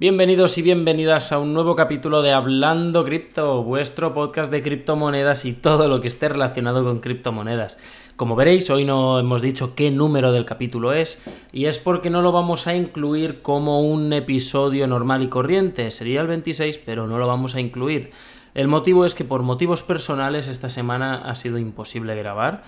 Bienvenidos 0.00 0.56
y 0.58 0.62
bienvenidas 0.62 1.32
a 1.32 1.40
un 1.40 1.52
nuevo 1.52 1.74
capítulo 1.74 2.22
de 2.22 2.30
Hablando 2.30 3.04
Cripto, 3.04 3.64
vuestro 3.64 4.14
podcast 4.14 4.48
de 4.48 4.62
criptomonedas 4.62 5.44
y 5.44 5.54
todo 5.54 5.88
lo 5.88 6.00
que 6.00 6.06
esté 6.06 6.28
relacionado 6.28 6.84
con 6.84 7.00
criptomonedas. 7.00 7.80
Como 8.14 8.36
veréis, 8.36 8.70
hoy 8.70 8.84
no 8.84 9.18
hemos 9.18 9.42
dicho 9.42 9.74
qué 9.74 9.90
número 9.90 10.30
del 10.30 10.44
capítulo 10.44 10.92
es 10.92 11.20
y 11.52 11.64
es 11.64 11.80
porque 11.80 12.10
no 12.10 12.22
lo 12.22 12.30
vamos 12.30 12.68
a 12.68 12.76
incluir 12.76 13.42
como 13.42 13.80
un 13.80 14.12
episodio 14.12 14.86
normal 14.86 15.24
y 15.24 15.28
corriente. 15.28 15.90
Sería 15.90 16.20
el 16.20 16.28
26, 16.28 16.78
pero 16.78 17.08
no 17.08 17.18
lo 17.18 17.26
vamos 17.26 17.56
a 17.56 17.60
incluir. 17.60 18.12
El 18.54 18.68
motivo 18.68 19.04
es 19.04 19.16
que 19.16 19.24
por 19.24 19.42
motivos 19.42 19.82
personales 19.82 20.46
esta 20.46 20.70
semana 20.70 21.28
ha 21.28 21.34
sido 21.34 21.58
imposible 21.58 22.14
grabar 22.14 22.62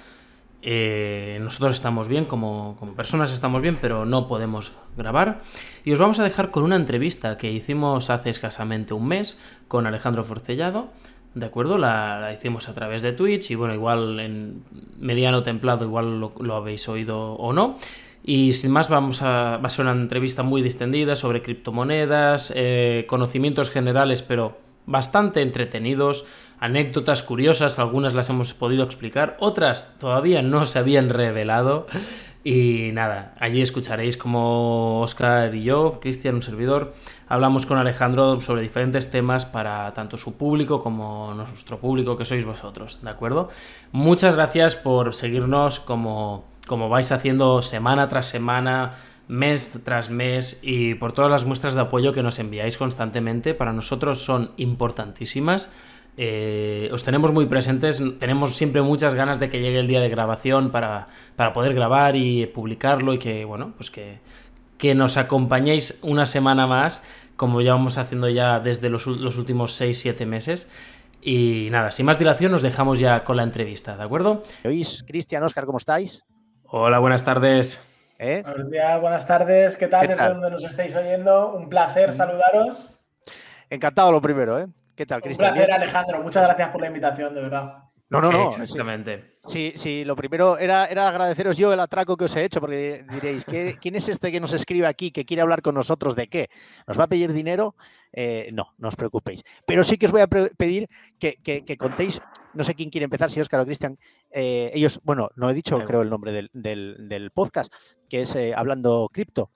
eh, 0.62 1.38
nosotros 1.40 1.74
estamos 1.74 2.08
bien, 2.08 2.26
como, 2.26 2.76
personas 2.96 3.32
estamos 3.32 3.62
bien, 3.62 3.78
pero 3.80 4.04
no 4.04 4.28
podemos 4.28 4.72
grabar. 4.96 5.40
Y 5.84 5.92
os 5.92 5.98
vamos 5.98 6.18
a 6.18 6.24
dejar 6.24 6.50
con 6.50 6.62
una 6.62 6.76
entrevista 6.76 7.36
que 7.38 7.50
hicimos 7.50 8.10
hace 8.10 8.30
escasamente 8.30 8.94
un 8.94 9.08
mes 9.08 9.38
con 9.68 9.86
Alejandro 9.86 10.24
Forcellado. 10.24 10.88
¿De 11.34 11.46
acuerdo? 11.46 11.78
La, 11.78 12.32
hicimos 12.36 12.68
a 12.68 12.74
través 12.74 13.02
de 13.02 13.12
Twitch 13.12 13.52
y 13.52 13.54
bueno, 13.54 13.72
igual 13.72 14.18
en 14.18 14.64
mediano 14.98 15.42
templado, 15.42 15.84
igual 15.84 16.18
lo, 16.18 16.54
habéis 16.54 16.88
oído 16.88 17.34
o 17.34 17.52
no. 17.52 17.76
Y 18.22 18.52
sin 18.52 18.70
más, 18.72 18.88
vamos 18.88 19.22
a, 19.22 19.56
va 19.56 19.66
a 19.66 19.70
ser 19.70 19.86
una 19.86 19.92
entrevista 19.92 20.42
muy 20.42 20.60
distendida 20.60 21.14
sobre 21.14 21.40
criptomonedas, 21.40 22.52
eh, 22.54 23.06
conocimientos 23.08 23.70
generales, 23.70 24.22
pero 24.22 24.58
bastante 24.86 25.40
entretenidos, 25.40 26.26
anécdotas 26.60 27.22
curiosas, 27.22 27.78
algunas 27.78 28.14
las 28.14 28.28
hemos 28.30 28.54
podido 28.54 28.84
explicar, 28.84 29.36
otras 29.40 29.96
todavía 29.98 30.42
no 30.42 30.66
se 30.66 30.78
habían 30.78 31.08
revelado. 31.08 31.86
Y 32.42 32.90
nada, 32.94 33.34
allí 33.38 33.60
escucharéis 33.60 34.16
como 34.16 35.02
Oscar 35.02 35.54
y 35.54 35.62
yo, 35.62 36.00
Cristian, 36.00 36.36
un 36.36 36.42
servidor, 36.42 36.94
hablamos 37.28 37.66
con 37.66 37.76
Alejandro 37.76 38.40
sobre 38.40 38.62
diferentes 38.62 39.10
temas 39.10 39.44
para 39.44 39.92
tanto 39.92 40.16
su 40.16 40.38
público 40.38 40.82
como 40.82 41.34
nuestro 41.34 41.78
público 41.78 42.16
que 42.16 42.24
sois 42.24 42.46
vosotros, 42.46 43.00
¿de 43.02 43.10
acuerdo? 43.10 43.50
Muchas 43.92 44.36
gracias 44.36 44.74
por 44.74 45.14
seguirnos 45.14 45.80
como, 45.80 46.46
como 46.66 46.88
vais 46.88 47.12
haciendo 47.12 47.60
semana 47.60 48.08
tras 48.08 48.26
semana, 48.26 48.94
mes 49.28 49.82
tras 49.84 50.08
mes 50.08 50.60
y 50.62 50.94
por 50.94 51.12
todas 51.12 51.30
las 51.30 51.44
muestras 51.44 51.74
de 51.74 51.82
apoyo 51.82 52.14
que 52.14 52.22
nos 52.22 52.38
enviáis 52.38 52.78
constantemente. 52.78 53.52
Para 53.52 53.74
nosotros 53.74 54.24
son 54.24 54.52
importantísimas. 54.56 55.70
Eh, 56.22 56.90
os 56.92 57.02
tenemos 57.02 57.32
muy 57.32 57.46
presentes, 57.46 58.02
tenemos 58.18 58.54
siempre 58.54 58.82
muchas 58.82 59.14
ganas 59.14 59.40
de 59.40 59.48
que 59.48 59.62
llegue 59.62 59.78
el 59.78 59.86
día 59.86 60.02
de 60.02 60.10
grabación 60.10 60.70
para, 60.70 61.08
poder 61.54 61.72
grabar 61.72 62.14
y 62.14 62.44
publicarlo 62.44 63.14
y 63.14 63.18
que, 63.18 63.46
bueno, 63.46 63.72
pues 63.78 63.90
que, 63.90 64.18
que 64.76 64.94
nos 64.94 65.16
acompañéis 65.16 65.98
una 66.02 66.26
semana 66.26 66.66
más, 66.66 67.02
como 67.36 67.62
ya 67.62 67.72
vamos 67.72 67.96
haciendo 67.96 68.28
ya 68.28 68.60
desde 68.60 68.90
los, 68.90 69.06
los 69.06 69.38
últimos 69.38 69.80
6-7 69.80 70.26
meses. 70.26 70.70
Y 71.22 71.68
nada, 71.70 71.90
sin 71.90 72.04
más 72.04 72.18
dilación, 72.18 72.52
nos 72.52 72.60
dejamos 72.60 72.98
ya 72.98 73.24
con 73.24 73.38
la 73.38 73.42
entrevista, 73.42 73.96
¿de 73.96 74.02
acuerdo? 74.02 74.42
¿Oís, 74.66 75.02
Cristian, 75.06 75.42
Oscar, 75.42 75.64
cómo 75.64 75.78
estáis? 75.78 76.22
Hola, 76.64 76.98
buenas 76.98 77.24
tardes. 77.24 77.82
¿Eh? 78.18 78.42
Buenos 78.44 78.70
días, 78.70 79.00
buenas 79.00 79.26
tardes. 79.26 79.78
¿Qué 79.78 79.88
tal? 79.88 80.06
¿Desde 80.06 80.28
donde 80.28 80.50
nos 80.50 80.64
estáis 80.64 80.94
oyendo? 80.94 81.54
Un 81.54 81.70
placer 81.70 82.12
saludaros. 82.12 82.90
Encantado 83.70 84.12
lo 84.12 84.20
primero, 84.20 84.58
¿eh? 84.58 84.66
¿Qué 85.00 85.06
tal, 85.06 85.22
Cristian? 85.22 85.48
Un 85.48 85.54
placer, 85.54 85.72
Alejandro. 85.72 86.22
Muchas 86.22 86.42
gracias 86.44 86.68
por 86.68 86.82
la 86.82 86.88
invitación, 86.88 87.34
de 87.34 87.40
verdad. 87.40 87.84
No, 88.10 88.20
no, 88.20 88.30
no. 88.30 88.50
Exactamente. 88.50 89.38
Sí, 89.46 89.72
sí, 89.74 90.04
lo 90.04 90.14
primero 90.14 90.58
era, 90.58 90.84
era 90.88 91.08
agradeceros 91.08 91.56
yo 91.56 91.72
el 91.72 91.80
atraco 91.80 92.18
que 92.18 92.26
os 92.26 92.36
he 92.36 92.44
hecho, 92.44 92.60
porque 92.60 93.06
diréis, 93.10 93.46
¿quién 93.80 93.96
es 93.96 94.10
este 94.10 94.30
que 94.30 94.40
nos 94.40 94.52
escribe 94.52 94.86
aquí, 94.86 95.10
que 95.10 95.24
quiere 95.24 95.40
hablar 95.40 95.62
con 95.62 95.74
nosotros 95.74 96.14
de 96.14 96.28
qué? 96.28 96.50
¿Nos 96.86 97.00
va 97.00 97.04
a 97.04 97.06
pedir 97.06 97.32
dinero? 97.32 97.76
Eh, 98.12 98.50
no, 98.52 98.74
no 98.76 98.88
os 98.88 98.96
preocupéis. 98.96 99.42
Pero 99.64 99.84
sí 99.84 99.96
que 99.96 100.04
os 100.04 100.12
voy 100.12 100.20
a 100.20 100.26
pedir 100.26 100.86
que, 101.18 101.78
contéis, 101.78 102.20
no 102.52 102.62
sé 102.62 102.74
quién 102.74 102.90
quiere 102.90 103.04
empezar, 103.04 103.30
si 103.30 103.40
Oscar 103.40 103.60
o 103.60 103.64
Cristian, 103.64 103.96
eh, 104.30 104.70
ellos, 104.74 105.00
bueno, 105.02 105.30
no 105.34 105.48
he 105.48 105.54
dicho, 105.54 105.82
creo, 105.86 106.02
el 106.02 106.10
nombre 106.10 106.30
del, 106.52 107.30
podcast, 107.32 107.72
que 108.06 108.20
es 108.20 108.36
eh, 108.36 108.52
Hablando 108.54 109.08
Cripto. 109.10 109.50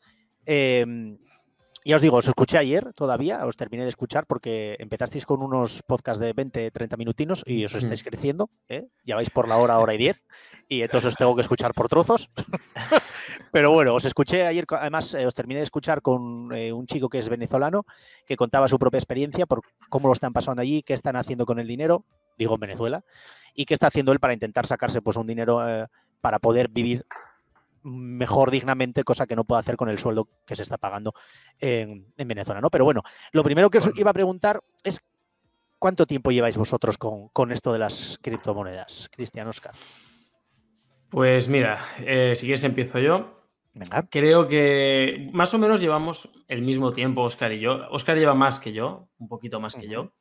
Ya 1.87 1.97
os 1.97 2.01
digo, 2.01 2.17
os 2.17 2.27
escuché 2.27 2.57
ayer 2.57 2.95
todavía, 2.95 3.45
os 3.45 3.61
terminé 3.61 3.85
de 3.85 3.93
escuchar 3.93 4.25
porque 4.25 4.75
empezasteis 4.81 5.27
con 5.29 5.43
unos 5.45 5.85
podcasts 5.85 6.19
de 6.19 6.33
20, 6.33 6.71
30 6.71 6.97
minutinos 6.97 7.45
y 7.45 7.63
os 7.63 7.75
estáis 7.75 8.03
creciendo, 8.03 8.49
¿eh? 8.71 8.89
ya 9.05 9.17
vais 9.17 9.29
por 9.29 9.49
la 9.49 9.59
hora, 9.59 9.79
hora 9.79 9.93
y 9.93 9.99
10, 9.99 10.25
y 10.71 10.81
entonces 10.81 11.09
os 11.09 11.17
tengo 11.17 11.37
que 11.37 11.43
escuchar 11.43 11.75
por 11.75 11.91
trozos. 11.91 12.31
Pero 13.53 13.71
bueno, 13.71 13.95
os 13.95 14.07
escuché 14.07 14.47
ayer, 14.47 14.65
además 14.71 15.13
eh, 15.13 15.27
os 15.27 15.35
terminé 15.35 15.61
de 15.61 15.65
escuchar 15.65 16.01
con 16.01 16.57
eh, 16.57 16.73
un 16.73 16.87
chico 16.87 17.11
que 17.11 17.19
es 17.19 17.29
venezolano, 17.29 17.85
que 18.25 18.39
contaba 18.39 18.67
su 18.67 18.79
propia 18.79 18.97
experiencia 18.97 19.45
por 19.45 19.61
cómo 19.91 20.09
lo 20.09 20.15
están 20.15 20.33
pasando 20.33 20.63
allí, 20.63 20.83
qué 20.83 20.95
están 20.95 21.17
haciendo 21.17 21.45
con 21.45 21.59
el 21.59 21.69
dinero, 21.69 22.07
digo 22.39 22.55
en 22.55 22.61
Venezuela, 22.61 23.05
y 23.55 23.67
qué 23.67 23.75
está 23.75 23.89
haciendo 23.89 24.13
él 24.13 24.21
para 24.21 24.33
intentar 24.33 24.65
sacarse 24.65 25.03
pues 25.03 25.19
un 25.19 25.27
dinero 25.27 25.61
para 26.23 26.39
poder 26.39 26.69
vivir 26.69 27.05
mejor 27.85 28.51
dignamente, 28.51 29.05
cosa 29.05 29.27
que 29.27 29.37
no 29.37 29.45
puedo 29.45 29.59
hacer 29.59 29.77
con 29.77 29.89
el 29.89 29.99
sueldo 29.99 30.29
que 30.47 30.57
se 30.57 30.63
está 30.63 30.79
pagando 30.79 31.15
en, 31.59 32.07
Venezuela, 32.17 32.61
¿no? 32.61 32.71
Pero 32.71 32.85
bueno, 32.85 33.03
lo 33.33 33.45
primero 33.45 33.71
que 33.71 33.79
os 33.79 33.91
iba 33.97 34.11
a 34.11 34.15
preguntar 34.15 34.63
es 34.83 35.01
¿cuánto 35.79 36.07
tiempo 36.07 36.31
lleváis 36.31 36.57
vosotros 36.57 36.97
con, 36.99 37.53
esto 37.53 37.73
de 37.73 37.79
las 37.79 38.19
criptomonedas, 38.23 39.11
Cristian 39.13 39.49
Oscar? 39.49 39.75
Pues 41.11 41.49
mira, 41.49 41.79
eh, 42.01 42.33
si 42.35 42.47
quieres 42.47 42.65
empiezo 42.65 42.99
yo. 42.99 43.41
Creo 44.09 44.47
que 44.47 45.31
más 45.33 45.53
o 45.53 45.59
menos 45.59 45.81
llevamos 45.81 46.31
el 46.49 46.63
mismo 46.63 46.93
tiempo, 46.93 47.23
Oscar 47.23 47.53
y 47.53 47.61
yo. 47.61 47.89
Oscar 47.91 48.17
lleva 48.17 48.35
más 48.35 48.59
que 48.59 48.73
yo, 48.73 49.09
un 49.19 49.29
poquito 49.29 49.61
más 49.61 49.75
que 49.75 49.89
yo. 49.89 50.13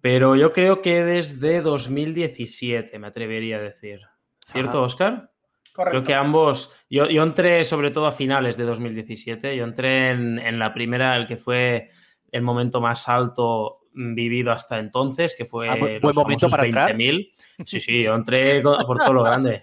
Pero 0.00 0.34
yo 0.34 0.52
creo 0.52 0.82
que 0.82 1.04
desde 1.04 1.62
2017, 1.62 2.98
me 2.98 3.06
atrevería 3.06 3.56
a 3.56 3.60
decir. 3.60 4.00
¿Cierto, 4.44 4.82
Oscar? 4.82 5.31
Creo 5.74 6.04
que 6.04 6.14
ambos, 6.14 6.72
yo, 6.90 7.06
entré 7.06 7.64
sobre 7.64 7.90
todo 7.90 8.06
a 8.06 8.12
finales 8.12 8.56
de 8.56 8.64
2017, 8.64 9.56
yo 9.56 9.64
entré 9.64 10.10
en, 10.10 10.58
la 10.58 10.74
primera, 10.74 11.16
el 11.16 11.26
que 11.26 11.38
fue 11.38 11.88
el 12.30 12.42
momento 12.42 12.80
más 12.80 13.08
alto 13.08 13.80
vivido 13.94 14.52
hasta 14.52 14.78
entonces, 14.78 15.34
que 15.36 15.46
fue 15.46 15.68
ah, 15.68 15.76
buen 15.76 16.14
momento 16.14 16.50
para 16.50 16.64
20.000. 16.64 17.32
Sí, 17.64 17.80
sí, 17.80 18.02
yo 18.02 18.14
entré 18.14 18.60
por 18.86 18.98
todo 18.98 19.14
lo 19.14 19.22
grande, 19.22 19.62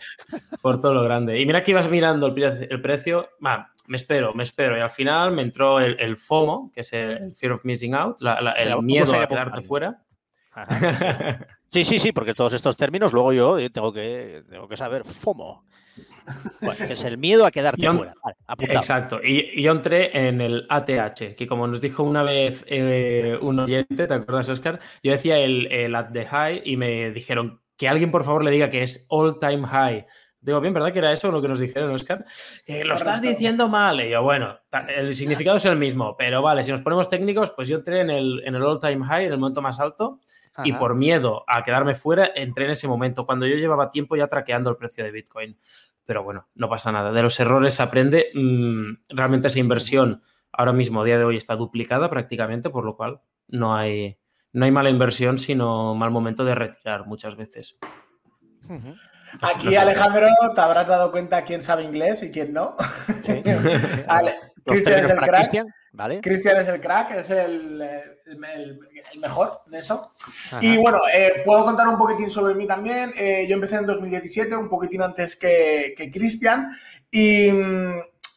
por 0.61 0.79
todo 0.79 0.95
lo 0.95 1.03
grande. 1.03 1.39
Y 1.39 1.45
mira 1.45 1.61
que 1.61 1.71
ibas 1.71 1.89
mirando 1.89 2.25
el, 2.25 2.81
precio, 2.81 3.29
me 3.39 3.97
espero, 3.97 4.33
me 4.33 4.43
espero. 4.43 4.77
Y 4.77 4.81
al 4.81 4.89
final 4.89 5.31
me 5.31 5.43
entró 5.43 5.79
el, 5.79 6.17
FOMO, 6.17 6.71
que 6.73 6.81
es 6.81 6.91
el 6.93 7.33
Fear 7.33 7.53
of 7.53 7.65
Missing 7.65 7.93
Out, 7.93 8.17
el 8.57 8.81
miedo 8.81 9.13
a 9.13 9.27
quedarte 9.27 9.61
fuera. 9.61 10.03
Sí, 11.71 11.85
sí, 11.85 11.99
sí, 11.99 12.11
porque 12.11 12.33
todos 12.33 12.53
estos 12.53 12.75
términos 12.75 13.13
luego 13.13 13.31
yo 13.31 13.71
tengo 13.71 13.93
que, 13.93 14.43
tengo 14.49 14.67
que 14.67 14.75
saber 14.75 15.05
FOMO 15.05 15.65
que 16.87 16.93
es 16.93 17.03
el 17.03 17.17
miedo 17.17 17.45
a 17.45 17.51
quedarte 17.51 17.89
fuera. 17.89 18.13
exacto. 18.59 19.19
Y, 19.23 19.61
yo 19.61 19.71
entré 19.71 20.27
en 20.27 20.41
el 20.41 20.65
ATH, 20.69 21.35
que 21.35 21.47
como 21.47 21.67
nos 21.67 21.81
dijo 21.81 22.03
una 22.03 22.23
vez 22.23 22.63
eh, 22.67 23.37
un 23.41 23.59
oyente, 23.59 24.07
¿te 24.07 24.13
acuerdas, 24.13 24.49
Oscar? 24.49 24.79
Yo 25.03 25.11
decía 25.11 25.37
el, 25.37 25.71
el 25.71 25.95
at 25.95 26.11
the 26.11 26.25
high 26.25 26.61
y 26.63 26.77
me 26.77 27.11
dijeron 27.11 27.61
que 27.77 27.87
alguien 27.87 28.11
por 28.11 28.23
favor 28.23 28.43
le 28.43 28.51
diga 28.51 28.69
que 28.69 28.83
es 28.83 29.05
all 29.09 29.39
time 29.39 29.65
high. 29.65 30.05
Digo, 30.41 30.61
bien, 30.61 30.73
¿verdad 30.73 30.93
que 30.93 30.99
era 30.99 31.11
eso 31.11 31.31
lo 31.31 31.41
que 31.41 31.49
nos 31.49 31.59
dijeron, 31.59 31.91
Oscar? 31.91 32.25
Que 32.65 32.85
lo 32.85 32.93
estás 32.93 33.21
diciendo 33.21 33.67
mal. 33.67 33.99
Y 33.99 34.09
yo, 34.09 34.23
bueno, 34.23 34.57
el 34.87 35.13
significado 35.13 35.57
es 35.57 35.65
el 35.65 35.77
mismo, 35.77 36.15
pero 36.17 36.41
vale, 36.41 36.63
si 36.63 36.71
nos 36.71 36.81
ponemos 36.81 37.09
técnicos, 37.09 37.49
pues 37.51 37.67
yo 37.67 37.77
entré 37.77 38.01
en 38.01 38.09
el, 38.09 38.41
en 38.45 38.55
el 38.55 38.63
all 38.63 38.79
time 38.79 39.05
high, 39.05 39.25
en 39.25 39.33
el 39.33 39.37
momento 39.37 39.61
más 39.61 39.81
alto, 39.81 40.19
y 40.63 40.73
por 40.73 40.95
miedo 40.95 41.43
a 41.47 41.63
quedarme 41.63 41.93
fuera, 41.93 42.31
entré 42.35 42.65
en 42.65 42.71
ese 42.71 42.87
momento, 42.87 43.25
cuando 43.25 43.47
yo 43.47 43.55
llevaba 43.55 43.91
tiempo 43.91 44.15
ya 44.15 44.27
traqueando 44.27 44.69
el 44.69 44.77
precio 44.77 45.03
de 45.03 45.11
Bitcoin 45.11 45.57
pero 46.09 46.23
bueno, 46.23 46.47
no 46.55 46.67
pasa 46.67 46.91
nada. 46.91 47.11
De 47.11 47.21
los 47.21 47.39
errores 47.39 47.75
se 47.75 47.83
aprende. 47.83 48.31
Mm, 48.33 48.93
realmente 49.09 49.47
esa 49.47 49.59
inversión 49.59 50.23
ahora 50.51 50.73
mismo, 50.73 51.01
a 51.01 51.05
día 51.05 51.19
de 51.19 51.23
hoy, 51.23 51.37
está 51.37 51.55
duplicada 51.55 52.09
prácticamente, 52.09 52.71
por 52.71 52.83
lo 52.83 52.97
cual 52.97 53.21
no 53.47 53.75
hay, 53.75 54.17
no 54.51 54.65
hay 54.65 54.71
mala 54.71 54.89
inversión, 54.89 55.37
sino 55.37 55.93
mal 55.93 56.09
momento 56.09 56.43
de 56.43 56.55
retirar 56.55 57.05
muchas 57.05 57.35
veces. 57.35 57.77
Aquí, 59.39 59.75
Alejandro, 59.75 60.29
te 60.55 60.61
habrás 60.61 60.87
dado 60.87 61.11
cuenta 61.11 61.43
quién 61.43 61.61
sabe 61.61 61.83
inglés 61.83 62.23
y 62.23 62.31
quién 62.31 62.53
no. 62.53 62.75
Cristian 64.65 65.05
es 65.05 65.11
el 65.11 65.19
crack. 65.19 65.65
¿vale? 65.91 66.21
Cristian 66.21 66.57
es 66.57 66.67
el 66.67 66.81
crack, 66.81 67.11
es 67.11 67.29
el, 67.29 67.83
mejor 69.19 69.61
en 69.67 69.75
eso. 69.75 70.13
Y 70.61 70.77
bueno, 70.77 70.99
eh, 71.13 71.41
puedo 71.45 71.65
contar 71.65 71.87
un 71.87 71.97
poquitín 71.97 72.29
sobre 72.29 72.55
mí 72.55 72.67
también. 72.67 73.11
Eh, 73.17 73.45
yo 73.47 73.55
empecé 73.55 73.77
en 73.77 73.85
2017, 73.85 74.55
un 74.55 74.69
poquitín 74.69 75.01
antes 75.01 75.35
que, 75.35 76.09
Cristian. 76.13 76.69
Y, 77.11 77.51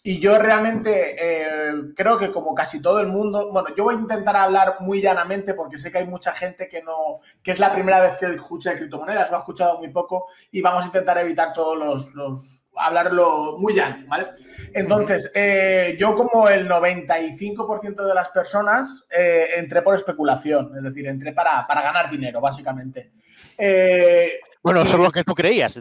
yo 0.04 0.36
realmente 0.36 1.14
eh, 1.16 1.74
creo 1.94 2.19
que 2.19 2.32
como 2.32 2.56
casi 2.56 2.82
todo 2.82 2.98
el 2.98 3.06
mundo, 3.06 3.52
bueno, 3.52 3.69
yo 3.76 3.84
voy 3.84 3.94
a 3.94 3.98
intentar 3.98 4.36
hablar 4.36 4.78
muy 4.80 5.00
llanamente 5.00 5.54
porque 5.54 5.78
sé 5.78 5.92
que 5.92 5.98
hay 5.98 6.08
mucha 6.08 6.32
gente 6.32 6.69
que 6.69 6.82
no, 6.82 7.20
que 7.40 7.52
es 7.52 7.60
la 7.60 7.72
primera 7.72 8.00
vez 8.00 8.16
que 8.16 8.26
escucha 8.26 8.70
de 8.70 8.78
criptomonedas, 8.78 9.30
lo 9.30 9.36
ha 9.36 9.40
escuchado 9.40 9.78
muy 9.78 9.90
poco 9.90 10.26
y 10.50 10.60
vamos 10.60 10.82
a 10.82 10.86
intentar 10.86 11.19
evitar 11.19 11.52
todos 11.52 11.78
los 12.14 12.61
hablarlo 12.76 13.58
muy 13.58 13.74
llano, 13.74 14.04
¿vale? 14.08 14.28
Entonces, 14.74 15.30
eh, 15.34 15.96
yo 15.98 16.14
como 16.14 16.48
el 16.48 16.69
95% 16.69 18.06
de 18.06 18.14
las 18.14 18.30
personas 18.30 19.04
eh, 19.10 19.46
entré 19.56 19.82
por 19.82 19.94
especulación, 19.94 20.72
es 20.76 20.82
decir, 20.82 21.06
entré 21.06 21.32
para, 21.32 21.66
para 21.66 21.82
ganar 21.82 22.10
dinero, 22.10 22.40
básicamente. 22.40 23.12
Eh, 23.58 24.40
bueno, 24.62 24.82
eso 24.82 24.96
es 24.96 25.02
lo 25.02 25.10
que 25.10 25.24
tú 25.24 25.34
creías. 25.34 25.76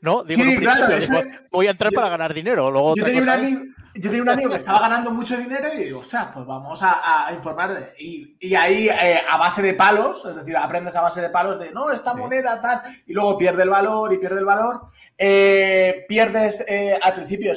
¿No? 0.00 0.24
sí, 0.26 0.56
claro. 0.58 0.88
voy 1.50 1.66
a 1.66 1.70
entrar 1.70 1.92
para 1.92 2.08
ganar 2.08 2.34
dinero. 2.34 2.70
Luego 2.70 2.94
yo, 2.96 3.04
tenía 3.04 3.22
un 3.22 3.28
amigo, 3.28 3.62
yo, 3.94 4.02
tenía 4.02 4.22
un 4.22 4.28
amigo, 4.28 4.50
que 4.50 4.56
estaba 4.56 4.80
ganando 4.80 5.10
mucho 5.10 5.36
dinero 5.36 5.68
y 5.74 5.84
digo, 5.84 6.00
ostras, 6.00 6.28
pues 6.34 6.46
vamos 6.46 6.80
a, 6.82 7.30
informar. 7.34 7.74
De... 7.74 7.92
Y, 7.98 8.54
ahí, 8.54 8.88
a 8.88 9.36
base 9.36 9.62
de 9.62 9.74
palos, 9.74 10.24
es 10.24 10.36
decir, 10.36 10.56
aprendes 10.56 10.96
a 10.96 11.02
base 11.02 11.20
de 11.20 11.30
palos 11.30 11.58
de, 11.58 11.72
no, 11.72 11.90
esta 11.90 12.14
moneda 12.14 12.60
tal, 12.60 12.82
y 13.06 13.12
luego 13.12 13.38
pierde 13.38 13.62
el 13.62 13.70
valor 13.70 14.12
y 14.12 14.18
pierde 14.18 14.38
el 14.38 14.44
valor. 14.44 14.88
pierdes, 15.16 16.64
al 17.02 17.14
principio, 17.14 17.52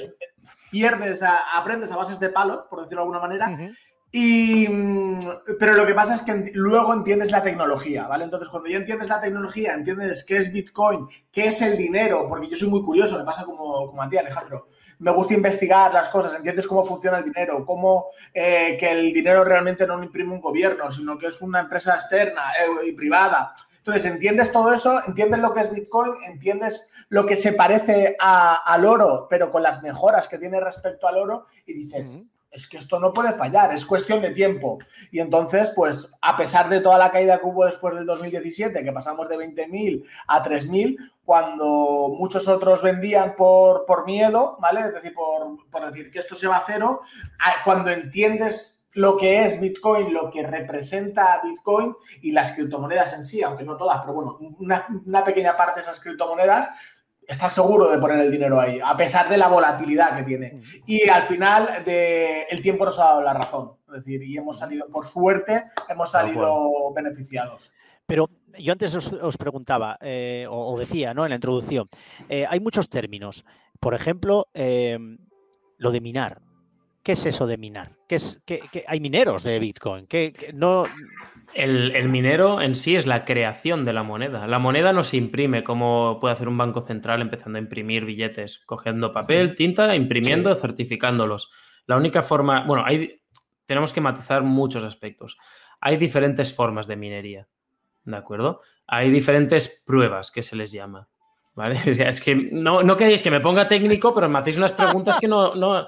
pierdes, 0.70 1.24
aprendes 1.54 1.92
a 1.92 1.96
bases 1.96 2.20
de 2.20 2.30
palos, 2.30 2.66
por 2.70 2.82
decirlo 2.82 3.02
de 3.02 3.04
alguna 3.04 3.20
manera. 3.20 3.74
Y, 4.12 4.68
mm, 4.70 5.20
pero 5.60 5.74
lo 5.74 5.86
que 5.86 5.94
pasa 5.94 6.16
es 6.16 6.22
que 6.22 6.52
luego 6.54 6.94
entiendes 6.94 7.32
la 7.32 7.44
tecnología, 7.44 8.08
¿vale? 8.08 8.24
Entonces, 8.24 8.50
cuando 8.50 8.70
ya 8.70 8.78
entiendes 8.78 9.10
la 9.10 9.20
tecnología, 9.20 9.74
entiendes 9.74 10.24
qué 10.24 10.38
es 10.38 10.52
Bitcoin, 10.52 11.08
qué 11.32 11.48
es 11.48 11.62
el 11.62 11.78
dinero, 11.78 12.26
porque 12.30 12.48
yo 12.50 12.56
soy 12.56 12.70
muy 12.70 12.82
curioso, 12.82 13.18
me 13.18 13.26
pasa 13.26 13.44
como, 13.44 13.88
como 13.88 14.02
a 14.02 14.10
ti, 14.10 14.18
Alejandro. 14.18 14.70
Me 15.00 15.12
gusta 15.12 15.34
investigar 15.34 15.94
las 15.94 16.10
cosas, 16.10 16.34
entiendes 16.34 16.68
cómo 16.68 16.84
funciona 16.84 17.20
el 17.20 17.26
dinero, 17.26 17.66
cómo 17.66 18.08
eh, 18.34 18.78
que 18.80 18.92
el 18.92 19.14
dinero 19.14 19.44
realmente 19.44 19.86
no 19.86 20.02
imprime 20.02 20.34
un 20.34 20.42
gobierno, 20.42 20.90
sino 20.90 21.18
que 21.18 21.28
es 21.28 21.42
una 21.42 21.60
empresa 21.60 21.94
externa 21.94 22.42
eh, 22.54 22.88
y 22.88 22.94
privada. 22.94 23.54
Entonces, 23.88 24.06
entiendes 24.06 24.52
todo 24.52 24.74
eso, 24.74 25.02
entiendes 25.06 25.40
lo 25.40 25.54
que 25.54 25.62
es 25.62 25.72
Bitcoin, 25.72 26.14
entiendes 26.26 26.90
lo 27.10 27.26
que 27.26 27.36
se 27.36 27.54
parece 27.54 28.16
al 28.20 28.86
oro, 28.86 29.28
pero 29.30 29.52
con 29.52 29.64
las 29.64 29.82
mejoras 29.82 30.28
que 30.28 30.38
tiene 30.38 30.60
respecto 30.60 31.08
al 31.08 31.18
oro, 31.18 31.46
y 31.66 31.74
dices, 31.74 32.20
es 32.58 32.68
que 32.68 32.78
esto 32.78 33.00
no 33.00 33.14
puede 33.14 33.34
fallar, 33.34 33.74
es 33.74 33.86
cuestión 33.86 34.22
de 34.22 34.32
tiempo. 34.32 34.80
Y 35.12 35.20
entonces, 35.20 35.72
pues, 35.76 36.10
a 36.22 36.36
pesar 36.36 36.70
de 36.70 36.82
toda 36.82 36.98
la 36.98 37.12
caída 37.12 37.40
que 37.40 37.46
hubo 37.46 37.66
después 37.66 37.96
del 37.96 38.06
2017, 38.06 38.84
que 38.84 38.92
pasamos 38.92 39.30
de 39.30 39.38
20.000 39.38 40.04
a 40.28 40.44
3.000, 40.44 40.98
cuando 41.24 42.16
muchos 42.18 42.48
otros 42.48 42.82
vendían 42.82 43.36
por, 43.36 43.86
por 43.86 44.06
miedo, 44.06 44.58
¿vale? 44.60 44.82
Es 44.82 44.94
decir, 44.94 45.14
por, 45.14 45.70
por 45.70 45.86
decir 45.86 46.10
que 46.10 46.20
esto 46.20 46.36
se 46.36 46.48
va 46.48 46.58
a 46.58 46.64
cero, 46.66 47.02
cuando 47.64 47.92
entiendes 47.92 48.78
lo 48.98 49.16
que 49.16 49.46
es 49.46 49.60
Bitcoin, 49.60 50.12
lo 50.12 50.32
que 50.32 50.42
representa 50.42 51.40
Bitcoin 51.44 51.96
y 52.24 52.32
las 52.32 52.54
criptomonedas 52.54 53.14
en 53.14 53.24
sí, 53.24 53.44
aunque 53.44 53.64
no 53.64 53.78
todas, 53.78 54.02
pero 54.02 54.14
bueno, 54.14 54.40
una, 55.06 55.24
pequeña 55.24 55.56
parte 55.56 55.80
de 55.80 55.84
esas 55.84 56.00
criptomonedas, 56.00 56.70
estás 57.28 57.54
seguro 57.54 57.92
de 57.92 57.98
poner 57.98 58.20
el 58.20 58.32
dinero 58.32 58.60
ahí, 58.60 58.80
a 58.84 58.96
pesar 58.96 59.30
de 59.30 59.38
la 59.38 59.50
volatilidad 59.50 60.16
que 60.18 60.24
tiene. 60.24 60.62
Y 60.86 61.08
al 61.10 61.24
final 61.24 61.68
de, 61.86 62.44
el 62.44 62.62
tiempo 62.62 62.86
nos 62.86 62.98
ha 63.00 63.06
dado 63.06 63.22
la 63.22 63.34
razón. 63.34 63.74
Es 63.90 64.06
decir, 64.06 64.24
y 64.24 64.38
hemos 64.38 64.58
salido, 64.58 64.88
por 64.88 65.06
suerte, 65.06 65.66
hemos 65.90 66.12
salido 66.12 66.94
beneficiados. 66.94 67.74
Pero 68.06 68.30
yo 68.58 68.72
antes 68.72 68.96
os, 68.96 69.38
preguntaba, 69.38 69.98
eh, 70.02 70.46
o, 70.50 70.78
decía, 70.78 71.14
¿no? 71.14 71.26
En 71.26 71.30
la 71.30 71.36
introducción, 71.36 71.90
eh, 72.30 72.46
hay 72.50 72.60
muchos 72.60 72.90
términos. 72.90 73.44
Por 73.80 73.94
ejemplo, 73.94 74.48
eh, 74.54 74.98
lo 75.78 75.92
de 75.92 76.02
minar. 76.02 76.42
¿Qué 77.08 77.14
es 77.14 77.26
eso 77.26 77.48
de 77.48 77.58
minar? 77.58 77.96
¿Qué 78.06 78.16
es, 78.16 78.44
hay 78.86 79.00
mineros 79.00 79.42
de 79.42 79.60
Bitcoin? 79.60 80.08
¿Qué, 80.08 80.52
no... 80.54 80.84
El, 81.54 82.10
minero 82.10 82.62
en 82.62 82.76
sí 82.76 82.98
es 82.98 83.08
la 83.08 83.24
creación 83.24 83.86
de 83.86 83.94
la 83.94 84.04
moneda. 84.04 84.46
La 84.46 84.60
moneda 84.60 84.92
no 84.92 85.06
se 85.06 85.16
imprime 85.16 85.64
como 85.64 86.18
puede 86.20 86.34
hacer 86.34 86.50
un 86.50 86.58
banco 86.58 86.82
central 86.82 87.22
empezando 87.22 87.60
a 87.60 87.62
imprimir 87.62 88.04
billetes, 88.04 88.60
cogiendo 88.66 89.14
papel, 89.14 89.56
tinta, 89.56 89.96
imprimiendo, 89.96 90.54
certificándolos. 90.56 91.50
La 91.86 91.96
única 91.96 92.22
forma, 92.22 92.66
bueno, 92.66 92.84
hay, 92.86 93.16
tenemos 93.66 93.94
que 93.94 94.02
matizar 94.02 94.44
muchos 94.44 94.84
aspectos. 94.84 95.38
Hay 95.80 95.96
diferentes 95.96 96.54
formas 96.54 96.88
de 96.88 96.98
minería, 96.98 97.48
¿de 98.04 98.18
acuerdo? 98.18 98.60
Hay 98.86 99.12
diferentes 99.12 99.82
pruebas 99.88 100.30
que 100.30 100.44
se 100.44 100.58
les 100.58 100.74
llama. 100.74 101.08
¿Vale? 101.58 101.76
es 101.86 102.22
que 102.22 102.36
no, 102.36 102.84
no 102.84 102.96
queréis 102.96 103.20
que 103.20 103.32
me 103.32 103.40
ponga 103.42 103.68
técnico, 103.68 104.14
pero 104.14 104.30
me 104.30 104.38
hacéis 104.38 104.58
unas 104.58 104.74
preguntas 104.74 105.18
que 105.20 105.28
no. 105.28 105.56
no 105.56 105.88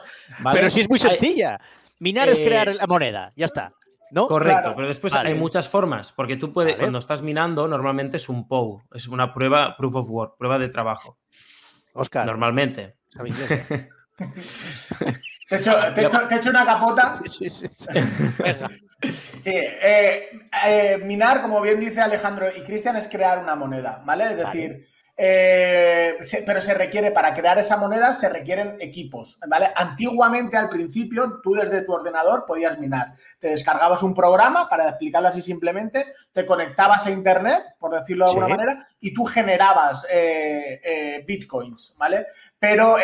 Pero 0.51 0.68
sí 0.68 0.81
es 0.81 0.89
muy 0.89 0.98
sencilla. 0.98 1.62
Minar 2.00 2.27
es 2.27 2.39
crear 2.39 2.69
eh, 2.69 2.74
la 2.74 2.88
moneda, 2.88 3.31
ya 3.36 3.45
está. 3.45 3.71
¿No? 4.10 4.27
Correcto, 4.27 4.74
pero 4.75 4.88
después 4.88 5.13
hay 5.13 5.36
muchas 5.36 5.69
formas, 5.69 6.12
porque 6.12 6.38
tú 6.38 6.51
puedes, 6.51 6.75
cuando 6.75 6.98
estás 6.98 7.21
minando, 7.21 7.68
normalmente 7.68 8.18
es 8.18 8.27
un 8.27 8.48
POW, 8.48 8.81
es 8.95 9.07
una 9.07 9.31
prueba, 9.31 9.77
proof 9.77 9.98
of 9.98 10.10
work, 10.10 10.38
prueba 10.39 10.57
de 10.57 10.69
trabajo. 10.69 11.19
Oscar. 11.94 12.25
Normalmente. 12.25 12.95
te, 14.18 15.56
he 15.56 15.57
hecho, 15.60 16.50
una 16.50 16.66
capota. 16.66 17.21
Sí, 17.25 17.48
sí, 17.48 17.68
sí. 17.69 17.88
sí 19.38 19.51
eh, 19.54 20.30
eh, 20.66 20.98
minar, 21.04 21.44
como 21.44 21.62
bien 21.62 21.80
dice 21.80 22.01
Alejandro 22.01 22.48
y 22.57 22.62
Cristian, 22.62 22.95
es 22.95 23.07
crear 23.07 23.38
una 23.38 23.54
moneda, 23.54 24.01
¿vale? 24.04 24.31
Es 24.31 24.38
decir, 24.38 24.88
eh, 25.21 26.16
pero 26.45 26.62
se 26.62 26.74
requiere, 26.74 27.12
para 27.12 27.33
crear 27.33 27.60
esa 27.60 27.75
moneda, 27.75 28.13
se 28.13 28.30
requieren 28.30 28.77
equipos, 28.80 29.38
¿vale? 29.45 29.69
Antiguamente, 29.75 30.56
al 30.56 30.69
principio, 30.69 31.42
tú 31.44 31.56
desde 31.56 31.81
tu 31.81 31.92
ordenador 31.92 32.45
podías 32.48 32.80
minar. 32.80 33.16
Te 33.38 33.50
descargabas 33.50 34.01
un 34.01 34.16
programa, 34.16 34.69
para 34.69 34.88
explicarlo 34.88 35.27
así 35.27 35.42
simplemente, 35.42 36.13
te 36.31 36.45
conectabas 36.45 37.06
a 37.06 37.12
Internet, 37.12 37.62
por 37.77 38.00
decirlo 38.00 38.24
de 38.24 38.31
alguna 38.31 38.48
manera, 38.48 38.88
y 39.01 39.13
tú 39.13 39.25
generabas 39.25 40.07
eh, 40.10 40.80
eh, 40.81 41.24
bitcoins, 41.27 41.95
¿vale? 41.98 42.27
Pero 42.57 42.95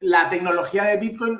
la 0.00 0.28
tecnología 0.28 0.84
de 0.84 0.96
Bitcoin, 0.98 1.38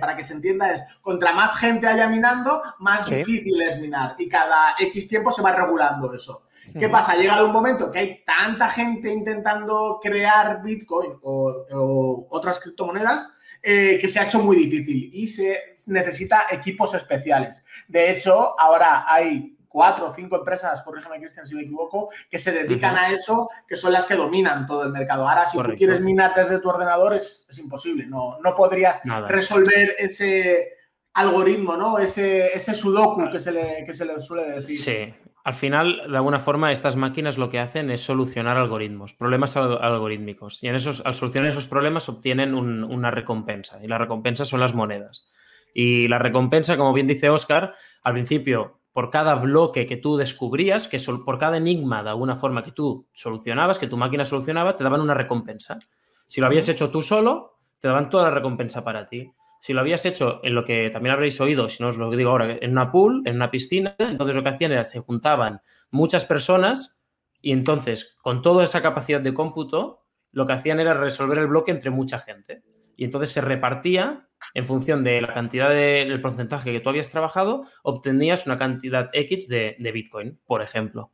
para 0.00 0.16
que 0.16 0.24
se 0.24 0.32
entienda, 0.32 0.72
es 0.72 0.82
contra 1.00 1.32
más 1.32 1.56
gente 1.56 1.86
haya 1.86 2.08
minando, 2.08 2.62
más 2.78 3.08
difícil 3.08 3.60
es 3.62 3.78
minar. 3.78 4.16
Y 4.18 4.28
cada 4.28 4.74
X 4.78 5.08
tiempo 5.08 5.30
se 5.30 5.42
va 5.42 5.52
regulando 5.52 6.12
eso. 6.14 6.47
¿Qué 6.78 6.88
pasa? 6.88 7.12
Ha 7.12 7.16
llegado 7.16 7.46
un 7.46 7.52
momento 7.52 7.90
que 7.90 7.98
hay 7.98 8.24
tanta 8.24 8.68
gente 8.68 9.12
intentando 9.12 10.00
crear 10.02 10.62
Bitcoin 10.62 11.12
o, 11.22 12.26
otras 12.30 12.58
criptomonedas 12.60 13.30
eh, 13.62 13.98
que 14.00 14.08
se 14.08 14.20
ha 14.20 14.24
hecho 14.24 14.38
muy 14.40 14.56
difícil 14.56 15.10
y 15.12 15.26
se 15.26 15.74
necesita 15.86 16.46
equipos 16.50 16.94
especiales. 16.94 17.64
De 17.88 18.10
hecho, 18.10 18.58
ahora 18.58 19.04
hay 19.06 19.56
cuatro 19.68 20.08
o 20.08 20.14
cinco 20.14 20.36
empresas, 20.36 20.82
corrígeme 20.82 21.20
Cristian 21.20 21.46
si 21.46 21.54
me 21.54 21.62
equivoco, 21.62 22.08
que 22.30 22.38
se 22.38 22.52
dedican 22.52 22.96
a 22.96 23.12
eso, 23.12 23.50
que 23.66 23.76
son 23.76 23.92
las 23.92 24.06
que 24.06 24.16
dominan 24.16 24.66
todo 24.66 24.82
el 24.82 24.90
mercado. 24.90 25.28
Ahora, 25.28 25.46
si 25.46 25.58
tú 25.58 25.74
quieres 25.76 26.00
minar 26.00 26.34
desde 26.34 26.60
tu 26.60 26.68
ordenador, 26.68 27.14
es, 27.14 27.46
imposible. 27.58 28.06
No, 28.06 28.38
no 28.40 28.56
podrías 28.56 29.00
resolver 29.26 29.96
ese 29.98 30.72
algoritmo, 31.14 31.76
¿no? 31.76 31.98
Ese, 31.98 32.46
ese 32.56 32.74
sudoku 32.74 33.30
que 33.30 33.40
se, 33.40 33.52
le, 33.52 33.84
que 33.84 33.92
se 33.92 34.04
le 34.04 34.20
suele 34.20 34.60
decir. 34.60 34.80
Sí, 34.80 35.14
al 35.48 35.54
final, 35.54 36.02
de 36.10 36.14
alguna 36.14 36.40
forma, 36.40 36.72
estas 36.72 36.96
máquinas 36.96 37.38
lo 37.38 37.48
que 37.48 37.58
hacen 37.58 37.90
es 37.90 38.02
solucionar 38.02 38.58
algoritmos, 38.58 39.14
problemas 39.14 39.56
algorítmicos. 39.56 40.62
Y 40.62 40.68
en 40.68 40.74
esos, 40.74 41.00
al 41.06 41.14
solucionar 41.14 41.48
esos 41.48 41.66
problemas 41.66 42.06
obtienen 42.10 42.52
una 42.52 43.10
recompensa. 43.10 43.82
Y 43.82 43.88
la 43.88 43.96
recompensa 43.96 44.44
son 44.44 44.60
las 44.60 44.74
monedas. 44.74 45.30
Y 45.72 46.06
la 46.06 46.18
recompensa, 46.18 46.76
como 46.76 46.92
bien 46.92 47.06
dice 47.06 47.30
Oscar, 47.30 47.74
al 48.04 48.12
principio, 48.12 48.80
por 48.92 49.08
cada 49.08 49.36
bloque 49.36 49.86
que 49.86 49.96
tú 49.96 50.18
descubrías, 50.18 50.86
que 50.86 51.00
por 51.24 51.38
cada 51.38 51.56
enigma 51.56 52.02
de 52.02 52.10
alguna 52.10 52.36
forma 52.36 52.62
que 52.62 52.72
tú 52.72 53.08
solucionabas, 53.14 53.78
que 53.78 53.86
tu 53.86 53.96
máquina 53.96 54.26
solucionaba, 54.26 54.76
te 54.76 54.84
daban 54.84 55.00
una 55.00 55.14
recompensa. 55.14 55.78
Si 56.26 56.42
lo 56.42 56.46
habías 56.46 56.68
hecho 56.68 56.90
tú 56.90 57.00
solo, 57.00 57.56
te 57.80 57.88
daban 57.88 58.10
toda 58.10 58.24
la 58.24 58.34
recompensa 58.34 58.84
para 58.84 59.08
ti. 59.08 59.32
Si 59.60 59.72
lo 59.72 59.80
habías 59.80 60.04
hecho 60.06 60.40
en 60.42 60.54
lo 60.54 60.64
que 60.64 60.90
también 60.90 61.14
habréis 61.14 61.40
oído, 61.40 61.68
si 61.68 61.82
no 61.82 61.88
os 61.88 61.96
lo 61.96 62.10
digo 62.10 62.30
ahora, 62.30 62.58
en 62.60 62.70
una 62.70 62.90
pool, 62.90 63.22
en 63.24 63.36
una 63.36 63.50
piscina, 63.50 63.96
entonces 63.98 64.36
lo 64.36 64.42
que 64.42 64.50
hacían 64.50 64.72
era 64.72 64.84
se 64.84 65.00
juntaban 65.00 65.60
muchas 65.90 66.24
personas 66.24 67.02
y 67.40 67.52
entonces 67.52 68.16
con 68.22 68.42
toda 68.42 68.64
esa 68.64 68.82
capacidad 68.82 69.20
de 69.20 69.34
cómputo, 69.34 70.04
lo 70.32 70.46
que 70.46 70.52
hacían 70.52 70.80
era 70.80 70.94
resolver 70.94 71.38
el 71.38 71.46
bloque 71.46 71.70
entre 71.70 71.90
mucha 71.90 72.18
gente. 72.18 72.62
Y 72.96 73.04
entonces 73.04 73.30
se 73.30 73.40
repartía 73.40 74.28
en 74.54 74.66
función 74.66 75.04
de 75.04 75.20
la 75.20 75.32
cantidad 75.32 75.70
del 75.70 76.20
porcentaje 76.20 76.72
que 76.72 76.80
tú 76.80 76.88
habías 76.88 77.10
trabajado, 77.10 77.64
obtenías 77.82 78.46
una 78.46 78.58
cantidad 78.58 79.08
X 79.12 79.48
de, 79.48 79.76
de 79.78 79.92
Bitcoin, 79.92 80.40
por 80.46 80.62
ejemplo. 80.62 81.12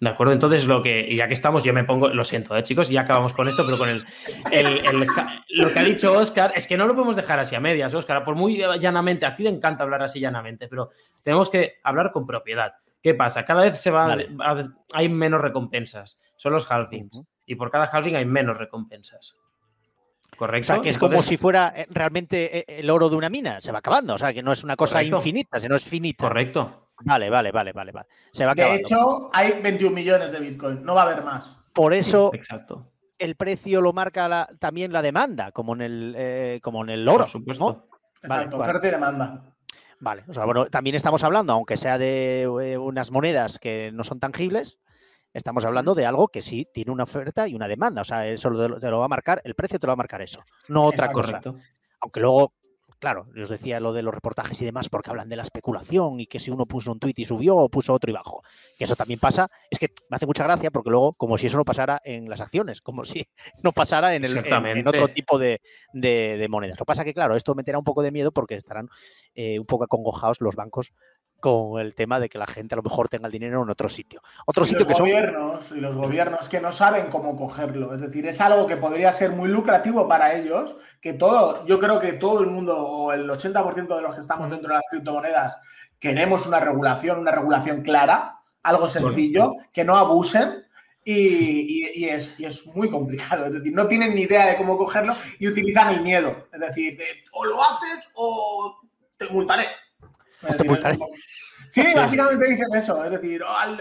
¿De 0.00 0.08
acuerdo? 0.08 0.32
Entonces, 0.32 0.66
lo 0.66 0.82
que, 0.82 1.14
ya 1.14 1.28
que 1.28 1.34
estamos, 1.34 1.62
yo 1.62 1.74
me 1.74 1.84
pongo, 1.84 2.08
lo 2.08 2.24
siento, 2.24 2.56
¿eh, 2.56 2.62
chicos, 2.62 2.88
ya 2.88 3.02
acabamos 3.02 3.34
con 3.34 3.46
esto, 3.48 3.66
pero 3.66 3.76
con 3.76 3.90
el, 3.90 4.02
lo 5.50 5.72
que 5.72 5.78
ha 5.78 5.84
dicho 5.84 6.18
Oscar, 6.18 6.52
es 6.56 6.66
que 6.66 6.78
no 6.78 6.86
lo 6.86 6.94
podemos 6.94 7.16
dejar 7.16 7.38
así 7.38 7.54
a 7.54 7.60
medias, 7.60 7.92
Oscar, 7.92 8.24
por 8.24 8.34
muy 8.34 8.56
llanamente, 8.56 9.26
a 9.26 9.34
ti 9.34 9.42
te 9.42 9.50
encanta 9.50 9.84
hablar 9.84 10.02
así 10.02 10.18
llanamente, 10.18 10.68
pero 10.68 10.88
tenemos 11.22 11.50
que 11.50 11.80
hablar 11.84 12.12
con 12.12 12.26
propiedad. 12.26 12.72
¿Qué 13.02 13.14
pasa? 13.14 13.44
Cada 13.44 13.62
vez 13.62 13.78
se 13.78 13.90
va, 13.90 14.16
hay 14.94 15.08
menos 15.10 15.42
recompensas, 15.42 16.18
son 16.36 16.54
los 16.54 16.70
halvings, 16.70 17.20
y 17.44 17.56
por 17.56 17.70
cada 17.70 17.84
halving 17.84 18.16
hay 18.16 18.24
menos 18.24 18.56
recompensas. 18.56 19.36
¿Correcto? 20.34 20.72
O 20.72 20.76
sea, 20.76 20.82
que 20.82 20.88
es 20.88 20.96
como 20.96 21.22
si 21.22 21.36
fuera 21.36 21.74
eh, 21.76 21.86
realmente 21.90 22.60
eh, 22.60 22.64
el 22.78 22.88
oro 22.88 23.10
de 23.10 23.16
una 23.16 23.28
mina, 23.28 23.60
se 23.60 23.70
va 23.70 23.80
acabando, 23.80 24.14
o 24.14 24.18
sea, 24.18 24.32
que 24.32 24.42
no 24.42 24.52
es 24.52 24.64
una 24.64 24.76
cosa 24.76 25.02
infinita, 25.02 25.60
sino 25.60 25.76
es 25.76 25.84
finita. 25.84 26.26
Correcto. 26.26 26.89
Vale, 27.04 27.30
vale, 27.30 27.52
vale, 27.52 27.72
vale. 27.72 27.92
vale. 27.92 28.08
Se 28.32 28.44
va 28.44 28.54
de 28.54 28.74
hecho, 28.74 29.30
hay 29.32 29.60
21 29.60 29.94
millones 29.94 30.32
de 30.32 30.40
Bitcoin, 30.40 30.82
no 30.82 30.94
va 30.94 31.02
a 31.02 31.04
haber 31.06 31.24
más. 31.24 31.56
Por 31.72 31.94
eso. 31.94 32.30
Exacto. 32.34 32.86
el 33.18 33.36
precio 33.36 33.80
lo 33.80 33.92
marca 33.92 34.48
también 34.58 34.92
la 34.92 35.02
demanda, 35.02 35.52
como 35.52 35.74
en 35.74 35.82
el, 35.82 36.14
eh, 36.16 36.60
como 36.62 36.82
en 36.82 36.90
el 36.90 37.08
oro. 37.08 37.24
Por 37.24 37.28
supuesto. 37.28 37.86
Exacto, 38.22 38.58
oferta 38.58 38.88
y 38.88 38.90
demanda. 38.90 39.42
Vale, 40.00 40.24
o 40.28 40.32
sea, 40.32 40.46
bueno, 40.46 40.66
también 40.66 40.96
estamos 40.96 41.22
hablando, 41.24 41.52
aunque 41.52 41.76
sea 41.76 41.98
de 41.98 42.42
eh, 42.42 42.78
unas 42.78 43.10
monedas 43.10 43.58
que 43.58 43.90
no 43.92 44.02
son 44.02 44.18
tangibles, 44.18 44.78
estamos 45.34 45.64
hablando 45.66 45.94
de 45.94 46.06
algo 46.06 46.28
que 46.28 46.40
sí 46.40 46.66
tiene 46.72 46.90
una 46.90 47.04
oferta 47.04 47.46
y 47.46 47.54
una 47.54 47.68
demanda. 47.68 48.00
O 48.00 48.04
sea, 48.04 48.26
eso 48.26 48.50
te 48.80 48.90
lo 48.90 48.98
va 48.98 49.04
a 49.04 49.08
marcar, 49.08 49.42
el 49.44 49.54
precio 49.54 49.78
te 49.78 49.86
lo 49.86 49.90
va 49.90 49.94
a 49.94 49.96
marcar 49.96 50.22
eso, 50.22 50.42
no 50.68 50.84
otra 50.84 51.12
cosa. 51.12 51.40
Aunque 52.00 52.20
luego 52.20 52.54
claro, 53.00 53.26
os 53.40 53.48
decía 53.48 53.80
lo 53.80 53.92
de 53.92 54.02
los 54.02 54.14
reportajes 54.14 54.60
y 54.62 54.64
demás, 54.64 54.88
porque 54.88 55.10
hablan 55.10 55.28
de 55.28 55.36
la 55.36 55.42
especulación 55.42 56.20
y 56.20 56.26
que 56.26 56.38
si 56.38 56.50
uno 56.50 56.66
puso 56.66 56.92
un 56.92 57.00
tuit 57.00 57.18
y 57.18 57.24
subió 57.24 57.56
o 57.56 57.68
puso 57.68 57.92
otro 57.92 58.10
y 58.10 58.14
bajó. 58.14 58.42
Que 58.76 58.84
eso 58.84 58.94
también 58.94 59.18
pasa, 59.18 59.50
es 59.70 59.78
que 59.78 59.88
me 60.08 60.16
hace 60.16 60.26
mucha 60.26 60.44
gracia 60.44 60.70
porque 60.70 60.90
luego, 60.90 61.14
como 61.14 61.38
si 61.38 61.46
eso 61.46 61.56
no 61.56 61.64
pasara 61.64 62.00
en 62.04 62.28
las 62.28 62.40
acciones, 62.40 62.80
como 62.80 63.04
si 63.04 63.26
no 63.64 63.72
pasara 63.72 64.14
en, 64.14 64.24
el, 64.24 64.36
en, 64.36 64.86
otro 64.86 65.08
tipo 65.08 65.38
de, 65.38 65.60
monedas. 66.48 66.78
Lo 66.78 66.84
que 66.84 66.88
pasa 66.88 67.04
que, 67.04 67.14
claro, 67.14 67.34
esto 67.34 67.54
meterá 67.54 67.78
un 67.78 67.84
poco 67.84 68.02
de 68.02 68.12
miedo 68.12 68.30
porque 68.30 68.54
estarán 68.54 68.88
eh, 69.34 69.58
un 69.58 69.66
poco 69.66 69.84
acongojados 69.84 70.40
los 70.40 70.54
bancos 70.54 70.92
con 71.40 71.80
el 71.80 71.94
tema 71.94 72.20
de 72.20 72.28
que 72.28 72.38
la 72.38 72.46
gente 72.46 72.74
a 72.74 72.76
lo 72.76 72.82
mejor 72.82 73.08
tenga 73.08 73.26
el 73.26 73.32
dinero 73.32 73.62
en 73.62 73.70
otro 73.70 73.88
sitio. 73.88 74.22
Otro 74.46 74.64
sitio 74.64 74.86
los 74.86 74.96
que 74.96 75.02
gobiernos 75.02 75.70
y 75.72 75.80
los 75.80 75.94
gobiernos 75.94 76.48
que 76.48 76.60
no 76.60 76.72
saben 76.72 77.06
cómo 77.06 77.36
cogerlo. 77.36 77.94
Es 77.94 78.00
decir, 78.00 78.26
es 78.26 78.40
algo 78.40 78.66
que 78.66 78.76
podría 78.76 79.12
ser 79.12 79.30
muy 79.30 79.48
lucrativo 79.48 80.06
para 80.06 80.34
ellos, 80.34 80.76
que 81.00 81.14
todo, 81.14 81.64
yo 81.66 81.80
creo 81.80 81.98
que 81.98 82.12
todo 82.12 82.40
el 82.40 82.46
mundo 82.46 82.76
o 82.76 83.12
el 83.12 83.28
80% 83.28 83.96
de 83.96 84.02
los 84.02 84.14
que 84.14 84.20
estamos 84.20 84.50
dentro 84.50 84.68
de 84.68 84.74
las 84.74 84.84
criptomonedas 84.90 85.60
queremos 85.98 86.46
una 86.46 86.58
regulación, 86.58 87.20
una 87.20 87.30
regulación 87.30 87.82
clara, 87.82 88.40
algo 88.62 88.88
sencillo, 88.88 89.54
que 89.72 89.84
no 89.84 89.96
abusen. 89.96 90.64
Y, 91.02 92.04
es, 92.04 92.38
es, 92.38 92.66
muy 92.66 92.90
complicado, 92.90 93.46
es 93.46 93.52
decir, 93.54 93.72
no 93.72 93.88
tienen 93.88 94.14
ni 94.14 94.22
idea 94.22 94.46
de 94.46 94.56
cómo 94.56 94.76
cogerlo 94.76 95.16
y 95.38 95.48
utilizan 95.48 95.94
el 95.94 96.02
miedo. 96.02 96.48
Es 96.52 96.60
decir, 96.60 96.98
o 97.32 97.44
lo 97.46 97.60
haces 97.60 98.08
o 98.14 98.80
te 99.16 99.26
multaré. 99.28 99.64
Sí, 101.70 101.82
básicamente 101.94 102.48
dicen 102.48 102.66
eso, 102.74 103.04
es 103.04 103.12
decir, 103.12 103.42
oh, 103.44 103.76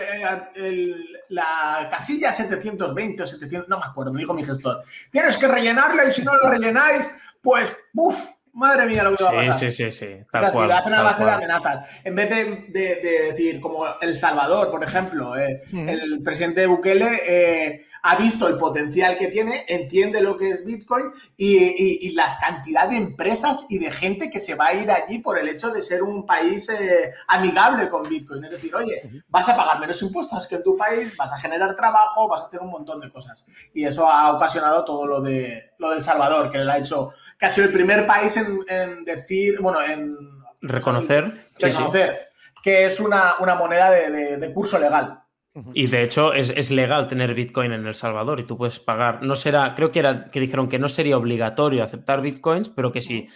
la 1.30 1.88
casilla 1.90 2.32
720 2.32 3.24
o 3.24 3.26
700, 3.26 3.68
no 3.68 3.80
me 3.80 3.86
acuerdo, 3.86 4.14
me 4.14 4.20
dijo 4.20 4.36
mi 4.36 4.44
gestor, 4.44 4.84
tienes 5.12 5.38
que 5.38 5.48
rellenarla 5.48 6.06
y 6.06 6.12
si 6.12 6.22
no 6.22 6.32
lo 6.36 6.52
rellenáis, 6.52 7.10
pues, 7.42 7.76
¡buf! 7.92 8.24
Madre 8.54 8.86
mía, 8.88 9.04
lo 9.04 9.16
que 9.16 9.24
va 9.24 9.30
a 9.30 9.34
pasar. 9.34 9.56
Sí, 9.56 9.72
sí, 9.72 9.92
sí, 9.92 9.92
sí. 9.92 10.26
o 10.34 10.40
sea, 10.40 10.52
si 10.52 10.58
lo 10.58 10.74
hacen 10.74 10.94
a 10.94 11.02
base 11.02 11.24
de 11.24 11.32
amenazas. 11.32 11.90
En 12.04 12.16
vez 12.16 12.30
de, 12.30 13.30
decir, 13.30 13.62
como 13.62 13.86
El 14.02 14.18
Salvador, 14.18 14.70
por 14.70 14.84
ejemplo, 14.84 15.38
eh, 15.38 15.62
el 15.72 16.22
presidente 16.24 16.68
Bukele 16.68 17.22
eh, 17.26 17.86
ha 18.02 18.16
visto 18.16 18.48
el 18.48 18.58
potencial 18.58 19.18
que 19.18 19.28
tiene, 19.28 19.66
entiende 19.68 20.22
lo 20.22 20.38
que 20.38 20.50
es 20.50 20.66
Bitcoin 20.66 21.12
y, 21.38 22.10
las 22.14 22.36
cantidad 22.38 22.90
de 22.90 22.98
empresas 22.98 23.66
y 23.70 23.80
de 23.80 23.92
gente 23.92 24.30
que 24.30 24.40
se 24.40 24.56
va 24.56 24.68
a 24.68 24.74
ir 24.74 24.92
allí 24.92 25.20
por 25.20 25.38
el 25.38 25.48
hecho 25.48 25.70
de 25.70 25.82
ser 25.82 26.04
un 26.04 26.26
país 26.26 26.68
eh, 26.70 27.14
amigable 27.28 27.88
con 27.88 28.08
Bitcoin. 28.10 28.44
Es 28.46 28.52
decir, 28.52 28.76
oye, 28.76 29.24
vas 29.30 29.48
a 29.48 29.56
pagar 29.56 29.80
menos 29.80 30.02
impuestos 30.02 30.48
que 30.48 30.56
en 30.56 30.64
tu 30.64 30.76
país, 30.76 31.16
vas 31.16 31.32
a 31.32 31.40
generar 31.40 31.76
trabajo, 31.76 32.28
vas 32.28 32.44
a 32.44 32.46
hacer 32.48 32.62
un 32.62 32.72
montón 32.72 33.00
de 33.00 33.12
cosas. 33.12 33.46
Y 33.74 33.86
eso 33.86 34.08
ha 34.08 34.34
ocasionado 34.34 34.84
todo 34.84 35.06
lo 35.06 35.22
de 35.22 35.72
lo 35.78 35.92
del 35.92 36.02
Salvador, 36.02 36.52
que 36.52 36.58
le 36.58 36.72
ha 36.72 36.78
hecho 36.78 37.12
casi 37.38 37.62
el 37.62 37.72
primer 37.72 38.06
país 38.06 38.36
en, 38.38 39.06
decir, 39.06 39.62
bueno, 39.62 39.82
en 39.82 40.14
reconocer, 40.62 41.50
reconocer 41.58 42.30
que 42.62 42.86
es 42.86 43.00
una, 43.00 43.36
moneda 43.58 43.92
de 43.92 44.52
curso 44.54 44.78
legal. 44.78 45.24
Y 45.74 45.88
de 45.88 46.04
hecho 46.04 46.34
es, 46.34 46.72
legal 46.72 47.08
tener 47.08 47.34
Bitcoin 47.34 47.72
en 47.72 47.86
El 47.86 47.96
Salvador 47.96 48.40
y 48.40 48.44
tú 48.44 48.58
puedes 48.58 48.80
pagar, 48.80 49.24
no 49.24 49.36
será, 49.36 49.74
creo 49.76 49.92
que 49.92 50.00
era 50.00 50.30
que 50.32 50.40
dijeron 50.40 50.70
que 50.70 50.80
no 50.80 50.90
sería 50.90 51.18
obligatorio 51.18 51.84
aceptar 51.84 52.22
Bitcoins, 52.22 52.70
pero 52.70 52.92
que 52.92 53.02
si 53.02 53.28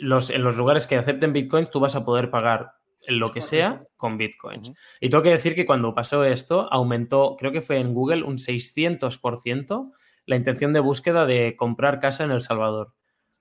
los, 0.00 0.30
en 0.30 0.42
los 0.42 0.56
lugares 0.56 0.86
que 0.86 0.96
acepten 0.96 1.32
Bitcoins 1.32 1.70
tú 1.70 1.80
vas 1.80 1.96
a 1.96 2.04
poder 2.04 2.30
pagar 2.30 2.72
lo 3.08 3.30
que 3.30 3.40
sea 3.40 3.80
con 3.96 4.18
Bitcoins. 4.18 4.72
Y 5.00 5.08
tengo 5.08 5.22
que 5.22 5.30
decir 5.30 5.54
que 5.54 5.66
cuando 5.66 5.94
pasó 5.94 6.24
esto 6.24 6.72
aumentó, 6.72 7.36
creo 7.38 7.52
que 7.52 7.62
fue 7.62 7.78
en 7.78 7.94
Google 7.94 8.22
un 8.22 8.36
600% 8.36 9.92
la 10.26 10.36
intención 10.36 10.72
de 10.72 10.80
búsqueda 10.80 11.26
de 11.26 11.56
comprar 11.56 11.98
casa 11.98 12.24
en 12.24 12.30
El 12.30 12.42
Salvador. 12.42 12.92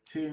Sí. 0.04 0.30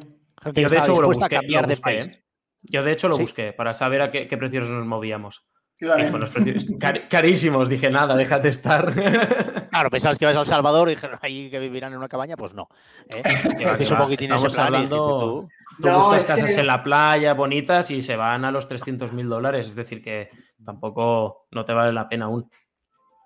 Yo 0.55 0.69
de 0.69 0.79
hecho 0.79 1.01
lo 1.01 1.09
busqué. 1.09 1.37
¿eh? 1.37 2.23
Yo 2.63 2.83
de 2.83 2.93
hecho 2.93 3.09
lo 3.09 3.19
busqué 3.19 3.53
para 3.53 3.73
saber 3.73 4.03
a 4.03 4.11
qué 4.11 4.37
precios 4.37 4.69
nos 4.69 4.87
movíamos 4.87 5.45
carísimos. 7.11 7.69
Dije, 7.69 7.91
nada, 7.91 8.17
déjate 8.17 8.49
estar. 8.49 8.93
Claro, 9.77 9.91
pensabas 9.91 10.19
que 10.19 10.25
ibas 10.25 10.35
a 10.39 10.41
El 10.41 10.47
Salvador 10.47 10.89
y 10.89 10.93
dijeron 10.93 11.19
ahí 11.21 11.51
que 11.51 11.59
vivirán 11.59 11.93
en 11.93 11.99
una 11.99 12.09
cabaña, 12.09 12.35
pues 12.35 12.55
no. 12.55 12.71
¿eh? 13.15 13.23
Estamos 13.79 14.59
hablando. 14.59 15.49
Tú 15.83 15.89
buscas 15.91 16.25
casas 16.25 16.57
en 16.57 16.67
la 16.67 16.83
playa 16.83 17.35
bonitas 17.35 17.91
y 17.91 18.01
se 18.01 18.17
van 18.17 18.47
a 18.47 18.51
los 18.51 18.69
300 18.69 19.13
mil 19.13 19.29
dólares. 19.29 19.67
Es 19.67 19.75
decir, 19.75 20.01
que 20.01 20.31
tampoco 20.65 21.47
no 21.51 21.67
te 21.67 21.75
vale 21.75 21.93
la 21.93 22.09
pena 22.09 22.25
aún. 22.25 22.51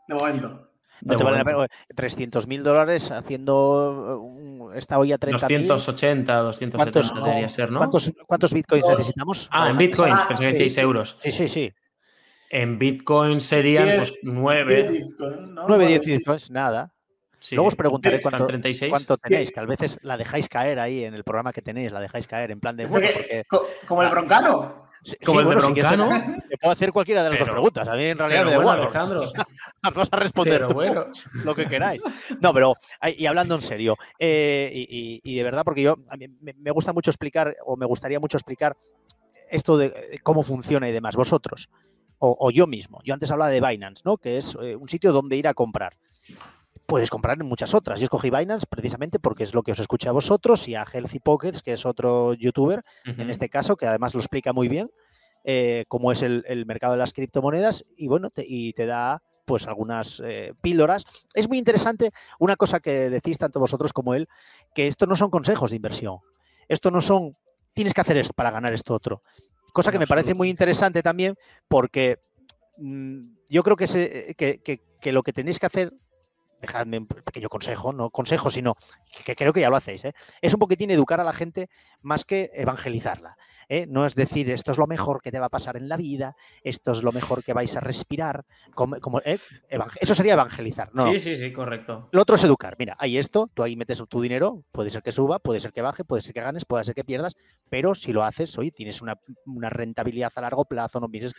De 0.09 0.14
momento. 0.16 0.73
No 1.02 1.16
te 1.16 1.23
vale 1.23 1.38
la 1.38 1.45
pena. 1.45 1.66
300 1.95 2.49
mil 2.49 2.64
dólares 2.64 3.12
haciendo 3.12 4.73
esta 4.75 4.99
olla 4.99 5.19
30 5.19 5.47
280, 5.47 6.37
270 6.37 7.21
debería 7.25 7.49
ser, 7.49 7.71
¿no? 7.71 7.88
¿Cuántos, 8.26 8.52
bitcoins 8.52 8.88
necesitamos? 8.88 9.49
Ah, 9.52 9.71
en 9.71 9.76
bitcoins, 9.76 10.19
ah, 10.21 10.26
pensé 10.26 10.50
que 10.50 10.59
6 10.59 10.78
euros. 10.78 11.16
Sí, 11.21 11.30
sí, 11.30 11.49
sí. 11.49 11.73
En 12.50 12.78
Bitcoin 12.78 13.40
serían 13.40 13.88
pues 13.97 14.19
9. 14.23 15.04
9, 15.66 15.87
10 15.87 16.04
Bitcoins, 16.04 16.50
nada. 16.50 16.92
Luego 17.52 17.69
os 17.69 17.76
preguntaré 17.76 18.21
cuánto, 18.21 18.47
cuánto, 18.90 19.16
tenéis, 19.16 19.50
que 19.50 19.61
a 19.61 19.64
veces 19.64 19.99
la 20.02 20.16
dejáis 20.16 20.49
caer 20.49 20.78
ahí 20.78 21.04
en 21.04 21.14
el 21.14 21.25
programa 21.25 21.52
que 21.52 21.62
tenéis, 21.62 21.90
la 21.90 22.00
dejáis 22.00 22.26
caer 22.26 22.50
en 22.50 22.61
plan 22.61 22.76
de. 22.76 22.87
Bueno, 22.87 23.09
¿Como 23.87 24.02
el 24.02 24.11
broncano? 24.11 24.90
como 25.25 25.40
el 25.40 25.47
broncano. 25.47 26.11
te 26.49 26.59
puedo 26.61 26.73
hacer 26.73 26.92
cualquiera 26.92 27.23
de 27.23 27.30
las 27.30 27.38
dos 27.38 27.49
preguntas. 27.49 27.88
A 27.88 27.95
mí 27.95 28.04
en 28.04 28.19
realidad 28.19 28.45
me 28.45 28.50
da 28.50 28.59
igual. 28.59 28.80
Alejandro. 28.80 29.23
Vamos 29.83 30.09
a 30.11 30.16
responder 30.16 30.66
bueno. 30.66 31.07
lo 31.45 31.54
que 31.54 31.66
queráis. 31.66 32.02
No, 32.40 32.52
pero 32.52 32.75
y 33.16 33.26
hablando 33.26 33.54
en 33.54 33.62
serio, 33.62 33.97
eh, 34.19 34.71
y, 34.73 35.35
de 35.35 35.42
verdad, 35.42 35.62
porque 35.64 35.83
yo 35.83 35.97
a 36.09 36.16
mí 36.16 36.26
me 36.40 36.71
gusta 36.71 36.92
mucho 36.92 37.11
explicar, 37.11 37.54
o 37.64 37.76
me 37.76 37.87
gustaría 37.87 38.21
mucho 38.21 38.37
explicar 38.37 38.76
esto 39.50 39.76
de 39.76 40.21
cómo 40.23 40.42
funciona 40.42 40.88
y 40.88 40.92
demás. 40.92 41.16
Vosotros, 41.16 41.71
o, 42.20 42.50
yo 42.50 42.66
mismo. 42.66 43.00
Yo 43.02 43.14
antes 43.14 43.30
hablaba 43.30 43.50
de 43.50 43.60
Binance, 43.60 44.02
¿no? 44.04 44.18
Que 44.18 44.36
es 44.36 44.56
eh, 44.62 44.76
un 44.76 44.88
sitio 44.88 45.12
donde 45.12 45.36
ir 45.36 45.48
a 45.48 45.54
comprar. 45.54 45.96
Puedes 46.86 47.08
comprar 47.08 47.40
en 47.40 47.46
muchas 47.46 47.72
otras. 47.72 47.98
Yo 47.98 48.04
escogí 48.04 48.30
Binance 48.30 48.66
precisamente 48.68 49.18
porque 49.18 49.44
es 49.44 49.54
lo 49.54 49.62
que 49.62 49.72
os 49.72 49.78
escuché 49.78 50.08
a 50.08 50.12
vosotros 50.12 50.68
y 50.68 50.74
a 50.74 50.84
Healthy 50.84 51.20
Pockets, 51.20 51.62
que 51.62 51.72
es 51.72 51.86
otro 51.86 52.34
youtuber, 52.34 52.84
en 53.04 53.30
este 53.30 53.48
caso, 53.48 53.76
que 53.76 53.86
además 53.86 54.12
lo 54.12 54.20
explica 54.20 54.52
muy 54.52 54.68
bien, 54.68 54.90
eh, 55.44 55.84
cómo 55.88 56.12
es 56.12 56.22
el, 56.22 56.66
mercado 56.66 56.92
de 56.92 56.98
las 56.98 57.14
criptomonedas 57.14 57.84
y 57.96 58.06
bueno, 58.08 58.28
te, 58.28 58.44
y 58.46 58.74
te 58.74 58.84
da 58.84 59.22
pues 59.46 59.66
algunas 59.66 60.20
eh, 60.24 60.52
píldoras. 60.60 61.04
Es 61.34 61.48
muy 61.48 61.58
interesante 61.58 62.10
una 62.38 62.56
cosa 62.56 62.80
que 62.80 63.08
decís 63.08 63.38
tanto 63.38 63.60
vosotros 63.60 63.92
como 63.92 64.14
él, 64.14 64.28
que 64.74 64.86
esto 64.86 65.06
no 65.06 65.16
son 65.16 65.30
consejos 65.30 65.70
de 65.70 65.76
inversión. 65.76 66.18
Esto 66.68 66.90
no 66.90 67.00
son, 67.00 67.36
tienes 67.72 67.94
que 67.94 68.00
hacer 68.00 68.16
esto 68.16 68.34
para 68.34 68.50
ganar 68.50 68.72
esto 68.72 68.94
otro. 68.94 69.22
Cosa 69.72 69.90
que 69.92 69.98
me 69.98 70.06
parece 70.06 70.34
muy 70.34 70.48
interesante 70.48 71.02
también 71.02 71.36
porque 71.68 72.18
mm, 72.78 73.20
yo 73.48 73.62
creo 73.62 73.76
que, 73.76 74.34
que, 74.36 75.12
lo 75.12 75.22
que 75.22 75.32
tenéis 75.32 75.58
que 75.58 75.66
hacer 75.66 75.92
dejadme 76.60 76.98
un 76.98 77.06
pequeño 77.06 77.48
consejo, 77.48 77.92
no 77.92 78.10
consejo, 78.10 78.50
sino 78.50 78.76
que, 79.24 79.34
creo 79.34 79.52
que 79.52 79.60
ya 79.60 79.70
lo 79.70 79.76
hacéis, 79.76 80.04
¿eh? 80.04 80.14
es 80.40 80.52
un 80.52 80.60
poquitín 80.60 80.90
educar 80.90 81.20
a 81.20 81.24
la 81.24 81.32
gente 81.32 81.68
más 82.02 82.24
que 82.24 82.50
evangelizarla. 82.54 83.36
¿eh? 83.68 83.86
No 83.88 84.04
es 84.04 84.14
decir, 84.14 84.50
esto 84.50 84.72
es 84.72 84.78
lo 84.78 84.86
mejor 84.86 85.22
que 85.22 85.30
te 85.30 85.38
va 85.38 85.46
a 85.46 85.50
pasar 85.50 85.76
en 85.76 85.88
la 85.88 85.96
vida, 85.96 86.36
esto 86.62 86.92
es 86.92 87.02
lo 87.02 87.12
mejor 87.12 87.42
que 87.42 87.52
vais 87.52 87.76
a 87.76 87.80
respirar. 87.80 88.44
Como, 88.74 88.96
¿eh? 89.24 89.38
Eso 90.00 90.14
sería 90.14 90.34
evangelizar. 90.34 90.90
No. 90.92 91.10
Sí, 91.12 91.20
sí, 91.20 91.36
sí, 91.36 91.52
correcto. 91.52 92.08
Lo 92.12 92.22
otro 92.22 92.36
es 92.36 92.44
educar. 92.44 92.76
Mira, 92.78 92.96
hay 92.98 93.18
esto, 93.18 93.50
tú 93.52 93.62
ahí 93.62 93.76
metes 93.76 94.02
tu 94.08 94.20
dinero, 94.20 94.64
puede 94.72 94.90
ser 94.90 95.02
que 95.02 95.12
suba, 95.12 95.38
puede 95.38 95.60
ser 95.60 95.72
que 95.72 95.82
baje, 95.82 96.04
puede 96.04 96.22
ser 96.22 96.34
que 96.34 96.40
ganes, 96.40 96.64
puede 96.64 96.84
ser 96.84 96.94
que 96.94 97.04
pierdas, 97.04 97.36
pero 97.68 97.94
si 97.94 98.12
lo 98.12 98.24
haces, 98.24 98.56
oye, 98.58 98.70
tienes 98.70 99.00
una, 99.02 99.18
una 99.46 99.70
rentabilidad 99.70 100.32
a 100.34 100.40
largo 100.40 100.64
plazo, 100.64 101.00
no 101.00 101.08
pienses 101.08 101.34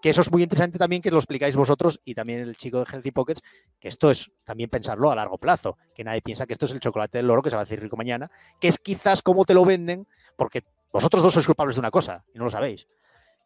que 0.00 0.10
eso 0.10 0.20
es 0.20 0.30
muy 0.30 0.42
interesante 0.42 0.78
también 0.78 1.02
que 1.02 1.10
lo 1.10 1.18
explicáis 1.18 1.56
vosotros 1.56 2.00
y 2.04 2.14
también 2.14 2.40
el 2.40 2.56
chico 2.56 2.78
de 2.78 2.86
Healthy 2.90 3.10
Pockets, 3.10 3.42
que 3.80 3.88
esto 3.88 4.10
es 4.10 4.30
también 4.44 4.70
pensarlo 4.70 5.10
a 5.10 5.14
largo 5.14 5.38
plazo, 5.38 5.78
que 5.94 6.04
nadie 6.04 6.22
piensa 6.22 6.46
que 6.46 6.52
esto 6.52 6.66
es 6.66 6.72
el 6.72 6.80
chocolate 6.80 7.18
del 7.18 7.30
oro 7.30 7.42
que 7.42 7.50
se 7.50 7.56
va 7.56 7.62
a 7.62 7.64
hacer 7.64 7.80
rico 7.80 7.96
mañana, 7.96 8.30
que 8.60 8.68
es 8.68 8.78
quizás 8.78 9.22
como 9.22 9.44
te 9.44 9.54
lo 9.54 9.64
venden, 9.64 10.06
porque 10.36 10.64
vosotros 10.92 11.22
dos 11.22 11.34
sois 11.34 11.46
culpables 11.46 11.76
de 11.76 11.80
una 11.80 11.90
cosa 11.90 12.24
y 12.34 12.38
no 12.38 12.44
lo 12.44 12.50
sabéis. 12.50 12.86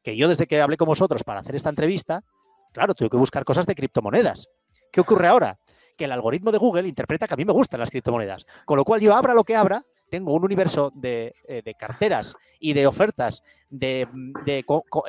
Que 0.03 0.17
yo 0.17 0.29
desde 0.29 0.47
que 0.47 0.61
hablé 0.61 0.77
con 0.77 0.87
vosotros 0.87 1.25
para 1.25 1.41
hacer 1.41 1.55
esta 1.55 1.69
entrevista, 1.69 2.25
claro, 2.73 2.95
tuve 2.95 3.11
que 3.11 3.17
buscar 3.17 3.45
cosas 3.45 3.67
de 3.67 3.75
criptomonedas. 3.75 4.49
¿Qué 4.93 5.01
ocurre 5.01 5.29
ahora? 5.29 5.59
Que 5.97 6.05
el 6.05 6.13
algoritmo 6.13 6.53
de 6.53 6.59
Google 6.59 6.89
interpreta 6.89 7.27
que 7.27 7.35
a 7.35 7.37
mí 7.37 7.45
me 7.45 7.53
gustan 7.53 7.81
las 7.81 7.91
criptomonedas. 7.91 8.47
Con 8.65 8.77
lo 8.77 8.85
cual 8.85 9.01
yo 9.01 9.15
abra 9.15 9.35
lo 9.35 9.45
que 9.45 9.57
abra, 9.57 9.85
tengo 10.11 10.35
un 10.35 10.45
universo 10.45 10.93
de, 10.95 11.33
eh, 11.49 11.75
carteras 11.79 12.37
y 12.59 12.73
de 12.73 12.87
ofertas 12.87 13.43
de, 13.71 14.07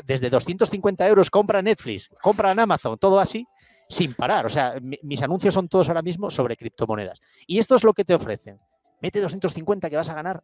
desde 0.06 0.30
250 0.30 1.08
euros 1.08 1.30
compra 1.30 1.62
Netflix, 1.62 2.10
compra 2.22 2.52
en 2.52 2.60
Amazon, 2.60 2.98
todo 2.98 3.20
así, 3.20 3.46
sin 3.90 4.14
parar. 4.14 4.46
O 4.46 4.50
sea, 4.50 4.76
mis 5.02 5.22
anuncios 5.22 5.54
son 5.54 5.68
todos 5.68 5.90
ahora 5.90 6.02
mismo 6.02 6.30
sobre 6.30 6.56
criptomonedas. 6.56 7.22
Y 7.48 7.60
esto 7.60 7.76
es 7.76 7.84
lo 7.84 7.94
que 7.94 8.06
te 8.06 8.14
ofrecen. 8.14 8.60
Mete 9.02 9.20
250 9.20 9.90
que 9.90 9.98
vas 9.98 10.10
a 10.10 10.14
ganar 10.14 10.44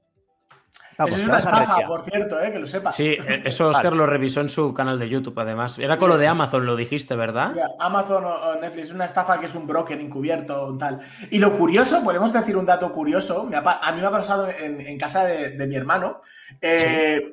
eso 1.06 1.16
es 1.16 1.28
una 1.28 1.40
estafa, 1.40 1.88
por 1.88 2.04
cierto, 2.04 2.42
eh, 2.42 2.52
que 2.52 2.60
lo 2.60 2.68
sepas. 2.68 2.96
Sí, 2.96 3.18
e, 3.28 3.42
eso 3.46 3.70
Oscar 3.70 3.94
lo 3.94 4.06
revisó 4.06 4.42
en 4.42 4.50
su 4.50 4.74
canal 4.74 4.98
de 4.98 5.10
YouTube, 5.10 5.38
además. 5.40 5.78
Era 5.78 5.98
con 5.98 6.10
lo 6.10 6.18
de 6.18 6.28
Amazon, 6.28 6.66
lo 6.66 6.76
dijiste, 6.76 7.16
¿verdad? 7.16 7.54
Amazon 7.80 8.26
o 8.26 8.56
Netflix 8.56 8.88
es 8.88 8.94
una 8.94 9.06
estafa 9.06 9.40
que 9.40 9.46
es 9.46 9.56
un 9.56 9.68
broker 9.68 10.00
encubierto 10.00 10.76
tal. 10.78 11.00
Y 11.30 11.38
lo 11.38 11.58
curioso, 11.58 12.04
podemos 12.04 12.34
decir 12.34 12.58
un 12.58 12.66
dato 12.66 12.92
curioso, 12.92 13.42
a 13.42 13.92
mí 13.92 14.02
me 14.02 14.08
ha 14.08 14.12
pasado 14.12 14.48
en, 14.50 14.98
casa 14.98 15.24
de, 15.26 15.68
mi 15.68 15.76
hermano, 15.76 16.22
eh, 16.62 17.32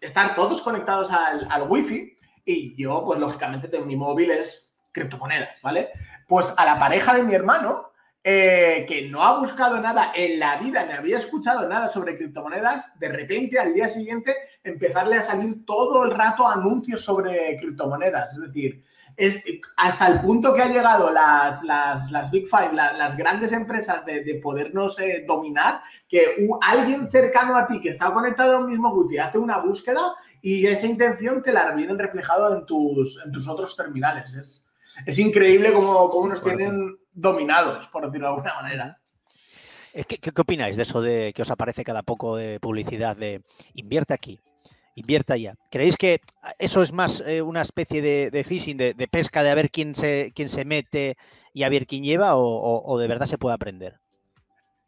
estar 0.00 0.34
todos 0.34 0.62
conectados 0.62 1.10
al, 1.10 1.48
al 1.50 1.62
wifi 1.62 2.14
y 2.44 2.80
yo, 2.80 3.04
pues 3.04 3.18
lógicamente, 3.18 3.68
tengo 3.68 3.86
mi 3.86 3.96
móvil 3.96 4.30
es 4.30 4.72
criptomonedas, 4.92 5.60
¿vale? 5.62 5.90
Pues 6.28 6.54
a 6.56 6.64
la 6.64 6.78
pareja 6.78 7.14
de 7.14 7.22
mi 7.22 7.34
hermano 7.34 7.90
eh, 8.26 8.86
que 8.88 9.02
no 9.10 9.22
ha 9.22 9.38
buscado 9.38 9.78
nada 9.78 10.12
en 10.14 10.38
la 10.38 10.56
vida, 10.56 10.86
ni 10.86 10.94
había 10.94 11.18
escuchado 11.18 11.68
nada 11.68 11.90
sobre 11.90 12.16
criptomonedas, 12.16 12.98
de 12.98 13.10
repente 13.10 13.58
al 13.58 13.74
día 13.74 13.86
siguiente 13.86 14.34
empezarle 14.62 15.16
a 15.16 15.22
salir 15.22 15.66
todo 15.66 16.04
el 16.04 16.10
rato 16.10 16.48
anuncios 16.48 17.04
sobre 17.04 17.54
criptomonedas. 17.58 18.32
Es 18.32 18.40
decir, 18.40 18.82
es 19.14 19.44
hasta 19.76 20.06
el 20.06 20.22
punto 20.22 20.54
que 20.54 20.62
ha 20.62 20.70
llegado 20.70 21.10
las, 21.10 21.62
las, 21.64 22.30
Big 22.30 22.48
Five, 22.48 22.72
las 22.72 23.14
grandes 23.14 23.52
empresas 23.52 24.06
de, 24.06 24.40
podernos 24.42 24.98
eh, 25.00 25.26
dominar, 25.28 25.82
que 26.08 26.48
alguien 26.62 27.10
cercano 27.10 27.58
a 27.58 27.66
ti 27.66 27.78
que 27.82 27.90
está 27.90 28.10
conectado 28.10 28.56
al 28.56 28.68
mismo 28.68 28.88
wifi 28.94 29.18
hace 29.18 29.36
una 29.36 29.58
búsqueda 29.58 30.14
y 30.40 30.64
esa 30.64 30.86
intención 30.86 31.42
te 31.42 31.52
la 31.52 31.72
vienen 31.72 31.98
reflejado 31.98 32.56
en 32.56 32.64
tus, 32.64 33.20
en 33.22 33.30
tus 33.30 33.46
otros 33.46 33.76
terminales. 33.76 34.32
Es, 34.32 34.70
es 35.04 35.18
increíble 35.18 35.74
cómo, 35.74 36.08
cómo 36.08 36.28
nos 36.28 36.42
tienen 36.42 37.03
dominados, 37.14 37.88
por 37.88 38.04
decirlo 38.04 38.26
de 38.28 38.34
alguna 38.34 38.54
manera. 38.54 39.00
¿Qué, 40.08 40.18
qué, 40.18 40.32
opináis 40.36 40.76
de 40.76 40.82
eso 40.82 41.00
de 41.00 41.32
que 41.32 41.42
os 41.42 41.50
aparece 41.50 41.84
cada 41.84 42.02
poco 42.02 42.36
de 42.36 42.58
publicidad 42.58 43.16
de 43.16 43.42
invierte 43.74 44.12
aquí, 44.12 44.40
invierta 44.96 45.34
allá? 45.34 45.54
¿Creéis 45.70 45.96
que 45.96 46.20
eso 46.58 46.82
es 46.82 46.92
más 46.92 47.22
eh, 47.24 47.42
una 47.42 47.62
especie 47.62 48.02
de, 48.02 48.30
de 48.32 48.42
phishing, 48.42 48.76
de, 48.76 49.08
pesca, 49.08 49.44
de 49.44 49.50
a 49.50 49.54
ver 49.54 49.70
quién 49.70 49.94
se, 49.94 50.32
quién 50.34 50.48
se 50.48 50.64
mete 50.64 51.16
y 51.52 51.62
a 51.62 51.68
ver 51.68 51.86
quién 51.86 52.02
lleva 52.02 52.32
o, 52.34 52.98
de 52.98 53.06
verdad 53.06 53.26
se 53.26 53.38
puede 53.38 53.54
aprender? 53.54 54.00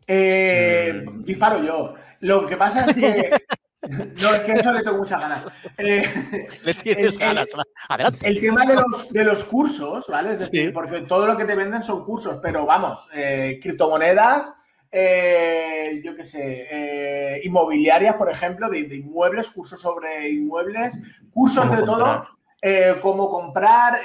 Eh, 0.09 1.04
mm. 1.06 1.23
Disparo 1.23 1.62
yo. 1.62 1.95
Lo 2.21 2.47
que 2.47 2.56
pasa 2.56 2.87
es 2.87 2.97
que 2.97 3.30
No, 3.88 4.34
es 4.34 4.40
que 4.42 4.52
eso 4.52 4.72
le 4.72 4.82
tengo 4.82 4.98
muchas 4.98 5.20
ganas. 5.20 5.46
Eh, 5.78 6.48
le 6.64 6.74
tienes 6.74 7.12
el, 7.12 7.18
ganas. 7.18 7.46
Adelante. 7.88 8.26
El 8.26 8.40
tema 8.40 8.64
de 8.64 8.74
los, 8.74 9.12
de 9.12 9.24
los 9.24 9.44
cursos, 9.44 10.06
¿vale? 10.08 10.32
Es 10.32 10.38
decir, 10.38 10.72
porque 10.72 11.02
todo 11.02 11.26
lo 11.26 11.36
que 11.36 11.44
te 11.44 11.54
venden 11.54 11.82
son 11.82 12.04
cursos, 12.04 12.38
pero 12.42 12.66
vamos, 12.66 13.08
eh, 13.12 13.58
criptomonedas, 13.62 14.54
eh, 14.90 16.00
yo 16.04 16.16
qué 16.16 16.24
sé, 16.24 17.40
inmobiliarias, 17.44 18.14
por 18.14 18.30
ejemplo, 18.30 18.68
de, 18.68 18.78
inmuebles, 18.78 19.50
cursos 19.50 19.80
sobre 19.80 20.30
inmuebles, 20.30 20.94
cursos 21.32 21.70
de 21.70 21.84
todo. 21.84 22.26
cómo 23.00 23.28
comprar, 23.28 24.00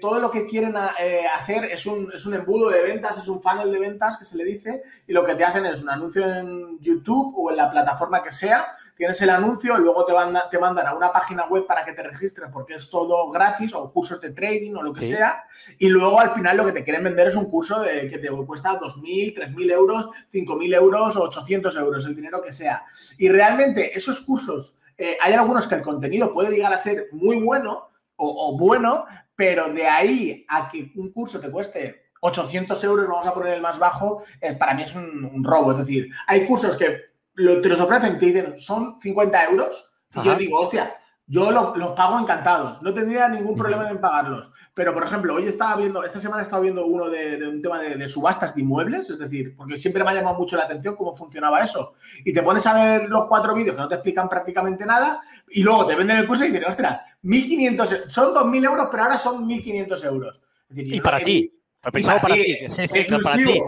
todo 0.00 0.20
lo 0.20 0.30
que 0.30 0.46
quieren 0.46 0.76
hacer 0.76 1.64
es 1.64 1.84
un, 1.86 2.10
es 2.14 2.24
un 2.24 2.34
embudo 2.34 2.70
de 2.70 2.82
ventas, 2.82 3.18
es 3.18 3.28
un 3.28 3.42
funnel 3.42 3.72
de 3.72 3.78
ventas 3.78 4.16
que 4.18 4.24
se 4.24 4.36
le 4.36 4.44
dice, 4.44 4.82
y 5.06 5.12
lo 5.12 5.24
que 5.24 5.34
te 5.34 5.44
hacen 5.44 5.66
es 5.66 5.82
un 5.82 5.90
anuncio 5.90 6.24
en 6.24 6.78
YouTube 6.80 7.34
o 7.36 7.50
en 7.50 7.56
la 7.56 7.70
plataforma 7.70 8.22
que 8.22 8.32
sea, 8.32 8.66
tienes 8.96 9.20
el 9.20 9.30
anuncio, 9.30 9.76
luego 9.78 10.04
te, 10.04 10.12
te 10.50 10.58
mandan 10.58 10.86
a 10.86 10.94
una 10.94 11.12
página 11.12 11.46
web 11.46 11.66
para 11.66 11.84
que 11.84 11.92
te 11.92 12.02
registres 12.02 12.50
porque 12.50 12.74
es 12.74 12.88
todo 12.88 13.30
gratis 13.30 13.74
o 13.74 13.92
cursos 13.92 14.20
de 14.20 14.30
trading 14.30 14.74
o 14.74 14.82
lo 14.82 14.92
que 14.92 15.02
sea. 15.02 15.44
Y 15.78 15.88
luego 15.88 16.18
al 16.18 16.30
final 16.30 16.56
lo 16.56 16.64
que 16.64 16.72
te 16.72 16.84
quieren 16.84 17.04
vender 17.04 17.28
es 17.28 17.36
un 17.36 17.50
curso 17.50 17.80
de, 17.80 18.08
que 18.08 18.18
te 18.18 18.28
cuesta 18.28 18.80
2.000, 18.80 19.36
3.000 19.36 19.70
euros, 19.72 20.08
5.000 20.32 20.74
euros 20.74 21.16
o 21.16 21.22
800 21.24 21.76
euros, 21.76 22.06
el 22.06 22.16
dinero 22.16 22.40
que 22.40 22.52
sea. 22.52 22.84
Y 23.18 23.28
realmente 23.28 23.96
esos 23.96 24.20
cursos, 24.20 24.78
eh, 24.96 25.18
hay 25.20 25.34
algunos 25.34 25.66
que 25.66 25.74
el 25.74 25.82
contenido 25.82 26.32
puede 26.32 26.50
llegar 26.50 26.72
a 26.72 26.78
ser 26.78 27.08
muy 27.12 27.40
bueno 27.40 27.90
o, 28.18 28.56
bueno, 28.58 29.04
pero 29.34 29.68
de 29.68 29.86
ahí 29.86 30.46
a 30.48 30.70
que 30.70 30.90
un 30.96 31.12
curso 31.12 31.38
te 31.38 31.50
cueste 31.50 32.06
800 32.20 32.82
euros, 32.84 33.06
vamos 33.06 33.26
a 33.26 33.34
poner 33.34 33.52
el 33.52 33.60
más 33.60 33.78
bajo, 33.78 34.24
eh, 34.40 34.54
para 34.54 34.72
mí 34.72 34.82
es 34.82 34.94
un, 34.94 35.44
robo. 35.44 35.72
Es 35.72 35.78
decir, 35.78 36.08
hay 36.26 36.46
cursos 36.46 36.76
que 36.76 37.15
te 37.36 37.68
los 37.68 37.80
ofrecen, 37.80 38.18
te 38.18 38.26
dicen, 38.26 38.58
son 38.58 38.98
50 39.00 39.44
euros. 39.44 39.92
Y 40.14 40.24
yo 40.24 40.34
digo, 40.34 40.58
hostia, 40.58 40.96
yo 41.28 41.50
los 41.50 41.90
pago 41.92 42.20
encantados, 42.20 42.80
no 42.82 42.94
tendría 42.94 43.28
ningún 43.28 43.56
problema 43.56 43.90
en 43.90 44.00
pagarlos. 44.00 44.52
Pero, 44.72 44.94
por 44.94 45.02
ejemplo, 45.02 45.34
hoy 45.34 45.48
estaba 45.48 45.76
viendo, 45.76 46.04
esta 46.04 46.20
semana 46.20 46.42
he 46.42 46.44
estado 46.44 46.62
viendo 46.62 46.86
uno 46.86 47.10
de, 47.10 47.48
un 47.48 47.60
tema 47.60 47.80
de, 47.80 48.08
subastas 48.08 48.54
de 48.54 48.62
inmuebles, 48.62 49.10
es 49.10 49.18
decir, 49.18 49.56
porque 49.56 49.78
siempre 49.78 50.04
me 50.04 50.10
ha 50.10 50.14
llamado 50.14 50.38
mucho 50.38 50.56
la 50.56 50.64
atención 50.64 50.94
cómo 50.94 51.12
funcionaba 51.12 51.64
eso. 51.64 51.94
Y 52.24 52.32
te 52.32 52.42
pones 52.42 52.64
a 52.66 52.74
ver 52.74 53.08
los 53.08 53.26
cuatro 53.26 53.54
vídeos 53.54 53.74
que 53.74 53.82
no 53.82 53.88
te 53.88 53.96
explican 53.96 54.28
prácticamente 54.28 54.86
nada, 54.86 55.20
y 55.48 55.62
luego 55.62 55.86
te 55.86 55.96
venden 55.96 56.18
el 56.18 56.28
curso 56.28 56.44
y 56.44 56.52
dices, 56.52 56.68
ostras, 56.68 57.00
1.500, 57.24 58.08
son 58.08 58.32
2.000 58.32 58.64
euros, 58.64 58.88
pero 58.90 59.02
ahora 59.02 59.18
son 59.18 59.48
1.500 59.48 60.04
euros. 60.04 60.40
y 60.70 61.00
para 61.00 61.18
ti. 61.18 61.52
Pensado 61.92 62.20
para 62.20 62.34
ti. 62.34 62.56
Sí, 62.68 62.86
sí, 62.86 63.06
para 63.22 63.36
ti. 63.36 63.62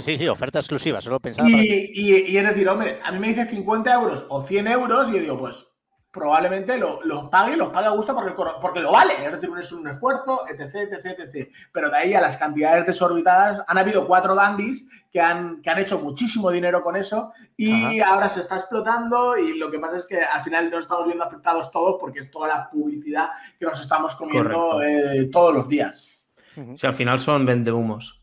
Sí, 0.00 0.18
sí, 0.18 0.28
oferta 0.28 0.58
exclusiva, 0.58 1.00
solo 1.00 1.20
pensaba 1.20 1.48
y, 1.48 1.52
para 1.52 1.64
ti. 1.64 1.92
Y, 1.94 2.36
es 2.36 2.48
decir, 2.48 2.68
hombre, 2.68 2.98
a 3.02 3.12
mí 3.12 3.18
me 3.18 3.28
dice 3.28 3.46
50 3.46 3.92
euros 3.92 4.26
o 4.28 4.42
100 4.42 4.68
euros 4.68 5.08
y 5.10 5.14
yo 5.14 5.20
digo, 5.20 5.38
pues 5.38 5.66
probablemente 6.14 6.78
los 6.78 7.28
pague 7.28 7.54
y 7.54 7.56
los 7.56 7.70
pague 7.70 7.88
a 7.88 7.90
gusto 7.90 8.14
porque, 8.14 8.32
porque 8.60 8.80
lo 8.80 8.92
vale. 8.92 9.14
Es 9.24 9.32
decir, 9.32 9.50
es 9.58 9.72
un 9.72 9.88
esfuerzo, 9.88 10.44
etc, 10.48 10.92
etc, 10.92 11.18
etc. 11.18 11.48
Pero 11.72 11.90
de 11.90 11.96
ahí 11.96 12.14
a 12.14 12.20
las 12.20 12.36
cantidades 12.36 12.86
desorbitadas, 12.86 13.62
han 13.66 13.78
habido 13.78 14.06
cuatro 14.06 14.34
dandis 14.34 14.88
que 15.10 15.20
han, 15.20 15.60
que 15.60 15.70
han 15.70 15.78
hecho 15.78 15.98
muchísimo 15.98 16.50
dinero 16.50 16.82
con 16.82 16.96
eso 16.96 17.32
y 17.56 18.00
ahora 18.00 18.28
se 18.28 18.40
está 18.40 18.56
explotando 18.56 19.36
y 19.36 19.58
lo 19.58 19.70
que 19.70 19.78
pasa 19.78 19.96
es 19.96 20.06
que 20.06 20.20
al 20.20 20.42
final 20.42 20.70
nos 20.70 20.84
estamos 20.84 21.06
viendo 21.06 21.24
afectados 21.24 21.70
todos 21.70 21.96
porque 22.00 22.20
es 22.20 22.30
toda 22.30 22.48
la 22.48 22.70
publicidad 22.70 23.28
que 23.58 23.66
nos 23.66 23.80
estamos 23.80 24.14
comiendo 24.14 24.82
eh, 24.82 25.28
todos 25.32 25.54
los 25.54 25.68
días. 25.68 26.13
Si 26.76 26.86
al 26.86 26.94
final 26.94 27.18
son 27.18 27.46
vendehumos. 27.46 28.22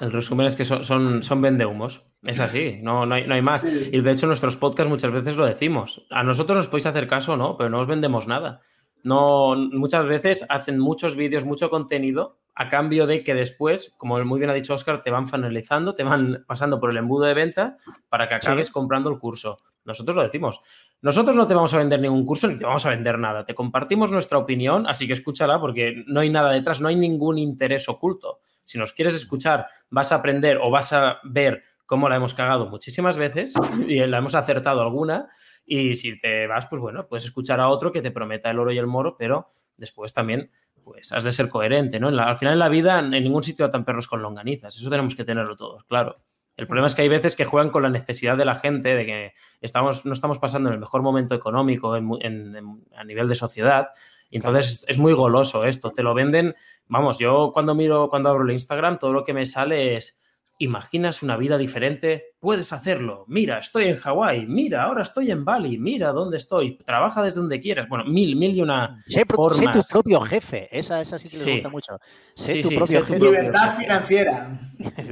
El 0.00 0.12
resumen 0.12 0.46
es 0.46 0.54
que 0.54 0.64
son, 0.64 0.84
son, 0.84 1.22
son 1.22 1.42
vendehumos. 1.42 2.04
Es 2.24 2.40
así, 2.40 2.78
no, 2.82 3.06
no, 3.06 3.14
hay, 3.14 3.26
no 3.26 3.34
hay 3.34 3.42
más. 3.42 3.64
Y 3.64 4.00
de 4.00 4.10
hecho, 4.10 4.26
en 4.26 4.28
nuestros 4.28 4.56
podcasts 4.56 4.90
muchas 4.90 5.12
veces 5.12 5.36
lo 5.36 5.46
decimos. 5.46 6.06
A 6.10 6.22
nosotros 6.22 6.56
nos 6.56 6.68
podéis 6.68 6.86
hacer 6.86 7.06
caso, 7.06 7.36
¿no? 7.36 7.56
Pero 7.56 7.70
no 7.70 7.80
os 7.80 7.86
vendemos 7.86 8.26
nada. 8.26 8.60
No, 9.02 9.54
muchas 9.72 10.06
veces 10.06 10.44
hacen 10.48 10.78
muchos 10.78 11.16
vídeos, 11.16 11.44
mucho 11.44 11.70
contenido, 11.70 12.38
a 12.54 12.68
cambio 12.68 13.06
de 13.06 13.22
que 13.22 13.34
después, 13.34 13.94
como 13.96 14.22
muy 14.24 14.40
bien 14.40 14.50
ha 14.50 14.54
dicho 14.54 14.74
Oscar, 14.74 15.02
te 15.02 15.10
van 15.10 15.28
finalizando, 15.28 15.94
te 15.94 16.02
van 16.02 16.44
pasando 16.46 16.80
por 16.80 16.90
el 16.90 16.96
embudo 16.96 17.24
de 17.26 17.34
venta 17.34 17.78
para 18.08 18.28
que 18.28 18.34
acabes 18.34 18.70
comprando 18.70 19.10
el 19.10 19.18
curso. 19.18 19.60
Nosotros 19.84 20.16
lo 20.16 20.22
decimos. 20.22 20.60
Nosotros 21.00 21.36
no 21.36 21.46
te 21.46 21.54
vamos 21.54 21.72
a 21.74 21.78
vender 21.78 22.00
ningún 22.00 22.26
curso 22.26 22.48
ni 22.48 22.58
te 22.58 22.64
vamos 22.64 22.84
a 22.84 22.90
vender 22.90 23.18
nada. 23.18 23.44
Te 23.44 23.54
compartimos 23.54 24.10
nuestra 24.10 24.38
opinión, 24.38 24.86
así 24.88 25.06
que 25.06 25.12
escúchala 25.12 25.60
porque 25.60 26.02
no 26.06 26.20
hay 26.20 26.30
nada 26.30 26.50
detrás, 26.50 26.80
no 26.80 26.88
hay 26.88 26.96
ningún 26.96 27.38
interés 27.38 27.88
oculto. 27.88 28.40
Si 28.64 28.78
nos 28.78 28.92
quieres 28.92 29.14
escuchar, 29.14 29.66
vas 29.90 30.10
a 30.10 30.16
aprender 30.16 30.58
o 30.60 30.70
vas 30.70 30.92
a 30.92 31.20
ver 31.24 31.62
cómo 31.86 32.08
la 32.08 32.16
hemos 32.16 32.34
cagado 32.34 32.66
muchísimas 32.66 33.16
veces 33.16 33.54
y 33.86 33.98
la 34.06 34.18
hemos 34.18 34.34
acertado 34.34 34.80
alguna. 34.82 35.28
Y 35.64 35.94
si 35.94 36.18
te 36.18 36.46
vas, 36.46 36.66
pues 36.66 36.80
bueno, 36.80 37.06
puedes 37.06 37.24
escuchar 37.24 37.60
a 37.60 37.68
otro 37.68 37.92
que 37.92 38.02
te 38.02 38.10
prometa 38.10 38.50
el 38.50 38.58
oro 38.58 38.72
y 38.72 38.78
el 38.78 38.86
moro, 38.86 39.16
pero 39.16 39.48
después 39.76 40.12
también 40.12 40.50
pues 40.82 41.12
has 41.12 41.22
de 41.24 41.32
ser 41.32 41.48
coherente, 41.48 42.00
¿no? 42.00 42.08
al 42.08 42.36
final 42.36 42.54
en 42.54 42.58
la 42.58 42.68
vida 42.68 42.98
en 42.98 43.10
ningún 43.10 43.42
sitio 43.42 43.68
tan 43.68 43.84
perros 43.84 44.06
con 44.06 44.22
longanizas, 44.22 44.74
eso 44.74 44.88
tenemos 44.88 45.14
que 45.14 45.24
tenerlo 45.24 45.54
todos, 45.54 45.84
claro. 45.84 46.16
El 46.58 46.66
problema 46.66 46.88
es 46.88 46.96
que 46.96 47.02
hay 47.02 47.08
veces 47.08 47.36
que 47.36 47.44
juegan 47.44 47.70
con 47.70 47.84
la 47.84 47.88
necesidad 47.88 48.36
de 48.36 48.44
la 48.44 48.56
gente, 48.56 48.96
de 48.96 49.06
que 49.06 49.34
estamos, 49.60 50.04
no 50.04 50.12
estamos 50.12 50.40
pasando 50.40 50.68
en 50.68 50.74
el 50.74 50.80
mejor 50.80 51.02
momento 51.02 51.36
económico 51.36 51.94
a 51.94 53.04
nivel 53.04 53.28
de 53.28 53.34
sociedad. 53.36 53.90
Y 54.28 54.36
entonces 54.36 54.84
es 54.88 54.98
muy 54.98 55.12
goloso 55.12 55.64
esto. 55.64 55.92
Te 55.92 56.02
lo 56.02 56.14
venden. 56.14 56.56
Vamos, 56.88 57.20
yo 57.20 57.52
cuando 57.54 57.76
miro, 57.76 58.10
cuando 58.10 58.30
abro 58.30 58.42
el 58.42 58.50
Instagram, 58.50 58.98
todo 58.98 59.12
lo 59.12 59.24
que 59.24 59.34
me 59.34 59.46
sale 59.46 59.96
es 59.96 60.20
imaginas 60.58 61.22
una 61.22 61.36
vida 61.36 61.56
diferente, 61.56 62.34
puedes 62.40 62.72
hacerlo. 62.72 63.24
Mira, 63.28 63.58
estoy 63.58 63.88
en 63.88 63.96
Hawái, 63.96 64.46
mira, 64.46 64.84
ahora 64.84 65.02
estoy 65.02 65.30
en 65.30 65.44
Bali, 65.44 65.78
mira 65.78 66.12
dónde 66.12 66.36
estoy, 66.36 66.78
trabaja 66.78 67.22
desde 67.22 67.40
donde 67.40 67.60
quieras. 67.60 67.88
Bueno, 67.88 68.04
mil, 68.04 68.36
mil 68.36 68.56
y 68.56 68.60
una 68.60 69.02
sé, 69.06 69.24
formas. 69.24 69.58
Sé 69.58 69.82
tu 69.82 69.82
propio 69.88 70.20
jefe, 70.20 70.68
esa, 70.76 71.00
esa 71.00 71.18
sí 71.18 71.28
que 71.28 71.44
me 71.44 71.52
gusta 71.52 71.68
mucho. 71.68 71.98
Sé 72.34 72.62
tu 72.62 72.70
propio 72.70 73.04
jefe. 73.04 73.20
Libertad 73.20 73.76
financiera. 73.76 74.50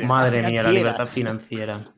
Madre 0.05 0.43
mía, 0.51 0.63
la 0.63 0.73
libertad 0.73 1.07
financiera. 1.07 1.93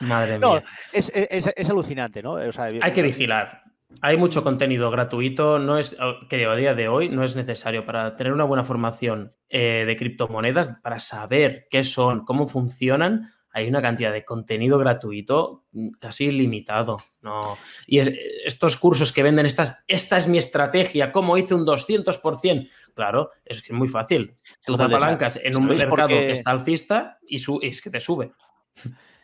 Madre 0.00 0.38
mía. 0.38 0.62
Es, 0.92 1.12
es, 1.14 1.52
es, 1.54 1.70
alucinante, 1.70 2.22
¿no? 2.22 2.36
Hay 2.36 2.92
que 2.92 3.02
vigilar. 3.02 3.61
Hay 4.00 4.16
mucho 4.16 4.42
contenido 4.42 4.90
gratuito, 4.90 5.58
no 5.58 5.78
es 5.78 5.96
que 6.28 6.46
a 6.46 6.56
día 6.56 6.74
de 6.74 6.88
hoy 6.88 7.08
no 7.08 7.22
es 7.22 7.36
necesario 7.36 7.86
para 7.86 8.16
tener 8.16 8.32
una 8.32 8.44
buena 8.44 8.64
formación 8.64 9.34
eh, 9.48 9.84
de 9.86 9.96
criptomonedas, 9.96 10.78
para 10.82 10.98
saber 10.98 11.66
qué 11.70 11.84
son, 11.84 12.24
cómo 12.24 12.48
funcionan. 12.48 13.30
hay 13.52 13.68
una 13.68 13.82
cantidad 13.82 14.12
de 14.12 14.24
contenido 14.24 14.78
gratuito 14.78 15.66
casi 16.00 16.26
ilimitado. 16.26 16.96
¿no? 17.20 17.58
Y 17.86 18.00
estos 18.44 18.76
cursos 18.76 19.12
que 19.12 19.22
venden 19.22 19.46
estas, 19.46 19.84
esta 19.86 20.16
es 20.16 20.26
mi 20.26 20.38
estrategia, 20.38 21.12
cómo 21.12 21.36
hice 21.36 21.54
un 21.54 21.66
200%, 21.66 22.68
claro, 22.94 23.30
es 23.44 23.62
que 23.62 23.72
es 23.72 23.78
muy 23.78 23.88
fácil. 23.88 24.36
Tú 24.64 24.76
te 24.76 24.84
apalancas 24.84 25.38
en 25.44 25.56
un 25.56 25.66
mercado 25.66 26.08
que 26.08 26.32
está 26.32 26.50
alcista 26.50 27.18
y, 27.26 27.36
y 27.36 27.68
es 27.68 27.82
que 27.82 27.90
te 27.90 28.00
sube. 28.00 28.32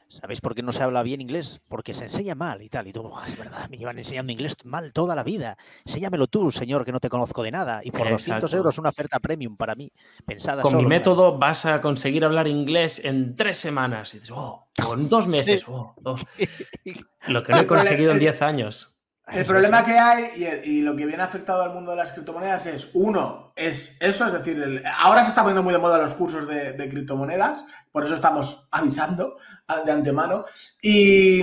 ¿Sabéis 0.08 0.40
por 0.40 0.54
qué 0.54 0.62
no 0.62 0.72
se 0.72 0.82
habla 0.82 1.02
bien 1.02 1.20
inglés? 1.20 1.60
Porque 1.68 1.92
se 1.92 2.04
enseña 2.04 2.34
mal 2.34 2.62
y 2.62 2.68
tal. 2.70 2.86
Y 2.86 2.92
tú, 2.92 3.10
es 3.26 3.36
verdad, 3.36 3.68
me 3.68 3.76
llevan 3.76 3.98
enseñando 3.98 4.32
inglés 4.32 4.56
mal 4.64 4.92
toda 4.92 5.14
la 5.14 5.22
vida. 5.22 5.58
Enséñamelo 5.84 6.26
tú, 6.28 6.50
señor, 6.50 6.84
que 6.84 6.92
no 6.92 7.00
te 7.00 7.10
conozco 7.10 7.42
de 7.42 7.50
nada. 7.50 7.80
Y 7.84 7.90
por 7.90 8.08
200 8.08 8.52
euros 8.54 8.78
una 8.78 8.88
oferta 8.88 9.20
premium 9.20 9.56
para 9.56 9.74
mí, 9.74 9.92
pensada 10.26 10.62
Con 10.62 10.76
mi 10.76 10.86
método 10.86 11.38
vas 11.38 11.66
a 11.66 11.82
conseguir 11.82 12.24
hablar 12.24 12.48
inglés 12.48 13.04
en 13.04 13.36
tres 13.36 13.58
semanas. 13.58 14.14
Y 14.14 14.18
dices, 14.18 14.32
oh, 14.34 14.68
en 14.94 15.08
dos 15.08 15.28
meses. 15.28 15.64
Oh, 15.68 15.94
Lo 17.28 17.42
que 17.42 17.52
no 17.52 17.58
he 17.58 17.66
conseguido 17.66 18.12
en 18.12 18.18
10 18.18 18.42
años. 18.42 18.97
El 19.30 19.44
problema 19.44 19.84
que 19.84 19.98
hay 19.98 20.62
y, 20.64 20.80
lo 20.80 20.96
que 20.96 21.04
viene 21.04 21.22
afectado 21.22 21.62
al 21.62 21.74
mundo 21.74 21.90
de 21.90 21.98
las 21.98 22.12
criptomonedas 22.12 22.66
es, 22.66 22.90
uno, 22.94 23.52
es 23.56 23.96
eso, 24.00 24.26
es 24.26 24.32
decir, 24.32 24.82
ahora 24.98 25.22
se 25.22 25.30
está 25.30 25.42
poniendo 25.42 25.62
muy 25.62 25.72
de 25.72 25.78
moda 25.78 25.98
los 25.98 26.14
cursos 26.14 26.48
de, 26.48 26.88
criptomonedas, 26.88 27.66
por 27.92 28.04
eso 28.04 28.14
estamos 28.14 28.68
avisando 28.70 29.36
de 29.84 29.92
antemano. 29.92 30.44
Y, 30.80 31.42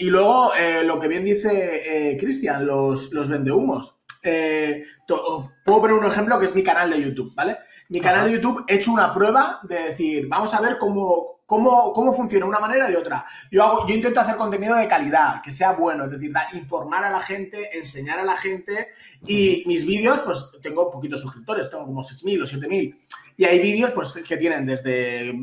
luego, 0.00 0.52
eh, 0.54 0.82
lo 0.84 0.98
que 0.98 1.08
bien 1.08 1.24
dice 1.24 2.10
eh, 2.10 2.16
Cristian, 2.16 2.66
los, 2.66 3.12
los 3.12 3.28
vendehumos. 3.28 4.00
Eh, 4.22 4.84
puedo 5.06 5.80
poner 5.80 5.96
un 5.96 6.04
ejemplo 6.04 6.38
que 6.38 6.46
es 6.46 6.54
mi 6.54 6.62
canal 6.62 6.90
de 6.90 7.00
YouTube, 7.00 7.34
¿vale? 7.34 7.58
Mi 7.88 8.00
canal 8.00 8.26
de 8.26 8.34
YouTube 8.34 8.64
he 8.68 8.74
hecho 8.74 8.92
una 8.92 9.14
prueba 9.14 9.60
de 9.62 9.82
decir, 9.88 10.28
vamos 10.28 10.52
a 10.52 10.60
ver 10.60 10.78
cómo, 10.78 11.39
¿Cómo, 11.50 12.14
funciona 12.14 12.46
una 12.46 12.60
manera 12.60 12.88
y 12.88 12.94
otra? 12.94 13.26
Yo, 13.50 13.64
hago, 13.64 13.88
yo 13.88 13.92
intento 13.96 14.20
hacer 14.20 14.36
contenido 14.36 14.76
de 14.76 14.86
calidad, 14.86 15.42
que 15.42 15.50
sea 15.50 15.72
bueno, 15.72 16.04
es 16.04 16.12
decir, 16.12 16.32
informar 16.52 17.02
a 17.02 17.10
la 17.10 17.18
gente, 17.18 17.76
enseñar 17.76 18.20
a 18.20 18.24
la 18.24 18.36
gente 18.36 18.90
y 19.26 19.64
mis 19.66 19.84
vídeos, 19.84 20.20
pues 20.20 20.48
tengo 20.62 20.88
poquitos 20.92 21.20
suscriptores, 21.20 21.68
tengo 21.68 21.86
como 21.86 22.04
6.000 22.04 22.42
o 22.42 22.46
7.000 22.46 23.00
y 23.36 23.44
hay 23.44 23.58
vídeos 23.58 23.90
pues 23.90 24.12
que 24.12 24.36
tienen 24.36 24.64
desde 24.64 25.34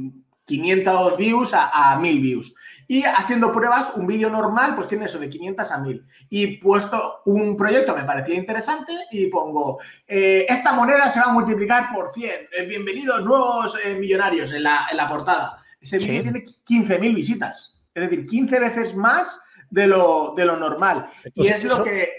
500 0.45 1.17
views 1.17 1.53
a, 1.53 1.91
a 1.91 1.99
1.000 1.99 2.21
views. 2.21 2.53
Y 2.87 3.03
haciendo 3.03 3.51
pruebas, 3.51 3.91
un 3.95 4.07
vídeo 4.07 4.29
normal, 4.29 4.73
pues 4.75 4.87
tiene 4.87 5.05
eso 5.05 5.19
de 5.19 5.27
500 5.27 5.71
a 5.71 5.77
1000. 5.79 6.07
Y 6.29 6.55
puesto 6.55 7.21
un 7.25 7.57
proyecto, 7.57 7.93
me 7.93 8.05
parecía 8.05 8.35
interesante, 8.35 8.93
y 9.11 9.27
pongo, 9.27 9.79
eh, 10.07 10.45
esta 10.47 10.71
moneda 10.71 11.11
se 11.11 11.19
va 11.19 11.25
a 11.25 11.33
multiplicar 11.33 11.89
por 11.93 12.13
100. 12.13 12.31
Eh, 12.57 12.65
bienvenidos 12.65 13.25
nuevos 13.25 13.77
eh, 13.83 13.95
millonarios 13.95 14.53
en 14.53 14.63
la, 14.63 14.87
en 14.89 14.95
la 14.95 15.09
portada. 15.09 15.66
Ese 15.95 15.99
vídeo 15.99 16.23
tiene 16.23 16.43
15.000 16.43 17.15
visitas. 17.15 17.81
Es 17.93 18.09
decir, 18.09 18.25
15 18.25 18.59
veces 18.59 18.95
más 18.95 19.39
de 19.69 19.87
lo, 19.87 20.33
de 20.35 20.45
lo 20.45 20.57
normal. 20.57 21.09
y 21.33 21.47
es 21.47 21.63
lo 21.63 21.83
que... 21.83 22.09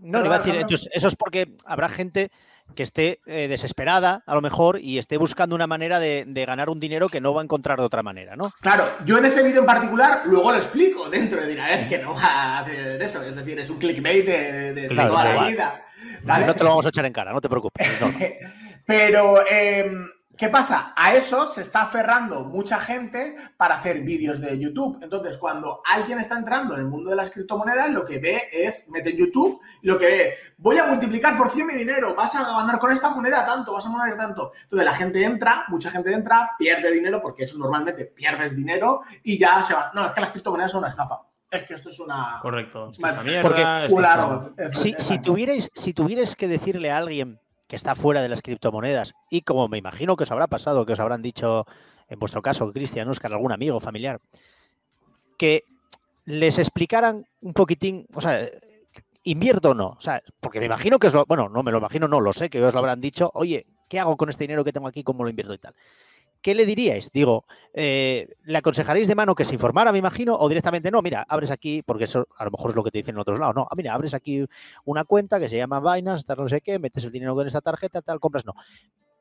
No, 0.00 0.20
le 0.20 0.26
iba 0.26 0.36
a 0.36 0.38
decir, 0.38 0.66
eso 0.92 1.08
es 1.08 1.16
porque 1.16 1.56
habrá 1.64 1.88
gente 1.88 2.30
que 2.74 2.82
esté 2.82 3.20
eh, 3.26 3.46
desesperada, 3.48 4.22
a 4.26 4.34
lo 4.34 4.40
mejor, 4.40 4.80
y 4.80 4.98
esté 4.98 5.16
buscando 5.16 5.54
una 5.54 5.66
manera 5.66 6.00
de, 6.00 6.24
ganar 6.46 6.68
un 6.68 6.80
dinero 6.80 7.08
que 7.08 7.20
no 7.20 7.32
va 7.32 7.40
a 7.40 7.44
encontrar 7.44 7.78
de 7.78 7.84
otra 7.84 8.02
manera, 8.02 8.36
¿no? 8.36 8.50
Claro, 8.60 8.84
yo 9.04 9.18
en 9.18 9.26
ese 9.26 9.42
vídeo 9.42 9.60
en 9.60 9.66
particular 9.66 10.22
luego 10.26 10.50
lo 10.50 10.58
explico 10.58 11.08
dentro 11.08 11.40
de 11.40 11.46
dirá, 11.46 11.74
es 11.74 11.88
que 11.88 11.98
no 11.98 12.14
va 12.14 12.22
a 12.22 12.58
hacer 12.60 13.00
eso, 13.00 13.22
es 13.22 13.34
decir, 13.34 13.58
es 13.58 13.70
un 13.70 13.78
clickbait 13.78 14.26
de, 14.26 14.88
toda 14.88 15.24
la 15.24 15.48
vida. 15.48 15.84
No 16.24 16.54
te 16.54 16.64
lo 16.64 16.70
vamos 16.70 16.86
a 16.86 16.88
echar 16.88 17.04
en 17.06 17.12
cara, 17.12 17.32
no 17.32 17.40
te 17.40 17.48
preocupes. 17.48 17.86
Pero 18.86 19.46
em, 19.46 20.06
¿Qué 20.36 20.48
pasa? 20.48 20.92
A 20.96 21.14
eso 21.14 21.46
se 21.46 21.60
está 21.60 21.82
aferrando 21.82 22.44
mucha 22.44 22.80
gente 22.80 23.36
para 23.56 23.76
hacer 23.76 24.00
vídeos 24.00 24.40
de 24.40 24.58
YouTube. 24.58 24.98
Entonces, 25.00 25.38
cuando 25.38 25.80
alguien 25.84 26.18
está 26.18 26.36
entrando 26.36 26.74
en 26.74 26.80
el 26.80 26.86
mundo 26.86 27.10
de 27.10 27.16
las 27.16 27.30
criptomonedas, 27.30 27.90
lo 27.90 28.04
que 28.04 28.18
ve 28.18 28.48
es, 28.52 28.88
mete 28.90 29.10
en 29.10 29.18
YouTube, 29.18 29.60
lo 29.82 29.96
que 29.96 30.06
ve, 30.06 30.34
voy 30.58 30.76
a 30.78 30.86
multiplicar 30.86 31.36
por 31.36 31.50
100 31.50 31.66
mi 31.68 31.74
dinero, 31.74 32.16
vas 32.16 32.34
a 32.34 32.42
ganar 32.42 32.80
con 32.80 32.90
esta 32.90 33.10
moneda 33.10 33.44
tanto, 33.44 33.72
vas 33.72 33.86
a 33.86 33.90
ganar 33.90 34.16
tanto. 34.16 34.52
Entonces, 34.64 34.84
la 34.84 34.94
gente 34.94 35.22
entra, 35.22 35.66
mucha 35.68 35.90
gente 35.90 36.12
entra, 36.12 36.50
pierde 36.58 36.90
dinero, 36.90 37.20
porque 37.20 37.44
eso 37.44 37.56
normalmente 37.56 38.06
pierdes 38.06 38.56
dinero 38.56 39.02
y 39.22 39.38
ya 39.38 39.62
se 39.62 39.74
va. 39.74 39.92
No, 39.94 40.06
es 40.06 40.12
que 40.12 40.20
las 40.20 40.30
criptomonedas 40.30 40.72
son 40.72 40.80
una 40.80 40.88
estafa 40.88 41.20
es 41.50 41.62
que 41.62 41.74
esto 41.74 41.88
es 41.88 42.00
una. 42.00 42.40
Correcto. 42.42 42.90
porque, 43.42 43.88
si, 44.72 44.94
si, 44.98 45.20
tuvierais, 45.20 45.70
si 45.72 45.92
tuvierais 45.92 46.34
que 46.34 46.48
decirle 46.48 46.90
a 46.90 46.96
alguien 46.96 47.38
está 47.74 47.94
fuera 47.94 48.22
de 48.22 48.28
las 48.28 48.42
criptomonedas 48.42 49.14
y 49.30 49.42
como 49.42 49.68
me 49.68 49.78
imagino 49.78 50.16
que 50.16 50.24
os 50.24 50.30
habrá 50.30 50.46
pasado, 50.46 50.86
que 50.86 50.92
os 50.92 51.00
habrán 51.00 51.22
dicho 51.22 51.66
en 52.08 52.18
vuestro 52.18 52.42
caso, 52.42 52.72
Cristian, 52.72 53.08
Oscar, 53.08 53.32
algún 53.32 53.52
amigo 53.52 53.80
familiar, 53.80 54.20
que 55.38 55.64
les 56.24 56.58
explicaran 56.58 57.26
un 57.40 57.52
poquitín, 57.52 58.06
o 58.14 58.20
sea, 58.20 58.48
invierto 59.24 59.70
o 59.70 59.74
no, 59.74 59.88
o 59.88 60.00
sea, 60.00 60.22
porque 60.40 60.60
me 60.60 60.66
imagino 60.66 60.98
que 60.98 61.08
os 61.08 61.14
lo, 61.14 61.24
bueno, 61.26 61.48
no 61.48 61.62
me 61.62 61.70
lo 61.70 61.78
imagino, 61.78 62.08
no 62.08 62.20
lo 62.20 62.32
sé, 62.32 62.50
que 62.50 62.62
os 62.62 62.72
lo 62.72 62.78
habrán 62.78 63.00
dicho, 63.00 63.30
oye, 63.34 63.66
¿qué 63.88 63.98
hago 63.98 64.16
con 64.16 64.28
este 64.28 64.44
dinero 64.44 64.64
que 64.64 64.72
tengo 64.72 64.88
aquí? 64.88 65.02
¿Cómo 65.02 65.24
lo 65.24 65.30
invierto 65.30 65.54
y 65.54 65.58
tal? 65.58 65.74
¿Qué 66.44 66.54
le 66.54 66.66
diríais? 66.66 67.10
Digo, 67.10 67.46
eh, 67.72 68.28
¿le 68.44 68.58
aconsejaréis 68.58 69.08
de 69.08 69.14
mano 69.14 69.34
que 69.34 69.46
se 69.46 69.54
informara, 69.54 69.92
me 69.92 69.98
imagino, 69.98 70.34
o 70.34 70.46
directamente 70.46 70.90
no? 70.90 71.00
Mira, 71.00 71.24
abres 71.26 71.50
aquí, 71.50 71.80
porque 71.80 72.04
eso 72.04 72.28
a 72.36 72.44
lo 72.44 72.50
mejor 72.50 72.68
es 72.68 72.76
lo 72.76 72.84
que 72.84 72.90
te 72.90 72.98
dicen 72.98 73.14
en 73.14 73.20
otros 73.20 73.38
lados, 73.38 73.54
no, 73.54 73.62
ah, 73.62 73.74
mira, 73.74 73.94
abres 73.94 74.12
aquí 74.12 74.44
una 74.84 75.04
cuenta 75.04 75.40
que 75.40 75.48
se 75.48 75.56
llama 75.56 75.80
Binance, 75.80 76.24
tal 76.26 76.36
no 76.36 76.48
sé 76.50 76.60
qué, 76.60 76.78
metes 76.78 77.02
el 77.04 77.12
dinero 77.12 77.34
con 77.34 77.46
esa 77.46 77.62
tarjeta, 77.62 78.02
tal, 78.02 78.20
compras, 78.20 78.44
no. 78.44 78.52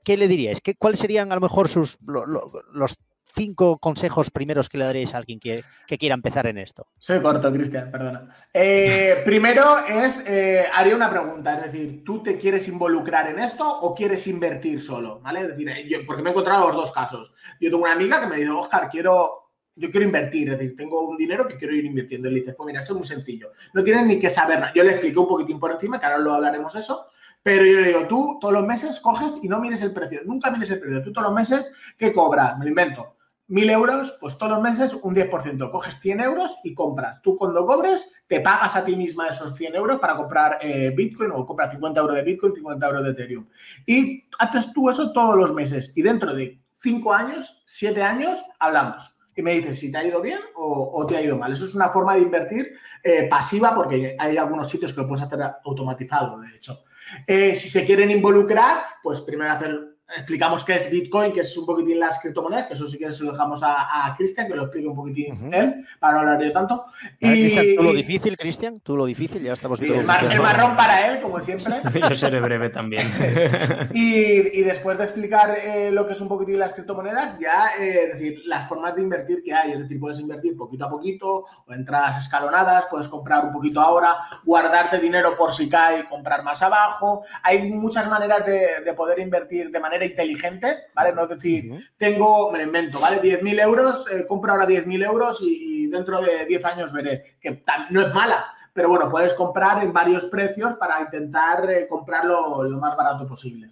¿Qué 0.03 0.17
le 0.17 0.27
diríais? 0.27 0.59
¿Qué, 0.59 0.75
¿Cuáles 0.75 0.99
serían 0.99 1.31
a 1.31 1.35
lo 1.35 1.39
mejor 1.39 1.69
sus, 1.69 1.97
los 2.01 2.97
cinco 3.33 3.77
consejos 3.79 4.29
primeros 4.29 4.69
que 4.69 4.77
le 4.77 4.85
daréis 4.85 5.13
a 5.13 5.17
alguien 5.17 5.39
que, 5.39 5.63
quiera 5.97 6.15
empezar 6.15 6.47
en 6.47 6.57
esto? 6.57 6.87
Soy 6.97 7.21
corto, 7.21 7.51
Cristian, 7.51 7.91
perdona. 7.91 8.35
Eh, 8.53 9.21
primero 9.25 9.77
es, 9.87 10.23
eh, 10.27 10.65
haría 10.73 10.95
una 10.95 11.09
pregunta, 11.09 11.55
es 11.57 11.71
decir, 11.71 12.03
¿tú 12.03 12.23
te 12.23 12.37
quieres 12.37 12.67
involucrar 12.67 13.29
en 13.29 13.39
esto 13.39 13.79
o 13.81 13.93
quieres 13.93 14.25
invertir 14.27 14.81
solo? 14.81 15.19
¿Vale? 15.19 15.41
Es 15.41 15.47
decir, 15.49 15.87
yo, 15.87 15.99
porque 16.05 16.23
me 16.23 16.29
he 16.29 16.31
encontrado 16.31 16.67
los 16.67 16.75
dos 16.75 16.91
casos. 16.91 17.33
Yo 17.59 17.69
tengo 17.69 17.83
una 17.83 17.93
amiga 17.93 18.19
que 18.19 18.27
me 18.27 18.37
dice, 18.37 18.49
Oscar, 18.49 18.89
quiero, 18.89 19.51
yo 19.75 19.91
quiero 19.91 20.05
invertir, 20.05 20.49
es 20.49 20.57
decir, 20.57 20.75
tengo 20.75 21.07
un 21.07 21.17
dinero 21.17 21.47
que 21.47 21.57
quiero 21.57 21.75
ir 21.75 21.85
invirtiendo. 21.85 22.29
Y 22.29 22.33
le 22.33 22.39
dices, 22.39 22.55
pues 22.55 22.65
mira, 22.67 22.81
esto 22.81 22.93
es 22.93 22.97
muy 22.97 23.07
sencillo. 23.07 23.51
No 23.73 23.83
tienes 23.83 24.05
ni 24.05 24.19
que 24.19 24.29
saber 24.29 24.59
nada. 24.59 24.73
Yo 24.73 24.83
le 24.83 24.91
expliqué 24.91 25.19
un 25.19 25.27
poquitín 25.27 25.59
por 25.59 25.71
encima, 25.71 25.99
que 25.99 26.05
ahora 26.05 26.17
lo 26.17 26.33
hablaremos 26.33 26.73
eso. 26.75 27.07
Pero 27.43 27.65
yo 27.65 27.81
le 27.81 27.87
digo, 27.89 28.07
tú 28.07 28.37
todos 28.39 28.53
los 28.53 28.65
meses 28.65 29.01
coges 29.01 29.33
y 29.43 29.49
no 29.49 29.59
mires 29.59 29.81
el 29.81 29.93
precio. 29.93 30.21
Nunca 30.25 30.49
mires 30.49 30.71
el 30.71 30.79
precio. 30.79 31.03
Tú 31.03 31.11
todos 31.11 31.27
los 31.27 31.35
meses, 31.35 31.73
¿qué 31.97 32.13
cobras? 32.13 32.57
Me 32.57 32.63
lo 32.63 32.69
invento. 32.69 33.12
Mil 33.47 33.69
euros, 33.69 34.15
pues 34.21 34.37
todos 34.37 34.53
los 34.53 34.61
meses 34.61 34.97
un 35.01 35.13
10%. 35.13 35.69
Coges 35.69 35.99
100 35.99 36.21
euros 36.21 36.57
y 36.63 36.73
compras. 36.73 37.21
Tú 37.21 37.35
cuando 37.35 37.65
cobres, 37.65 38.09
te 38.27 38.39
pagas 38.39 38.75
a 38.75 38.85
ti 38.85 38.95
misma 38.95 39.27
esos 39.27 39.55
100 39.55 39.75
euros 39.75 39.99
para 39.99 40.15
comprar 40.15 40.57
eh, 40.61 40.93
Bitcoin 40.95 41.31
o 41.33 41.45
compras 41.45 41.71
50 41.71 41.99
euros 41.99 42.15
de 42.15 42.23
Bitcoin, 42.23 42.53
50 42.53 42.87
euros 42.87 43.03
de 43.03 43.09
Ethereum. 43.11 43.47
Y 43.85 44.25
haces 44.39 44.71
tú 44.73 44.89
eso 44.89 45.11
todos 45.11 45.37
los 45.37 45.53
meses. 45.53 45.91
Y 45.95 46.01
dentro 46.01 46.33
de 46.33 46.61
5 46.81 47.13
años, 47.13 47.61
7 47.65 48.01
años, 48.01 48.43
hablamos 48.59 49.13
y 49.35 49.41
me 49.41 49.53
dices 49.53 49.79
si 49.79 49.91
te 49.91 49.97
ha 49.97 50.05
ido 50.05 50.21
bien 50.21 50.39
o, 50.55 51.05
te 51.07 51.17
ha 51.17 51.21
ido 51.21 51.37
mal. 51.37 51.51
Eso 51.51 51.65
es 51.65 51.75
una 51.75 51.89
forma 51.89 52.15
de 52.15 52.21
invertir 52.21 52.73
eh, 53.03 53.27
pasiva 53.29 53.73
porque 53.73 54.15
hay 54.17 54.37
algunos 54.37 54.69
sitios 54.69 54.93
que 54.93 55.01
lo 55.01 55.07
puedes 55.07 55.25
hacer 55.25 55.39
automatizado, 55.63 56.39
de 56.39 56.55
hecho. 56.55 56.83
Eh, 57.27 57.55
si 57.55 57.69
se 57.69 57.85
quieren 57.85 58.11
involucrar, 58.11 58.83
pues 59.01 59.21
primero 59.21 59.51
hacer 59.51 59.92
explicamos 60.15 60.63
qué 60.63 60.75
es 60.75 60.89
Bitcoin, 60.89 61.31
que 61.31 61.41
es 61.41 61.57
un 61.57 61.65
poquitín 61.65 61.99
las 61.99 62.19
criptomonedas, 62.19 62.67
que 62.67 62.73
eso 62.73 62.87
sí 62.87 62.97
que 62.97 63.11
se 63.11 63.23
lo 63.23 63.31
dejamos 63.31 63.61
a, 63.63 64.13
Cristian, 64.17 64.47
que 64.47 64.55
lo 64.55 64.63
explique 64.63 64.87
un 64.87 64.95
poquitín 64.95 65.53
él, 65.53 65.85
para 65.99 66.13
no 66.13 66.19
hablar 66.19 66.41
yo 66.41 66.51
tanto. 66.51 66.85
y... 67.19 67.75
tú 67.75 67.83
lo 67.83 67.93
difícil, 67.93 68.37
Cristian, 68.37 68.79
tú 68.79 68.95
lo 68.95 69.05
difícil, 69.05 69.41
ya 69.43 69.53
estamos 69.53 69.79
viendo. 69.79 69.99
el, 69.99 70.41
marrón 70.41 70.75
para 70.75 71.07
él, 71.07 71.21
como 71.21 71.39
siempre. 71.39 71.75
yo 72.09 72.15
seré 72.15 72.39
breve 72.39 72.69
también. 72.69 73.07
y, 73.93 74.61
después 74.63 74.97
de 74.97 75.03
explicar 75.03 75.57
eh, 75.57 75.91
lo 75.91 76.07
que 76.07 76.13
es 76.13 76.21
un 76.21 76.27
poquitín 76.27 76.59
las 76.59 76.73
criptomonedas, 76.73 77.37
ya 77.39 77.71
eh, 77.79 78.11
decir 78.13 78.41
las 78.45 78.67
formas 78.67 78.95
de 78.95 79.01
invertir 79.01 79.43
que 79.43 79.53
hay, 79.53 79.71
es 79.73 79.79
decir, 79.79 79.99
puedes 79.99 80.19
invertir 80.19 80.55
poquito 80.55 80.85
a 80.85 80.89
poquito, 80.89 81.45
o 81.65 81.73
entradas 81.73 82.17
escalonadas, 82.17 82.85
puedes 82.89 83.07
comprar 83.07 83.45
un 83.45 83.51
poquito 83.51 83.81
ahora, 83.81 84.15
guardarte 84.43 84.99
dinero 84.99 85.35
por 85.37 85.53
si 85.53 85.69
cae, 85.69 86.07
comprar 86.07 86.43
más 86.43 86.61
abajo. 86.61 87.23
Hay 87.41 87.69
muchas 87.71 88.07
maneras 88.07 88.45
de 88.45 88.93
poder 88.93 89.19
invertir 89.19 89.69
de 89.69 89.79
manera 89.79 90.02
inteligente, 90.05 90.75
¿vale? 90.95 91.13
No 91.13 91.23
es 91.23 91.29
decir, 91.29 91.71
tengo, 91.97 92.51
me 92.51 92.59
lo 92.59 92.65
invento, 92.65 92.99
¿vale? 92.99 93.21
10.000 93.21 93.61
euros, 93.61 94.05
eh, 94.11 94.25
compro 94.27 94.51
ahora 94.51 94.67
10.000 94.67 95.05
euros 95.05 95.39
y, 95.41 95.87
dentro 95.87 96.21
de 96.21 96.45
10 96.45 96.65
años 96.65 96.91
veré, 96.91 97.37
que 97.39 97.63
no 97.91 98.01
es 98.01 98.13
mala, 98.13 98.45
pero 98.73 98.89
bueno, 98.89 99.09
puedes 99.09 99.33
comprar 99.33 99.83
en 99.83 99.93
varios 99.93 100.25
precios 100.25 100.73
para 100.79 101.01
intentar 101.01 101.69
eh, 101.69 101.87
comprarlo 101.87 102.63
lo 102.63 102.77
más 102.79 102.97
barato 102.97 103.27
posible. 103.27 103.67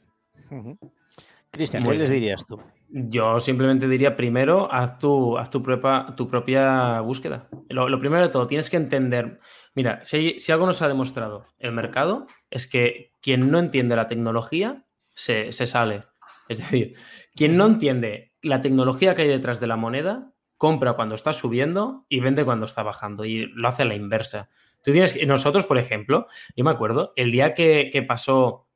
Cristian, 1.51 1.83
¿qué 1.83 1.95
les 1.95 2.09
dirías 2.09 2.45
tú? 2.45 2.59
Yo 2.93 3.39
simplemente 3.39 3.87
diría 3.87 4.15
primero, 4.15 4.71
haz 4.71 4.99
tu, 4.99 5.37
haz 5.37 5.49
tu, 5.49 5.61
propia, 5.61 6.13
tu 6.15 6.29
propia 6.29 6.99
búsqueda. 7.01 7.47
Lo, 7.69 7.99
primero 7.99 8.23
de 8.23 8.29
todo, 8.29 8.45
tienes 8.45 8.69
que 8.69 8.77
entender, 8.77 9.39
mira, 9.73 9.99
si, 10.03 10.37
si, 10.39 10.51
algo 10.51 10.65
nos 10.65 10.81
ha 10.81 10.87
demostrado 10.87 11.45
el 11.59 11.71
mercado, 11.71 12.27
es 12.49 12.67
que 12.67 13.13
quien 13.21 13.49
no 13.49 13.59
entiende 13.59 13.95
la 13.95 14.07
tecnología 14.07 14.85
se, 15.13 15.53
se 15.53 15.67
sale. 15.67 16.03
Es 16.51 16.59
decir, 16.59 16.95
quien 17.35 17.57
no 17.57 17.65
entiende 17.65 18.33
la 18.41 18.61
tecnología 18.61 19.15
que 19.15 19.23
hay 19.23 19.27
detrás 19.27 19.59
de 19.59 19.67
la 19.67 19.75
moneda, 19.75 20.31
compra 20.57 20.93
cuando 20.93 21.15
está 21.15 21.33
subiendo 21.33 22.05
y 22.07 22.19
vende 22.19 22.45
cuando 22.45 22.65
está 22.65 22.83
bajando 22.83 23.25
y 23.25 23.47
lo 23.47 23.67
hace 23.67 23.81
a 23.81 23.85
la 23.85 23.95
inversa. 23.95 24.49
Tú 24.83 24.91
tienes 24.91 25.25
nosotros, 25.27 25.65
por 25.65 25.77
ejemplo, 25.77 26.27
yo 26.55 26.63
me 26.63 26.71
acuerdo, 26.71 27.13
el 27.15 27.31
día 27.31 27.53
que, 27.53 28.05
pasó, 28.07 28.67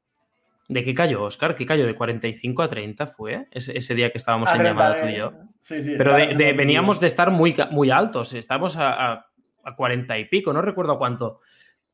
¿de 0.67 0.83
qué 0.83 0.93
cayó 0.93 1.23
Oscar? 1.23 1.55
¿Qué 1.55 1.65
cayó? 1.65 1.85
¿De 1.85 1.95
45 1.95 2.63
a 2.63 2.67
30 2.67 3.07
fue? 3.07 3.47
Ese, 3.51 3.95
día 3.95 4.11
que 4.11 4.17
estábamos 4.17 4.51
en 4.53 4.63
llamada 4.63 5.01
tú 5.01 5.09
y 5.09 5.17
yo. 5.17 5.33
Sí, 5.59 5.81
sí, 5.81 5.95
Pero 5.97 6.13
veníamos 6.13 6.99
de 6.99 7.07
estar 7.07 7.31
muy, 7.31 7.55
muy 7.71 7.91
altos, 7.91 8.33
estábamos 8.33 8.77
a, 8.77 9.27
a, 9.63 9.75
40 9.75 10.17
y 10.19 10.25
pico, 10.25 10.53
no 10.53 10.61
recuerdo 10.61 10.97
cuánto. 10.97 11.39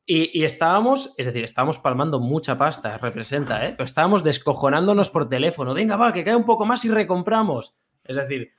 Y, 0.04 0.42
estábamos, 0.44 1.14
es 1.16 1.26
decir, 1.26 1.44
estábamos 1.44 1.78
palmando 1.78 2.18
mucha 2.18 2.58
pasta, 2.58 2.98
representa, 2.98 3.66
¿eh? 3.66 3.70
Pero 3.70 3.84
estábamos 3.84 4.24
descojonándonos 4.24 5.10
por 5.10 5.28
teléfono. 5.28 5.74
Venga, 5.74 5.96
va, 5.96 6.12
que 6.12 6.24
cae 6.24 6.34
un 6.34 6.44
poco 6.44 6.66
más 6.66 6.84
y 6.84 6.90
recompramos. 6.90 7.76
Es 8.04 8.16
decir, 8.16 8.50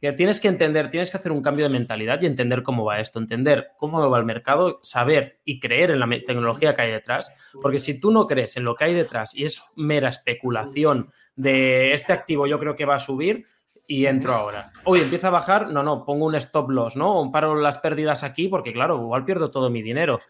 que 0.00 0.12
tienes 0.12 0.38
que 0.38 0.46
entender, 0.46 0.90
tienes 0.90 1.10
que 1.10 1.16
hacer 1.16 1.32
un 1.32 1.42
cambio 1.42 1.64
de 1.64 1.72
mentalidad 1.72 2.22
y 2.22 2.26
entender 2.26 2.62
cómo 2.62 2.84
va 2.84 3.00
esto, 3.00 3.18
entender 3.18 3.70
cómo 3.78 4.08
va 4.08 4.18
el 4.18 4.24
mercado, 4.24 4.78
saber 4.82 5.40
y 5.44 5.58
creer 5.58 5.90
en 5.90 5.98
la 5.98 6.08
tecnología 6.24 6.74
que 6.74 6.82
hay 6.82 6.92
detrás. 6.92 7.34
Porque 7.60 7.80
si 7.80 8.00
tú 8.00 8.12
no 8.12 8.28
crees 8.28 8.56
en 8.56 8.64
lo 8.64 8.76
que 8.76 8.84
hay 8.84 8.94
detrás 8.94 9.34
y 9.34 9.42
es 9.44 9.60
mera 9.74 10.08
especulación 10.08 11.08
de 11.34 11.94
este 11.94 12.12
activo, 12.12 12.46
yo 12.46 12.60
creo 12.60 12.76
que 12.76 12.84
va 12.84 12.96
a 12.96 13.00
subir, 13.00 13.46
y 13.84 14.06
entro 14.06 14.32
ahora. 14.32 14.72
Hoy 14.84 15.00
empieza 15.00 15.26
a 15.26 15.30
bajar, 15.32 15.70
no, 15.70 15.82
no, 15.82 16.04
pongo 16.04 16.26
un 16.26 16.36
stop 16.36 16.70
loss, 16.70 16.96
¿no? 16.96 17.20
O 17.20 17.32
paro 17.32 17.56
las 17.56 17.78
pérdidas 17.78 18.22
aquí 18.22 18.48
porque, 18.48 18.72
claro, 18.72 18.96
igual 18.96 19.24
pierdo 19.24 19.50
todo 19.50 19.70
mi 19.70 19.82
dinero 19.82 20.20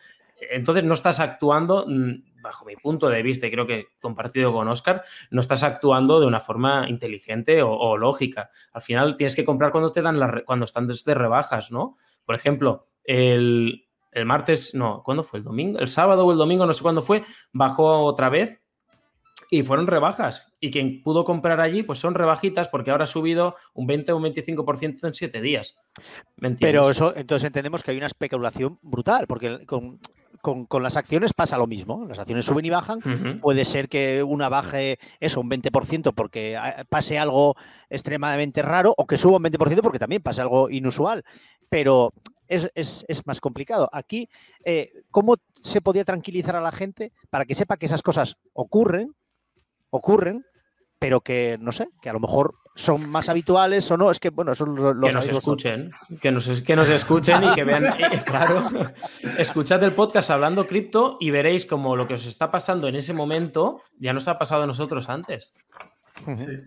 entonces 0.50 0.84
no 0.84 0.94
estás 0.94 1.20
actuando, 1.20 1.84
mm, 1.86 2.42
bajo 2.42 2.64
mi 2.64 2.76
punto 2.76 3.08
de 3.08 3.22
vista, 3.22 3.46
y 3.46 3.50
creo 3.50 3.66
que 3.66 3.88
compartido 4.00 4.52
con 4.52 4.68
Oscar, 4.68 5.04
no 5.30 5.40
estás 5.40 5.62
actuando 5.62 6.20
de 6.20 6.26
una 6.26 6.40
forma 6.40 6.86
inteligente 6.88 7.62
o, 7.62 7.96
lógica. 7.96 8.50
Al 8.72 8.82
final 8.82 9.16
tienes 9.16 9.36
que 9.36 9.44
comprar 9.44 9.70
cuando 9.70 9.92
te 9.92 10.02
dan 10.02 10.18
las, 10.18 10.42
cuando 10.44 10.64
están 10.64 10.86
de 10.86 11.14
rebajas, 11.14 11.70
¿no? 11.70 11.96
Por 12.24 12.34
ejemplo, 12.34 12.88
el, 13.04 13.86
el 14.10 14.26
martes, 14.26 14.74
no, 14.74 15.02
¿cuándo 15.04 15.22
fue? 15.22 15.38
¿El 15.38 15.44
domingo? 15.44 15.78
El 15.78 15.88
sábado 15.88 16.26
o 16.26 16.32
el 16.32 16.38
domingo, 16.38 16.66
no 16.66 16.72
sé 16.72 16.82
cuándo 16.82 17.02
fue, 17.02 17.24
bajó 17.52 18.04
otra 18.04 18.28
vez 18.28 18.62
y 19.52 19.62
fueron 19.62 19.86
rebajas. 19.86 20.46
Y 20.60 20.70
quien 20.70 21.02
pudo 21.02 21.26
comprar 21.26 21.60
allí, 21.60 21.82
pues 21.82 21.98
son 21.98 22.14
rebajitas 22.14 22.68
porque 22.68 22.90
ahora 22.90 23.04
ha 23.04 23.06
subido 23.06 23.54
un 23.74 23.86
20 23.86 24.12
o 24.12 24.16
un 24.16 24.24
25% 24.24 25.06
en 25.06 25.12
siete 25.12 25.42
días. 25.42 25.76
Pero 26.58 26.88
eso, 26.88 27.14
entonces 27.14 27.48
entendemos 27.48 27.82
que 27.82 27.90
hay 27.90 27.98
una 27.98 28.06
especulación 28.06 28.78
brutal, 28.80 29.26
porque 29.26 29.66
con, 29.66 30.00
con, 30.42 30.82
las 30.82 30.96
acciones 30.96 31.32
pasa 31.32 31.56
lo 31.56 31.68
mismo. 31.68 32.04
Las 32.06 32.18
acciones 32.18 32.44
suben 32.44 32.66
y 32.66 32.70
bajan. 32.70 33.00
Puede 33.40 33.64
ser 33.64 33.88
que 33.88 34.22
una 34.22 34.48
baje 34.48 34.98
eso, 35.20 35.40
un 35.40 35.48
20% 35.48 36.12
porque 36.14 36.56
ah, 36.56 36.84
pase 36.88 37.18
algo 37.18 37.54
extremadamente 37.88 38.60
raro 38.60 38.92
o 38.98 39.06
que 39.06 39.16
suba 39.16 39.36
un 39.36 39.44
20% 39.44 39.80
porque 39.80 40.00
también 40.00 40.20
pase 40.20 40.42
algo 40.42 40.68
inusual. 40.68 41.24
Pero 41.68 42.12
es, 42.48 43.04
más 43.24 43.40
complicado. 43.40 43.88
Aquí, 43.92 44.28
eh, 44.64 44.90
¿cómo 45.10 45.36
se 45.62 45.80
podía 45.80 46.04
tranquilizar 46.04 46.56
a 46.56 46.60
la 46.60 46.72
gente 46.72 47.12
para 47.30 47.44
que 47.44 47.54
sepa 47.54 47.76
que 47.76 47.86
esas 47.86 48.02
cosas 48.02 48.36
ocurren, 48.52 49.14
ocurren, 49.90 50.44
pero 50.98 51.20
que, 51.20 51.56
no 51.60 51.70
sé, 51.70 51.88
que 52.00 52.10
a 52.10 52.12
lo 52.12 52.20
mejor 52.20 52.56
son 52.74 53.08
más 53.08 53.28
habituales 53.28 53.90
o 53.90 53.96
no. 53.96 54.10
Es 54.10 54.18
que, 54.18 54.30
bueno, 54.30 54.54
son 54.54 54.74
los, 54.74 55.08
que 55.08 55.12
nos 55.12 55.28
escuchen, 55.28 55.92
que 56.20 56.32
nos, 56.32 56.48
que 56.62 56.76
nos 56.76 56.88
escuchen 56.88 57.44
y 57.44 57.54
que 57.54 57.64
vean, 57.64 57.84
claro, 58.24 58.70
escuchad 59.38 59.82
el 59.82 59.92
podcast 59.92 60.30
hablando 60.30 60.66
cripto 60.66 61.16
y 61.20 61.30
veréis 61.30 61.66
como 61.66 61.96
lo 61.96 62.06
que 62.06 62.14
os 62.14 62.26
está 62.26 62.50
pasando 62.50 62.88
en 62.88 62.96
ese 62.96 63.12
momento 63.12 63.82
ya 63.98 64.12
nos 64.12 64.28
ha 64.28 64.38
pasado 64.38 64.62
a 64.62 64.66
nosotros 64.66 65.08
antes. 65.08 65.54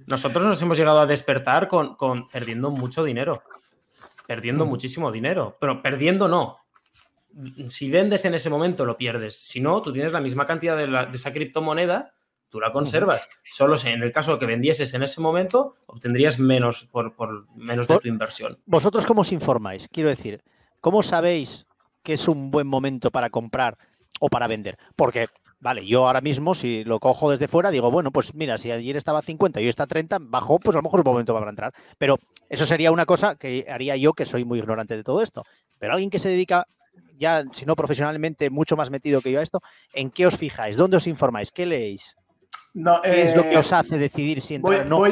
Nosotros 0.08 0.46
nos 0.46 0.62
hemos 0.62 0.78
llegado 0.78 1.00
a 1.00 1.06
despertar 1.06 1.68
con, 1.68 1.96
con 1.96 2.28
perdiendo 2.30 2.72
mucho 2.72 3.04
dinero, 3.04 3.44
perdiendo 4.28 4.66
muchísimo 4.66 5.12
dinero, 5.12 5.58
pero 5.60 5.82
perdiendo 5.82 6.28
no. 6.28 6.58
Si 7.68 7.92
vendes 7.92 8.24
en 8.26 8.34
ese 8.34 8.50
momento 8.50 8.86
lo 8.86 8.98
pierdes, 8.98 9.38
si 9.38 9.60
no, 9.60 9.82
tú 9.82 9.92
tienes 9.92 10.14
la 10.14 10.22
misma 10.22 10.46
cantidad 10.46 10.78
de, 10.78 10.88
de 10.88 11.16
esa 11.16 11.34
criptomoneda 11.34 12.15
tú 12.56 12.62
la 12.62 12.72
conservas. 12.72 13.28
Solo 13.52 13.76
en 13.84 14.02
el 14.02 14.14
caso 14.14 14.32
de 14.32 14.40
que 14.40 14.46
vendieses 14.46 14.94
en 14.94 15.04
ese 15.04 15.20
momento, 15.20 15.76
obtendrías 15.88 16.40
menos 16.40 16.86
por, 16.86 17.14
menos 17.54 17.86
de 17.86 17.98
tu 17.98 18.08
inversión. 18.08 18.58
¿Vosotros 18.66 19.06
cómo 19.06 19.22
os 19.22 19.34
informáis? 19.34 19.90
Quiero 19.92 20.08
decir, 20.08 20.42
¿cómo 20.80 21.04
sabéis 21.04 21.68
que 22.02 22.14
es 22.14 22.30
un 22.30 22.52
buen 22.52 22.66
momento 22.66 23.12
para 23.12 23.30
comprar 23.30 23.78
o 24.22 24.30
para 24.30 24.48
vender? 24.48 24.78
Porque, 24.96 25.28
vale, 25.60 25.86
yo 25.86 26.08
ahora 26.08 26.22
mismo, 26.22 26.54
si 26.54 26.86
lo 26.86 27.02
cojo 27.02 27.30
desde 27.30 27.50
fuera, 27.50 27.72
digo, 27.72 27.92
bueno, 27.92 28.10
pues 28.12 28.34
mira, 28.34 28.58
si 28.58 28.72
ayer 28.72 28.96
estaba 28.96 29.20
a 29.20 29.22
50 29.22 29.60
y 29.60 29.64
hoy 29.64 29.70
está 29.70 29.84
a 29.84 29.88
30, 29.88 30.20
bajó, 30.22 30.58
pues 30.58 30.76
a 30.76 30.80
lo 30.80 30.84
mejor 30.84 31.02
es 31.02 31.06
un 31.06 31.12
momento 31.12 31.34
para 31.34 31.50
entrar. 31.50 31.74
Pero 31.98 32.20
eso 32.48 32.66
sería 32.66 32.90
una 32.94 33.06
cosa 33.06 33.36
que 33.36 33.66
haría 33.70 33.98
yo, 33.98 34.14
que 34.14 34.26
soy 34.26 34.46
muy 34.46 34.60
ignorante 34.60 34.96
de 34.96 35.04
todo 35.04 35.22
esto. 35.22 35.44
Pero 35.78 35.92
alguien 35.92 36.10
que 36.10 36.20
se 36.20 36.30
dedica 36.30 36.68
ya, 37.18 37.44
si 37.52 37.66
no 37.66 37.76
profesionalmente, 37.76 38.50
mucho 38.50 38.78
más 38.78 38.90
metido 38.90 39.20
que 39.20 39.34
yo 39.34 39.42
a 39.42 39.44
esto, 39.44 39.62
¿en 39.94 40.10
qué 40.10 40.26
os 40.26 40.38
fijáis? 40.38 40.78
¿Dónde 40.78 40.96
os 40.96 41.08
informáis? 41.08 41.52
¿Qué 41.52 41.66
leéis? 41.66 42.16
¿Qué 43.04 43.22
es 43.24 43.36
lo 43.36 43.44
que 43.44 43.58
os 43.58 43.72
eh, 43.72 43.76
hace 43.76 43.98
decidir 43.98 44.42
si 44.42 44.56
entrar 44.56 44.82
o 44.82 44.86
no? 44.86 45.08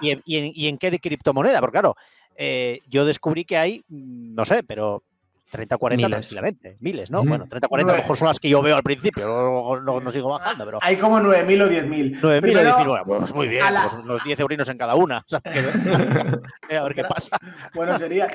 ¿Y, 0.00 0.66
en, 0.66 0.78
qué 0.78 0.90
de 0.90 0.98
criptomoneda? 0.98 1.60
Porque 1.60 1.74
claro, 1.74 1.96
eh, 2.36 2.80
yo 2.88 3.04
descubrí 3.04 3.44
que 3.44 3.56
hay, 3.56 3.84
mm, 3.88 4.34
no 4.34 4.44
sé, 4.44 4.64
pero 4.64 5.04
30, 5.50 5.78
40 5.78 6.08
miles. 6.08 6.10
tranquilamente, 6.10 6.76
miles, 6.80 7.10
¿no? 7.12 7.22
Bueno, 7.22 7.46
30, 7.48 7.68
40 7.68 7.92
a 7.92 7.96
lo 7.96 8.02
mejor 8.02 8.16
son 8.16 8.26
las 8.28 8.40
que 8.40 8.48
yo 8.48 8.60
veo 8.60 8.74
al 8.74 8.82
princio, 8.82 9.12
luego 9.14 9.80
no, 9.80 10.10
sigo 10.10 10.30
bajando, 10.30 10.64
pero... 10.64 10.78
Hay 10.82 10.96
como 10.96 11.20
9.000 11.20 11.62
o 11.62 11.68
10.000. 11.68 12.20
9.000 12.20 12.22
o 12.22 12.40
10.000, 12.40 12.86
bueno, 12.86 13.04
pues 13.20 13.34
muy 13.34 13.46
bien, 13.46 13.64
pues 13.64 14.04
los 14.04 14.24
10 14.24 14.40
eurinos 14.40 14.68
en 14.68 14.78
cada 14.78 14.96
una. 14.96 15.24
a 15.32 16.82
ver 16.82 16.94
qué 16.94 17.04
pasa. 17.04 17.38
Bueno, 17.74 17.96
sería... 17.98 18.28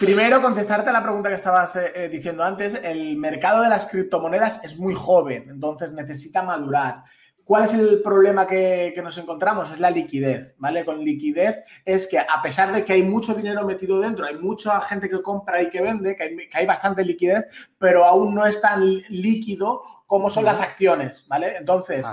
Primero, 0.00 0.42
contestarte 0.42 0.90
a 0.90 0.92
la 0.92 1.02
pregunta 1.02 1.28
que 1.28 1.36
estabas 1.36 1.76
eh, 1.76 2.08
diciendo 2.10 2.42
antes. 2.42 2.74
El 2.82 3.16
mercado 3.16 3.62
de 3.62 3.68
las 3.68 3.86
criptomonedas 3.86 4.64
es 4.64 4.76
muy 4.76 4.94
joven, 4.94 5.46
entonces 5.50 5.92
necesita 5.92 6.42
madurar. 6.42 7.04
¿Cuál 7.48 7.64
es 7.64 7.72
el 7.72 8.02
problema 8.02 8.46
que, 8.46 8.92
nos 9.02 9.16
encontramos? 9.16 9.70
Es 9.70 9.80
la 9.80 9.90
liquidez, 9.90 10.54
¿vale? 10.58 10.84
Con 10.84 11.02
liquidez 11.02 11.62
es 11.82 12.06
que 12.06 12.18
a 12.18 12.42
pesar 12.42 12.74
de 12.74 12.84
que 12.84 12.92
hay 12.92 13.02
mucho 13.02 13.32
dinero 13.32 13.64
metido 13.64 13.98
dentro, 14.00 14.26
hay 14.26 14.36
mucha 14.36 14.78
gente 14.82 15.08
que 15.08 15.22
compra 15.22 15.62
y 15.62 15.70
que 15.70 15.80
vende, 15.80 16.14
que 16.14 16.50
hay, 16.52 16.66
bastante 16.66 17.02
liquidez, 17.06 17.46
pero 17.78 18.04
aún 18.04 18.34
no 18.34 18.44
es 18.44 18.60
tan 18.60 18.84
líquido 19.08 19.82
como 20.06 20.28
son 20.28 20.44
las 20.44 20.60
acciones, 20.60 21.26
¿vale? 21.26 21.56
Entonces, 21.56 22.04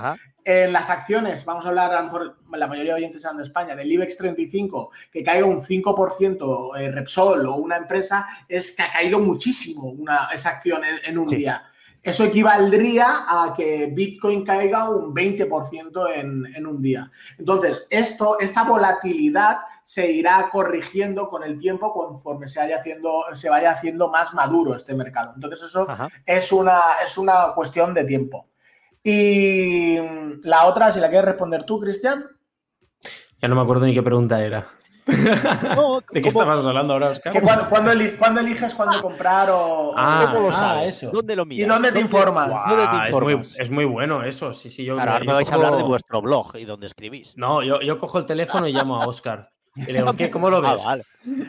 en 0.42 0.72
las 0.72 0.88
acciones, 0.88 1.44
vamos 1.44 1.66
a 1.66 1.68
hablar, 1.68 1.92
a 1.92 1.98
lo 1.98 2.04
mejor 2.04 2.38
la 2.52 2.66
mayoría 2.66 2.94
de 2.94 3.02
oyentes 3.02 3.22
eran 3.22 3.36
de 3.36 3.42
España, 3.42 3.76
del 3.76 3.92
IBEX 3.92 4.16
35, 4.16 4.90
que 5.12 5.22
caiga 5.22 5.44
un 5.44 5.60
5% 5.60 6.80
eh, 6.80 6.90
Repsol 6.92 7.44
o 7.44 7.56
una 7.56 7.76
empresa, 7.76 8.26
es 8.48 8.74
que 8.74 8.84
ha 8.84 8.90
caído 8.90 9.20
muchísimo 9.20 9.82
una, 9.82 10.30
esa 10.32 10.48
acción 10.48 10.80
en, 11.04 11.18
un 11.18 11.26
día. 11.26 11.62
Eso 12.06 12.22
equivaldría 12.22 13.26
a 13.26 13.52
que 13.52 13.90
Bitcoin 13.92 14.44
caiga 14.44 14.88
un 14.90 15.12
20% 15.12 16.14
en, 16.14 16.64
un 16.64 16.80
día. 16.80 17.10
Entonces, 17.36 17.82
esto, 17.90 18.38
esta 18.38 18.62
volatilidad 18.62 19.58
se 19.82 20.12
irá 20.12 20.48
corrigiendo 20.52 21.28
con 21.28 21.42
el 21.42 21.58
tiempo 21.58 21.92
conforme 21.92 22.46
se, 22.46 22.60
vaya 22.60 22.76
haciendo, 22.76 23.24
se 23.32 23.50
vaya 23.50 23.72
haciendo 23.72 24.08
más 24.08 24.32
maduro 24.34 24.76
este 24.76 24.94
mercado. 24.94 25.32
Entonces, 25.34 25.64
eso 25.64 25.84
es 26.24 26.52
una, 26.52 26.80
es 27.02 27.18
una 27.18 27.52
cuestión 27.56 27.92
de 27.92 28.04
tiempo. 28.04 28.50
Y 29.02 29.96
la 30.44 30.66
otra, 30.66 30.92
si 30.92 31.00
la 31.00 31.08
quieres 31.08 31.24
responder 31.24 31.64
tú, 31.64 31.80
Cristian. 31.80 32.24
Ya 33.42 33.48
no 33.48 33.56
me 33.56 33.62
acuerdo 33.62 33.84
ni 33.84 33.94
qué 33.94 34.02
pregunta 34.04 34.40
era. 34.44 34.68
¿De 36.10 36.20
qué 36.20 36.28
estabas 36.28 36.66
hablando 36.66 36.94
ahora, 36.94 37.10
Oscar? 37.10 37.32
cuando, 37.68 37.92
eliges, 38.40 38.74
cuándo 38.74 39.00
comprar 39.00 39.48
o, 39.50 39.94
ah, 39.96 40.32
lo 40.34 40.48
ah, 40.48 40.52
sabes? 40.52 40.96
Eso. 40.96 41.10
¿Dónde 41.12 41.36
lo 41.36 41.46
miras? 41.46 41.64
¿Y 41.64 41.68
dónde 41.68 41.92
te 41.92 42.00
informas? 42.00 42.50
Es, 43.56 43.70
muy, 43.70 43.84
bueno 43.84 44.24
eso, 44.24 44.52
sí, 44.52 44.68
sí. 44.68 44.84
Yo, 44.84 44.98
ahora 44.98 45.20
me 45.20 45.32
vais 45.32 45.50
a 45.50 45.54
hablar 45.54 45.76
de 45.76 45.84
vuestro 45.84 46.20
blog 46.22 46.56
y 46.56 46.64
dónde 46.64 46.86
escribís. 46.86 47.36
No, 47.36 47.62
yo, 47.62 47.80
yo 47.80 47.98
cojo 47.98 48.18
el 48.18 48.26
teléfono 48.26 48.66
y 48.66 48.72
llamo 48.72 49.00
a 49.00 49.06
Oscar. 49.06 49.50
Y 49.76 49.92
le 49.92 49.98
digo, 49.98 50.14
¿qué, 50.14 50.30
¿cómo 50.30 50.48
lo 50.48 50.56
ah, 50.66 50.72
ves? 50.72 50.84
vale. 50.86 51.02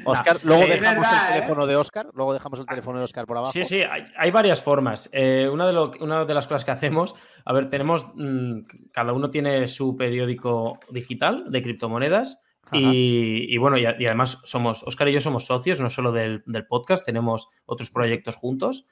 Oscar, 0.04 0.38
luego 0.44 0.64
dejamos 0.66 1.08
el 1.08 1.16
¿eh? 1.16 1.34
teléfono 1.34 1.66
de 1.66 1.76
Oscar, 1.78 2.10
luego 2.14 2.34
dejamos 2.34 2.60
el 2.60 2.66
teléfono 2.66 2.98
de 2.98 3.06
Oscar 3.06 3.26
por 3.26 3.38
abajo. 3.38 3.54
Sí, 3.54 3.64
sí, 3.64 3.82
hay, 3.82 4.32
varias 4.32 4.62
formas. 4.62 5.10
Eh, 5.14 5.48
una, 5.50 5.66
de 5.66 5.72
lo, 5.72 5.92
una 6.02 6.26
de 6.26 6.34
las 6.34 6.46
cosas 6.46 6.66
que 6.66 6.72
hacemos, 6.72 7.16
a 7.46 7.54
ver, 7.54 7.70
tenemos, 7.70 8.06
mm, 8.16 8.64
cada 8.92 9.14
uno 9.14 9.30
tiene 9.30 9.68
su 9.70 9.96
periódico 9.96 10.78
digital 10.92 11.46
de 11.50 11.62
criptomonedas. 11.62 12.42
Y, 12.72 13.58
bueno, 13.58 13.78
y, 13.78 13.86
además 13.86 14.42
somos, 14.44 14.84
Oscar 14.84 15.08
y 15.08 15.14
yo 15.14 15.22
somos 15.22 15.46
socios, 15.46 15.80
no 15.80 15.90
solo 15.90 16.12
del, 16.12 16.44
podcast, 16.68 17.06
tenemos 17.06 17.50
otros 17.66 17.90
proyectos 17.90 18.36
juntos. 18.36 18.88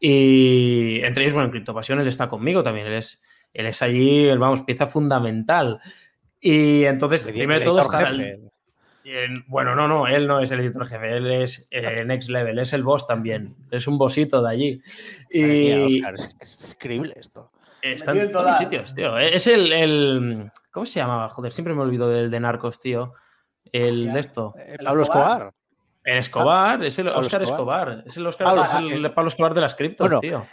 Y 0.00 1.00
entre 1.02 1.24
ellos, 1.24 1.34
bueno, 1.34 1.46
en 1.46 1.52
Criptopasión 1.52 1.98
él 2.00 2.06
está 2.06 2.28
conmigo 2.28 2.62
también, 2.62 2.86
él 2.86 2.94
es, 2.94 3.22
él 3.52 3.66
es 3.66 3.82
allí, 3.82 4.28
vamos, 4.36 4.62
pieza 4.62 4.86
fundamental. 4.86 5.80
Y 6.40 6.84
entonces, 6.84 7.26
primero 7.28 7.64
todo 7.64 7.80
está 7.80 8.12
bueno, 9.46 9.74
no, 9.74 9.88
no, 9.88 10.06
él 10.06 10.26
no 10.26 10.40
es 10.40 10.50
el 10.50 10.60
editor 10.60 10.86
jefe, 10.86 11.16
él 11.16 11.30
es 11.30 11.68
el 11.70 12.06
Next 12.06 12.28
Level, 12.28 12.58
es 12.58 12.72
el 12.72 12.82
boss 12.82 13.06
también, 13.06 13.56
es 13.70 13.86
un 13.86 13.98
bossito 13.98 14.42
de 14.42 14.50
allí. 14.50 14.82
Y... 15.30 16.02
es, 16.02 16.74
increíble 16.74 17.14
esto. 17.16 17.50
Está 17.80 18.12
en 18.12 18.32
todos 18.32 18.50
los 18.50 18.58
sitios, 18.58 18.94
tío. 18.94 19.18
Es 19.18 19.46
el, 19.46 20.50
¿Cómo 20.70 20.86
se 20.86 21.00
llamaba? 21.00 21.28
Joder, 21.28 21.52
siempre 21.52 21.74
me 21.74 21.82
olvido 21.82 22.08
del 22.08 22.30
de 22.30 22.40
Narcos, 22.40 22.80
tío. 22.80 23.14
El 23.72 24.12
de 24.12 24.20
esto. 24.20 24.54
Pablo 24.84 25.02
Escobar. 25.02 25.52
El 26.08 26.16
Escobar, 26.16 26.82
es 26.84 26.98
el 26.98 27.08
Oscar 27.08 27.42
Escobar. 27.42 28.02
Es 28.06 28.16
el 28.16 28.26
Oscar, 28.26 28.56
es 28.64 28.92
el, 28.92 29.12
Pablo 29.12 29.28
Escobar 29.28 29.52
de 29.52 29.60
las 29.60 29.74
criptos, 29.74 30.20
tío. 30.20 30.46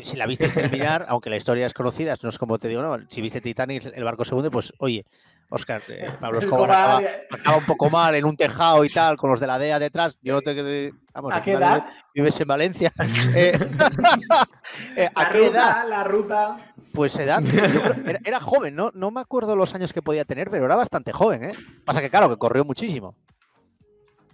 si, 0.00 0.16
la 0.16 0.26
viste 0.26 0.48
terminar, 0.48 1.06
aunque 1.08 1.28
la 1.28 1.36
historia 1.36 1.66
es 1.66 1.74
conocida, 1.74 2.14
no 2.22 2.28
es 2.28 2.38
como 2.38 2.56
te 2.58 2.68
digo, 2.68 2.80
no, 2.80 2.96
si 3.08 3.20
viste 3.20 3.40
Titanic, 3.40 3.86
el 3.92 4.04
barco 4.04 4.24
segundo, 4.24 4.52
pues 4.52 4.72
oye, 4.78 5.04
Oscar, 5.50 5.82
eh, 5.88 6.06
Pablo 6.20 6.38
Escobar 6.38 6.70
acaba, 7.30 7.56
un 7.56 7.64
poco 7.64 7.90
mal 7.90 8.14
en 8.14 8.24
un 8.24 8.36
tejado 8.36 8.84
y 8.84 8.90
tal, 8.90 9.16
con 9.16 9.30
los 9.30 9.40
de 9.40 9.46
la 9.46 9.58
DEA 9.58 9.78
detrás. 9.78 10.18
Yo 10.22 10.34
no 10.34 10.40
te. 10.40 10.92
Vamos, 11.12 11.32
¿A 11.32 11.42
qué 11.42 11.52
edad? 11.52 11.86
Vives 12.14 12.40
en 12.40 12.48
Valencia. 12.48 12.92
Eh, 13.36 13.58
eh, 14.96 15.10
¿A 15.14 15.30
qué 15.30 15.38
ruta, 15.38 15.48
edad? 15.50 15.88
La 15.88 16.04
ruta. 16.04 16.73
Pues 16.94 17.18
edad. 17.18 17.42
Era, 18.06 18.20
era, 18.24 18.40
joven, 18.40 18.76
¿no? 18.76 18.90
No 18.94 19.10
me 19.10 19.20
acuerdo 19.20 19.56
los 19.56 19.74
años 19.74 19.92
que 19.92 20.00
podía 20.00 20.24
tener, 20.24 20.48
pero 20.48 20.64
era 20.64 20.76
bastante 20.76 21.12
joven, 21.12 21.44
¿eh? 21.44 21.52
Pasa 21.84 22.00
que, 22.00 22.08
claro, 22.08 22.28
que 22.28 22.36
corrió 22.36 22.64
muchísimo. 22.64 23.16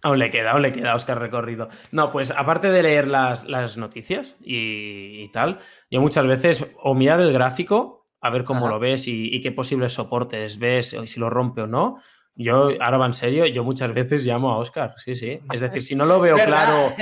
Aún 0.03 0.19
le 0.19 0.31
queda, 0.31 0.53
aún 0.53 0.63
le 0.63 0.73
queda 0.73 0.95
Oscar 0.95 1.19
recorrido. 1.19 1.69
No, 1.93 2.11
pues 2.11 2.31
aparte 2.31 2.71
de 2.71 2.83
leer 2.83 3.07
las, 3.07 3.47
noticias 3.77 4.37
y, 4.41 5.29
tal, 5.29 5.59
yo 5.91 6.01
muchas 6.01 6.27
veces 6.27 6.67
o 6.83 6.95
mirar 6.95 7.21
el 7.21 7.33
gráfico, 7.33 8.07
a 8.21 8.31
ver 8.31 8.45
cómo 8.45 8.69
lo 8.69 8.79
ves 8.79 9.07
y, 9.07 9.41
qué 9.41 9.53
posibles 9.53 9.93
soportes 9.93 10.59
ves, 10.59 10.95
y 10.95 11.07
si 11.07 11.21
lo 11.21 11.29
rompe 11.29 11.63
o 11.63 11.67
no. 11.67 11.99
Yo, 12.35 12.71
ahora 12.81 12.97
va 12.97 13.07
en 13.07 13.15
serio, 13.15 13.45
yo 13.45 13.65
muchas 13.65 13.93
veces 13.93 14.25
llamo 14.25 14.53
a 14.53 14.59
Oscar, 14.59 14.95
sí, 14.97 15.15
sí. 15.15 15.41
Es 15.53 15.61
decir, 15.61 15.83
si 15.83 15.95
no 15.95 16.07
lo 16.07 16.19
veo 16.21 16.37
claro 16.47 16.95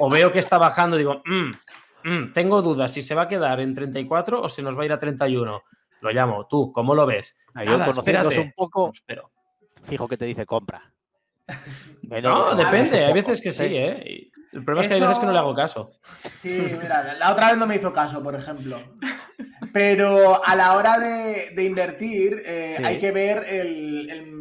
o 0.00 0.10
veo 0.10 0.32
que 0.32 0.40
está 0.40 0.58
bajando, 0.58 0.96
digo, 0.96 1.22
mm, 1.24 1.50
mm, 2.04 2.32
tengo 2.32 2.62
dudas 2.62 2.92
si 2.92 3.02
se 3.02 3.14
va 3.14 3.22
a 3.22 3.28
quedar 3.28 3.60
en 3.60 3.74
34 3.74 4.42
o 4.42 4.48
se 4.48 4.62
nos 4.62 4.76
va 4.76 4.82
a 4.82 4.86
ir 4.86 4.92
a 4.92 4.98
31. 4.98 5.62
Lo 6.02 6.10
llamo, 6.10 6.46
tú, 6.46 6.72
¿cómo 6.72 6.94
lo 6.94 7.06
ves? 7.06 7.36
yo 7.66 7.78
conociéndose 7.84 8.40
un 8.40 8.52
poco, 8.52 8.92
pero 9.06 9.30
fijo 9.84 10.08
que 10.08 10.16
te 10.16 10.24
dice 10.24 10.46
compra. 10.46 10.92
No, 12.22 12.56
depende, 12.56 13.04
hay 13.04 13.12
veces 13.12 13.40
que 13.40 13.52
sí, 13.52 13.66
¿eh? 13.66 14.32
El 14.52 14.64
problema 14.64 14.82
es 14.82 14.88
que 14.88 14.94
hay 14.94 15.00
veces 15.00 15.18
que 15.18 15.26
no 15.26 15.32
le 15.32 15.38
hago 15.38 15.54
caso. 15.54 15.92
Sí, 16.32 16.74
mira, 16.82 17.14
la 17.14 17.30
otra 17.30 17.50
vez 17.50 17.56
no 17.56 17.68
me 17.68 17.76
hizo 17.76 17.92
caso, 17.92 18.20
por 18.20 18.34
ejemplo. 18.34 18.78
Pero 19.72 20.44
a 20.44 20.56
la 20.56 20.72
hora 20.72 20.98
de, 20.98 21.64
invertir, 21.64 22.42
eh, 22.44 22.78
hay 22.82 22.98
que 22.98 23.12
ver 23.12 23.44
el 23.48 24.40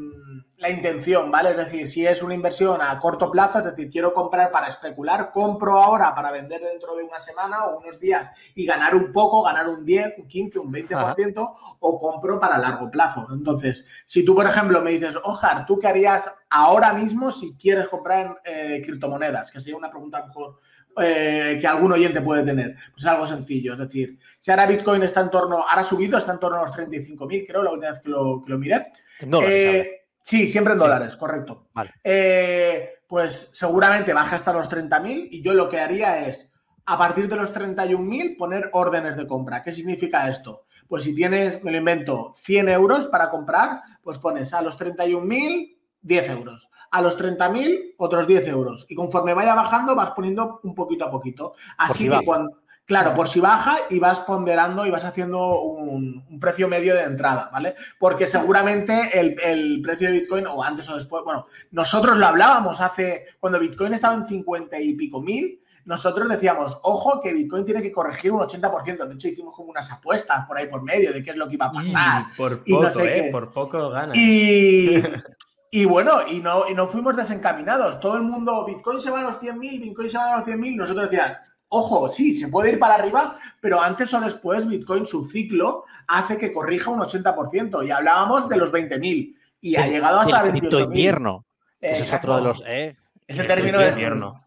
la 0.60 0.70
intención, 0.70 1.32
¿vale? 1.32 1.52
Es 1.52 1.58
decir, 1.58 1.90
si 1.90 2.06
es 2.06 2.22
una 2.22 2.34
inversión 2.34 2.82
a 2.82 3.00
corto 3.00 3.32
plazo, 3.32 3.60
es 3.60 3.66
decir, 3.66 3.90
quiero 3.90 4.14
comprar 4.14 4.52
para 4.52 4.68
especular, 4.68 5.32
compro 5.32 5.80
ahora 5.82 6.14
para 6.14 6.32
vender 6.32 6.62
dentro 6.62 6.96
de 6.98 7.04
una 7.04 7.20
semana 7.20 7.66
o 7.66 7.80
unos 7.80 8.00
días 8.00 8.30
y 8.56 8.66
ganar 8.66 8.94
un 8.94 9.14
poco, 9.14 9.42
ganar 9.42 9.70
un 9.70 9.86
10, 9.86 10.20
un 10.20 10.28
15, 10.28 10.60
un 10.60 10.72
20%, 10.72 11.54
o 11.80 12.00
compro 12.00 12.40
para 12.40 12.58
largo 12.58 12.92
plazo. 12.92 13.26
Entonces, 13.32 13.86
si 14.06 14.26
tú, 14.26 14.36
por 14.36 14.46
ejemplo, 14.46 14.82
me 14.82 14.92
dices, 14.92 15.16
Ojar, 15.24 15.66
¿tú 15.66 15.80
qué 15.80 15.88
harías 15.88 16.30
ahora 16.50 16.92
mismo 16.92 17.32
si 17.32 17.56
quieres 17.56 17.88
comprar 17.88 18.42
eh, 18.44 18.82
criptomonedas? 18.86 19.52
Que 19.52 19.62
sería 19.62 19.78
una 19.78 19.90
pregunta 19.90 20.26
mejor 20.26 20.60
eh, 21.02 21.58
que 21.62 21.68
algún 21.68 21.94
oyente 21.94 22.20
puede 22.20 22.44
tener. 22.44 22.76
Pues 22.92 23.04
es 23.04 23.06
algo 23.06 23.26
sencillo. 23.26 23.74
Es 23.74 23.80
decir, 23.80 24.20
si 24.40 24.52
ahora 24.52 24.66
Bitcoin 24.66 25.04
está 25.04 25.22
en 25.22 25.30
torno, 25.30 25.60
ahora 25.60 25.82
ha 25.82 25.86
subido, 25.86 26.18
está 26.18 26.34
en 26.34 26.40
torno 26.40 26.58
a 26.58 26.64
los 26.64 26.74
35.000, 26.74 27.48
creo, 27.48 27.64
la 27.64 27.72
última 27.72 27.92
vez 27.92 28.02
que 28.02 28.10
lo, 28.10 28.44
que 28.44 28.52
lo 28.52 28.58
miré. 28.58 28.88
No, 29.26 29.42
eh, 29.42 29.99
Sí, 30.22 30.48
siempre 30.48 30.74
en 30.74 30.80
dólares, 30.80 31.16
correcto. 31.16 31.68
Eh, 32.04 32.90
pues 33.08 33.50
seguramente 33.54 34.14
baja 34.14 34.36
hasta 34.36 34.54
los 34.54 34.70
30.000 34.70 35.30
y 35.32 35.42
yo 35.42 35.54
lo 35.54 35.70
que 35.70 35.80
haría 35.80 36.28
es, 36.28 36.52
a 36.86 36.98
partir 36.98 37.28
de 37.28 37.36
los 37.36 37.54
31.000, 37.54 38.38
poner 38.38 38.70
órdenes 38.74 39.16
de 39.16 39.28
compra. 39.28 39.62
¿Qué 39.62 39.72
significa 39.72 40.28
esto? 40.30 40.66
Pues 40.88 41.04
si 41.04 41.14
tienes, 41.16 41.64
me 41.64 41.72
lo 41.72 41.78
invento, 41.78 42.34
100 42.36 42.70
euros 42.70 43.08
para 43.08 43.30
comprar, 43.30 43.82
pues 44.02 44.18
pones 44.18 44.54
a 44.54 44.62
los 44.62 44.80
31.000, 44.80 45.78
10 46.02 46.30
euros. 46.30 46.70
A 46.92 47.02
los 47.02 47.18
30.000, 47.18 47.94
otros 47.98 48.26
10 48.26 48.48
euros. 48.48 48.86
Y 48.90 48.96
conforme 48.96 49.36
vaya 49.36 49.54
bajando, 49.54 49.96
vas 49.96 50.12
poniendo 50.12 50.60
un 50.64 50.74
poquito 50.74 51.06
a 51.06 51.12
poquito. 51.12 51.54
Así 51.78 52.10
que 52.10 52.26
cuando 52.26 52.62
Claro, 52.90 53.14
por 53.14 53.30
si 53.30 53.40
baja 53.40 53.78
y 53.92 54.00
vas 54.00 54.22
ponderando 54.22 54.84
y 54.84 54.90
vas 54.90 55.06
haciendo 55.06 55.62
un, 55.62 56.40
precio 56.40 56.68
medio 56.68 56.96
de 56.96 57.04
entrada, 57.04 57.48
¿vale? 57.54 57.76
Porque 58.00 58.28
seguramente 58.28 59.12
el, 59.20 59.80
precio 59.84 60.08
de 60.08 60.22
Bitcoin, 60.22 60.48
o 60.48 60.64
antes 60.64 60.90
o 60.90 60.96
después, 60.96 61.24
bueno, 61.24 61.46
nosotros 61.70 62.18
lo 62.18 62.26
hablábamos 62.26 62.82
hace, 62.82 63.28
cuando 63.40 63.60
Bitcoin 63.60 63.94
estaba 63.94 64.16
en 64.16 64.26
50 64.26 64.80
y 64.80 64.96
pico 64.96 65.22
mil, 65.22 65.62
nosotros 65.86 66.28
decíamos, 66.30 66.80
ojo, 66.82 67.22
que 67.22 67.32
Bitcoin 67.32 67.64
tiene 67.64 67.84
que 67.84 67.92
corregir 67.92 68.32
un 68.32 68.40
80%. 68.40 69.06
De 69.06 69.14
hecho, 69.14 69.28
hicimos 69.28 69.54
como 69.56 69.70
unas 69.70 69.92
apuestas 69.92 70.48
por 70.48 70.58
ahí 70.58 70.66
por 70.66 70.82
medio 70.82 71.14
de 71.14 71.22
qué 71.22 71.30
es 71.30 71.36
lo 71.36 71.48
que 71.48 71.54
iba 71.54 71.68
a 71.68 71.72
pasar. 71.72 72.26
por 72.36 72.64
poco, 72.64 72.82
no 72.82 73.06
¿eh? 73.06 73.30
Por 73.32 73.52
poco 73.52 73.90
gana. 73.92 74.14
Y, 74.16 74.96
y 75.70 75.86
bueno, 75.86 76.28
y 76.28 76.40
no, 76.40 76.68
y 76.68 76.74
no 76.74 76.88
fuimos 76.88 77.16
desencaminados. 77.16 78.00
Todo 78.00 78.16
el 78.16 78.24
mundo, 78.24 78.66
Bitcoin 78.66 79.00
se 79.00 79.12
va 79.12 79.20
a 79.20 79.24
los 79.24 79.40
100.000, 79.40 79.80
Bitcoin 79.80 80.10
se 80.10 80.18
va 80.18 80.34
a 80.34 80.40
los 80.40 80.48
100.000. 80.48 80.76
Nosotros 80.76 81.12
decíamos, 81.12 81.38
Ojo, 81.70 82.12
sí, 82.12 82.36
se 82.36 82.48
puede 82.48 82.72
ir 82.72 82.80
para 82.80 82.96
arriba, 82.96 83.38
pero 83.62 83.80
antes 83.82 84.14
o 84.14 84.20
después 84.20 84.68
Bitcoin, 84.68 85.06
su 85.06 85.24
ciclo, 85.26 85.86
hace 86.08 86.38
que 86.38 86.52
corrija 86.52 86.90
un 86.90 87.00
80%. 87.00 87.86
Y 87.86 87.92
hablábamos 87.92 88.50
de 88.50 88.58
los 88.58 88.74
20.000 88.74 89.36
y 89.62 89.76
ha 89.76 89.88
llegado 89.88 90.20
hasta 90.20 90.42
el 90.42 90.54
28.000. 90.54 90.84
invierno. 90.86 91.46
Ese 91.80 92.02
es 92.02 92.14
otro 92.14 92.36
de 92.38 92.42
los... 92.42 92.64
¿eh? 92.66 92.98
Ese 93.28 93.44
término 93.44 93.80
de 93.80 93.90
invierno. 93.90 94.44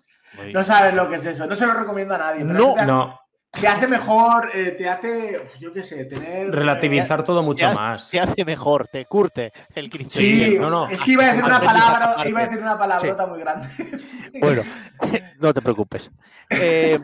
No 0.53 0.65
sabes 0.65 0.95
lo 0.95 1.09
que 1.09 1.17
es 1.17 1.27
eso. 1.27 1.47
No 1.47 1.55
se 1.55 1.67
lo 1.67 1.75
recomiendo 1.75 2.15
a 2.15 2.19
nadie. 2.19 2.45
no, 2.45 2.75
no 2.85 3.22
te 3.53 3.69
hace 3.69 3.87
mejor, 3.87 4.49
eh, 4.55 4.75
te 4.79 4.89
hace, 4.89 5.45
yo 5.61 5.73
qué 5.73 5.83
sé, 5.83 6.07
tener. 6.07 6.51
Relativizar 6.51 7.23
todo 7.23 7.43
mucho 7.43 7.71
más. 7.73 8.11
Te 8.11 8.19
hace 8.19 8.45
mejor, 8.45 8.89
te 8.89 9.05
curte 9.05 9.53
el 9.75 9.91
cripto. 9.91 10.15
Sí, 10.15 10.57
no, 10.59 10.71
no. 10.71 10.89
es 10.89 11.03
que 11.03 11.13
iba 11.13 11.25
a 11.25 11.27
decir 11.29 11.45
una 11.45 11.61
palabra, 11.61 12.29
iba 12.29 12.41
a 12.41 12.45
decir 12.45 12.61
una 12.61 12.79
palabrota 12.79 13.27
muy 13.27 13.41
grande. 13.41 13.69
Bueno, 14.41 14.63
no 15.41 15.53
te 15.53 15.61
preocupes. 15.61 16.11
Eh, 16.49 16.99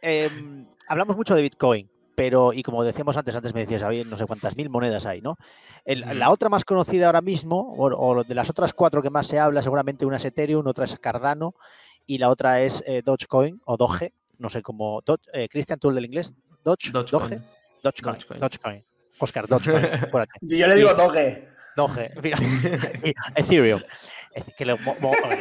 em, 0.00 0.68
hablamos 0.86 1.16
mucho 1.16 1.34
de 1.34 1.42
Bitcoin, 1.42 1.90
pero, 2.14 2.52
y 2.52 2.62
como 2.62 2.84
decíamos 2.84 3.16
antes, 3.16 3.34
antes 3.34 3.52
me 3.52 3.62
decías, 3.62 3.82
había 3.82 4.04
no 4.04 4.16
sé 4.16 4.26
cuántas 4.26 4.56
mil 4.56 4.70
monedas 4.70 5.06
hay, 5.06 5.20
¿no? 5.20 5.36
la 5.84 6.30
otra 6.30 6.48
más 6.48 6.64
conocida 6.64 7.06
ahora 7.06 7.20
mismo, 7.20 7.74
o, 7.78 8.22
de 8.22 8.34
las 8.34 8.48
otras 8.48 8.72
cuatro 8.72 9.02
que 9.02 9.10
más 9.10 9.26
se 9.26 9.40
habla, 9.40 9.60
seguramente 9.60 10.06
una 10.06 10.18
es 10.18 10.24
Ethereum, 10.24 10.66
otra 10.66 10.84
es 10.84 10.96
Cardano 11.00 11.54
y 12.06 12.18
la 12.18 12.30
otra 12.30 12.60
es 12.60 12.84
eh, 12.86 13.02
Dogecoin 13.04 13.60
o 13.64 13.76
Doge 13.76 14.12
no 14.38 14.50
sé 14.50 14.62
cómo. 14.62 15.02
Eh, 15.32 15.48
Cristian, 15.48 15.78
tú 15.78 15.88
el 15.88 15.96
del 15.96 16.06
inglés. 16.06 16.34
Dodge, 16.64 16.90
Dogecoin. 16.90 17.42
Dogecoin. 17.82 18.40
Dogecoin. 18.40 18.84
Oscar, 19.18 19.46
Dogecoin. 19.46 20.26
Yo 20.42 20.66
le 20.66 20.74
digo 20.74 20.94
Doge. 20.94 21.48
Doge. 21.76 22.10
Mira. 22.22 22.38
Ethereum. 23.36 23.80
Es 24.32 24.44
que, 24.56 24.76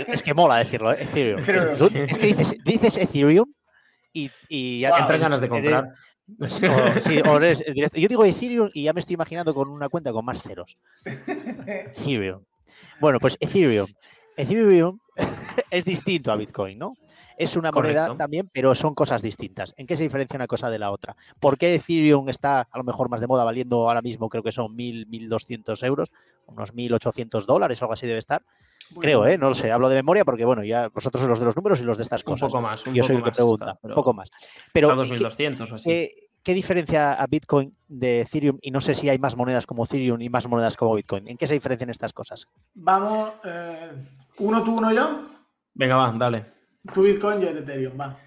es 0.07 0.23
que 0.23 0.33
mola 0.33 0.57
decirlo, 0.57 0.93
¿eh? 0.93 0.97
Ethereum. 1.01 1.39
Es, 1.39 2.17
que 2.17 2.59
dices, 2.63 2.97
Ethereum 2.97 3.51
y, 4.13 4.31
y 4.47 4.79
ya. 4.81 4.97
Entran 4.97 5.19
ganas 5.19 5.41
de 5.41 5.49
comprar. 5.49 5.93
sí, 7.01 7.21
yo 7.21 8.07
digo 8.07 8.23
Ethereum 8.23 8.69
y 8.73 8.83
ya 8.83 8.93
me 8.93 8.99
estoy 8.99 9.15
imaginando 9.15 9.53
con 9.53 9.69
una 9.69 9.89
cuenta 9.89 10.13
con 10.13 10.23
más 10.23 10.41
ceros. 10.41 10.77
Ethereum. 11.05 12.43
Bueno, 12.99 13.19
pues 13.19 13.37
Ethereum. 13.39 13.87
Ethereum 14.37 14.99
es 15.69 15.85
distinto 15.85 16.31
a 16.31 16.35
Bitcoin, 16.35 16.77
¿no? 16.77 16.93
Es 17.37 17.55
una 17.55 17.71
moneda 17.71 18.15
también, 18.17 18.49
pero 18.51 18.73
son 18.75 18.95
cosas 18.95 19.21
distintas. 19.21 19.73
¿En 19.77 19.87
qué 19.87 19.95
se 19.95 20.03
diferencia 20.03 20.35
una 20.35 20.47
cosa 20.47 20.69
de 20.69 20.79
la 20.79 20.91
otra? 20.91 21.15
¿Por 21.39 21.57
qué 21.57 21.75
Ethereum 21.75 22.29
está 22.29 22.67
a 22.69 22.77
lo 22.77 22.83
mejor 22.83 23.09
más 23.09 23.21
de 23.21 23.27
moda 23.27 23.43
valiendo 23.43 23.87
ahora 23.87 24.01
mismo, 24.01 24.29
creo 24.29 24.43
que 24.43 24.51
son 24.51 24.75
1.000, 24.75 25.07
1.200 25.07 25.85
euros, 25.85 26.11
unos 26.47 26.73
1.800 26.73 27.45
dólares, 27.45 27.81
algo 27.81 27.93
así 27.93 28.07
debe 28.07 28.19
estar? 28.19 28.43
creo, 28.99 29.25
¿eh? 29.25 29.37
No 29.37 29.49
lo 29.49 29.55
sé, 29.55 29.71
hablo 29.71 29.89
de 29.89 29.95
memoria 29.95 30.23
porque, 30.25 30.45
bueno, 30.45 30.63
ya 30.63 30.89
vosotros 30.89 31.19
sois 31.19 31.29
los 31.29 31.39
de 31.39 31.45
los 31.45 31.55
números 31.55 31.81
y 31.81 31.83
los 31.83 31.97
de 31.97 32.03
estas 32.03 32.23
cosas. 32.23 32.43
Un 32.43 32.49
poco 32.49 32.61
más, 32.61 32.85
un 32.85 32.93
Yo 32.93 33.03
soy 33.03 33.15
el 33.15 33.23
que 33.23 33.31
pregunta, 33.31 33.79
un 33.81 33.93
poco 33.93 34.13
más. 34.13 34.29
Pero, 34.71 34.95
2.200 34.95 35.71
o 35.71 35.75
así. 35.75 36.11
¿Qué 36.43 36.53
diferencia 36.53 37.13
a 37.13 37.25
Bitcoin 37.25 37.71
de 37.87 38.21
Ethereum? 38.21 38.59
Y 38.61 38.69
no 38.69 38.79
sé 38.79 38.93
si 38.93 39.09
hay 39.09 39.17
más 39.17 39.35
monedas 39.35 39.65
como 39.65 39.85
Ethereum 39.85 40.21
y 40.21 40.29
más 40.29 40.47
monedas 40.47 40.77
como 40.77 40.93
Bitcoin. 40.93 41.27
¿En 41.27 41.37
qué 41.37 41.47
se 41.47 41.55
diferencian 41.55 41.89
estas 41.89 42.13
cosas? 42.13 42.47
Vamos, 42.75 43.31
eh, 43.45 43.91
uno 44.37 44.63
tú, 44.63 44.75
uno 44.75 44.93
yo. 44.93 45.21
Venga, 45.73 45.95
va, 45.95 46.13
dale. 46.15 46.54
Tu 46.93 47.01
Bitcoin, 47.01 47.41
yo 47.41 47.53
de 47.53 47.59
Ethereum, 47.59 47.99
va. 47.99 48.17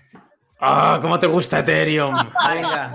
¡Ah! 0.61 0.99
¿Cómo 1.01 1.19
te 1.19 1.27
gusta 1.27 1.61
Ethereum? 1.61 2.15
Venga. 2.49 2.93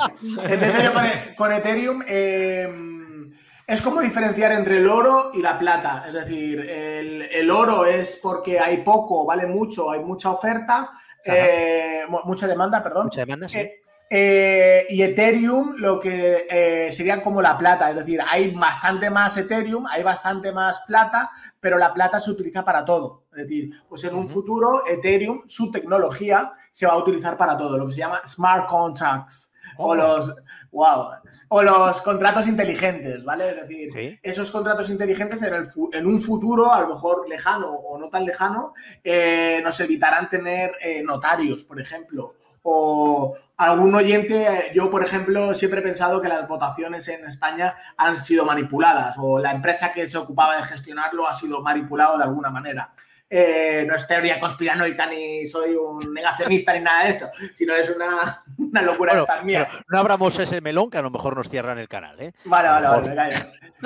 con, 1.38 1.52
Ethereum. 1.52 2.04
Em, 2.08 3.32
es 3.66 3.82
como 3.82 4.02
diferenciar 4.02 4.52
entre 4.52 4.78
el 4.78 4.88
oro 4.88 5.32
y 5.34 5.42
la 5.42 5.58
plata. 5.58 6.06
Es 6.08 6.14
decir, 6.14 6.60
el, 6.60 7.50
oro 7.50 7.86
es 7.86 8.20
porque 8.22 8.60
hay 8.60 8.78
poco, 8.78 9.26
vale 9.26 9.48
mucho, 9.48 9.90
hay 9.92 10.02
mucha 10.02 10.32
oferta, 10.32 10.92
eh, 11.24 12.04
mucha 12.26 12.48
demanda, 12.48 12.84
perdón. 12.84 13.06
Mucha 13.06 13.22
demanda, 13.22 13.48
sí. 13.48 13.60
Eh, 13.60 13.83
eh, 14.10 14.86
y 14.90 15.02
Ethereum 15.02 15.74
lo 15.78 16.00
que 16.00 16.46
eh, 16.50 16.92
sería 16.92 17.22
como 17.22 17.42
la 17.42 17.58
plata, 17.58 17.90
es 17.90 17.96
decir, 17.96 18.20
hay 18.30 18.52
bastante 18.52 19.10
más 19.10 19.36
Ethereum, 19.38 19.86
hay 19.88 20.04
bastante 20.04 20.52
más 20.52 20.82
plata, 20.82 21.32
pero 21.60 21.78
la 21.78 21.94
plata 21.94 22.20
se 22.20 22.30
utiliza 22.30 22.64
para 22.64 22.86
todo. 22.86 23.24
Es 23.32 23.44
decir, 23.44 23.72
pues 23.90 24.04
en 24.04 24.16
un 24.16 24.30
futuro 24.30 24.86
Ethereum, 24.88 25.42
su 25.48 25.72
tecnología, 25.72 26.54
se 26.72 26.86
va 26.86 26.94
a 26.94 26.98
utilizar 26.98 27.38
para 27.38 27.58
todo, 27.58 27.78
lo 27.78 27.88
que 27.88 27.94
se 27.94 28.00
llama 28.00 28.22
smart 28.28 28.68
contracts. 28.68 29.50
O 29.78 29.96
los, 29.96 30.32
wow, 30.72 31.08
o 31.48 31.64
los 31.64 32.02
contratos 32.02 32.48
inteligentes, 32.48 33.24
¿vale? 33.24 33.50
Es 33.50 33.56
decir, 33.68 34.20
esos 34.22 34.52
contratos 34.52 34.90
inteligentes 34.92 35.42
en, 35.42 35.54
el, 35.54 35.68
en, 35.94 36.06
un 36.06 36.22
futuro, 36.22 36.72
a 36.72 36.82
lo 36.82 36.90
mejor 36.90 37.28
lejano 37.28 37.72
o 37.72 37.98
no 37.98 38.10
tan 38.10 38.24
lejano, 38.24 38.74
eh, 39.04 39.62
nos 39.64 39.80
evitarán 39.80 40.30
tener 40.30 40.74
eh, 40.80 41.02
notarios, 41.04 41.64
por 41.64 41.82
ejemplo, 41.82 42.36
o 42.64 43.36
algún 43.58 43.94
oyente, 43.94 44.72
yo 44.74 44.90
por 44.90 45.04
ejemplo 45.04 45.54
siempre 45.54 45.82
he 45.82 45.84
pensado 45.84 46.22
que 46.22 46.30
las 46.30 46.48
votaciones 46.48 47.08
en 47.10 47.26
España 47.26 47.76
han 47.98 48.18
sido 48.18 48.46
manipuladas 48.46 49.16
o 49.20 49.40
la 49.40 49.52
empresa 49.52 49.92
que 49.92 50.08
se 50.08 50.18
ocupaba 50.18 50.58
de 50.58 50.64
gestionarlo 50.64 51.28
ha 51.28 51.36
sido 51.36 51.62
manipulado 51.62 52.18
de 52.18 52.24
alguna 52.24 52.50
manera. 52.50 52.94
Eh, 53.30 53.84
no 53.88 53.96
es 53.96 54.06
teoría 54.06 54.40
conspiranoica 54.40 55.08
ni 55.08 55.48
soy 55.48 55.74
un 55.76 56.14
negacionista 56.14 56.72
ni 56.74 56.82
nada 56.82 57.06
de 57.06 57.10
eso, 57.10 57.28
sino 57.56 57.74
es 57.74 57.90
una, 57.90 58.44
una 58.58 58.82
locura 58.84 59.26
también. 59.26 59.66
No 59.90 59.98
abramos 59.98 60.38
ese 60.38 60.62
melón 60.62 60.92
que 60.92 61.00
a 61.00 61.02
lo 61.02 61.10
mejor 61.10 61.36
nos 61.36 61.50
cierran 61.50 61.80
el 61.80 61.88
canal, 61.88 62.20
¿eh? 62.22 62.34
Vale, 62.46 62.70
vale, 62.70 63.16
vale, 63.16 63.36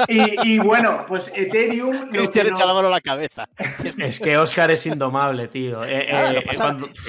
y, 0.08 0.54
y, 0.54 0.60
bueno, 0.60 1.06
pues 1.08 1.32
Ethereum. 1.34 2.10
Cristian 2.10 2.48
echa 2.48 2.66
la 2.66 2.74
mano 2.74 2.90
a 2.90 2.92
la 2.92 3.02
cabeza. 3.02 3.48
Es 3.98 4.20
que 4.20 4.38
Oscar 4.38 4.70
es 4.72 4.86
indomable, 4.86 5.48
tío. 5.48 5.84
Eh, 5.84 6.06
eh, 6.08 6.44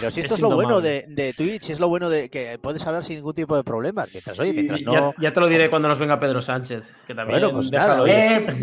pero 0.00 0.10
si 0.10 0.20
esto 0.20 0.36
es, 0.36 0.40
lo 0.40 0.54
bueno 0.54 0.80
de, 0.80 1.04
de, 1.08 1.32
Twitch, 1.32 1.70
es 1.70 1.80
lo 1.80 1.88
bueno 1.88 2.08
de 2.08 2.30
que 2.30 2.58
puedes 2.58 2.86
hablar 2.86 3.04
sin 3.04 3.16
ningún 3.16 3.34
tipo 3.34 3.56
de 3.56 3.64
problema. 3.64 4.04
ya, 4.06 5.32
te 5.32 5.40
lo 5.40 5.46
diré 5.48 5.68
cuando 5.68 5.88
nos 5.88 5.98
venga 5.98 6.18
Pedro 6.18 6.40
Sánchez, 6.40 6.94
que 7.06 7.14
también. 7.14 7.40
Bueno, 7.40 7.54
pues 7.54 7.70
nada, 7.70 8.02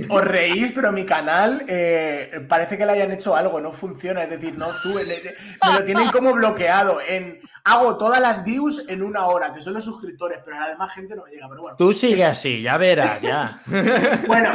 os 0.09 0.23
reís, 0.23 0.71
pero 0.73 0.91
mi 0.91 1.05
canal 1.05 1.65
parece 2.47 2.77
que 2.77 2.85
le 2.85 2.93
hayan 2.93 3.11
hecho 3.11 3.35
algo, 3.35 3.54
no 3.59 3.71
funciona, 3.71 4.23
es 4.23 4.29
decir, 4.29 4.57
no 4.57 4.73
sube, 4.73 5.03
me 5.05 5.73
lo 5.73 5.85
tienen 5.85 6.09
como 6.09 6.33
bloqueado. 6.33 6.99
En, 7.01 7.41
hago 7.63 7.97
todas 7.97 8.21
las 8.21 8.43
views 8.43 8.83
en 8.87 9.03
una 9.03 9.25
hora, 9.25 9.53
que 9.53 9.61
son 9.61 9.73
los 9.73 9.83
suscriptores, 9.83 10.39
pero 10.43 10.57
además 10.57 10.93
gente 10.93 11.15
no 11.15 11.23
me 11.23 11.31
llega. 11.31 11.47
Pero 11.49 11.61
bueno. 11.61 11.77
Tú 11.77 11.93
sigue 11.93 12.23
así, 12.23 12.61
ya 12.61 12.77
verás, 12.77 13.21
ya. 13.21 13.61
bueno, 14.27 14.49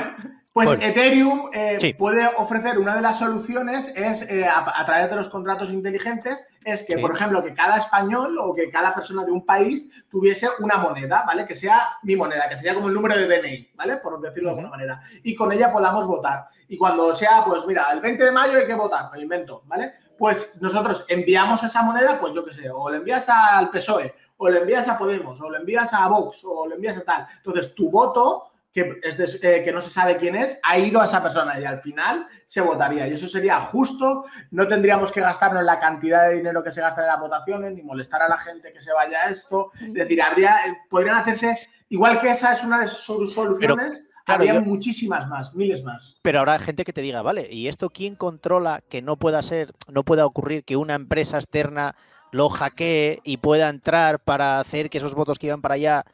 pues 0.67 0.81
Ethereum 0.83 1.51
eh, 1.53 1.95
puede 1.97 2.27
ofrecer 2.37 2.79
una 2.79 2.95
de 2.95 3.03
las 3.03 3.19
soluciones 3.19 3.89
es 3.97 4.23
eh, 4.31 4.47
a, 4.47 4.85
través 4.85 5.11
de 5.11 5.17
los 5.17 5.29
contratos 5.29 5.71
inteligentes 5.71 6.47
es 6.65 6.83
que, 6.83 6.99
por 6.99 7.13
ejemplo, 7.13 7.43
que 7.43 7.55
cada 7.55 7.77
español 7.77 8.37
o 8.39 8.55
que 8.55 8.71
cada 8.71 8.95
persona 8.95 9.25
de 9.25 9.33
un 9.33 9.45
país 9.45 9.89
tuviese 10.11 10.49
una 10.59 10.77
moneda, 10.77 11.25
¿vale? 11.27 11.47
Que 11.47 11.55
sea 11.55 11.99
mi 12.03 12.17
moneda, 12.17 12.49
que 12.49 12.57
sería 12.57 12.75
como 12.75 12.89
el 12.89 12.95
número 12.95 13.17
de 13.17 13.27
DNI, 13.27 13.71
¿vale? 13.75 13.97
Por 13.99 14.21
decirlo 14.21 14.51
de 14.51 14.57
alguna 14.57 14.71
manera. 14.71 15.03
Y 15.23 15.35
con 15.35 15.53
ella 15.53 15.73
podamos 15.73 16.07
votar. 16.07 16.49
Y 16.69 16.77
cuando 16.77 17.15
sea, 17.15 17.43
pues 17.45 17.67
mira, 17.67 17.89
el 17.93 18.01
20 18.01 18.25
de 18.25 18.33
mayo 18.33 18.59
hay 18.59 18.67
que 18.67 18.75
votar, 18.75 19.11
me 19.11 19.17
lo 19.17 19.23
invento, 19.23 19.63
¿vale? 19.67 19.95
Pues 20.17 20.61
nosotros 20.61 21.05
enviamos 21.09 21.63
esa 21.63 21.83
moneda, 21.83 22.19
pues 22.21 22.35
yo 22.35 22.45
qué 22.45 22.53
sé, 22.53 22.71
o 22.71 22.91
le 22.91 22.99
envías 22.99 23.29
al 23.29 23.71
PSOE, 23.71 24.15
o 24.37 24.49
le 24.49 24.61
envías 24.61 24.87
a 24.87 24.99
Podemos, 24.99 25.41
o 25.41 25.51
le 25.51 25.59
envías 25.59 25.93
a 25.95 26.07
Vox, 26.09 26.45
o 26.45 26.69
le 26.69 26.75
envías 26.75 26.99
a 26.99 27.05
tal. 27.05 27.27
Entonces, 27.39 27.75
tu 27.75 27.91
voto, 27.91 28.50
que, 28.73 29.01
es 29.03 29.43
eh, 29.43 29.63
que 29.65 29.73
no 29.73 29.83
se 29.83 29.91
sabe 29.91 30.17
quién 30.17 30.37
es, 30.37 30.59
ha 30.63 30.79
ido 30.79 31.01
a 31.01 31.05
esa 31.05 31.23
persona 31.23 31.59
y 31.59 31.65
al 31.65 31.81
final 31.81 32.27
se 32.47 32.61
votaría. 32.61 33.09
Y 33.09 33.13
eso 33.13 33.27
sería 33.27 33.61
justo, 33.61 34.25
no 34.51 34.69
tendríamos 34.69 35.11
que 35.11 35.21
gastarnos 35.21 35.65
la 35.65 35.81
cantidad 35.81 36.29
de 36.29 36.37
dinero 36.37 36.63
que 36.63 36.71
se 36.71 36.81
gasta 36.81 37.03
en 37.03 37.09
las 37.09 37.21
votaciones, 37.21 37.73
ni 37.75 37.83
molestar 37.83 38.23
a 38.23 38.29
la 38.29 38.39
gente 38.39 38.73
que 38.73 38.81
se 38.81 38.93
vaya 38.93 39.23
a 39.23 39.31
esto. 39.31 39.73
Es 39.81 39.95
decir, 39.95 40.23
habría, 40.23 40.57
eh, 40.67 40.77
podrían 40.89 41.17
hacerse, 41.17 41.59
igual 41.89 42.21
que 42.21 42.31
esa 42.31 42.53
es 42.53 42.63
una 42.63 42.81
de 42.81 42.87
sus 42.87 43.35
soluciones. 43.35 44.07
Habría 44.27 44.61
muchísimas 44.61 45.27
más, 45.27 45.53
miles 45.55 45.83
más. 45.83 46.15
Pero 46.23 46.39
habrá 46.39 46.59
gente 46.61 46.85
que 46.85 46.93
te 46.93 47.01
diga, 47.01 47.23
vale, 47.23 47.49
¿y 47.51 47.67
esto 47.67 47.91
quién 47.91 48.15
controla 48.15 48.81
que 48.89 49.03
no 49.03 49.17
pueda 49.17 49.43
ser, 49.43 49.73
no 49.89 50.05
pueda 50.05 50.25
ocurrir 50.25 50.63
que 50.63 50.77
una 50.77 50.95
empresa 50.95 51.39
externa 51.39 51.97
lo 52.31 52.49
hackee 52.49 53.21
y 53.25 53.39
pueda 53.39 53.69
entrar 53.69 54.21
para 54.21 54.61
hacer 54.61 54.89
que 54.89 54.99
esos 54.99 55.17
votos 55.17 55.41
que 55.41 55.49
iban 55.49 55.63
para 55.63 55.75
allá 55.75 56.05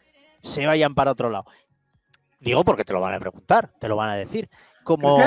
se 0.41 0.65
vayan 0.65 0.95
para 0.95 1.13
otro 1.13 1.29
lado? 1.29 1.45
Digo 2.39 2.65
porque 2.65 2.85
te 2.85 2.93
lo 2.93 3.01
van 3.01 3.15
a 3.15 3.21
preguntar, 3.21 3.71
te 3.79 3.89
lo 3.89 3.97
van 3.97 4.11
a 4.11 4.15
decir. 4.17 4.49
Como 4.85 5.19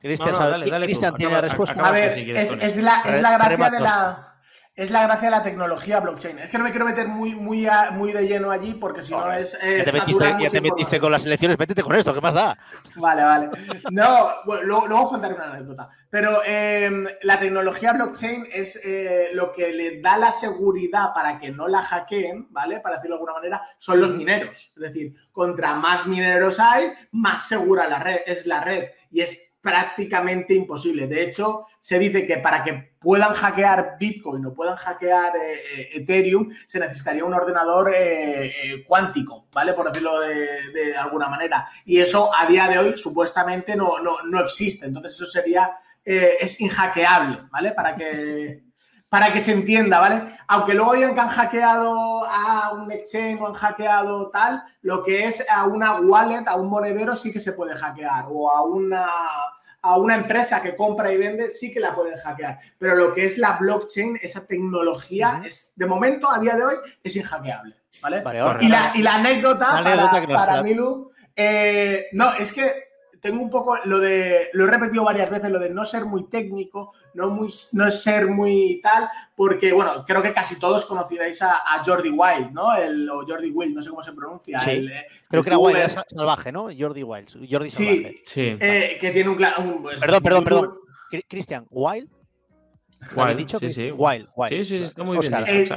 Cristian, 0.00 1.14
tiene 1.16 1.32
la 1.32 1.40
respuesta. 1.40 1.80
A 1.80 1.90
ver, 1.90 2.18
es, 2.18 2.76
la, 2.76 3.00
es 3.00 3.22
la 3.22 3.38
gracia 3.38 3.70
de 3.70 3.80
la 3.80 4.33
es 4.76 4.90
la 4.90 5.04
gracia 5.04 5.26
de 5.28 5.36
la 5.36 5.42
tecnología 5.42 6.00
blockchain. 6.00 6.38
Es 6.40 6.50
que 6.50 6.58
no 6.58 6.64
me 6.64 6.70
quiero 6.70 6.84
meter 6.84 7.06
muy, 7.06 7.34
muy, 7.34 7.68
muy 7.92 8.12
de 8.12 8.26
lleno 8.26 8.50
allí 8.50 8.74
porque 8.74 9.02
si 9.02 9.12
no 9.12 9.32
es. 9.32 9.52
ya 9.52 9.84
te 10.50 10.60
metiste, 10.60 10.98
con 10.98 11.12
las 11.12 11.24
elecciones, 11.24 11.58
métete 11.58 11.82
con 11.82 11.94
esto, 11.94 12.12
¿qué 12.12 12.20
más 12.20 12.34
da? 12.34 12.58
Vale, 12.96 13.22
vale. 13.22 13.50
No, 13.90 14.30
luego, 14.62 15.04
os 15.04 15.10
contaré 15.10 15.34
una 15.34 15.52
anécdota. 15.52 15.88
Pero 16.10 16.42
em, 16.44 17.06
la 17.22 17.38
tecnología 17.38 17.92
blockchain 17.92 18.46
es 18.52 18.76
eh, 18.84 19.28
lo 19.32 19.52
que 19.52 19.72
le 19.72 20.00
da 20.00 20.16
la 20.16 20.32
seguridad 20.32 21.14
para 21.14 21.38
que 21.38 21.52
no 21.52 21.68
la 21.68 21.82
hackeen, 21.82 22.48
¿vale? 22.50 22.80
Para 22.80 22.96
decirlo 22.96 23.16
de 23.16 23.20
alguna 23.20 23.34
manera, 23.34 23.62
son 23.78 24.00
los 24.00 24.12
mineros. 24.12 24.72
Es 24.74 24.82
decir, 24.82 25.14
contra 25.30 25.74
más 25.74 26.06
mineros 26.06 26.58
hay, 26.58 26.92
más 27.12 27.46
segura 27.46 27.86
la 27.86 28.00
red, 28.00 28.22
es 28.26 28.44
la 28.46 28.60
red. 28.60 28.88
Y 29.10 29.20
es 29.20 29.40
prácticamente 29.64 30.52
imposible. 30.52 31.06
De 31.06 31.22
hecho, 31.22 31.66
se 31.80 31.98
dice 31.98 32.26
que 32.26 32.36
para 32.36 32.62
que 32.62 32.93
puedan 33.04 33.34
hackear 33.34 33.96
Bitcoin 34.00 34.46
o 34.46 34.54
puedan 34.54 34.76
hackear 34.76 35.36
eh, 35.36 35.60
eh, 35.76 35.88
Ethereum, 35.96 36.50
se 36.66 36.80
necesitaría 36.80 37.24
un 37.24 37.34
ordenador 37.34 37.92
eh, 37.94 38.82
cuántico, 38.88 39.46
¿vale? 39.52 39.74
Por 39.74 39.88
decirlo 39.88 40.18
de, 40.20 40.96
alguna 40.96 41.28
manera. 41.28 41.68
Y 41.84 41.98
eso 42.00 42.30
a 42.34 42.46
día 42.46 42.66
de 42.66 42.78
hoy 42.78 42.96
supuestamente 42.96 43.76
no, 43.76 43.98
no, 44.00 44.40
existe. 44.40 44.86
Entonces 44.86 45.12
eso 45.12 45.26
sería, 45.26 45.76
es 46.04 46.60
inhackeable, 46.60 47.42
¿vale? 47.50 47.72
Para 47.72 47.94
que, 47.94 48.64
para 49.08 49.32
que 49.32 49.40
se 49.40 49.52
entienda, 49.52 50.00
¿vale? 50.00 50.22
Aunque 50.48 50.72
luego 50.72 50.94
digan 50.94 51.14
que 51.14 51.20
han 51.20 51.28
hackeado 51.28 52.24
a 52.24 52.72
un 52.72 52.90
exchange 52.90 53.40
o 53.40 53.48
han 53.48 53.54
hackeado 53.54 54.30
tal, 54.30 54.64
lo 54.80 55.04
que 55.04 55.26
es 55.26 55.44
a 55.50 55.64
una 55.64 56.00
wallet, 56.00 56.44
a 56.46 56.56
un 56.56 56.68
monedero, 56.68 57.14
sí 57.16 57.30
que 57.30 57.40
se 57.40 57.52
puede 57.52 57.74
hackear. 57.74 58.24
O 58.30 58.50
a 58.50 58.62
una 58.62 59.06
a 59.84 59.98
una 59.98 60.14
empresa 60.14 60.62
que 60.62 60.74
compra 60.74 61.12
y 61.12 61.18
vende, 61.18 61.50
sí 61.50 61.70
que 61.70 61.78
la 61.78 61.94
pueden 61.94 62.16
hackear. 62.16 62.58
Pero 62.78 62.96
lo 62.96 63.12
que 63.12 63.26
es 63.26 63.36
la 63.36 63.58
blockchain, 63.58 64.18
esa 64.22 64.46
tecnología, 64.46 65.42
es 65.44 65.74
de 65.76 65.84
momento, 65.84 66.32
a 66.32 66.38
día 66.38 66.56
de 66.56 66.64
hoy, 66.64 66.74
es 67.02 67.14
inhackeable. 67.16 67.76
¿vale? 68.00 68.22
y, 68.62 68.68
la, 68.68 68.92
y, 68.94 69.02
la, 69.02 69.16
anécdota, 69.16 69.84
para, 70.26 70.62
Milu, 70.62 71.10
eh, 71.36 72.06
no, 72.12 72.32
es 72.32 72.50
que 72.54 72.93
tengo 73.24 73.42
un 73.42 73.48
poco 73.48 73.74
lo 73.86 74.00
de, 74.00 74.50
lo 74.52 74.66
he 74.66 74.70
repetido 74.70 75.02
varias 75.02 75.30
veces, 75.30 75.48
lo 75.48 75.58
de 75.58 75.70
no 75.70 75.86
ser 75.86 76.04
muy 76.04 76.24
técnico, 76.24 76.92
no, 77.14 77.30
muy, 77.30 77.48
no 77.72 77.90
ser 77.90 78.26
muy 78.26 78.82
tal, 78.82 79.08
porque, 79.34 79.72
bueno, 79.72 80.04
creo 80.06 80.22
que 80.22 80.34
casi 80.34 80.58
todos 80.58 80.84
conoceréis 80.84 81.40
a, 81.40 81.82
Jordi 81.82 82.10
Wild, 82.10 82.52
¿no? 82.52 82.76
El, 82.76 83.08
o 83.08 83.24
Jordi 83.26 83.50
Wild, 83.50 83.76
no 83.76 83.82
sé 83.82 83.88
cómo 83.88 84.02
se 84.02 84.12
pronuncia. 84.12 84.60
Sí. 84.60 84.72
El, 84.72 84.92
eh, 84.92 85.06
creo 85.26 85.42
que 85.42 85.48
era 85.48 85.56
Wild, 85.56 85.78
era 85.78 86.04
salvaje, 86.06 86.52
¿no? 86.52 86.68
Jordi 86.78 87.02
Wild. 87.02 87.48
Jordi 87.50 87.70
sí, 87.70 88.20
sí. 88.24 88.58
Eh, 88.60 88.98
que 89.00 89.10
tiene 89.10 89.30
un... 89.30 89.42
un 89.56 89.82
pues, 89.82 90.00
perdón, 90.00 90.22
perdón, 90.22 90.44
perdón. 90.44 90.74
Cristian, 91.26 91.66
Wild 91.70 92.10
Wild, 93.14 93.36
dicho 93.36 93.58
sí, 93.58 93.70
sí. 93.70 93.90
Wild, 93.90 94.28
Sí, 94.48 94.64
sí, 94.64 94.76
está 94.76 95.04
muy 95.04 95.18
bien. 95.18 95.32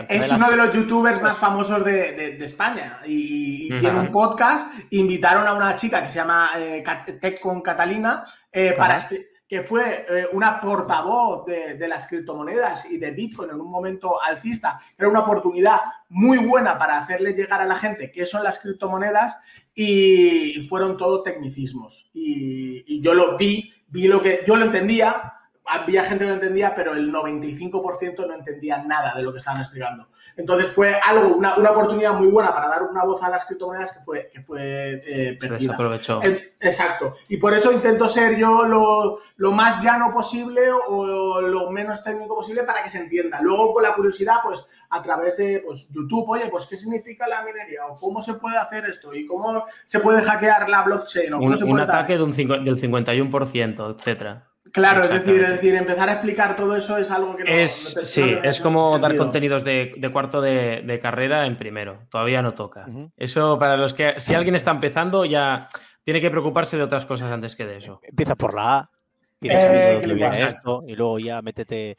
es 0.09 0.31
uno 0.31 0.49
de 0.49 0.57
los 0.57 0.73
youtubers 0.73 1.21
más 1.21 1.37
famosos 1.37 1.83
de, 1.83 2.37
España 2.43 3.01
y, 3.05 3.67
tiene 3.79 3.99
un 3.99 4.11
podcast. 4.11 4.67
Invitaron 4.91 5.45
a 5.47 5.53
una 5.53 5.75
chica 5.75 6.01
que 6.01 6.09
se 6.09 6.15
llama 6.15 6.49
eh, 6.57 6.83
Tech 7.19 7.39
con 7.39 7.61
Catalina 7.61 8.23
eh, 8.51 8.73
para 8.77 9.09
que 9.47 9.61
fue 9.61 10.05
eh, 10.09 10.27
una 10.33 10.59
portavoz 10.59 11.45
de, 11.45 11.87
las 11.87 12.07
criptomonedas 12.07 12.91
y 12.91 12.97
de 12.97 13.11
Bitcoin 13.11 13.49
en 13.51 13.61
un 13.61 13.71
momento 13.71 14.21
alcista. 14.21 14.79
Era 14.97 15.07
una 15.07 15.21
oportunidad 15.21 15.79
muy 16.09 16.37
buena 16.39 16.77
para 16.77 16.99
hacerle 16.99 17.33
llegar 17.33 17.61
a 17.61 17.65
la 17.65 17.77
gente 17.77 18.11
qué 18.11 18.25
son 18.25 18.43
las 18.43 18.59
criptomonedas 18.59 19.37
y 19.73 20.65
fueron 20.67 20.97
todo 20.97 21.23
tecnicismos. 21.23 22.09
Y, 22.13 22.83
y 22.95 23.01
yo 23.01 23.13
lo 23.13 23.37
vi, 23.37 23.73
vi 23.87 24.07
lo 24.07 24.21
que 24.21 24.41
yo 24.45 24.57
lo 24.57 24.65
entendía, 24.65 25.36
había 25.67 26.03
gente 26.03 26.23
que 26.23 26.29
no 26.29 26.35
entendía, 26.35 26.73
pero 26.75 26.93
el 26.93 27.11
95% 27.11 28.27
no 28.27 28.33
entendía 28.33 28.77
nada 28.77 29.15
de 29.15 29.23
lo 29.23 29.31
que 29.31 29.39
estaban 29.39 29.61
explicando. 29.61 30.07
Entonces 30.35 30.71
fue 30.71 30.95
algo, 31.05 31.35
una, 31.35 31.55
oportunidad 31.55 32.13
muy 32.13 32.27
buena 32.27 32.53
para 32.53 32.69
dar 32.69 32.83
una 32.83 33.03
voz 33.03 33.21
a 33.23 33.29
las 33.29 33.45
criptomonedas 33.45 33.91
que 33.91 33.99
fue, 33.99 34.29
que 34.31 34.41
fue 34.41 35.01
eh, 35.05 35.37
perdida. 35.39 35.73
aprovechó. 35.73 36.21
exacto. 36.59 37.15
Y 37.27 37.37
por 37.37 37.53
eso 37.53 37.71
intento 37.71 38.07
ser 38.07 38.37
yo 38.37 38.63
lo, 38.63 39.51
más 39.51 39.83
llano 39.83 40.13
posible 40.13 40.61
o 40.71 41.41
lo 41.41 41.69
menos 41.69 42.03
técnico 42.03 42.35
posible 42.35 42.63
para 42.63 42.83
que 42.83 42.89
se 42.89 42.99
entienda. 42.99 43.41
Luego, 43.41 43.73
con 43.73 43.83
la 43.83 43.93
curiosidad, 43.93 44.37
pues 44.43 44.65
a 44.89 45.01
través 45.01 45.37
de 45.37 45.63
pues, 45.65 45.89
YouTube, 45.89 46.29
oye, 46.29 46.47
pues 46.49 46.65
qué 46.65 46.77
significa 46.77 47.27
la 47.27 47.43
minería 47.43 47.85
o 47.87 47.97
cómo 47.97 48.23
se 48.23 48.35
puede 48.35 48.57
hacer 48.57 48.85
esto 48.85 49.13
y 49.13 49.25
cómo 49.25 49.65
se 49.85 49.99
puede 49.99 50.21
hackear 50.21 50.69
la 50.69 50.83
blockchain. 50.83 51.33
O 51.33 51.39
un, 51.39 51.63
un 51.63 51.79
ataque 51.79 52.17
de 52.17 52.23
un 52.23 52.31
del 52.31 52.79
51%, 52.79 53.95
etcétera. 53.95 54.47
Claro, 54.77 55.03
es 55.03 55.09
decir, 55.09 55.41
es 55.41 55.49
decir, 55.49 55.73
empezar 55.73 56.07
a 56.07 56.13
explicar 56.13 56.55
todo 56.55 56.75
eso 56.75 56.97
es 56.97 57.09
algo 57.09 57.35
que 57.35 57.43
no. 57.43 57.49
Es, 57.49 57.99
sí, 58.03 58.37
es 58.43 58.61
como 58.61 58.99
dar 58.99 59.17
contenidos 59.17 59.63
de, 59.63 60.09
cuarto 60.13 60.39
de, 60.39 60.99
carrera 61.01 61.47
en 61.47 61.57
primero. 61.57 62.05
Todavía 62.11 62.43
no 62.43 62.53
toca. 62.53 62.85
Eso 63.17 63.57
para 63.57 63.75
los 63.75 63.93
que. 63.93 64.19
Si 64.19 64.35
alguien 64.35 64.55
está 64.55 64.71
empezando, 64.71 65.25
ya 65.25 65.67
tiene 66.03 66.21
que 66.21 66.29
preocuparse 66.29 66.77
de 66.77 66.83
otras 66.83 67.05
cosas 67.05 67.31
antes 67.31 67.55
que 67.55 67.65
de 67.65 67.77
eso. 67.77 67.99
Empieza 68.03 68.35
por 68.35 68.53
la 68.53 68.77
A, 68.77 68.91
eh, 69.41 70.01
esto, 70.39 70.83
y 70.87 70.95
luego 70.95 71.19
ya 71.19 71.41
métete 71.41 71.97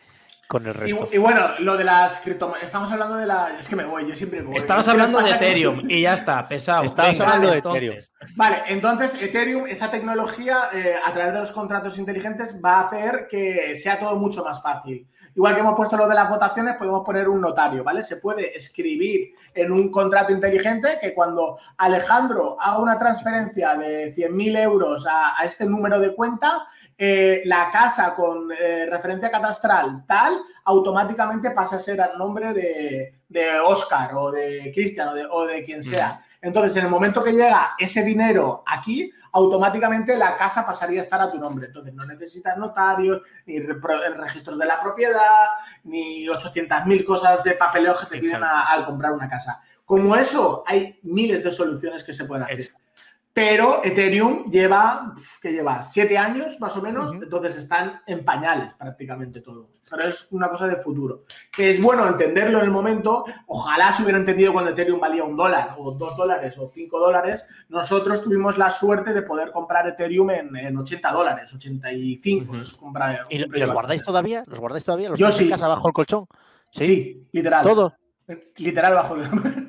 con 0.49 0.67
el 0.67 0.73
resto. 0.73 1.09
Y, 1.13 1.19
bueno, 1.19 1.43
lo 1.59 1.77
de 1.77 1.85
las 1.85 2.21
criptomonedas. 2.21 2.65
Estamos 2.65 2.91
hablando 2.91 3.17
de 3.17 3.27
la. 3.27 3.59
Es 3.59 3.69
que 3.69 3.77
me 3.77 3.85
voy, 3.85 4.09
yo 4.09 4.17
siempre 4.17 4.41
voy. 4.41 4.57
Estamos 4.57 4.89
hablando 4.89 5.21
de 5.21 5.31
Ethereum 5.31 5.83
y 5.89 6.01
ya 6.01 6.15
está, 6.15 6.49
pesado. 6.49 6.85
Estamos 6.85 7.21
hablando 7.21 7.51
de 7.51 7.59
Ethereum. 7.59 7.97
Vale, 8.35 8.63
entonces 8.67 9.21
Ethereum, 9.21 9.67
esa 9.67 9.91
tecnología, 9.91 10.71
eh, 10.73 10.95
a 11.05 11.13
través 11.13 11.35
de 11.35 11.41
los 11.41 11.53
contratos 11.53 11.99
inteligentes, 11.99 12.59
va 12.65 12.79
a 12.79 12.87
hacer 12.87 13.29
que 13.31 13.77
sea 13.77 14.01
todo 14.01 14.17
mucho 14.17 14.43
más 14.43 14.63
fácil. 14.63 15.07
Igual 15.35 15.55
que 15.55 15.61
hemos 15.61 15.77
puesto 15.77 15.99
lo 15.99 16.09
de 16.09 16.15
las 16.15 16.31
votaciones, 16.31 16.77
podemos 16.77 17.05
poner 17.05 17.29
un 17.29 17.43
notario, 17.43 17.85
¿vale? 17.85 18.03
Se 18.03 18.17
puede 18.17 18.57
escribir 18.57 19.35
en 19.55 19.71
un 19.71 19.91
contrato 19.91 20.33
inteligente 20.33 20.99
que 21.01 21.13
cuando 21.13 21.59
Alejandro 21.77 22.57
haga 22.59 22.79
una 22.79 22.99
transferencia 22.99 23.77
de 23.77 24.15
100.000 24.17 24.63
euros 24.63 25.07
a, 25.07 25.39
a 25.39 25.45
este 25.45 25.67
número 25.67 26.01
de 26.01 26.15
cuenta, 26.15 26.67
eh, 27.01 27.43
la 27.45 27.71
casa 27.71 28.13
con 28.13 28.51
eh, 28.51 28.85
referencia 28.91 29.31
catastral 29.31 30.05
tal, 30.05 30.41
automáticamente 30.65 31.53
pasa 31.53 31.77
a 31.77 31.79
ser 31.79 32.01
al 32.01 32.19
nombre 32.19 32.53
de, 32.53 33.15
de 33.29 33.61
Oscar 33.61 34.17
o 34.17 34.33
de 34.33 34.73
Cristian 34.75 35.11
o 35.31 35.47
de, 35.47 35.63
quien 35.63 35.81
sea. 35.81 36.25
Entonces, 36.43 36.75
en 36.77 36.87
el 36.87 36.91
momento 36.91 37.23
que 37.23 37.31
llega 37.31 37.77
ese 37.79 38.03
dinero 38.03 38.65
aquí, 38.67 39.13
automáticamente 39.31 40.17
la 40.17 40.37
casa 40.37 40.67
pasaría 40.67 40.99
a 40.99 41.03
estar 41.05 41.21
a 41.21 41.31
tu 41.31 41.39
nombre. 41.39 41.69
Entonces, 41.69 41.95
no 41.95 42.05
necesitas 42.05 42.59
notarios, 42.59 43.23
ni 43.47 43.61
registros 43.61 44.59
de 44.59 44.67
la 44.67 44.81
propiedad, 44.81 45.47
ni 45.85 46.27
800.000 46.27 47.05
cosas 47.05 47.45
de 47.45 47.53
papeleo 47.53 47.97
que 47.97 48.07
te 48.07 48.19
piden 48.19 48.43
al 48.43 48.85
comprar 48.85 49.13
una 49.13 49.29
casa. 49.29 49.63
Como 49.85 50.17
eso, 50.17 50.65
hay 50.67 50.99
miles 51.05 51.45
de 51.45 51.53
soluciones 51.53 52.03
que 52.03 52.13
se 52.13 52.25
pueden 52.25 52.43
hacer. 52.43 52.73
Pero 53.33 53.83
Ethereum 53.85 54.51
lleva, 54.51 55.15
que 55.41 55.53
lleva? 55.53 55.83
Siete 55.83 56.19
años 56.19 56.61
más 56.61 56.77
o 56.77 56.83
menos, 56.83 57.13
entonces 57.13 57.57
están 57.57 58.01
en 58.07 58.25
pañales 58.25 58.75
prácticamente 58.75 59.41
todo. 59.41 59.71
Pero 59.91 60.09
es 60.09 60.27
una 60.33 60.49
cosa 60.49 60.67
de 60.67 60.77
futuro. 60.77 61.25
Que 61.53 61.71
es 61.71 61.81
bueno 61.81 62.07
entenderlo 62.07 62.59
en 62.59 62.65
el 62.65 62.71
momento. 62.71 63.25
Ojalá 63.47 63.93
se 63.93 64.03
hubiera 64.03 64.19
entendido 64.19 64.53
cuando 64.53 64.73
Ethereum 64.73 65.01
valía 65.01 65.25
un 65.25 65.37
dólar, 65.37 65.77
o 65.79 65.93
dos 65.93 66.17
dólares, 66.17 66.59
o 66.59 66.71
cinco 66.73 66.99
dólares. 66.99 67.45
Nosotros 67.69 68.23
tuvimos 68.23 68.59
la 68.59 68.71
suerte 68.71 69.13
de 69.13 69.23
poder 69.23 69.53
comprar 69.53 69.87
Ethereum 69.87 70.31
en, 70.31 70.77
80 70.77 71.13
dólares, 71.13 71.55
85. 71.55 72.57
¿Y, 73.31 73.39
los 73.39 73.73
guardáis 73.73 74.03
todavía? 74.03 74.45
¿Los 74.47 74.61
guardáis 74.61 74.85
todavía? 74.85 75.11
¿Los 75.11 75.19
Yo 75.19 75.31
sí. 75.31 75.49
casa 75.49 75.69
bajo 75.69 75.89
el 75.89 75.95
colchón? 75.95 76.27
Sí, 76.71 77.27
literal. 77.33 77.65
¿Todo? 77.65 77.95
Literal 78.57 78.95
bajo 78.95 79.15
el 79.15 79.23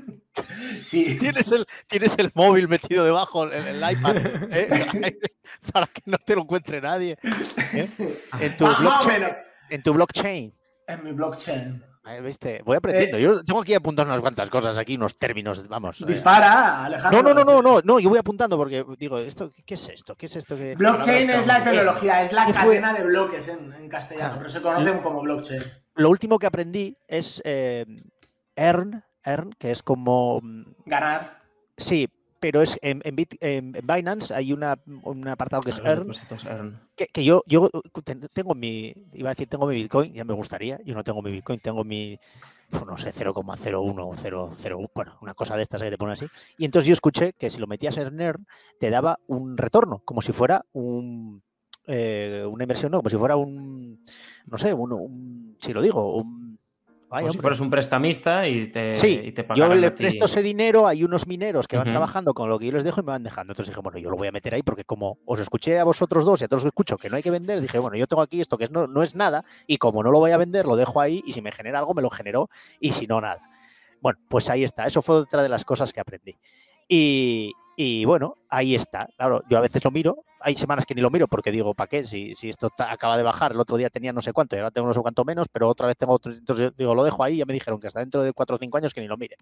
Sí. 0.90 1.20
Tienes 1.20 1.52
el, 1.52 1.68
tienes 1.88 2.16
el 2.18 2.32
móvil 2.34 2.68
metido 2.68 3.06
debajo 3.06 3.52
en 3.52 3.68
el 3.68 3.78
iPad 3.78 4.16
¿eh? 4.52 5.20
para 5.72 5.86
que 5.86 6.02
no 6.06 6.18
te 6.18 6.36
lo 6.36 6.42
encuentre 6.42 6.82
nadie. 6.82 7.18
¿eh? 7.74 7.90
En, 8.40 8.58
tu 8.58 8.66
blockchain, 8.66 9.24
en 9.70 9.84
tu 9.84 9.94
blockchain. 9.94 10.54
En 10.88 11.04
mi 11.04 11.12
blockchain. 11.12 11.84
¿Viste? 12.24 12.62
Voy 12.66 12.78
aprendiendo. 12.78 13.18
Eh, 13.18 13.22
yo 13.22 13.44
tengo 13.44 13.62
aquí 13.62 13.76
apuntado 13.76 14.08
unas 14.08 14.20
cuantas 14.20 14.50
cosas 14.50 14.80
aquí, 14.80 14.96
unos 14.96 15.20
términos, 15.20 15.68
vamos. 15.68 16.04
Dispara, 16.08 16.86
Alejandro. 16.86 17.22
No, 17.22 17.34
no, 17.36 17.44
no, 17.44 17.62
no, 17.62 17.82
no, 17.84 18.00
yo 18.00 18.10
voy 18.10 18.18
apuntando 18.18 18.58
porque 18.58 18.84
digo, 18.98 19.20
esto, 19.20 19.52
¿qué 19.64 19.76
es 19.76 19.90
esto? 19.90 20.16
¿Qué 20.16 20.26
es 20.26 20.36
esto? 20.36 20.58
Que, 20.58 20.74
blockchain 20.76 21.30
es 21.30 21.46
la 21.46 21.62
tecnología, 21.62 22.24
es 22.24 22.34
la 22.34 22.52
cadena 22.52 22.94
de 22.94 23.04
bloques 23.04 23.48
en, 23.50 23.88
castellano, 23.90 24.36
pero 24.40 24.50
se 24.50 24.60
conocen 24.60 25.00
como 25.02 25.22
blockchain. 25.22 25.62
Lo 25.96 26.10
último 26.10 26.40
que 26.40 26.48
aprendí 26.48 26.98
es 27.08 27.44
earn, 28.56 29.04
earn, 29.24 29.54
que 29.54 29.72
es 29.72 29.84
como... 29.84 30.40
Mm, 30.42 30.64
Ganar. 30.86 31.40
Sí, 31.78 32.10
pero 32.40 32.62
es 32.62 32.78
en, 32.82 33.02
en, 33.04 33.72
Binance 33.84 34.34
hay 34.34 34.54
una, 34.54 34.78
un 35.04 35.28
apartado 35.28 35.62
que 35.62 35.72
es 35.72 35.80
earn, 35.80 36.12
Que, 36.96 37.24
yo, 37.24 37.44
yo 37.46 37.70
tengo 38.34 38.56
mi, 38.56 38.94
iba 39.14 39.30
a 39.30 39.34
decir, 39.34 39.48
tengo 39.48 39.68
mi 39.68 39.76
Bitcoin, 39.76 40.14
ya 40.14 40.24
me 40.24 40.34
gustaría, 40.34 40.80
yo 40.84 40.94
no 40.96 41.04
tengo 41.04 41.22
mi 41.22 41.32
Bitcoin, 41.32 41.60
tengo 41.60 41.84
mi, 41.84 42.20
pues 42.70 42.86
no 42.86 42.98
sé, 42.98 43.14
0,01 43.14 43.36
o 43.36 44.16
0,01, 44.16 44.90
bueno, 44.94 45.18
una 45.22 45.34
cosa 45.34 45.56
de 45.56 45.64
estas 45.64 45.82
que 45.82 45.90
te 45.90 45.98
pone 45.98 46.14
así. 46.14 46.28
Y 46.58 46.66
entonces 46.66 46.88
yo 46.88 46.94
escuché 46.94 47.34
que 47.34 47.50
si 47.50 47.60
lo 47.60 47.68
metías 47.68 47.98
en 47.98 48.20
earn, 48.20 48.48
te 48.80 48.90
daba 48.90 49.20
un 49.28 49.58
retorno, 49.58 50.02
como 50.06 50.22
si 50.22 50.32
fuera 50.32 50.66
un, 50.74 51.42
eh, 51.88 52.46
una 52.50 52.64
inversión, 52.64 52.92
no, 52.92 53.00
como 53.00 53.10
si 53.10 53.18
fuera 53.18 53.36
un, 53.36 54.06
no 54.46 54.58
sé, 54.58 54.74
un 54.74 55.58
si 55.60 55.74
lo 55.74 55.82
digo, 55.82 56.16
un 56.16 56.49
como 57.10 57.32
si 57.32 57.40
fueras 57.40 57.60
un 57.60 57.70
prestamista 57.70 58.48
y 58.48 58.68
te, 58.68 58.94
sí, 58.94 59.32
te 59.34 59.46
Yo 59.56 59.74
le 59.74 59.92
presto 59.92 60.26
ese 60.26 60.44
dinero, 60.44 60.86
hay 60.88 61.04
unos 61.04 61.26
mineros 61.26 61.68
que 61.68 61.76
van 61.76 61.90
trabajando 61.90 62.34
con 62.34 62.50
lo 62.50 62.60
que 62.60 62.68
yo 62.68 62.74
les 62.74 62.84
dejo 62.84 63.02
y 63.02 63.04
me 63.04 63.12
van 63.12 63.24
dejando. 63.24 63.54
Entonces 63.54 63.74
dije, 63.74 63.82
bueno, 63.82 63.98
yo 63.98 64.10
lo 64.10 64.18
voy 64.18 64.28
a 64.28 64.32
meter 64.32 64.54
ahí 64.54 64.62
porque 64.62 64.84
como 64.84 65.18
os 65.26 65.40
escuché 65.40 65.80
a 65.80 65.84
vosotros 65.84 66.24
dos 66.24 66.42
y 66.42 66.46
a 66.46 66.48
todos 66.48 66.64
os 66.64 66.68
escucho 66.68 66.98
que 66.98 67.10
no 67.10 67.16
hay 67.16 67.24
que 67.24 67.32
vender, 67.32 67.60
dije, 67.62 67.80
bueno, 67.80 67.98
yo 67.98 68.06
tengo 68.06 68.22
aquí 68.22 68.40
esto 68.40 68.58
que 68.58 68.68
no, 68.68 68.86
no 68.86 69.02
es 69.02 69.16
nada 69.16 69.44
y 69.66 69.78
como 69.78 70.04
no 70.04 70.12
lo 70.12 70.20
voy 70.20 70.32
a 70.32 70.38
vender, 70.38 70.66
lo 70.66 70.76
dejo 70.76 71.02
ahí 71.02 71.24
y 71.26 71.34
si 71.34 71.42
me 71.42 71.52
genera 71.52 71.80
algo, 71.80 71.94
me 71.96 72.02
lo 72.02 72.10
generó 72.12 72.50
y 72.80 72.92
si 72.92 73.08
no, 73.08 73.20
nada. 73.20 73.42
Bueno, 74.02 74.20
pues 74.28 74.50
ahí 74.50 74.64
está. 74.64 74.86
Eso 74.86 75.02
fue 75.02 75.16
otra 75.16 75.44
de 75.44 75.50
las 75.50 75.66
cosas 75.66 75.92
que 75.92 76.00
aprendí. 76.00 76.38
Y, 76.88 77.54
y 77.82 78.04
bueno, 78.04 78.36
ahí 78.50 78.76
está. 78.76 79.08
Claro, 79.16 79.42
yo 79.50 79.58
a 79.58 79.62
veces 79.62 79.82
lo 79.86 79.90
miro. 79.90 80.26
Hay 80.42 80.58
semanas 80.58 80.86
que 80.86 80.94
ni 80.94 81.00
lo 81.00 81.10
miro 81.10 81.30
porque 81.30 81.50
digo, 81.50 81.74
¿para 81.74 81.88
qué? 81.88 82.04
Si, 82.04 82.36
si 82.36 82.50
esto 82.50 82.70
acaba 82.78 83.16
de 83.16 83.24
bajar, 83.24 83.54
el 83.54 83.60
otro 83.62 83.78
día 83.78 83.90
tenía 83.90 84.12
no 84.12 84.22
sé 84.22 84.34
cuánto 84.34 84.58
y 84.58 84.60
ahora 84.60 84.70
tengo 84.70 84.86
no 84.86 84.94
sé 84.94 85.00
cuánto 85.00 85.24
menos, 85.24 85.48
pero 85.50 85.70
otra 85.70 85.88
vez 85.88 85.96
tengo 85.96 86.12
otro. 86.12 86.34
Entonces 86.34 86.74
digo, 86.78 86.94
lo 86.94 87.06
dejo 87.06 87.24
ahí. 87.24 87.38
Ya 87.38 87.46
me 87.46 87.54
dijeron 87.54 87.80
que 87.80 87.88
hasta 87.88 88.02
dentro 88.02 88.22
de 88.22 88.34
cuatro 88.34 88.58
o 88.58 88.60
cinco 88.60 88.76
años 88.76 88.94
que 88.94 89.00
ni 89.00 89.08
lo 89.08 89.16
mire. 89.16 89.38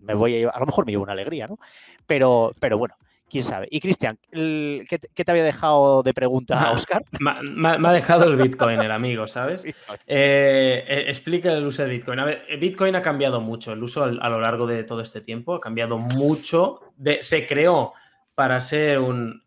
Me 0.00 0.14
voy 0.14 0.44
a, 0.44 0.48
a 0.48 0.60
lo 0.60 0.64
mejor 0.64 0.86
me 0.86 0.92
llevo 0.92 1.02
una 1.02 1.12
alegría, 1.12 1.46
¿no? 1.46 1.58
Pero, 2.06 2.52
pero 2.58 2.78
bueno, 2.78 2.94
quién 3.34 3.44
sabe. 3.44 3.66
Y 3.68 3.80
Cristian, 3.80 4.16
¿qué, 4.30 4.98
te 4.98 5.30
había 5.30 5.42
dejado 5.42 6.04
de 6.04 6.14
pregunta 6.14 6.62
a 6.62 6.70
Oscar? 6.70 7.04
Me, 7.18 7.68
ha 7.68 7.92
dejado 7.92 8.30
el 8.30 8.36
Bitcoin, 8.36 8.80
el 8.80 8.92
amigo, 8.92 9.26
¿sabes? 9.26 9.64
Eh, 10.06 10.84
eh, 10.86 11.04
explica 11.08 11.52
el 11.52 11.64
uso 11.66 11.82
de 11.82 11.88
Bitcoin. 11.88 12.18
A 12.20 12.24
ver, 12.24 12.46
Bitcoin 12.60 12.94
ha 12.94 13.02
cambiado 13.02 13.40
mucho, 13.40 13.72
el 13.72 13.82
uso 13.82 14.04
a, 14.04 14.28
lo 14.28 14.40
largo 14.40 14.66
de 14.66 14.84
todo 14.84 15.00
este 15.00 15.20
tiempo 15.20 15.54
ha 15.54 15.60
cambiado 15.60 15.98
mucho. 15.98 16.80
se 17.20 17.46
creó 17.46 17.92
para 18.34 18.60
ser 18.60 19.00
un, 19.00 19.42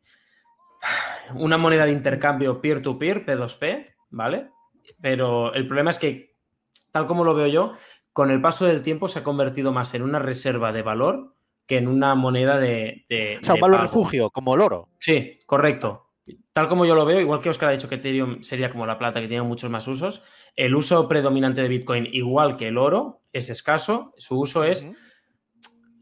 una 1.35 1.57
moneda 1.57 1.85
de 1.85 1.91
intercambio 1.91 2.59
peer-to-peer, 2.59 3.25
P2P, 3.25 3.95
¿vale? 4.09 4.49
Pero 4.99 5.53
el 5.53 5.65
problema 5.65 5.91
es 5.91 5.99
que, 5.99 6.35
tal 6.91 7.07
como 7.07 7.23
lo 7.23 7.35
veo 7.35 7.47
yo, 7.47 7.73
con 8.11 8.31
el 8.31 8.41
paso 8.41 8.65
del 8.65 8.81
tiempo 8.81 9.07
se 9.07 9.19
ha 9.19 9.23
convertido 9.23 9.71
más 9.71 9.93
en 9.93 10.01
una 10.01 10.19
reserva 10.19 10.73
de 10.73 10.81
valor 10.81 11.36
que 11.68 11.78
en 11.78 11.88
una 11.88 12.15
moneda 12.15 12.57
de. 12.57 13.05
o 13.41 13.45
sea, 13.45 13.55
un 13.55 13.61
valor 13.61 13.82
refugio, 13.82 14.30
como 14.32 14.55
el 14.55 14.61
oro. 14.61 14.89
Sí, 14.97 15.39
correcto. 15.45 16.05
Tal 16.51 16.68
como 16.68 16.86
yo 16.86 16.95
lo 16.95 17.05
veo, 17.05 17.22
igual 17.22 17.39
que 17.39 17.49
Oscar 17.49 17.70
ha 17.70 17.72
dicho 17.74 17.88
que 17.88 17.95
Ethereum 17.95 18.41
sería 18.41 18.70
como 18.70 18.86
la 18.86 18.97
plata, 18.97 19.22
que 19.22 19.28
tiene 19.28 19.43
muchos 19.43 19.70
más 19.70 19.88
usos, 19.88 20.24
el 20.55 20.76
uso 20.76 21.07
predominante 21.07 21.61
de 21.61 21.68
Bitcoin, 21.68 22.07
igual 22.11 22.57
que 22.57 22.68
el 22.68 22.78
oro, 22.78 23.22
es 23.32 23.49
escaso. 23.49 24.13
Su 24.18 24.39
uso 24.39 24.63
es 24.63 24.91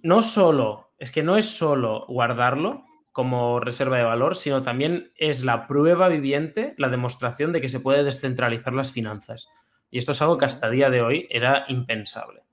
no 0.01 0.21
solo, 0.21 0.93
es 0.97 1.11
que 1.11 1.23
no 1.23 1.35
es 1.35 1.49
solo 1.49 2.05
guardarlo 2.07 2.85
como 3.11 3.59
reserva 3.59 3.97
de 3.97 4.03
valor, 4.03 4.35
sino 4.35 4.61
también 4.61 5.11
es 5.15 5.43
la 5.43 5.67
prueba 5.67 6.09
viviente, 6.09 6.73
la 6.77 6.89
demostración 6.89 7.51
de 7.51 7.61
que 7.61 7.69
se 7.69 7.79
puede 7.79 8.03
descentralizar 8.03 8.73
las 8.73 8.91
finanzas. 8.91 9.47
Y 9.89 9.97
esto 9.97 10.11
es 10.11 10.21
algo 10.21 10.37
que 10.37 10.45
hasta 10.45 10.69
día 10.69 10.89
de 10.89 11.01
hoy 11.01 11.27
era 11.29 11.65
impensable. 11.69 12.44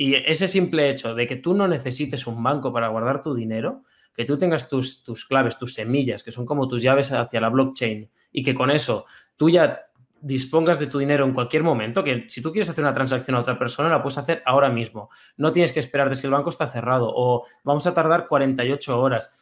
Y 0.00 0.14
ese 0.14 0.46
simple 0.46 0.90
hecho 0.90 1.16
de 1.16 1.26
que 1.26 1.34
tú 1.34 1.54
no 1.54 1.66
necesites 1.66 2.28
un 2.28 2.40
banco 2.40 2.72
para 2.72 2.86
guardar 2.86 3.20
tu 3.20 3.34
dinero, 3.34 3.82
que 4.14 4.24
tú 4.24 4.38
tengas 4.38 4.70
tus, 4.70 5.02
tus 5.02 5.24
claves, 5.24 5.58
tus 5.58 5.74
semillas, 5.74 6.22
que 6.22 6.30
son 6.30 6.46
como 6.46 6.68
tus 6.68 6.80
llaves 6.82 7.10
hacia 7.10 7.40
la 7.40 7.48
blockchain, 7.48 8.08
y 8.30 8.44
que 8.44 8.54
con 8.54 8.70
eso 8.70 9.06
tú 9.36 9.50
ya 9.50 9.86
dispongas 10.20 10.78
de 10.78 10.86
tu 10.86 11.00
dinero 11.00 11.24
en 11.24 11.32
cualquier 11.32 11.64
momento, 11.64 12.04
que 12.04 12.26
si 12.28 12.40
tú 12.40 12.52
quieres 12.52 12.70
hacer 12.70 12.84
una 12.84 12.94
transacción 12.94 13.36
a 13.36 13.40
otra 13.40 13.58
persona, 13.58 13.88
la 13.88 14.00
puedes 14.00 14.18
hacer 14.18 14.40
ahora 14.46 14.68
mismo. 14.68 15.10
No 15.36 15.50
tienes 15.50 15.72
que 15.72 15.80
esperar 15.80 16.08
desde 16.08 16.20
que 16.20 16.26
el 16.28 16.32
banco 16.32 16.50
está 16.50 16.68
cerrado 16.68 17.12
o 17.12 17.44
vamos 17.64 17.84
a 17.88 17.92
tardar 17.92 18.28
48 18.28 19.00
horas. 19.00 19.36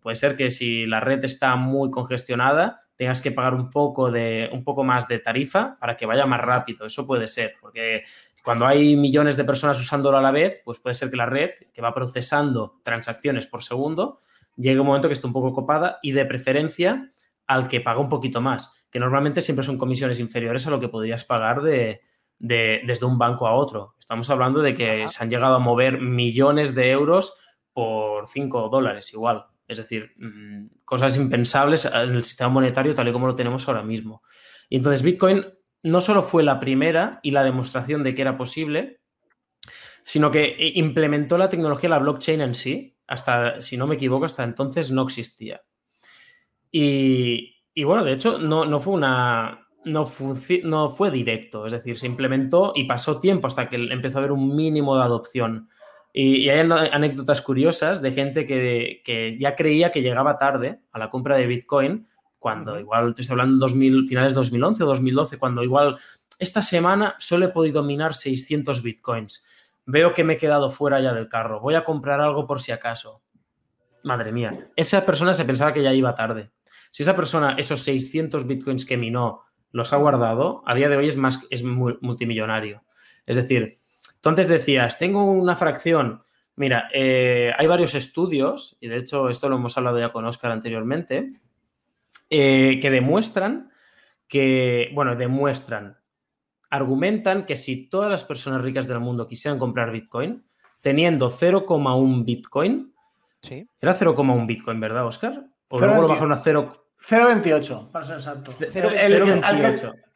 Puede 0.00 0.16
ser 0.16 0.34
que 0.34 0.48
si 0.48 0.86
la 0.86 1.00
red 1.00 1.22
está 1.26 1.56
muy 1.56 1.90
congestionada, 1.90 2.86
tengas 2.96 3.20
que 3.20 3.32
pagar 3.32 3.52
un 3.52 3.68
poco, 3.68 4.10
de, 4.10 4.48
un 4.50 4.64
poco 4.64 4.82
más 4.82 5.08
de 5.08 5.18
tarifa 5.18 5.76
para 5.78 5.94
que 5.94 6.06
vaya 6.06 6.24
más 6.24 6.40
rápido. 6.40 6.86
Eso 6.86 7.06
puede 7.06 7.26
ser, 7.26 7.56
porque 7.60 8.04
cuando 8.44 8.66
hay 8.66 8.94
millones 8.94 9.38
de 9.38 9.44
personas 9.44 9.80
usándolo 9.80 10.18
a 10.18 10.22
la 10.22 10.30
vez, 10.30 10.60
pues 10.66 10.78
puede 10.78 10.92
ser 10.92 11.10
que 11.10 11.16
la 11.16 11.24
red, 11.24 11.52
que 11.72 11.80
va 11.80 11.94
procesando 11.94 12.78
transacciones 12.82 13.46
por 13.46 13.62
segundo, 13.62 14.18
llegue 14.54 14.80
un 14.80 14.86
momento 14.86 15.08
que 15.08 15.14
esté 15.14 15.26
un 15.26 15.32
poco 15.32 15.54
copada 15.54 15.98
y 16.02 16.12
de 16.12 16.26
preferencia 16.26 17.10
al 17.46 17.68
que 17.68 17.80
paga 17.80 18.00
un 18.00 18.10
poquito 18.10 18.42
más, 18.42 18.86
que 18.90 19.00
normalmente 19.00 19.40
siempre 19.40 19.64
son 19.64 19.78
comisiones 19.78 20.20
inferiores 20.20 20.66
a 20.66 20.70
lo 20.70 20.78
que 20.78 20.88
podrías 20.88 21.24
pagar 21.24 21.62
de, 21.62 22.02
desde 22.38 23.06
un 23.06 23.16
banco 23.16 23.46
a 23.46 23.54
otro. 23.54 23.94
Estamos 23.98 24.28
hablando 24.28 24.60
de 24.60 24.74
que 24.74 25.08
se 25.08 25.24
han 25.24 25.30
llegado 25.30 25.54
a 25.54 25.58
mover 25.58 26.02
millones 26.02 26.74
de 26.74 26.90
euros 26.90 27.38
por 27.72 28.28
5 28.28 28.68
dólares 28.68 29.10
igual. 29.14 29.46
Es 29.66 29.78
decir, 29.78 30.12
mm, 30.18 30.82
cosas 30.84 31.16
impensables 31.16 31.86
en 31.86 32.14
el 32.14 32.24
sistema 32.24 32.50
monetario 32.50 32.94
tal 32.94 33.08
y 33.08 33.12
como 33.12 33.26
lo 33.26 33.34
tenemos 33.34 33.66
ahora 33.66 33.82
mismo. 33.82 34.22
Y 34.68 34.76
entonces 34.76 35.02
Bitcoin 35.02 35.46
no 35.84 36.00
solo 36.00 36.22
fue 36.22 36.42
la 36.42 36.58
primera 36.58 37.20
y 37.22 37.30
la 37.30 37.44
demostración 37.44 38.02
de 38.02 38.14
que 38.14 38.22
era 38.22 38.36
posible, 38.36 39.00
sino 40.02 40.30
que 40.30 40.56
implementó 40.74 41.38
la 41.38 41.50
tecnología, 41.50 41.90
la 41.90 41.98
blockchain 41.98 42.40
en 42.40 42.54
sí, 42.54 42.96
hasta, 43.06 43.60
si 43.60 43.76
no 43.76 43.86
me 43.86 43.94
equivoco, 43.94 44.24
hasta 44.24 44.44
entonces 44.44 44.90
no 44.90 45.02
existía. 45.02 45.62
Y, 46.70 47.54
bueno, 47.84 48.02
de 48.02 48.14
hecho, 48.14 48.38
no, 48.38 48.80
fue 48.80 48.94
una, 48.94 49.68
no, 49.84 50.10
no 50.64 50.90
fue 50.90 51.10
directo, 51.10 51.66
es 51.66 51.72
decir, 51.72 51.98
se 51.98 52.06
implementó 52.06 52.72
y 52.74 52.84
pasó 52.84 53.20
tiempo 53.20 53.46
hasta 53.46 53.68
que 53.68 53.76
empezó 53.76 54.18
a 54.18 54.20
haber 54.20 54.32
un 54.32 54.56
mínimo 54.56 54.96
de 54.96 55.04
adopción. 55.04 55.68
Y, 56.12 56.48
hay 56.48 56.60
anécdotas 56.60 57.42
curiosas 57.42 58.00
de 58.00 58.10
gente 58.10 58.46
que, 58.46 59.36
ya 59.38 59.54
creía 59.54 59.92
que 59.92 60.02
llegaba 60.02 60.38
tarde 60.38 60.80
a 60.92 60.98
la 60.98 61.10
compra 61.10 61.36
de 61.36 61.46
Bitcoin, 61.46 62.08
cuando 62.44 62.78
igual 62.78 63.14
te 63.14 63.22
estoy 63.22 63.32
hablando 63.32 63.54
de 63.54 63.60
2000, 63.60 64.06
finales 64.06 64.32
de 64.32 64.34
2011 64.34 64.82
o 64.82 64.86
2012, 64.86 65.38
cuando 65.38 65.64
igual 65.64 65.96
esta 66.38 66.60
semana 66.60 67.14
solo 67.18 67.46
he 67.46 67.48
podido 67.48 67.82
minar 67.82 68.12
600 68.12 68.82
Bitcoins. 68.82 69.46
Veo 69.86 70.12
que 70.12 70.24
me 70.24 70.34
he 70.34 70.36
quedado 70.36 70.68
fuera 70.68 71.00
ya 71.00 71.14
del 71.14 71.30
carro. 71.30 71.60
Voy 71.60 71.74
a 71.74 71.84
comprar 71.84 72.20
algo 72.20 72.46
por 72.46 72.60
si 72.60 72.70
acaso. 72.70 73.22
Madre 74.02 74.30
mía, 74.30 74.68
esa 74.76 75.06
persona 75.06 75.32
se 75.32 75.46
pensaba 75.46 75.72
que 75.72 75.82
ya 75.82 75.94
iba 75.94 76.14
tarde. 76.14 76.50
Si 76.90 77.02
esa 77.02 77.16
persona, 77.16 77.54
esos 77.56 77.82
600 77.82 78.46
bitcoins 78.46 78.84
que 78.84 78.98
minó, 78.98 79.40
los 79.72 79.94
ha 79.94 79.96
guardado, 79.96 80.62
a 80.66 80.74
día 80.74 80.90
de 80.90 80.98
hoy 80.98 81.08
es 81.08 81.16
más 81.16 81.40
es 81.48 81.64
multimillonario. 81.64 82.82
Es 83.24 83.36
decir, 83.36 83.78
tú 84.20 84.28
antes 84.28 84.48
decías, 84.48 84.98
tengo 84.98 85.24
una 85.24 85.56
fracción. 85.56 86.24
Mira, 86.56 86.90
eh, 86.92 87.52
hay 87.56 87.66
varios 87.66 87.94
estudios, 87.94 88.76
y 88.82 88.88
de 88.88 88.98
hecho 88.98 89.30
esto 89.30 89.48
lo 89.48 89.56
hemos 89.56 89.78
hablado 89.78 89.98
ya 89.98 90.12
con 90.12 90.26
Oscar 90.26 90.52
anteriormente, 90.52 91.40
eh, 92.30 92.78
que 92.80 92.90
demuestran 92.90 93.70
que, 94.28 94.90
bueno, 94.94 95.16
demuestran, 95.16 95.98
argumentan 96.70 97.46
que 97.46 97.56
si 97.56 97.88
todas 97.88 98.10
las 98.10 98.24
personas 98.24 98.62
ricas 98.62 98.88
del 98.88 99.00
mundo 99.00 99.26
quisieran 99.26 99.58
comprar 99.58 99.92
Bitcoin, 99.92 100.44
teniendo 100.80 101.30
0,1 101.30 102.24
Bitcoin, 102.24 102.94
¿Sí? 103.42 103.68
era 103.80 103.94
0,1 103.94 104.46
Bitcoin, 104.46 104.80
¿verdad, 104.80 105.06
Oscar? 105.06 105.44
O 105.68 105.78
luego 105.78 106.02
lo 106.02 106.08
bajaron 106.08 106.32
a 106.32 106.38
0, 106.38 106.72
0,28, 106.98 107.90
para 107.90 108.04
ser 108.04 108.16
exacto. 108.16 108.52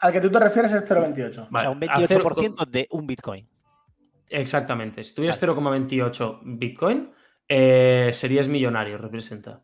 al, 0.00 0.12
que, 0.12 0.20
tú 0.20 0.30
te 0.30 0.40
refieres 0.40 0.72
es 0.72 0.90
0,28. 0.90 1.48
o 1.52 1.58
sea, 1.58 1.70
un 1.70 1.80
28% 1.80 2.66
de 2.66 2.88
un 2.90 3.06
Bitcoin. 3.06 3.48
Exactamente. 4.30 5.04
Si 5.04 5.14
tuvieras 5.14 5.40
0,28 5.40 6.40
Bitcoin, 6.42 7.12
eh, 7.48 8.10
serías 8.12 8.48
millonario, 8.48 8.98
representa. 8.98 9.62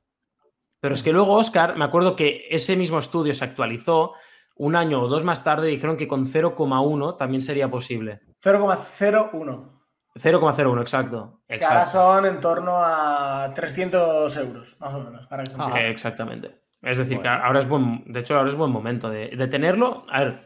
Pero 0.84 0.96
es 0.96 1.02
que 1.02 1.14
luego, 1.14 1.32
Oscar, 1.32 1.78
me 1.78 1.84
acuerdo 1.86 2.14
que 2.14 2.46
ese 2.50 2.76
mismo 2.76 2.98
estudio 2.98 3.32
se 3.32 3.42
actualizó 3.42 4.12
un 4.54 4.76
año 4.76 5.00
o 5.00 5.08
dos 5.08 5.24
más 5.24 5.42
tarde 5.42 5.68
dijeron 5.68 5.96
que 5.96 6.06
con 6.06 6.26
0,1 6.26 7.16
también 7.16 7.40
sería 7.40 7.70
posible. 7.70 8.20
0,01. 8.42 9.70
0,01, 10.14 10.80
exacto. 10.82 11.40
Que 11.48 11.64
ahora 11.64 11.86
son 11.86 12.26
en 12.26 12.38
torno 12.38 12.74
a 12.76 13.50
300 13.54 14.36
euros, 14.36 14.76
más 14.78 14.92
o 14.92 15.00
menos. 15.00 15.26
Para 15.26 15.44
que 15.44 15.88
exactamente. 15.88 16.60
Es 16.82 16.98
decir, 16.98 17.18
que 17.18 17.28
ahora 17.28 17.60
es 17.60 17.66
buen, 17.66 18.04
de 18.04 18.20
hecho, 18.20 18.36
ahora 18.36 18.50
es 18.50 18.54
buen 18.54 18.70
momento 18.70 19.08
de, 19.08 19.48
tenerlo. 19.48 20.04
A 20.10 20.20
ver, 20.20 20.42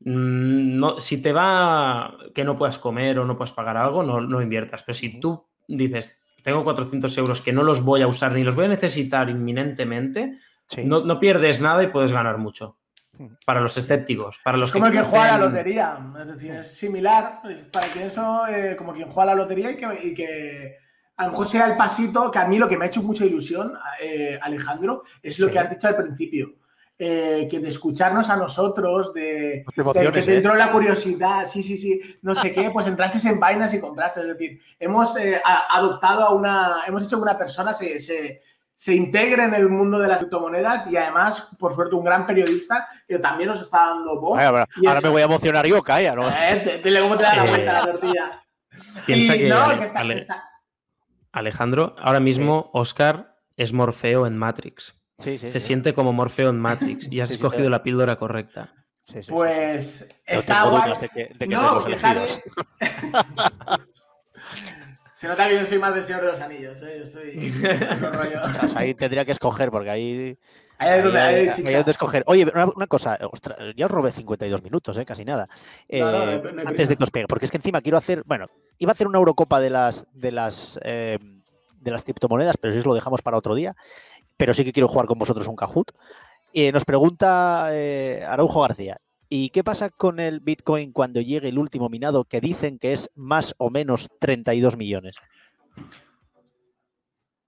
mm, 0.00 0.78
no, 0.78 1.00
si 1.00 1.20
te 1.20 1.34
va 1.34 2.16
que 2.34 2.44
no 2.44 2.56
puedas 2.56 2.78
comer 2.78 3.18
o 3.18 3.26
no 3.26 3.36
puedas 3.36 3.52
pagar 3.52 3.76
algo, 3.76 4.02
no, 4.02 4.22
no 4.22 4.40
inviertas. 4.40 4.84
Pero 4.84 4.96
si 4.96 5.20
tú 5.20 5.50
dices, 5.68 6.21
tengo 6.42 6.64
400 6.64 7.16
euros 7.18 7.40
que 7.40 7.52
no 7.52 7.62
los 7.62 7.82
voy 7.82 8.02
a 8.02 8.06
usar 8.06 8.32
ni 8.32 8.42
los 8.42 8.54
voy 8.54 8.66
a 8.66 8.68
necesitar 8.68 9.30
inminentemente, 9.30 10.38
no, 10.84 11.20
pierdes 11.20 11.60
nada 11.60 11.82
y 11.82 11.88
puedes 11.88 12.12
ganar 12.12 12.38
mucho. 12.38 12.76
Hmm. 13.16 13.34
Para 13.44 13.60
los 13.60 13.76
escépticos, 13.76 14.40
para 14.42 14.56
los 14.56 14.68
es 14.68 14.72
como 14.72 14.86
el 14.86 14.92
que 14.92 15.02
juega 15.02 15.34
a 15.34 15.38
la 15.38 15.46
lotería, 15.46 15.98
es 16.20 16.26
decir, 16.26 16.52
es 16.52 16.76
similar, 16.76 17.40
para 17.70 17.92
que 17.92 18.06
eso, 18.06 18.46
eh, 18.48 18.74
como 18.76 18.94
quien 18.94 19.08
juega 19.08 19.32
a 19.32 19.34
la 19.34 19.42
lotería 19.42 19.70
y 19.70 20.14
que 20.14 20.76
a 21.16 21.26
lo 21.26 21.32
mejor 21.32 21.46
sea 21.46 21.66
el 21.66 21.76
pasito 21.76 22.30
que 22.30 22.38
a 22.38 22.46
mí 22.46 22.58
lo 22.58 22.68
que 22.68 22.76
me 22.76 22.84
ha 22.84 22.88
hecho 22.88 23.02
mucha 23.02 23.24
ilusión, 23.24 23.74
eh, 24.00 24.38
Alejandro, 24.40 25.04
es 25.22 25.38
lo 25.38 25.50
que 25.50 25.58
has 25.58 25.70
dicho 25.70 25.88
al 25.88 25.96
principio. 25.96 26.54
Eh, 27.04 27.48
que 27.50 27.58
de 27.58 27.68
escucharnos 27.68 28.30
a 28.30 28.36
nosotros, 28.36 29.12
de, 29.12 29.64
que 29.74 30.22
te 30.22 30.36
entró 30.36 30.54
¿eh? 30.54 30.56
la 30.56 30.70
curiosidad, 30.70 31.44
sí, 31.50 31.60
sí, 31.60 31.76
sí, 31.76 32.00
no 32.22 32.32
sé 32.36 32.54
qué, 32.54 32.70
pues 32.70 32.86
entraste 32.86 33.26
en 33.28 33.40
vainas 33.40 33.74
y 33.74 33.80
compraste. 33.80 34.20
Es 34.20 34.28
decir, 34.28 34.60
hemos 34.78 35.16
adoptado 35.68 36.22
a 36.22 36.32
una, 36.32 36.76
hemos 36.86 37.02
hecho 37.02 37.16
que 37.16 37.22
una 37.22 37.36
persona 37.36 37.74
se, 37.74 37.98
se, 37.98 38.94
integre 38.94 39.42
en 39.42 39.54
el 39.54 39.68
mundo 39.68 39.98
de 39.98 40.06
las 40.06 40.18
criptomonedas 40.18 40.88
y 40.92 40.96
además, 40.96 41.48
por 41.58 41.74
suerte, 41.74 41.96
un 41.96 42.04
gran 42.04 42.24
periodista 42.24 42.86
que 43.08 43.18
también 43.18 43.50
nos 43.50 43.60
está 43.60 43.86
dando 43.86 44.20
voz. 44.20 44.38
ahora, 44.38 44.68
me 45.02 45.08
voy 45.08 45.22
a 45.22 45.24
emocionar 45.24 45.66
yo, 45.66 45.82
calla, 45.82 46.14
¿no? 46.14 46.30
dile 46.84 47.00
cómo 47.00 47.16
te 47.16 47.24
da 47.24 47.34
la 47.34 47.46
vuelta 47.46 47.72
la 47.72 47.84
tortilla. 47.84 48.44
Piensa 49.06 49.32
que, 49.32 49.48
no, 49.48 49.76
que 49.76 49.86
está 49.86 50.50
Alejandro, 51.32 51.96
ahora 51.98 52.20
mismo 52.20 52.70
Oscar 52.72 53.40
es 53.56 53.72
Morfeo 53.72 54.24
en 54.24 54.38
Matrix. 54.38 55.01
Sí, 55.22 55.38
sí, 55.38 55.48
Se 55.48 55.60
siente 55.60 55.94
como 55.94 56.12
Morfeo 56.12 56.50
en 56.50 56.58
Matrix 56.58 57.08
y 57.10 57.20
has 57.20 57.30
escogido 57.30 57.70
la 57.70 57.82
píldora 57.82 58.16
correcta. 58.16 58.74
pues 59.28 60.08
está 60.26 60.64
guay. 60.64 60.92
no, 61.48 61.84
Se 65.22 65.28
nota 65.28 65.48
que 65.48 65.54
yo 65.54 65.66
soy 65.66 65.78
más 65.78 65.94
del 65.94 66.04
Señor 66.04 66.22
de 66.22 66.32
los 66.32 66.40
Anillos. 66.40 66.82
¿eh? 66.82 66.96
Yo 66.98 67.04
estoy. 67.04 67.54
ahí 68.74 68.92
tendría 68.94 69.24
que 69.24 69.30
escoger 69.30 69.70
porque 69.70 69.88
ahí. 69.88 70.36
Ahí 70.78 70.90
hay 70.90 71.02
donde, 71.02 71.90
escoger. 71.92 72.24
Oye, 72.26 72.44
una, 72.74 72.88
cosa, 72.88 73.16
ostras, 73.30 73.56
ya 73.76 73.86
os 73.86 73.92
robé 73.92 74.10
52 74.10 74.64
minutos, 74.64 74.98
¿eh? 74.98 75.04
casi 75.04 75.24
nada. 75.24 75.48
Eh, 75.88 76.02
antes 76.02 76.88
de 76.88 76.96
que 76.96 77.04
os 77.04 77.10
pegue, 77.12 77.28
porque 77.28 77.44
es 77.44 77.52
que 77.52 77.58
encima 77.58 77.80
quiero 77.80 77.98
hacer, 77.98 78.24
bueno, 78.26 78.48
iba 78.78 78.90
a 78.90 78.94
hacer 78.94 79.06
una 79.06 79.18
Eurocopa 79.18 79.60
de 79.60 79.70
las 79.70 80.08
de 80.12 80.32
las 80.32 80.80
eh, 80.82 81.20
de 81.82 81.90
las 81.92 82.02
criptomonedas, 82.02 82.56
pero 82.56 82.72
si 82.72 82.80
eso 82.80 82.88
lo 82.88 82.96
dejamos 82.96 83.22
para 83.22 83.36
otro 83.36 83.54
día. 83.54 83.76
Pero 84.36 84.54
sí 84.54 84.64
que 84.64 84.72
quiero 84.72 84.88
jugar 84.88 85.06
con 85.06 85.18
vosotros 85.18 85.46
un 85.46 85.56
Kahoot. 85.56 85.92
Y 86.52 86.70
nos 86.72 86.84
pregunta 86.84 87.66
Araujo 87.66 88.60
García. 88.60 88.98
¿Y 89.28 89.48
qué 89.48 89.64
pasa 89.64 89.88
con 89.88 90.20
el 90.20 90.40
Bitcoin 90.40 90.92
cuando 90.92 91.22
llegue 91.22 91.48
el 91.48 91.58
último 91.58 91.88
minado 91.88 92.24
que 92.24 92.42
dicen 92.42 92.78
que 92.78 92.92
es 92.92 93.10
más 93.14 93.54
o 93.56 93.70
menos 93.70 94.10
32 94.20 94.76
millones? 94.76 95.14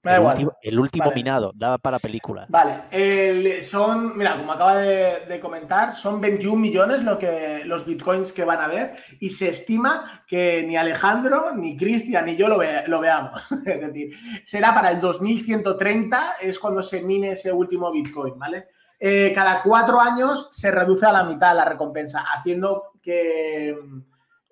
El, 0.05 0.79
último, 0.79 1.11
minado, 1.15 1.53
da 1.55 1.79
para 1.79 1.99
película. 1.99 2.47
Vale, 2.49 3.63
son, 3.63 4.17
mira, 4.17 4.37
como 4.37 4.53
acaba 4.53 4.77
de, 4.79 5.41
comentar, 5.41 5.95
son 5.95 6.21
21 6.21 6.57
millones 6.57 7.03
lo 7.03 7.19
que, 7.19 7.63
los 7.65 7.87
bitcoins 7.87 8.33
que 8.33 8.45
van 8.45 8.61
a 8.61 8.69
ver 8.69 8.97
y 9.21 9.31
se 9.31 9.49
estima 9.49 10.25
que 10.27 10.65
ni 10.67 10.77
Alejandro, 10.77 11.53
ni 11.55 11.77
Cristian, 11.77 12.27
ni 12.27 12.37
yo 12.37 12.49
lo, 12.49 12.59
lo 12.87 13.01
veamos. 13.01 13.43
es 13.67 13.81
decir, 13.81 14.11
será 14.45 14.75
para 14.75 14.91
el 14.91 15.01
2130, 15.01 16.35
es 16.43 16.59
cuando 16.59 16.83
se 16.83 17.03
mine 17.03 17.31
ese 17.31 17.53
último 17.53 17.91
bitcoin, 17.91 18.39
¿vale? 18.39 18.69
Eh, 18.99 19.33
cada 19.35 19.63
cuatro 19.63 20.01
años 20.01 20.49
se 20.53 20.71
reduce 20.71 21.05
a 21.05 21.13
la 21.13 21.25
mitad 21.25 21.55
la 21.55 21.65
recompensa, 21.65 22.25
haciendo 22.35 22.93
que 23.03 23.77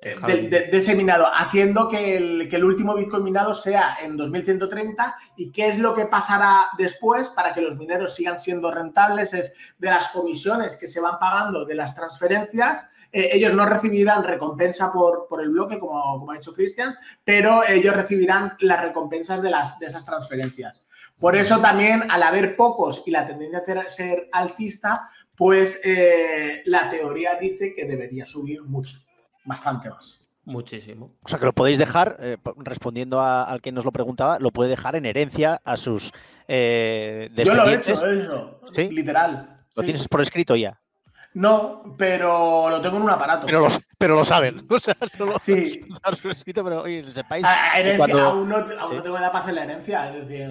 de, 0.03 0.69
ese 0.73 0.97
minado, 0.97 1.27
haciendo 1.33 1.89
que 1.89 2.17
el, 2.17 2.65
último 2.65 2.95
Bitcoin 2.97 3.23
minado 3.23 3.55
sea 3.55 3.99
en 4.03 4.17
2130 4.17 5.17
y 5.37 5.53
qué 5.53 5.69
es 5.69 5.79
lo 5.79 5.95
que 5.95 6.07
pasará 6.07 6.67
después 6.77 7.29
para 7.29 7.55
que 7.55 7.61
los 7.61 7.77
mineros 7.77 8.15
sigan 8.17 8.37
siendo 8.37 8.73
rentables, 8.73 9.33
es 9.33 9.53
de 9.79 9.91
las 9.91 10.09
comisiones 10.09 10.77
que 10.77 10.89
se 10.89 11.01
van 11.01 11.21
pagando 11.21 11.65
de 11.65 11.77
las 11.77 11.95
transferencias, 11.95 12.89
eh, 13.13 13.31
ellos 13.33 13.55
no 13.55 13.65
recibirán 13.65 14.25
recompensa 14.25 14.93
por, 14.93 15.29
el 15.41 15.51
bloque, 15.51 15.79
como, 15.79 16.19
como 16.19 16.33
ha 16.33 16.35
dicho 16.35 16.53
Cristian, 16.53 16.97
pero 17.23 17.63
ellos 17.69 17.95
recibirán 17.95 18.55
las 18.59 18.83
recompensas 18.83 19.41
de, 19.41 19.51
las, 19.51 19.79
de 19.79 19.87
esas 19.87 20.05
transferencias. 20.05 20.81
Por 21.17 21.37
eso 21.37 21.61
también, 21.61 22.11
al 22.11 22.25
haber 22.25 22.57
pocos 22.57 23.05
y 23.07 23.13
la 23.13 23.25
tendencia 23.25 23.81
a 23.81 23.89
ser 23.89 24.29
alcista, 24.33 25.09
pues 25.37 25.81
eh, 25.85 26.63
la 26.65 26.91
teoría 26.91 27.37
dice 27.37 27.73
que 27.75 27.85
debería 27.85 28.27
subir 28.27 28.63
mucho 28.63 28.97
bastante 29.45 29.91
más. 29.91 30.21
Muchísimo. 30.45 31.15
O 31.23 31.29
sea 31.29 31.39
que 31.39 31.45
lo 31.45 31.53
podéis 31.53 31.79
dejar, 31.79 32.17
eh, 32.21 32.37
respondiendo 32.57 33.21
al 33.21 33.61
que 33.61 33.71
nos 33.71 33.85
lo 33.85 33.93
preguntaba, 33.93 34.39
lo 34.41 34.51
puede 34.51 34.71
dejar 34.71 34.97
en 34.97 35.07
herencia 35.07 35.61
a 35.65 35.77
sus 35.77 36.13
eh, 36.49 37.31
Yo 37.37 37.55
lo 37.55 37.69
he 37.69 37.75
hecho, 37.75 37.93
eso. 37.93 38.61
Literal. 38.91 39.65
¿Lo 39.77 39.83
tienes 39.83 40.09
por 40.09 40.21
escrito 40.21 40.57
ya? 40.57 40.82
No, 41.35 41.83
pero 41.97 42.69
lo 42.69 42.81
tengo 42.81 42.97
en 42.97 43.03
un 43.03 43.11
aparato. 43.11 43.47
Pero 43.47 43.61
lo, 43.61 43.69
pero 43.97 44.15
lo 44.15 44.25
saben. 44.25 44.67
O 44.71 44.79
sea, 44.79 44.97
no 45.19 45.27
lo, 45.27 45.39
sí. 45.39 45.85
escrito, 46.31 46.65
pero 46.65 46.83
oye, 46.83 47.09
sepáis. 47.11 47.45
A, 47.45 47.79
herencia, 47.79 48.25
aún, 48.25 48.49
no, 48.49 48.57
aún 48.57 48.97
no 48.97 49.03
tengo 49.03 49.19
edad 49.19 49.33
para 49.33 49.45
hacer 49.45 49.55
la 49.55 49.65
herencia. 49.65 50.11
Es 50.11 50.29
decir, 50.29 50.51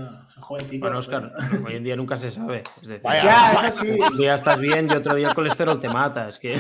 bueno, 0.79 0.97
Oscar, 0.97 1.33
hoy 1.65 1.75
en 1.75 1.83
día 1.83 1.95
nunca 1.95 2.15
se 2.15 2.31
sabe. 2.31 2.63
Es 2.81 2.87
decir, 2.87 3.01
Vaya, 3.03 3.73
Un 4.09 4.17
día 4.17 4.33
estás 4.33 4.59
bien 4.59 4.87
y 4.89 4.93
otro 4.93 5.15
día 5.15 5.29
el 5.29 5.35
colesterol 5.35 5.79
te 5.79 5.89
mata. 5.89 6.27
Es 6.27 6.39
que. 6.39 6.59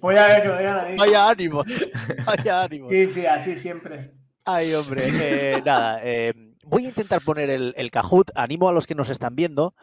Voy 0.00 0.16
a 0.16 0.26
ver 0.26 0.42
que 0.42 0.48
vayan 0.48 0.76
a 0.76 0.96
Vaya 0.96 1.28
ánimo. 1.28 1.64
Vaya 2.24 2.62
ánimo. 2.62 2.90
Sí, 2.90 3.08
sí, 3.08 3.26
así 3.26 3.56
siempre. 3.56 4.12
Ay, 4.44 4.74
hombre. 4.74 5.04
Eh, 5.08 5.62
nada, 5.64 6.00
eh, 6.02 6.32
voy 6.64 6.86
a 6.86 6.88
intentar 6.88 7.20
poner 7.20 7.50
el, 7.50 7.74
el 7.76 7.90
Kahoot. 7.90 8.30
Animo 8.34 8.68
a 8.68 8.72
los 8.72 8.86
que 8.86 8.94
nos 8.94 9.08
están 9.08 9.34
viendo 9.34 9.74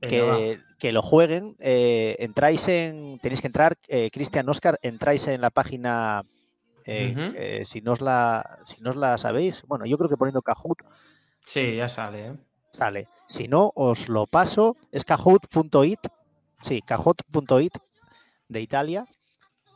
que, 0.00 0.60
que, 0.78 0.92
lo 0.92 1.02
jueguen. 1.02 1.56
Eh, 1.60 2.16
entráis 2.20 2.68
en. 2.68 3.18
Tenéis 3.20 3.40
que 3.40 3.46
entrar, 3.46 3.76
Cristian 4.12 4.48
Oscar, 4.48 4.78
entráis 4.82 5.26
en 5.26 5.40
la 5.40 5.50
página. 5.50 6.24
si, 6.84 7.80
no 7.80 7.92
os 7.92 8.00
la, 8.00 8.60
si 8.64 8.80
no 8.80 8.90
os 8.90 8.96
la 8.96 9.18
sabéis, 9.18 9.64
bueno, 9.66 9.86
yo 9.86 9.98
creo 9.98 10.08
que 10.08 10.16
poniendo 10.16 10.42
Kahoot. 10.42 10.82
Sí, 11.40 11.76
ya 11.76 11.88
sale. 11.88 12.26
¿eh? 12.26 12.36
Sale. 12.72 13.08
Si 13.28 13.46
no, 13.46 13.72
os 13.74 14.08
lo 14.08 14.26
paso. 14.26 14.76
Es 14.90 15.04
kahoot.it. 15.04 16.00
Sí, 16.62 16.82
kahoot.it 16.82 17.76
de 18.48 18.60
Italia, 18.60 19.06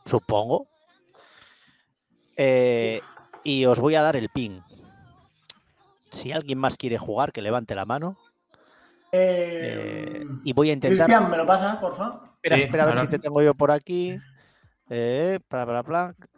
supongo. 0.05 0.67
Eh, 2.35 3.01
y 3.43 3.65
os 3.65 3.79
voy 3.79 3.95
a 3.95 4.01
dar 4.01 4.15
el 4.17 4.29
pin. 4.29 4.63
Si 6.09 6.31
alguien 6.31 6.59
más 6.59 6.77
quiere 6.77 6.97
jugar, 6.97 7.31
que 7.31 7.41
levante 7.41 7.73
la 7.73 7.85
mano. 7.85 8.17
Eh, 9.11 10.25
y 10.43 10.53
voy 10.53 10.69
a 10.69 10.73
intentar. 10.73 11.05
Cristian, 11.05 11.29
¿me 11.29 11.37
lo 11.37 11.45
pasa, 11.45 11.79
por 11.79 11.95
favor? 11.95 12.21
Espera, 12.41 12.57
espera, 12.57 12.83
a 12.83 12.87
ver 12.87 12.97
si 12.97 13.07
te 13.07 13.19
tengo 13.19 13.41
yo 13.41 13.53
por 13.53 13.71
aquí. 13.71 14.17
Eh, 14.89 15.39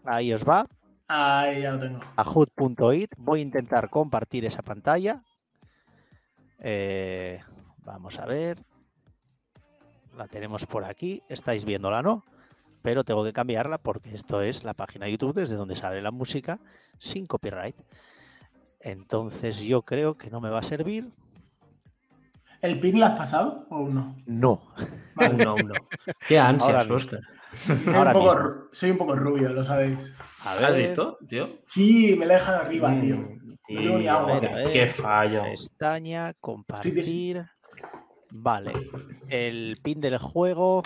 Ahí 0.06 0.34
os 0.34 0.44
va. 0.48 0.68
Ahí 1.08 1.62
ya 1.62 1.72
lo 1.72 1.80
tengo. 1.80 2.00
A 2.16 2.24
hood.it. 2.24 3.12
Voy 3.18 3.40
a 3.40 3.44
intentar 3.44 3.90
compartir 3.90 4.46
esa 4.46 4.62
pantalla. 4.62 5.22
Eh, 6.60 7.42
vamos 7.80 8.20
a 8.20 8.26
ver. 8.26 8.64
La 10.18 10.28
tenemos 10.28 10.66
por 10.66 10.86
aquí. 10.86 11.22
Estáis 11.30 11.66
viéndola, 11.66 12.02
¿no? 12.02 12.24
Pero 12.82 13.04
tengo 13.04 13.24
que 13.24 13.34
cambiarla 13.34 13.78
porque 13.78 14.14
esto 14.14 14.42
es 14.42 14.64
la 14.64 14.74
página 14.74 15.06
de 15.06 15.14
YouTube 15.14 15.34
desde 15.34 15.56
donde 15.56 15.76
sale 15.76 16.02
la 16.02 16.12
música 16.12 16.60
sin 17.00 17.26
copyright. 17.26 17.76
Entonces 18.80 19.62
yo 19.62 19.84
creo 19.84 20.16
que 20.16 20.30
no 20.30 20.42
me 20.42 20.50
va 20.50 20.60
a 20.60 20.64
servir. 20.64 21.08
¿El 22.64 22.80
pin 22.80 22.98
lo 22.98 23.06
has 23.06 23.18
pasado 23.18 23.68
o 23.70 23.90
no? 23.90 24.16
No. 24.26 24.64
no, 25.38 25.58
no. 25.58 25.74
Qué 26.26 26.40
ansias, 26.40 26.90
Oscar. 26.90 27.20
Soy 28.72 28.90
un, 28.90 28.98
poco, 28.98 29.16
rubio, 29.16 29.50
lo 29.50 29.66
sabéis. 29.66 29.98
¿Has 30.46 30.76
visto, 30.76 31.18
tío? 31.28 31.60
Sí, 31.66 32.16
me 32.18 32.26
la 32.26 32.36
dejan 32.36 32.56
arriba, 32.56 32.88
mm, 32.90 33.02
tío. 33.02 33.18
No 33.18 33.58
tengo 33.68 33.98
ni 33.98 34.08
agua. 34.08 34.40
Qué 34.72 34.88
fallo. 34.88 35.44
Pestaña, 35.44 36.34
compartir. 36.40 37.46
Vale. 38.32 38.72
El 39.28 39.78
pin 39.84 40.00
del 40.00 40.18
juego. 40.18 40.84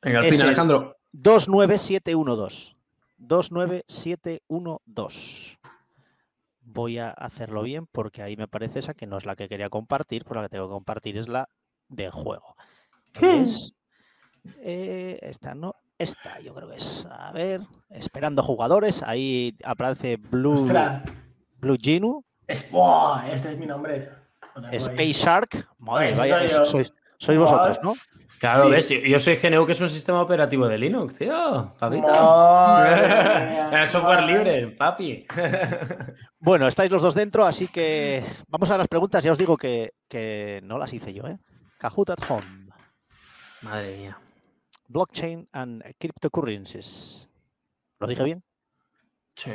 Venga, 0.00 0.20
el 0.20 0.30
pin, 0.30 0.42
Alejandro. 0.42 0.98
29712. 1.12 2.76
29712 3.18 5.58
voy 6.78 6.98
a 6.98 7.10
hacerlo 7.10 7.64
bien 7.64 7.86
porque 7.90 8.22
ahí 8.22 8.36
me 8.36 8.46
parece 8.46 8.78
esa 8.78 8.94
que 8.94 9.08
no 9.08 9.18
es 9.18 9.26
la 9.26 9.34
que 9.34 9.48
quería 9.48 9.68
compartir, 9.68 10.24
pero 10.24 10.40
la 10.40 10.46
que 10.46 10.52
tengo 10.52 10.68
que 10.68 10.74
compartir 10.74 11.18
es 11.18 11.28
la 11.28 11.48
del 11.88 12.12
juego. 12.12 12.54
Hmm. 13.20 13.42
es 13.42 13.74
eh, 14.62 15.18
esta, 15.22 15.56
no, 15.56 15.74
esta 15.98 16.38
yo 16.38 16.54
creo 16.54 16.68
que 16.68 16.76
es. 16.76 17.04
A 17.10 17.32
ver, 17.32 17.62
esperando 17.90 18.44
jugadores. 18.44 19.02
Ahí 19.02 19.56
aparece 19.64 20.18
Blue, 20.18 20.70
Blue 21.56 21.76
Genu. 21.80 22.24
Es, 22.46 22.70
este 23.32 23.50
es 23.50 23.58
mi 23.58 23.66
nombre. 23.66 24.08
Space 24.70 25.12
Shark. 25.12 25.68
Madre, 25.78 26.14
vaya, 26.14 26.64
sois, 26.64 26.94
sois 27.18 27.38
vosotros, 27.38 27.80
¿no? 27.82 27.94
Claro, 28.38 28.68
ves, 28.68 28.88
yo 28.88 29.18
soy 29.18 29.36
GNU, 29.36 29.66
que 29.66 29.72
es 29.72 29.80
un 29.80 29.90
sistema 29.90 30.22
operativo 30.22 30.68
de 30.68 30.78
Linux, 30.78 31.16
tío. 31.16 31.74
Es 33.72 33.90
software 33.90 34.22
libre, 34.22 34.68
papi. 34.68 35.26
bueno, 36.38 36.68
estáis 36.68 36.90
los 36.90 37.02
dos 37.02 37.14
dentro, 37.14 37.44
así 37.44 37.66
que 37.68 38.24
vamos 38.46 38.70
a 38.70 38.78
las 38.78 38.88
preguntas. 38.88 39.24
Ya 39.24 39.32
os 39.32 39.38
digo 39.38 39.56
que, 39.56 39.92
no 40.62 40.78
las 40.78 40.92
hice 40.92 41.12
yo, 41.12 41.26
¿eh? 41.26 41.38
Kahoot 41.78 42.10
at 42.10 42.30
home. 42.30 42.68
Madre 43.62 43.96
mía. 43.96 44.18
Blockchain 44.86 45.48
and 45.52 45.82
cryptocurrencies. 45.98 47.28
¿Lo 47.98 48.06
dije 48.06 48.22
bien? 48.22 48.44
Sí. 49.36 49.50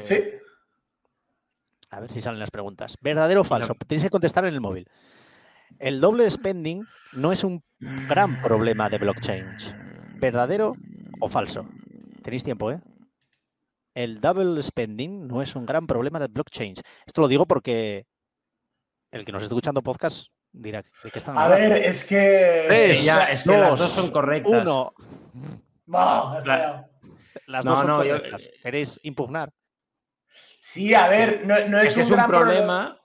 A 1.90 2.00
ver 2.00 2.12
si 2.12 2.22
salen 2.22 2.40
las 2.40 2.52
preguntas. 2.52 2.98
¿Verdadero 3.00 3.42
o 3.42 3.44
falso? 3.44 3.76
Tenéis 3.88 4.04
que 4.04 4.10
contestar 4.10 4.46
en 4.46 4.54
el 4.54 4.62
móvil. 4.62 4.88
El 5.80 6.02
doble 6.02 6.30
spending 6.30 6.86
no 7.14 7.32
es 7.32 7.44
un 7.44 7.64
gran 7.80 8.42
problema 8.42 8.90
de 8.90 8.98
blockchain. 8.98 9.46
¿Verdadero 10.16 10.76
o 11.20 11.30
falso? 11.30 11.68
Tenéis 12.24 12.44
tiempo, 12.44 12.72
¿eh? 12.72 12.80
El 13.94 14.22
double 14.22 14.62
spending 14.62 15.28
no 15.28 15.42
es 15.42 15.56
un 15.56 15.66
gran 15.66 15.86
problema 15.86 16.20
de 16.20 16.28
blockchain. 16.28 16.74
Esto 17.06 17.22
lo 17.22 17.28
digo 17.28 17.46
porque 17.46 18.06
el 19.12 19.26
que 19.26 19.32
nos 19.32 19.44
está 19.44 19.54
escuchando 19.54 19.84
podcast 19.84 20.28
dirá 20.52 20.84
qué 20.84 21.20
están 21.20 21.38
A 21.38 21.48
ver, 21.48 21.74
es 21.74 22.04
que. 22.04 22.68
es 22.92 23.04
ya, 23.04 23.26
es 23.26 23.44
que 23.44 23.58
las 23.58 23.78
dos 23.78 23.92
son 23.92 24.12
correctas. 24.12 24.64
Uno. 24.64 24.94
No, 25.86 26.40
las 27.48 27.66
dos 27.66 27.80
son 27.80 27.88
correctas. 27.88 28.50
¿Queréis 28.62 29.00
impugnar? 29.04 29.52
Sí, 30.58 30.94
a 30.96 31.08
ver, 31.08 31.46
no, 31.46 31.56
es, 31.80 31.96
un, 31.98 32.10
gran 32.10 32.28
problema 32.28 33.00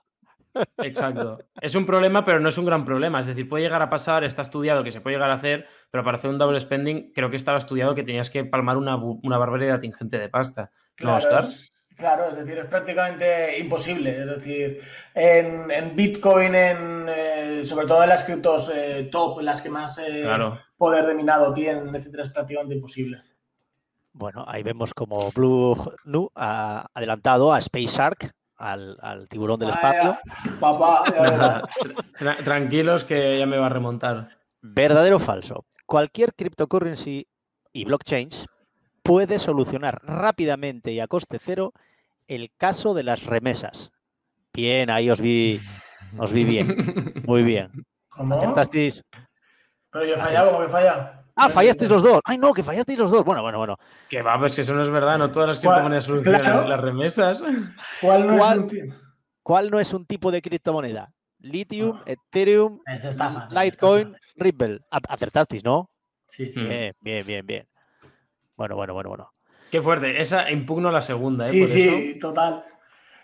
Exacto. 0.77 1.39
Es 1.61 1.75
un 1.75 1.85
problema, 1.85 2.25
pero 2.25 2.39
no 2.39 2.49
es 2.49 2.57
un 2.57 2.65
gran 2.65 2.85
problema. 2.85 3.19
Es 3.19 3.25
decir, 3.25 3.47
puede 3.47 3.63
llegar 3.63 3.81
a 3.81 3.89
pasar, 3.89 4.23
está 4.23 4.41
estudiado 4.41 4.83
que 4.83 4.91
se 4.91 5.01
puede 5.01 5.15
llegar 5.15 5.31
a 5.31 5.35
hacer, 5.35 5.67
pero 5.91 6.03
para 6.03 6.17
hacer 6.17 6.29
un 6.29 6.37
double 6.37 6.59
spending 6.59 7.11
creo 7.13 7.29
que 7.29 7.37
estaba 7.37 7.57
estudiado 7.57 7.95
que 7.95 8.03
tenías 8.03 8.29
que 8.29 8.45
palmar 8.45 8.77
una, 8.77 8.95
una 8.97 9.37
barbaridad 9.37 9.81
ingente 9.83 10.17
de 10.17 10.29
pasta. 10.29 10.71
Claro, 10.95 11.39
es, 11.39 11.71
claro, 11.95 12.29
es 12.29 12.37
decir, 12.37 12.57
es 12.57 12.65
prácticamente 12.65 13.59
imposible. 13.59 14.21
Es 14.21 14.27
decir, 14.27 14.81
en, 15.13 15.95
Bitcoin, 15.95 16.55
en, 16.55 17.05
eh, 17.07 17.61
sobre 17.65 17.87
todo 17.87 18.03
en 18.03 18.09
las 18.09 18.23
criptos 18.23 18.71
eh, 18.73 19.09
top, 19.11 19.41
las 19.41 19.61
que 19.61 19.69
más 19.69 19.97
eh, 19.99 20.27
poder 20.77 21.05
de 21.05 21.15
minado 21.15 21.53
tienen, 21.53 21.93
etcétera, 21.95 22.23
es 22.23 22.31
prácticamente 22.31 22.75
imposible. 22.75 23.21
Bueno, 24.11 24.43
ahí 24.47 24.63
vemos 24.63 24.93
como 24.93 25.31
Blue 25.31 25.77
Nu 26.03 26.29
ha 26.35 26.87
adelantado 26.93 27.53
a 27.53 27.59
Space 27.59 28.01
Shark 28.59 28.97
al, 29.01 29.27
tiburón 29.27 29.59
del 29.59 29.69
espacio. 29.69 30.17
Papá, 30.59 31.03
Tranquilos 32.43 33.03
que 33.03 33.39
ya 33.39 33.45
me 33.45 33.57
va 33.57 33.67
a 33.67 33.69
remontar. 33.69 34.27
¿Verdadero 34.61 35.17
o 35.17 35.19
falso? 35.19 35.65
Cualquier 35.85 36.33
cryptocurrency 36.33 37.27
y 37.71 37.85
blockchain 37.85 38.29
puede 39.03 39.39
solucionar 39.39 40.01
rápidamente 40.03 40.91
y 40.91 40.99
a 40.99 41.07
coste 41.07 41.39
cero 41.39 41.73
el 42.27 42.51
caso 42.57 42.93
de 42.93 43.03
las 43.03 43.25
remesas. 43.25 43.91
Bien, 44.53 44.89
ahí 44.89 45.09
os 45.09 45.21
vi, 45.21 45.59
os 46.17 46.31
vi 46.31 46.43
bien. 46.43 46.75
Muy 47.25 47.43
bien. 47.43 47.71
¿Cómo? 48.09 48.39
Pero 49.91 50.05
yo 50.05 50.15
he 50.15 50.17
fallado, 50.17 50.51
¿cómo 50.51 50.65
que 50.65 50.71
falla? 50.71 51.18
Ah, 51.39 51.49
fallasteis 51.49 51.89
los 51.89 52.03
dos. 52.03 52.19
Ay, 52.25 52.37
no, 52.37 52.53
que 52.53 52.63
fallasteis 52.63 52.99
los 52.99 53.11
dos. 53.11 53.23
Bueno, 53.23 53.41
bueno, 53.41 53.57
bueno. 53.57 53.77
Que 54.09 54.21
va, 54.21 54.37
pues 54.37 54.55
que 54.55 54.61
eso 54.61 54.73
no 54.73 54.83
es 54.83 54.89
verdad. 54.89 55.17
No 55.17 55.31
todas 55.31 55.47
las 55.47 55.59
criptomonedas 55.59 56.03
solucionan 56.03 56.69
las 56.69 56.81
remesas. 56.81 57.41
¿Cuál 58.01 58.27
no, 58.27 58.35
es 58.37 58.57
un 58.57 58.95
¿Cuál 59.41 59.71
no 59.71 59.79
es 59.79 59.93
un 59.93 60.05
tipo 60.05 60.31
de 60.31 60.41
criptomoneda? 60.41 61.13
Lithium. 61.39 62.01
Ethereum, 62.05 62.81
Litecoin, 63.49 64.15
Ripple. 64.35 64.81
Acertasteis, 64.91 65.63
¿no? 65.63 65.89
Sí, 66.27 66.51
sí. 66.51 66.61
Bien, 66.61 66.93
bien, 66.99 67.25
bien, 67.25 67.45
bien. 67.45 67.67
Bueno, 68.57 68.75
bueno, 68.75 68.93
bueno, 68.93 69.09
bueno. 69.09 69.33
Qué 69.71 69.81
fuerte. 69.81 70.19
Esa 70.19 70.51
impugno 70.51 70.91
la 70.91 71.01
segunda, 71.01 71.45
¿eh? 71.45 71.49
Sí, 71.49 71.67
sí, 71.67 72.19
total. 72.19 72.65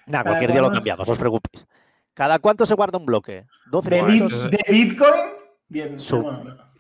Nada, 0.05 0.23
cualquier 0.23 0.53
día 0.53 0.61
lo 0.61 0.71
cambiamos, 0.71 1.07
no 1.07 1.11
os 1.11 1.19
preocupéis. 1.19 1.67
¿Cada 2.13 2.39
cuánto 2.39 2.65
se 2.65 2.75
guarda 2.75 2.97
un 2.97 3.05
bloque? 3.05 3.45
¿12 3.69 4.49
¿De, 4.49 4.71
Bitcoin? 4.71 5.13
Bien. 5.67 5.97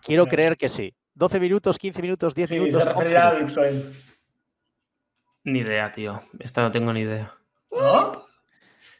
Quiero 0.01 0.27
creer 0.27 0.55
que 0.55 0.69
sí. 0.69 0.95
12 1.15 1.39
minutos, 1.39 1.77
15 1.79 2.01
minutos, 2.01 2.35
10 2.35 2.51
minutos. 2.51 2.83
Se 2.83 2.89
referirá 2.89 3.29
a 3.29 3.33
Bitcoin. 3.33 3.93
Ni 5.45 5.59
idea, 5.59 5.91
tío. 5.91 6.21
Esta 6.39 6.61
no 6.61 6.71
tengo 6.71 6.91
ni 6.91 7.01
idea. 7.01 7.33
¿No? 7.71 8.25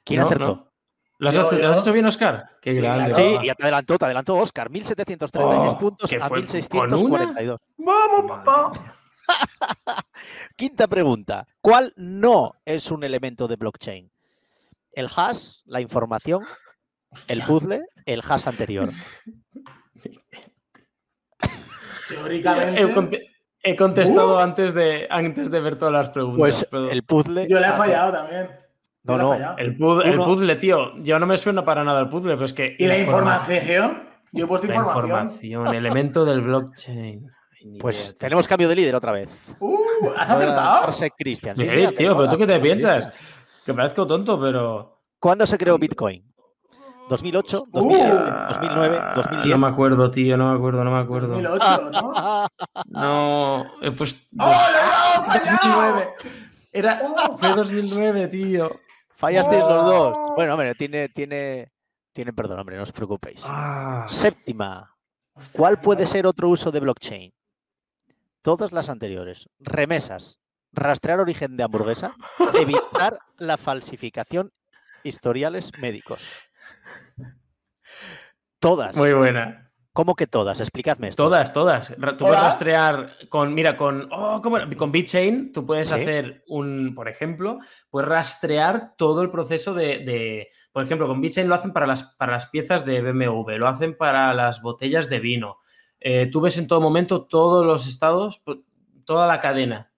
¿Quién 0.04 0.22
acertó? 0.22 0.72
¿Lo 1.18 1.30
has, 1.30 1.36
hecho 1.80 1.94
bien, 1.94 2.06
Oscar? 2.06 2.52
Qué 2.62 2.74
sí, 2.74 2.80
grande. 2.80 3.16
Sí, 3.16 3.38
y 3.42 3.48
te 3.48 3.64
adelantó, 3.64 3.98
te 3.98 4.06
adelantó 4.06 4.36
Oscar. 4.36 4.70
1736 4.70 5.74
puntos 5.76 6.12
a 6.14 6.30
1642. 6.30 7.60
¡Vamos, 7.78 8.32
papá! 8.32 8.96
Quinta 10.56 10.88
pregunta. 10.88 11.48
¿Cuál 11.62 11.94
no 11.96 12.56
es 12.66 12.92
un 12.92 13.04
elemento 13.04 13.48
de 13.48 13.56
blockchain? 13.56 14.12
El 14.92 15.10
hash, 15.16 15.64
la 15.66 15.82
información, 15.82 16.46
el 17.28 17.42
puzzle, 17.44 17.86
el 18.06 18.22
hash 18.28 18.48
anterior. 18.48 18.90
Teóricamente. 22.10 23.32
He, 23.62 23.76
contestado 23.76 24.36
uh. 24.36 24.40
antes, 24.40 24.74
de, 24.74 25.08
antes 25.10 25.50
de 25.50 25.60
ver 25.60 25.76
todas 25.76 25.94
las 25.94 26.10
preguntas. 26.10 26.68
Pues 26.70 26.92
el 26.92 27.04
puzzle. 27.04 27.48
Yo 27.48 27.60
le 27.60 27.68
he 27.68 27.72
fallado 27.72 28.12
también. 28.12 28.50
No, 29.04 29.18
no. 29.18 29.58
El, 29.58 29.76
puzzle, 29.76 30.56
tío. 30.58 30.98
Yo 31.02 31.20
no 31.20 31.26
me 31.26 31.38
suena 31.38 31.64
para 31.66 31.84
nada 31.84 32.02
el 32.02 32.10
puzzle, 32.10 32.34
pero 32.34 32.46
es 32.46 32.54
que. 32.54 32.76
¿Y 32.78 32.86
la 32.86 32.98
información? 32.98 34.04
Yo 34.32 34.46
he 34.46 34.48
puesto 34.48 34.68
la 34.68 34.76
información. 34.76 35.74
elemento 35.74 36.26
del 36.26 36.42
blockchain. 36.42 37.32
Pues 37.80 38.16
tenemos 38.18 38.48
cambio 38.48 38.70
de 38.70 38.76
líder 38.76 38.94
otra 38.94 39.12
vez. 39.12 39.30
Uh, 39.60 39.78
¿Has 40.16 40.30
acertado? 40.30 41.10
Cristian. 41.18 41.58
Sí, 41.58 41.68
tío, 41.96 42.16
pero 42.16 42.30
tú 42.30 42.38
qué 42.38 42.46
te 42.46 42.60
piensas? 42.60 43.12
Que 43.66 43.74
parezco 43.74 44.06
tonto, 44.06 44.40
pero. 44.40 45.02
¿Cuándo 45.20 45.48
se 45.48 45.58
creó 45.58 45.80
Bitcoin? 45.80 46.35
2008, 47.10 47.66
2007, 47.72 48.16
2009, 48.50 49.02
2010. 49.16 49.50
No 49.50 49.58
me 49.58 49.68
acuerdo, 49.68 50.12
tío, 50.12 50.38
no 50.38 50.50
me 50.52 50.56
acuerdo, 50.56 50.84
no 50.84 50.92
me 50.92 51.00
acuerdo. 51.00 51.28
2008, 51.30 51.92
¿no? 51.92 52.48
No, 52.88 53.66
he 53.82 53.92
puesto. 53.92 54.20
¡Oh, 54.40 55.24
2009. 55.28 56.14
Era, 56.72 57.02
fue 57.40 57.54
2009, 57.54 58.28
tío. 58.28 58.80
Fallasteis 59.16 59.62
los 59.62 59.86
dos. 59.86 60.18
Bueno, 60.36 60.54
hombre, 60.54 60.76
tiene, 60.76 61.10
tiene, 61.10 61.72
tiene 62.12 62.34
perdón, 62.34 62.60
hombre, 62.60 62.78
no 62.78 62.84
os 62.84 62.92
preocupéis. 62.92 63.42
Ah. 63.46 64.06
Séptima. 64.08 64.92
¿Cuál 65.52 65.80
puede 65.80 66.06
ser 66.06 66.28
otro 66.28 66.50
uso 66.50 66.72
de 66.72 66.80
blockchain? 66.80 67.36
todas 68.46 68.72
las 68.72 68.90
anteriores. 68.90 69.50
Remesas, 69.58 70.40
rastrear 70.72 71.20
origen 71.20 71.58
de 71.58 71.64
hamburguesa, 71.64 72.14
evitar 72.54 73.18
la 73.40 73.58
falsificación 73.58 74.54
historiales 75.04 75.72
médicos. 75.80 76.22
Todas. 78.60 78.96
Muy 78.96 79.14
buena. 79.14 79.66
¿Cómo 79.96 80.14
que 80.14 80.28
todas? 80.28 80.60
Explicadme 80.60 81.08
esto. 81.08 81.24
Todas, 81.24 81.54
todas. 81.54 81.96
Tú 82.18 82.26
puedes 82.26 82.42
rastrear 82.42 83.14
con, 83.30 83.54
mira, 83.54 83.78
con, 83.78 84.10
oh, 84.12 84.42
¿cómo 84.42 84.58
con 84.76 84.92
BitChain, 84.92 85.54
tú 85.54 85.66
puedes 85.66 85.90
hacer 85.94 86.44
un, 86.48 86.94
por 86.94 87.08
ejemplo, 87.08 87.60
puedes 87.90 88.10
rastrear 88.10 88.96
todo 88.98 89.22
el 89.22 89.32
proceso 89.32 89.74
de, 89.74 90.50
por 90.74 90.84
ejemplo, 90.84 91.08
con 91.08 91.22
BitChain 91.22 91.48
lo 91.48 91.56
hacen 91.56 91.72
para 91.72 91.88
las, 91.88 92.04
para 92.18 92.34
las 92.34 92.48
piezas 92.48 92.84
de 92.84 93.02
BMW, 93.02 93.52
lo 93.52 93.70
hacen 93.70 93.96
para 93.96 94.34
las 94.34 94.62
botellas 94.62 95.10
de 95.10 95.20
vino. 95.22 95.60
Eh, 96.02 96.28
tú 96.30 96.42
ves 96.42 96.58
en 96.58 96.68
todo 96.68 96.82
momento 96.82 97.24
todos 97.24 97.66
los 97.66 97.88
estados, 97.88 98.44
toda 99.06 99.28
la 99.28 99.40
cadena, 99.40 99.94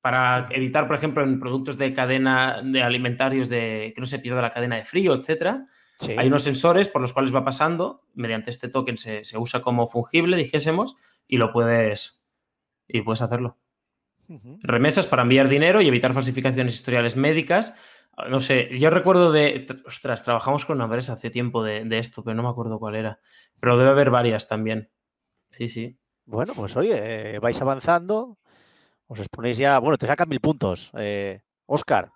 para 0.00 0.48
evitar, 0.50 0.88
por 0.88 0.96
ejemplo, 0.96 1.22
en 1.22 1.38
productos 1.38 1.78
de 1.78 1.92
cadena 1.92 2.62
de 2.64 2.82
alimentarios 2.82 3.48
de 3.48 3.92
que 3.94 4.00
no 4.00 4.08
se 4.08 4.18
pierda 4.18 4.42
la 4.42 4.50
cadena 4.50 4.74
de 4.74 4.84
frío, 4.84 5.14
etcétera 5.14 5.68
hay 6.16 6.28
unos 6.28 6.42
sensores 6.42 6.88
por 6.88 7.00
los 7.00 7.12
cuales 7.12 7.34
va 7.34 7.44
pasando, 7.44 8.02
mediante 8.14 8.50
este 8.50 8.68
token 8.68 8.98
se, 8.98 9.22
usa 9.36 9.62
como 9.62 9.86
fungible, 9.86 10.36
dijésemos, 10.36 10.96
y 11.26 11.38
lo 11.38 11.52
puedes, 11.52 12.22
y 12.86 13.02
puedes 13.02 13.22
hacerlo. 13.22 13.58
Remesas 14.60 15.06
para 15.06 15.22
enviar 15.22 15.48
dinero 15.48 15.80
y 15.80 15.88
evitar 15.88 16.12
falsificaciones 16.12 16.74
historiales 16.74 17.16
médicas. 17.16 17.76
No 18.28 18.40
sé, 18.40 18.76
yo 18.78 18.90
recuerdo 18.90 19.30
de. 19.30 19.66
Ostras, 19.86 20.22
trabajamos 20.24 20.64
con 20.64 20.76
una 20.76 20.84
empresa 20.84 21.12
hace 21.12 21.30
tiempo 21.30 21.62
de, 21.62 21.86
esto, 21.98 22.24
pero 22.24 22.34
no 22.34 22.42
me 22.42 22.48
acuerdo 22.48 22.78
cuál 22.78 22.96
era. 22.96 23.20
Pero 23.60 23.78
debe 23.78 23.90
haber 23.90 24.10
varias 24.10 24.48
también. 24.48 24.90
Sí, 25.50 25.68
sí. 25.68 25.96
Bueno, 26.24 26.54
pues 26.56 26.76
oye, 26.76 27.36
eh, 27.36 27.38
vais 27.38 27.60
avanzando, 27.60 28.38
os 29.06 29.20
exponéis 29.20 29.58
ya. 29.58 29.78
Bueno, 29.78 29.96
te 29.96 30.08
sacan 30.08 30.28
mil 30.28 30.40
puntos. 30.40 30.90
Eh, 30.98 31.42
Oscar. 31.66 32.12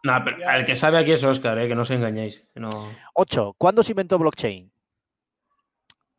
el 0.54 0.64
que 0.64 0.76
sabe 0.76 0.98
aquí 0.98 1.12
es 1.12 1.24
Oscar, 1.24 1.58
eh, 1.58 1.68
que 1.68 1.74
no 1.74 1.82
os 1.82 1.90
engañéis. 1.90 2.44
No... 2.54 2.68
8. 3.14 3.54
¿Cuándo 3.58 3.82
se 3.82 3.92
inventó 3.92 4.18
blockchain? 4.18 4.72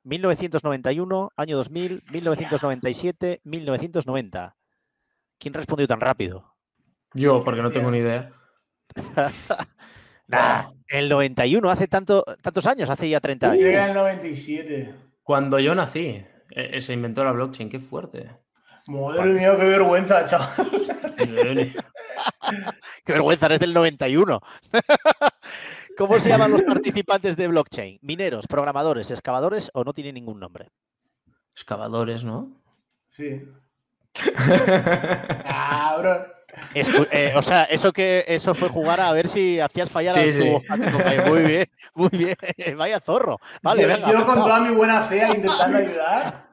1991, 0.04 1.32
año 1.36 1.58
2000, 1.58 2.04
1997, 2.12 3.42
1990. 3.44 4.56
¿Quién 5.38 5.54
respondió 5.54 5.88
tan 5.88 6.02
rápido? 6.02 6.56
Yo, 7.14 7.42
porque 7.44 7.62
no 7.62 7.72
tengo 7.72 7.92
ni 7.92 8.00
idea. 8.00 8.32
nah, 10.28 10.72
el 10.88 11.08
91, 11.10 11.70
hace 11.70 11.88
tanto, 11.88 12.24
tantos 12.42 12.66
años, 12.68 12.90
hace 12.90 13.10
ya 13.10 13.20
30 13.20 13.52
años. 13.52 13.64
Llega 13.64 13.88
el 13.88 13.94
97. 13.94 14.96
Cuando 15.24 15.60
yo 15.60 15.76
nací, 15.76 16.24
eh, 16.50 16.82
se 16.82 16.94
inventó 16.94 17.24
la 17.24 17.32
blockchain, 17.32 17.70
qué 17.70 17.80
fuerte. 17.80 18.32
Madre 18.92 19.34
mía, 19.34 19.56
qué 19.58 19.66
vergüenza, 19.66 20.26
chaval. 20.26 20.50
Qué 23.06 23.14
vergüenza, 23.14 23.46
eres 23.46 23.60
del 23.60 23.74
91. 23.74 24.42
¿Cómo 25.98 26.20
se 26.20 26.30
llaman 26.30 26.52
los 26.52 26.64
participantes 26.64 27.36
de 27.36 27.48
blockchain? 27.48 28.00
¿Mineros, 28.02 28.48
programadores, 28.48 29.12
excavadores 29.12 29.72
o 29.74 29.84
no 29.84 29.94
tiene 29.94 30.12
ningún 30.14 30.40
nombre? 30.40 30.70
Excavadores, 31.52 32.24
¿no? 32.24 32.50
Sí. 33.10 33.48
Cabrón. 35.48 36.28
Eh, 36.74 37.34
o 37.36 37.42
sea, 37.42 37.64
eso 37.64 37.94
que 37.94 38.26
eso 38.28 38.54
fue 38.54 38.68
jugar 38.68 39.00
a 39.00 39.14
ver 39.14 39.30
si 39.30 39.60
hacías 39.60 39.90
fallar 39.90 40.14
sí, 40.14 40.34
sí. 40.34 40.50
Muy 41.28 41.42
bien, 41.42 41.66
muy 41.94 42.10
bien. 42.10 42.36
Vaya 42.78 43.00
zorro. 43.00 43.40
Vale, 43.62 43.88
yo, 44.12 44.26
con 44.26 44.36
toda 44.36 44.60
mi 44.60 44.76
buena 44.76 45.02
fe 45.02 45.26
intentando 45.34 45.78
ayudar. 45.78 46.50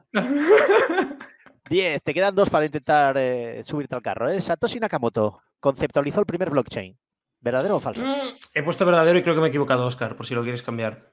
10. 1.69 2.03
Te 2.03 2.13
quedan 2.13 2.35
dos 2.35 2.49
para 2.49 2.65
intentar 2.65 3.15
eh, 3.17 3.61
subirte 3.63 3.95
al 3.95 4.01
carro. 4.01 4.29
¿eh? 4.29 4.41
Satoshi 4.41 4.79
Nakamoto 4.79 5.41
conceptualizó 5.59 6.19
el 6.19 6.25
primer 6.25 6.49
blockchain. 6.49 6.97
¿Verdadero 7.41 7.77
o 7.77 7.79
falso? 7.79 8.01
Mm, 8.01 8.35
he 8.53 8.63
puesto 8.63 8.85
verdadero 8.85 9.17
y 9.17 9.23
creo 9.23 9.35
que 9.35 9.41
me 9.41 9.47
he 9.47 9.49
equivocado, 9.49 9.85
Oscar, 9.85 10.15
por 10.17 10.25
si 10.25 10.35
lo 10.35 10.43
quieres 10.43 10.61
cambiar. 10.61 11.09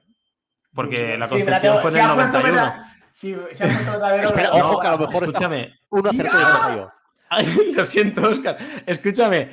Porque 0.73 1.17
la 1.17 1.27
concepción 1.27 1.79
fue 1.81 1.91
en 1.91 1.97
el 1.97 2.07
91. 2.07 2.73
Sí, 3.11 3.35
se 3.51 3.63
ha 3.63 3.67
puesto 3.67 3.91
verdadero. 3.93 4.23
Espera, 4.25 4.53
ojo, 4.53 4.79
que 4.79 4.87
a 4.87 4.91
lo 4.91 4.97
mejor 4.97 5.23
escúchame. 5.23 5.73
uno 5.89 6.09
acertó 6.09 6.75
yo. 6.75 6.91
Ay, 7.29 7.73
lo 7.73 7.85
siento, 7.85 8.21
Oscar. 8.29 8.57
Escúchame, 8.85 9.49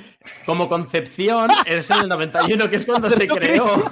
como 0.46 0.68
concepción 0.68 1.50
es 1.66 1.90
en 1.90 2.00
el 2.00 2.08
91, 2.08 2.70
que 2.70 2.76
es 2.76 2.84
cuando 2.84 3.10
se 3.10 3.26
creó. 3.26 3.82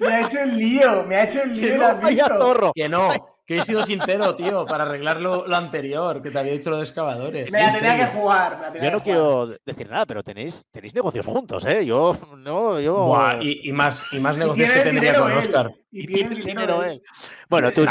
Me 0.00 0.06
ha 0.06 0.26
hecho 0.26 0.38
el 0.40 0.56
lío, 0.56 1.04
me 1.04 1.16
ha 1.16 1.24
hecho 1.24 1.42
el 1.42 1.54
lío. 1.54 2.00
Que 2.00 2.82
Que 2.82 2.88
no. 2.88 3.35
Que 3.46 3.58
he 3.58 3.62
sido 3.62 3.84
sincero, 3.84 4.34
tío, 4.34 4.66
para 4.66 4.84
arreglar 4.84 5.20
lo, 5.20 5.54
anterior, 5.54 6.20
que 6.20 6.32
te 6.32 6.38
había 6.38 6.52
dicho 6.52 6.68
lo 6.68 6.78
de 6.78 6.82
excavadores. 6.82 7.50
Me 7.52 7.62
la 7.62 7.72
tenía 7.72 7.96
que 7.96 8.06
jugar. 8.16 8.72
yo 8.82 8.90
no 8.90 9.00
quiero 9.00 9.46
decir 9.64 9.88
nada, 9.88 10.04
pero 10.04 10.24
tenéis, 10.24 10.64
tenéis 10.72 10.94
negocios 10.94 11.24
juntos, 11.24 11.64
¿eh? 11.64 11.86
Yo, 11.86 12.16
no, 12.38 12.80
yo. 12.80 13.16
y, 13.40 13.72
más, 13.72 14.04
y 14.12 14.18
más 14.18 14.36
negocios 14.36 14.70
que 14.70 14.80
tendría 14.80 15.14
con 15.14 15.30
Oscar. 15.32 15.72
Y, 15.92 16.06
tiene 16.06 16.34
dinero, 16.34 16.82
él. 16.82 17.00
Bueno, 17.48 17.70
tú 17.70 17.86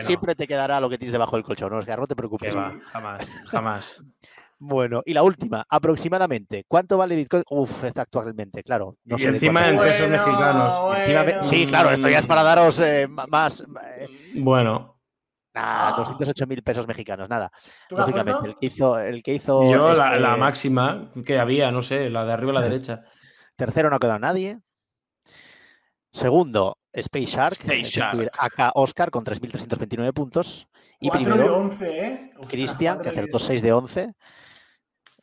siempre, 0.00 0.34
te 0.34 0.46
quedará 0.46 0.78
lo 0.78 0.90
que 0.90 0.98
tienes 0.98 1.12
debajo 1.12 1.36
del 1.36 1.44
colchón, 1.44 1.72
Oscar, 1.72 1.98
no 1.98 2.06
te 2.06 2.14
preocupes. 2.14 2.54
jamás, 2.92 3.34
jamás. 3.46 4.04
Bueno, 4.60 5.02
y 5.06 5.14
la 5.14 5.22
última, 5.22 5.64
aproximadamente, 5.68 6.64
¿cuánto 6.66 6.98
vale 6.98 7.14
Bitcoin? 7.14 7.44
Uf, 7.48 7.84
está 7.84 8.02
actualmente, 8.02 8.64
claro. 8.64 8.96
No 9.04 9.16
y 9.16 9.22
encima 9.22 9.68
en 9.68 9.78
pesos 9.78 10.08
mexicanos. 10.08 11.46
sí, 11.46 11.64
claro, 11.64 11.90
esto 11.90 12.08
ya 12.08 12.18
es 12.18 12.26
para 12.26 12.42
daros 12.42 12.80
eh, 12.80 13.06
más. 13.06 13.60
Eh, 13.60 14.08
bueno, 14.34 14.97
Ah, 15.60 15.94
208 15.96 16.46
mil 16.46 16.62
pesos 16.62 16.86
mexicanos, 16.86 17.28
nada. 17.28 17.50
Lógicamente, 17.90 18.48
el 18.48 18.56
que 18.56 18.66
hizo. 18.66 18.98
El 18.98 19.22
que 19.22 19.34
hizo 19.34 19.70
Yo, 19.70 19.94
la, 19.94 20.16
este 20.16 20.36
máxima 20.38 21.12
que 21.26 21.38
había, 21.38 21.70
no 21.70 21.82
sé, 21.82 22.10
la 22.10 22.24
de 22.24 22.32
arriba 22.32 22.52
a 22.52 22.54
la 22.54 22.62
derecha. 22.62 23.02
Tercero, 23.56 23.90
no 23.90 23.96
ha 23.96 23.98
quedado 23.98 24.18
nadie. 24.18 24.58
Segundo, 26.12 26.78
Space 26.92 27.26
Shark. 27.26 27.56
Space 27.60 28.30
acá 28.38 28.72
Oscar 28.74 29.10
con 29.10 29.24
3.329 29.24 30.12
puntos. 30.12 30.68
Y 31.00 31.10
primero, 31.10 31.36
de 31.36 31.48
11, 31.48 32.06
¿eh? 32.06 32.30
Cristian, 32.48 33.00
que 33.00 33.08
acertó 33.08 33.38
6 33.38 33.62
de 33.62 33.72
11 33.72 34.08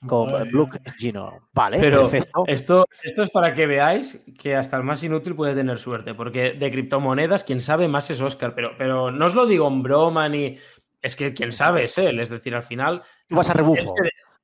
con 0.08 0.28
Blue 0.50 0.70
Gino. 0.98 1.50
Vale, 1.54 1.80
Pero 1.80 2.10
Esto, 2.48 2.86
esto 3.04 3.24
es 3.24 3.30
para 3.30 3.54
que 3.54 3.66
veáis 3.66 4.22
que 4.40 4.56
hasta 4.56 4.78
el 4.78 4.84
más 4.84 5.04
inútil 5.04 5.36
puede 5.36 5.56
tener 5.56 5.78
suerte, 5.78 6.14
porque 6.14 6.54
de 6.54 6.72
criptomonedas 6.72 7.44
quien 7.44 7.62
sabe 7.62 7.88
más 7.88 8.10
es 8.10 8.22
Oscar, 8.22 8.54
pero, 8.56 8.72
pero 8.78 9.12
no 9.12 9.26
os 9.26 9.36
lo 9.36 9.46
digo 9.46 9.68
en 9.68 9.84
broma 9.84 10.30
ni... 10.30 10.58
Es 11.02 11.16
que 11.16 11.34
quien 11.34 11.52
sabe 11.52 11.84
es 11.84 11.98
él, 12.00 12.20
es 12.20 12.30
decir, 12.30 12.56
al 12.56 12.64
final... 12.64 13.04
Tú 13.28 13.36
vas 13.36 13.50
a 13.50 13.54
rebufo. 13.54 13.94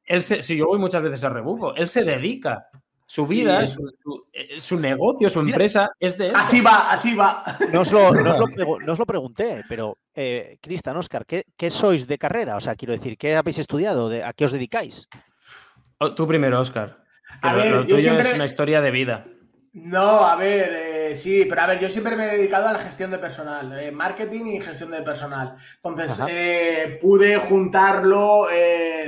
Él 0.05 0.21
si 0.21 0.57
yo 0.57 0.67
voy 0.67 0.77
muchas 0.77 1.01
veces 1.01 1.23
a 1.23 1.29
rebufo, 1.29 1.73
él 1.75 1.87
se 1.87 2.03
dedica 2.03 2.67
su 3.11 3.27
vida, 3.27 3.65
eh, 3.65 4.61
su, 4.61 4.79
negocio, 4.79 5.29
su 5.29 5.41
empresa 5.41 5.91
es 5.99 6.17
de 6.17 6.29
Así 6.29 6.61
va, 6.61 6.89
así 6.89 7.13
va. 7.13 7.43
No 7.73 7.81
os 7.81 7.91
lo, 7.91 8.09
lo, 8.79 9.05
pregunté, 9.05 9.63
pero 9.67 9.97
eh, 10.15 10.57
Cristian, 10.61 10.95
Oscar, 10.95 11.25
¿qué, 11.25 11.43
¿qué, 11.57 11.69
sois 11.69 12.07
de 12.07 12.17
carrera? 12.17 12.55
O 12.55 12.61
sea, 12.61 12.75
quiero 12.75 12.93
decir, 12.93 13.17
¿qué 13.17 13.35
habéis 13.35 13.57
estudiado? 13.57 14.09
¿A 14.25 14.31
qué 14.31 14.45
os 14.45 14.53
dedicáis? 14.53 15.09
Tú 16.15 16.27
primero, 16.27 16.59
Oscar. 16.59 17.03
A 17.41 17.53
ver, 17.53 17.71
lo 17.71 17.85
tuyo 17.85 18.19
es 18.19 18.33
una 18.33 18.45
historia 18.45 18.81
de 18.81 18.91
vida. 18.91 19.25
No, 19.73 20.25
a 20.25 20.35
ver, 20.35 20.69
eh, 20.73 21.15
sí, 21.15 21.45
pero 21.47 21.61
a 21.61 21.67
ver, 21.67 21.79
yo 21.79 21.89
siempre 21.89 22.17
me 22.17 22.25
he 22.25 22.37
dedicado 22.37 22.67
a 22.67 22.73
la 22.73 22.79
gestión 22.79 23.09
de 23.09 23.19
personal, 23.19 23.79
eh, 23.79 23.91
marketing 23.91 24.47
y 24.47 24.61
gestión 24.61 24.91
de 24.91 25.01
personal. 25.01 25.55
Entonces, 25.81 26.19
eh, 26.27 26.97
pude 27.01 27.37
juntarlo 27.37 28.47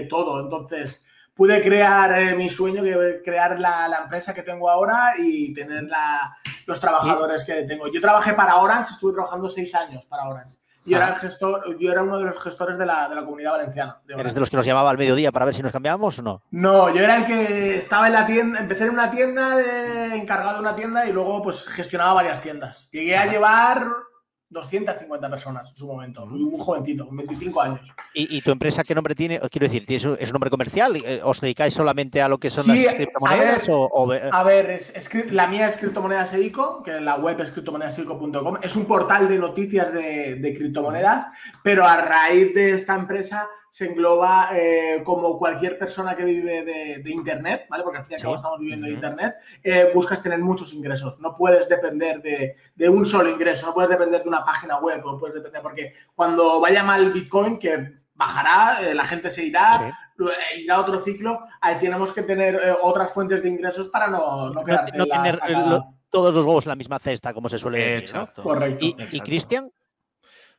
todo. 0.09 0.39
Entonces, 0.39 1.03
pude 1.33 1.61
crear 1.61 2.35
mi 2.37 2.47
sueño, 2.47 2.81
que 2.81 3.21
crear 3.25 3.59
la, 3.59 3.99
empresa 4.03 4.33
que 4.33 4.43
tengo 4.43 4.69
ahora 4.69 5.15
y 5.17 5.53
tener 5.53 5.85
los 6.65 6.79
trabajadores 6.79 7.43
que 7.43 7.63
tengo. 7.63 7.91
Yo 7.91 7.99
trabajé 7.99 8.33
para 8.33 8.55
Orange, 8.55 8.91
estuve 8.93 9.13
trabajando 9.13 9.49
seis 9.49 9.75
años 9.75 10.05
para 10.05 10.29
Orange. 10.29 10.59
Yo 10.86 10.97
era, 10.97 11.09
el 11.09 11.15
gestor, 11.15 11.77
yo 11.79 11.91
era 11.91 12.03
uno 12.03 12.19
de 12.19 12.25
los 12.25 12.43
gestores 12.43 12.77
de 12.77 12.86
la, 12.86 13.07
de 13.07 13.15
la 13.15 13.23
comunidad 13.23 13.51
valenciana. 13.51 13.99
¿Eres 14.07 14.34
de 14.34 14.39
los 14.39 14.49
que 14.49 14.57
nos 14.57 14.65
llamaba 14.65 14.89
al 14.89 14.97
mediodía 14.97 15.31
para 15.31 15.45
ver 15.45 15.55
si 15.55 15.63
nos 15.63 15.71
cambiábamos 15.71 16.19
o 16.19 16.21
no? 16.21 16.41
No, 16.51 16.93
yo 16.93 17.03
era 17.03 17.17
el 17.17 17.25
que 17.25 17.77
estaba 17.77 18.07
en 18.07 18.13
la 18.13 18.25
tienda, 18.25 18.59
empecé 18.59 18.86
en 18.86 18.89
una 18.91 19.09
tienda, 19.09 19.55
de, 19.55 20.15
encargado 20.15 20.55
de 20.55 20.61
una 20.61 20.75
tienda 20.75 21.05
y 21.07 21.13
luego 21.13 21.41
pues 21.41 21.67
gestionaba 21.67 22.13
varias 22.13 22.41
tiendas. 22.41 22.89
Llegué 22.91 23.17
a 23.17 23.31
llevar 23.31 23.88
250 24.53 25.29
personas 25.29 25.69
en 25.69 25.75
su 25.75 25.87
momento, 25.87 26.25
muy, 26.25 26.45
muy 26.45 26.59
jovencito, 26.59 27.07
con 27.07 27.17
25 27.17 27.61
años. 27.61 27.93
¿Y, 28.13 28.41
tu 28.41 28.51
empresa 28.51 28.83
qué 28.83 28.93
nombre 28.93 29.15
tiene? 29.15 29.39
Quiero 29.51 29.67
decir, 29.67 29.85
¿es 29.87 30.05
un, 30.05 30.17
nombre 30.31 30.49
comercial? 30.49 30.95
Eh, 30.95 31.19
¿Os 31.23 31.41
dedicáis 31.41 31.73
solamente 31.73 32.21
a 32.21 32.27
lo 32.27 32.37
que 32.37 32.49
son 32.49 32.67
las 32.67 32.93
criptomonedas? 32.93 33.67
A 34.31 34.43
ver, 34.43 34.79
la 35.31 35.47
mía 35.47 35.67
es 35.67 35.77
Criptomonedas 35.77 36.33
Edico, 36.33 36.83
que 36.83 37.01
la 37.01 37.15
web 37.15 37.41
es 37.41 37.51
criptomonedasedico.com. 37.51 38.57
Es 38.61 38.75
un 38.75 38.85
portal 38.85 39.27
de 39.27 39.37
noticias 39.37 39.91
de, 39.91 40.35
de 40.35 40.53
criptomonedas, 40.55 41.27
pero 41.63 41.85
a 41.85 41.97
raíz 41.97 42.53
de 42.53 42.71
esta 42.71 42.95
empresa 42.95 43.49
se 43.74 43.86
engloba 43.86 44.49
eh, 44.53 45.01
como 45.03 45.36
cualquier 45.39 45.80
persona 45.80 46.15
que 46.15 46.24
vive 46.24 46.63
de, 46.63 47.09
Internet, 47.09 47.65
¿vale? 47.67 47.84
Porque 47.84 47.97
al 47.97 48.05
fin 48.05 48.11
y 48.11 48.15
al 48.17 48.21
cabo 48.21 48.36
estamos 48.36 48.59
viviendo 48.59 48.86
de 48.86 48.93
Internet, 48.93 49.36
eh, 49.63 49.89
buscas 49.91 50.21
tener 50.21 50.38
muchos 50.38 50.76
ingresos. 50.76 51.19
No 51.19 51.34
puedes 51.34 51.67
depender 51.67 52.21
de, 52.21 52.89
un 52.89 53.03
solo 53.03 53.32
ingreso, 53.32 53.65
no 53.65 53.74
puedes 53.74 53.89
depender 53.89 54.21
de 54.21 54.30
una 54.30 54.45
página 54.45 54.78
web, 54.78 55.01
no 55.03 55.17
puedes 55.17 55.34
depender, 55.34 55.63
porque 55.63 55.93
cuando 56.13 56.61
vaya 56.61 56.84
mal 56.84 57.11
Bitcoin, 57.11 57.57
que 57.57 57.95
bajará, 58.13 58.78
eh, 58.88 58.93
la 58.93 59.05
gente 59.05 59.32
se 59.32 59.43
irá, 59.43 59.91
eh, 60.19 60.59
irá 60.59 60.80
otro 60.80 60.99
ciclo, 60.99 61.39
ahí 61.59 61.80
tenemos 61.80 62.11
que 62.11 62.21
tener 62.21 62.78
otras 62.80 63.11
fuentes 63.11 63.41
de 63.41 63.49
ingresos 63.49 63.89
para 63.89 64.05
no, 64.05 64.51
no 64.51 64.63
quedarte 64.63 64.95
no, 64.95 65.07
tener 65.07 65.39
todos 66.11 66.32
los 66.32 66.45
huevos 66.45 66.67
en 66.67 66.69
la 66.69 66.76
misma 66.76 66.99
cesta, 66.99 67.34
como 67.34 67.49
se 67.49 67.57
suele 67.57 67.80
decir. 67.80 68.01
Exacto. 68.01 68.43
Correcto. 68.43 68.86
¿Y, 68.86 69.19
Cristian? 69.21 69.71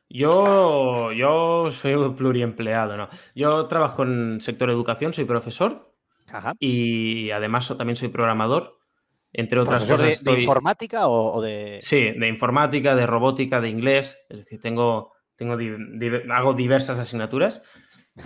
Yo, 0.09 1.11
yo 1.11 1.69
soy 1.71 2.13
pluriempleado, 2.13 2.95
¿no? 2.95 3.09
Yo 3.33 3.67
trabajo 3.67 4.03
en 4.03 4.39
sector 4.39 4.69
educación, 4.69 5.13
soy 5.13 5.25
profesor 5.25 5.93
y 6.59 7.31
además 7.31 7.73
también 7.77 7.95
soy 7.95 8.09
programador. 8.09 8.79
Entre 9.37 9.59
otras 9.59 9.83
cosas. 9.83 10.23
De, 10.23 10.39
informática 10.39 11.09
o, 11.09 11.41
de.? 11.41 11.79
Sí, 11.81 12.13
de 12.17 12.27
informática, 12.29 12.95
de 12.95 13.05
robótica, 13.05 13.59
de 13.59 13.67
inglés. 13.67 14.17
Es 14.29 14.37
decir, 14.37 14.61
tengo, 14.61 15.11
tengo 15.35 15.57
hago 16.33 16.53
diversas 16.53 16.99
asignaturas. 16.99 17.61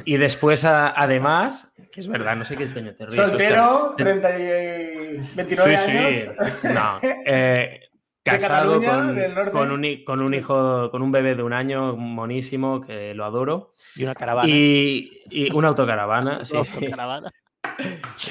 Y 0.06 0.18
después, 0.18 0.66
además, 0.66 1.74
que 1.92 2.02
es 2.02 2.08
verdad, 2.08 2.36
no 2.36 2.46
sé 2.46 2.56
qué 2.56 2.72
coño 2.72 2.94
te 2.94 3.08
ríes. 3.08 3.16
Soltero, 3.16 3.96
30 3.98 4.40
y 4.40 5.18
29 5.36 5.78
sí, 5.78 5.92
años. 5.92 6.36
Sí, 6.62 6.68
no. 6.68 7.00
Eh, 7.26 7.89
casado 8.38 8.82
con, 8.82 9.72
un, 9.72 10.04
con, 10.04 10.22
un, 10.22 10.34
hijo, 10.34 10.92
con 10.92 11.02
un 11.02 11.12
bebé 11.12 11.36
de 11.36 11.44
un 11.44 11.54
año 11.54 11.96
monísimo, 11.96 12.82
que 12.82 13.14
lo 13.14 13.26
adoro. 13.26 13.74
Y 13.96 14.04
una 14.04 14.16
caravana. 14.16 14.50
Y, 14.50 15.22
y 15.30 15.52
una 15.52 15.70
autocaravana. 15.70 16.46
sí. 16.46 16.56
autocaravana. 16.56 17.32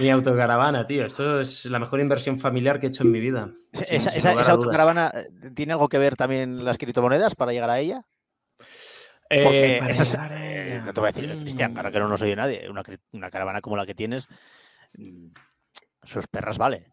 Mi 0.00 0.10
autocaravana, 0.10 0.86
tío. 0.86 1.06
Esto 1.06 1.40
es 1.40 1.64
la 1.66 1.78
mejor 1.78 2.00
inversión 2.00 2.38
familiar 2.38 2.80
que 2.80 2.86
he 2.86 2.88
hecho 2.88 3.02
en 3.02 3.12
mi 3.12 3.20
vida. 3.20 3.50
esa, 3.72 4.50
autocaravana 4.50 5.12
eh, 5.14 5.50
tiene 5.54 5.72
algo 5.72 5.88
que 5.88 5.98
ver 5.98 6.16
también 6.16 6.64
las 6.64 6.78
criptomonedas 6.78 7.34
para 7.34 7.52
llegar 7.52 7.70
a 7.70 7.78
ella? 7.78 8.04
Eh, 9.30 9.42
Porque 9.42 9.76
eh, 9.76 10.82
no 10.84 10.92
te 10.92 11.00
voy 11.00 11.08
a 11.08 11.12
decir, 11.12 11.38
Cristian, 11.40 11.74
para 11.74 11.90
que 11.90 11.98
no 11.98 12.08
nos 12.08 12.22
oye 12.22 12.34
nadie, 12.34 12.68
una, 12.68 13.30
caravana 13.30 13.60
como 13.60 13.76
la 13.76 13.84
que 13.84 13.94
tienes, 13.94 14.26
mm, 14.96 15.28
sus 16.02 16.26
perras 16.28 16.56
vale. 16.56 16.86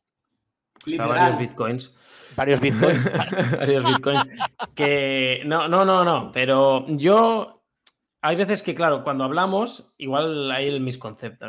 varios 0.98 1.38
bitcoins. 1.38 1.96
Varios 2.36 2.60
bitcoins. 2.60 3.12
varios 3.58 3.84
bitcoins. 3.84 4.30
Que 4.74 5.42
no, 5.46 5.68
no, 5.68 5.86
no, 5.86 6.04
no. 6.04 6.32
Pero 6.32 6.86
yo. 6.88 7.64
Hay 8.22 8.36
veces 8.36 8.64
que, 8.64 8.74
claro, 8.74 9.04
cuando 9.04 9.24
hablamos, 9.24 9.94
igual 9.98 10.52
hay 10.52 10.68
el 10.68 10.82
misconcepto. 10.82 11.46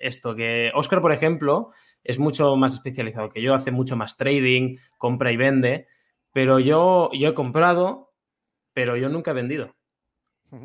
esto, 0.00 0.34
que 0.34 0.70
Oscar, 0.74 1.02
por 1.02 1.12
ejemplo, 1.12 1.70
es 2.02 2.18
mucho 2.18 2.56
más 2.56 2.72
especializado 2.72 3.28
que 3.28 3.42
yo, 3.42 3.54
hace 3.54 3.70
mucho 3.70 3.94
más 3.94 4.16
trading, 4.16 4.76
compra 4.96 5.32
y 5.32 5.36
vende. 5.36 5.86
Pero 6.32 6.58
yo, 6.60 7.10
yo 7.12 7.28
he 7.28 7.34
comprado 7.34 8.10
pero 8.72 8.96
yo 8.96 9.08
nunca 9.08 9.32
he 9.32 9.34
vendido 9.34 9.74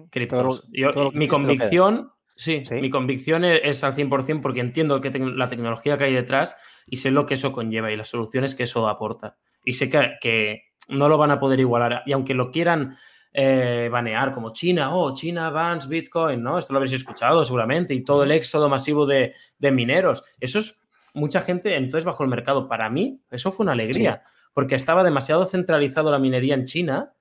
criptos. 0.09 0.67
mi 1.13 1.27
convicción, 1.27 2.11
sí, 2.35 2.63
mi 2.71 2.89
convicción 2.89 3.45
es, 3.45 3.83
al 3.83 3.95
100% 3.95 4.41
porque 4.41 4.59
entiendo 4.59 4.99
que 4.99 5.11
la 5.11 5.47
tecnología 5.47 5.97
que 5.97 6.05
hay 6.05 6.13
detrás 6.13 6.57
y 6.87 6.97
sé 6.97 7.11
lo 7.11 7.25
que 7.25 7.35
eso 7.35 7.51
conlleva 7.51 7.91
y 7.91 7.97
las 7.97 8.09
soluciones 8.09 8.55
que 8.55 8.63
eso 8.63 8.87
aporta. 8.87 9.37
Y 9.63 9.73
sé 9.73 9.89
que, 9.89 10.61
no 10.87 11.09
lo 11.09 11.17
van 11.17 11.31
a 11.31 11.39
poder 11.39 11.59
igualar. 11.59 12.03
Y 12.05 12.13
aunque 12.13 12.35
lo 12.35 12.51
quieran 12.51 12.95
eh, 13.33 13.89
banear 13.91 14.33
como 14.33 14.53
China, 14.53 14.95
oh, 14.95 15.13
China 15.15 15.49
bans 15.49 15.89
Bitcoin, 15.89 16.43
¿no? 16.43 16.59
Esto 16.59 16.73
lo 16.73 16.77
habréis 16.77 16.93
escuchado 16.93 17.43
seguramente, 17.43 17.93
y 17.93 18.03
todo 18.03 18.23
el 18.23 18.31
éxodo 18.31 18.69
masivo 18.69 19.05
de, 19.07 19.33
mineros. 19.59 20.23
Eso 20.39 20.59
es 20.59 20.87
mucha 21.15 21.41
gente, 21.41 21.75
entonces 21.75 22.05
bajo 22.05 22.23
el 22.23 22.29
mercado. 22.29 22.67
Para 22.67 22.89
mí, 22.89 23.19
eso 23.31 23.51
fue 23.51 23.63
una 23.63 23.73
alegría, 23.73 24.21
porque 24.53 24.75
estaba 24.75 25.03
demasiado 25.03 25.45
centralizado 25.47 26.11
la 26.11 26.19
minería 26.19 26.53
en 26.53 26.65
China 26.65 27.13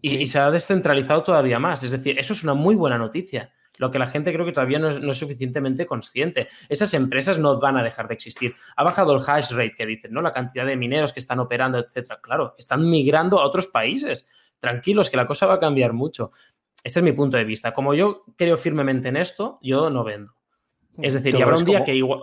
y, 0.00 0.26
se 0.26 0.38
ha 0.38 0.50
descentralizado 0.50 1.22
todavía 1.22 1.58
más. 1.58 1.82
Es 1.82 1.92
decir, 1.92 2.18
eso 2.18 2.32
es 2.32 2.42
una 2.42 2.54
muy 2.54 2.74
buena 2.74 2.98
noticia. 2.98 3.52
Lo 3.82 3.90
que 3.90 3.98
la 3.98 4.06
gente 4.06 4.32
creo 4.32 4.46
que 4.46 4.52
todavía 4.52 4.78
no 4.78 4.90
es, 4.90 5.18
suficientemente 5.18 5.86
consciente. 5.86 6.46
Esas 6.68 6.94
empresas 6.94 7.40
no 7.40 7.58
van 7.58 7.76
a 7.76 7.82
dejar 7.82 8.06
de 8.06 8.14
existir. 8.14 8.54
Ha 8.76 8.84
bajado 8.84 9.12
el 9.12 9.20
hash 9.26 9.50
rate 9.50 9.72
que 9.76 9.84
dicen, 9.84 10.12
¿no? 10.12 10.22
La 10.22 10.32
cantidad 10.32 10.64
de 10.64 10.76
mineros 10.76 11.12
que 11.12 11.18
están 11.18 11.40
operando, 11.40 11.80
etcétera. 11.80 12.20
Claro, 12.22 12.54
están 12.56 12.88
migrando 12.88 13.40
a 13.40 13.44
otros 13.44 13.66
países. 13.66 14.30
Tranquilos, 14.60 15.10
que 15.10 15.16
la 15.16 15.26
cosa 15.26 15.46
va 15.46 15.54
a 15.54 15.58
cambiar 15.58 15.94
mucho. 15.94 16.30
Este 16.84 17.00
es 17.00 17.02
mi 17.02 17.10
punto 17.10 17.36
de 17.36 17.42
vista. 17.42 17.74
Como 17.74 17.92
yo 17.92 18.22
creo 18.36 18.56
firmemente 18.56 19.08
en 19.08 19.16
esto, 19.16 19.58
yo 19.62 19.90
no 19.90 20.04
vendo. 20.04 20.32
Es 20.98 21.14
decir, 21.14 21.34
y 21.34 21.42
habrá 21.42 21.56
un 21.56 21.64
día 21.64 21.84
que 21.84 21.92
igual. 21.92 22.22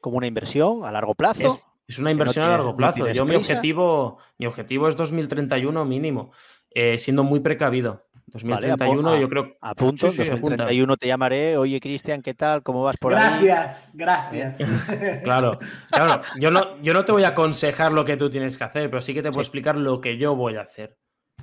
Como 0.00 0.16
una 0.16 0.26
inversión 0.26 0.84
a 0.84 0.90
largo 0.90 1.14
plazo. 1.14 1.60
Es, 1.86 2.00
una 2.00 2.10
inversión 2.10 2.44
a 2.44 2.48
largo 2.48 2.74
plazo. 2.74 3.06
yo 3.12 3.24
mi 3.24 3.36
objetivo, 3.36 4.18
mi 4.36 4.46
objetivo 4.46 4.88
es 4.88 4.96
2031 4.96 5.84
mínimo. 5.84 6.32
Eh, 6.70 6.98
siendo 6.98 7.22
muy 7.22 7.38
precavido. 7.40 8.07
2031 8.32 9.20
yo 9.20 9.28
creo... 9.28 9.56
A 9.60 9.74
punto, 9.74 10.06
2031 10.06 10.96
te 10.96 11.06
llamaré, 11.06 11.56
oye 11.56 11.80
Cristian, 11.80 12.22
¿qué 12.22 12.34
tal? 12.34 12.62
¿Cómo 12.62 12.82
vas 12.82 12.96
por 12.96 13.12
gracias, 13.12 13.90
Gracias, 13.94 14.58
claro, 15.24 15.58
claro. 15.90 16.22
Yo 16.38 16.50
no, 16.50 16.80
yo 16.82 16.92
no 16.94 17.04
te 17.04 17.12
voy 17.12 17.24
a 17.24 17.28
aconsejar 17.28 17.92
lo 17.92 18.04
que 18.04 18.16
tú 18.16 18.30
tienes 18.30 18.56
que 18.56 18.64
hacer, 18.64 18.90
pero 18.90 19.00
sí 19.00 19.14
que 19.14 19.22
te 19.22 19.30
puedo 19.30 19.40
explicar 19.40 19.76
lo 19.76 20.00
que 20.00 20.18
yo 20.18 20.34
voy 20.34 20.56
a 20.56 20.62
hacer. 20.62 20.96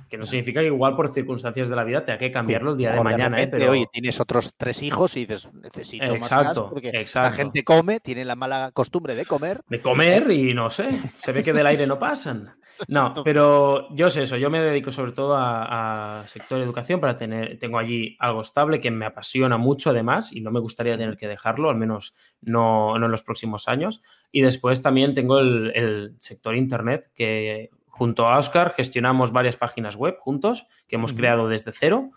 Que 0.08 0.16
no 0.16 0.24
significa 0.24 0.60
que 0.60 0.66
igual 0.66 0.94
por 0.94 1.12
circunstancias 1.12 1.68
de 1.68 1.74
la 1.74 1.82
vida 1.82 2.04
te 2.04 2.16
que 2.16 2.30
cambiarlo 2.30 2.72
el 2.72 2.76
día 2.76 2.92
de 2.92 3.02
mañana. 3.02 3.42
¿eh? 3.42 3.48
pero... 3.48 3.72
Oye, 3.72 3.86
tienes 3.90 4.20
otros 4.20 4.52
tres 4.56 4.82
hijos 4.82 5.16
y 5.16 5.26
dices, 5.26 5.52
necesito 5.52 6.16
más 6.16 6.30
gas 6.30 6.60
porque 6.60 6.92
la 7.14 7.30
gente 7.32 7.64
come, 7.64 7.98
tiene 7.98 8.24
la 8.24 8.36
mala 8.36 8.70
costumbre 8.72 9.16
de 9.16 9.26
comer. 9.26 9.62
De 9.68 9.80
comer 9.80 10.30
y 10.30 10.54
no 10.54 10.70
sé, 10.70 11.02
se 11.18 11.32
ve 11.32 11.42
que 11.42 11.52
del 11.52 11.66
aire 11.66 11.86
no 11.86 11.98
pasan. 11.98 12.54
No, 12.88 13.12
pero 13.24 13.88
yo 13.94 14.10
sé 14.10 14.22
eso, 14.22 14.36
yo 14.36 14.50
me 14.50 14.60
dedico 14.60 14.90
sobre 14.90 15.12
todo 15.12 15.36
a, 15.36 16.22
sector 16.26 16.60
educación 16.60 17.00
para 17.00 17.16
tener, 17.16 17.58
tengo 17.58 17.78
allí 17.78 18.16
algo 18.18 18.40
estable 18.40 18.80
que 18.80 18.90
me 18.90 19.06
apasiona 19.06 19.56
mucho 19.56 19.90
además 19.90 20.32
y 20.32 20.40
no 20.40 20.50
me 20.50 20.60
gustaría 20.60 20.96
tener 20.96 21.16
que 21.16 21.28
dejarlo, 21.28 21.70
al 21.70 21.76
menos 21.76 22.14
no, 22.40 22.96
en 22.96 23.10
los 23.10 23.22
próximos 23.22 23.68
años. 23.68 24.02
Y 24.32 24.42
después 24.42 24.82
también 24.82 25.14
tengo 25.14 25.38
el, 25.38 26.14
sector 26.18 26.56
internet 26.56 27.10
que 27.14 27.70
junto 27.86 28.26
a 28.26 28.38
Oscar 28.38 28.70
gestionamos 28.70 29.32
varias 29.32 29.56
páginas 29.56 29.96
web 29.96 30.16
juntos 30.18 30.66
que 30.86 30.96
hemos 30.96 31.12
creado 31.12 31.48
desde 31.48 31.72
cero. 31.72 32.10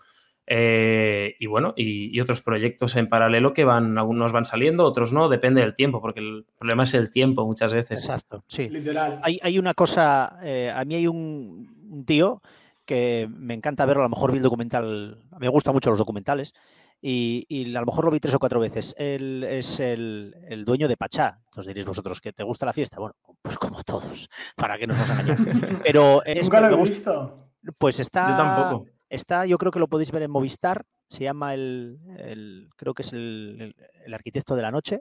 Eh, 0.52 1.36
y 1.38 1.46
bueno, 1.46 1.74
y, 1.76 2.18
otros 2.20 2.42
proyectos 2.42 2.96
en 2.96 3.06
paralelo 3.06 3.52
que 3.52 3.62
van, 3.62 3.96
algunos 3.96 4.32
van 4.32 4.44
saliendo, 4.44 4.84
otros 4.84 5.12
no, 5.12 5.28
depende 5.28 5.60
del 5.60 5.76
tiempo, 5.76 6.00
porque 6.00 6.18
el 6.18 6.44
problema 6.58 6.82
es 6.82 6.92
el 6.94 7.12
tiempo 7.12 7.46
muchas 7.46 7.72
veces. 7.72 8.00
Exacto, 8.00 8.42
sí. 8.48 8.68
Literal. 8.68 9.20
Hay, 9.22 9.58
una 9.60 9.74
cosa, 9.74 10.40
eh, 10.42 10.72
a 10.74 10.84
mí 10.84 10.96
hay 10.96 11.06
un, 11.06 12.04
tío 12.04 12.42
que 12.84 13.28
me 13.32 13.54
encanta 13.54 13.86
verlo, 13.86 14.02
a 14.02 14.06
lo 14.06 14.10
mejor 14.10 14.32
vi 14.32 14.38
el 14.38 14.42
documental, 14.42 15.22
me 15.38 15.48
gustan 15.48 15.72
mucho 15.72 15.90
los 15.90 16.00
documentales, 16.00 16.52
y, 17.00 17.72
a 17.76 17.78
lo 17.78 17.86
mejor 17.86 18.06
lo 18.06 18.10
vi 18.10 18.18
tres 18.18 18.34
o 18.34 18.40
cuatro 18.40 18.58
veces. 18.58 18.92
Él 18.98 19.46
es 19.48 19.78
el, 19.78 20.34
dueño 20.66 20.88
de 20.88 20.96
Pachá. 20.96 21.38
Entonces 21.44 21.68
diréis 21.68 21.86
vosotros 21.86 22.20
que 22.20 22.32
te 22.32 22.42
gusta 22.42 22.66
la 22.66 22.72
fiesta. 22.72 22.98
Bueno, 22.98 23.14
pues 23.40 23.56
como 23.56 23.78
a 23.78 23.84
todos, 23.84 24.28
para 24.56 24.76
que 24.76 24.88
nos 24.88 24.98
nos 24.98 25.10
engañemos. 25.10 25.80
Pero 25.84 26.24
es, 26.24 26.42
Nunca 26.42 26.60
lo 26.60 26.76
he 26.76 26.82
visto. 26.82 27.36
Pues 27.78 28.00
está. 28.00 28.30
Yo 28.30 28.36
tampoco. 28.36 28.99
Está, 29.10 29.44
yo 29.44 29.58
creo 29.58 29.72
que 29.72 29.80
lo 29.80 29.88
podéis 29.88 30.12
ver 30.12 30.22
en 30.22 30.30
Movistar, 30.30 30.84
se 31.08 31.24
llama 31.24 31.52
el, 31.52 32.68
creo 32.76 32.94
que 32.94 33.02
es 33.02 33.12
el, 33.12 33.74
arquitecto 34.14 34.54
de 34.54 34.62
la 34.62 34.70
noche, 34.70 35.00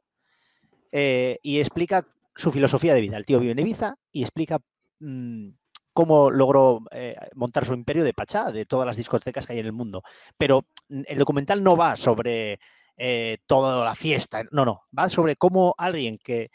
eh, 0.92 1.38
y 1.44 1.60
explica 1.60 2.08
su 2.36 2.52
filosofía 2.52 2.96
de 2.96 3.02
vida. 3.02 3.18
El 3.18 3.26
tío 3.26 3.40
vive 3.40 3.52
en 3.52 3.60
Ibiza 3.60 3.96
y 4.12 4.24
explica 4.24 4.60
mm, 5.00 5.50
cómo 5.94 6.32
logró 6.32 6.82
eh, 6.92 7.16
montar 7.36 7.66
su 7.66 7.76
imperio 7.76 8.04
de 8.04 8.14
Pachá, 8.16 8.52
de 8.52 8.66
todas 8.66 8.88
las 8.88 8.98
discotecas 8.98 9.46
que 9.46 9.54
hay 9.54 9.60
en 9.60 9.68
el 9.68 9.74
mundo. 9.74 10.02
Pero 10.38 10.66
mm, 10.90 11.04
el 11.06 11.20
documental 11.20 11.64
no 11.64 11.78
va 11.78 11.96
sobre 11.96 12.60
eh, 12.98 13.38
toda 13.46 13.86
la 13.86 13.94
fiesta, 13.94 14.44
no, 14.52 14.66
no, 14.66 14.84
va 14.98 15.08
sobre 15.08 15.36
cómo 15.36 15.76
alguien 15.78 16.18
que 16.18 16.50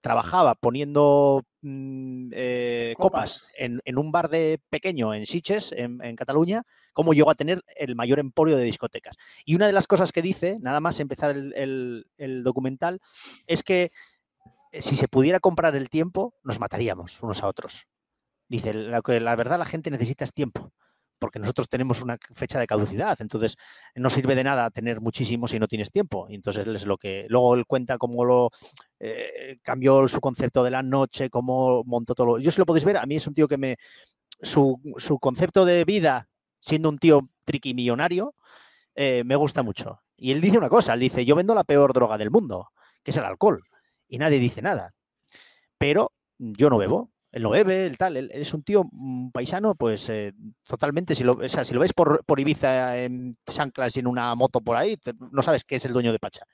trabajaba 0.00 0.54
poniendo 0.54 1.42
eh, 1.62 2.94
copas, 2.98 3.42
en, 3.56 3.80
un 3.98 4.12
bar 4.12 4.30
de 4.30 4.60
pequeño 4.70 5.12
en 5.14 5.26
Siches, 5.26 5.72
en, 5.72 6.16
Cataluña, 6.16 6.62
cómo 6.92 7.12
llegó 7.12 7.30
a 7.30 7.34
tener 7.34 7.62
el 7.76 7.94
mayor 7.94 8.18
emporio 8.18 8.56
de 8.56 8.64
discotecas. 8.64 9.16
Y 9.44 9.54
una 9.54 9.66
de 9.66 9.72
las 9.72 9.86
cosas 9.86 10.12
que 10.12 10.22
dice, 10.22 10.58
nada 10.60 10.80
más 10.80 11.00
empezar 11.00 11.30
el, 11.36 12.42
documental, 12.44 13.00
es 13.46 13.62
que 13.62 13.92
eh, 14.72 14.82
si 14.82 14.96
se 14.96 15.08
pudiera 15.08 15.40
comprar 15.40 15.76
el 15.76 15.88
tiempo, 15.88 16.34
nos 16.44 16.60
mataríamos 16.60 17.22
unos 17.22 17.42
a 17.42 17.48
otros. 17.48 17.86
Dice, 18.48 18.74
la, 18.74 19.02
la 19.04 19.36
verdad 19.36 19.58
la 19.58 19.64
gente 19.64 19.90
necesita 19.90 20.24
es 20.24 20.32
tiempo 20.32 20.72
porque 21.20 21.38
nosotros 21.38 21.68
tenemos 21.68 22.02
una 22.02 22.18
fecha 22.34 22.58
de 22.58 22.66
caducidad, 22.66 23.16
entonces 23.20 23.56
no 23.94 24.10
sirve 24.10 24.34
de 24.34 24.42
nada 24.42 24.70
tener 24.70 25.00
muchísimo 25.00 25.46
si 25.46 25.60
no 25.60 25.68
tienes 25.68 25.92
tiempo. 25.92 26.26
Entonces 26.28 26.66
es 26.66 26.86
lo 26.86 26.96
que 26.96 27.26
luego 27.28 27.54
él 27.54 27.66
cuenta 27.66 27.98
cómo 27.98 28.24
lo 28.24 28.50
eh, 28.98 29.58
cambió 29.62 30.08
su 30.08 30.20
concepto 30.20 30.64
de 30.64 30.70
la 30.72 30.82
noche, 30.82 31.30
cómo 31.30 31.84
montó 31.84 32.14
todo. 32.14 32.26
Lo, 32.26 32.38
yo 32.38 32.50
si 32.50 32.58
lo 32.58 32.66
podéis 32.66 32.84
ver, 32.84 32.96
a 32.96 33.06
mí 33.06 33.16
es 33.16 33.26
un 33.26 33.34
tío 33.34 33.46
que 33.46 33.58
me 33.58 33.76
su, 34.42 34.80
concepto 35.20 35.64
de 35.64 35.84
vida 35.84 36.28
siendo 36.58 36.88
un 36.88 36.98
tío 36.98 37.28
triquimillonario 37.44 38.34
eh, 38.94 39.22
me 39.24 39.36
gusta 39.36 39.62
mucho. 39.62 40.02
Y 40.16 40.32
él 40.32 40.40
dice 40.40 40.58
una 40.58 40.68
cosa, 40.68 40.94
él 40.94 41.00
dice, 41.00 41.24
yo 41.24 41.34
vendo 41.34 41.54
la 41.54 41.64
peor 41.64 41.92
droga 41.92 42.18
del 42.18 42.30
mundo, 42.30 42.70
que 43.02 43.10
es 43.10 43.16
el 43.16 43.24
alcohol, 43.24 43.62
y 44.08 44.18
nadie 44.18 44.38
dice 44.38 44.60
nada. 44.60 44.94
Pero 45.78 46.12
yo 46.38 46.68
no 46.68 46.76
bebo, 46.76 47.10
Él 47.32 47.42
no 47.42 47.50
bebe, 47.50 47.86
el 47.86 47.96
tal. 47.96 48.16
Él, 48.16 48.30
es 48.32 48.52
un 48.54 48.62
tío 48.62 48.88
paisano, 49.32 49.74
pues 49.74 50.08
eh, 50.08 50.32
totalmente. 50.64 51.14
Si 51.14 51.24
lo, 51.24 51.34
o 51.34 51.48
sea, 51.48 51.64
si 51.64 51.74
lo 51.74 51.80
ves 51.80 51.92
por, 51.92 52.24
por 52.24 52.40
Ibiza 52.40 52.98
en 52.98 53.32
chanclas 53.46 53.96
y 53.96 54.00
en 54.00 54.06
una 54.06 54.34
moto 54.34 54.60
por 54.60 54.76
ahí, 54.76 54.98
no 55.30 55.42
sabes 55.42 55.64
que 55.64 55.76
es 55.76 55.84
el 55.84 55.92
dueño 55.92 56.12
de 56.12 56.18
Pacha. 56.18 56.44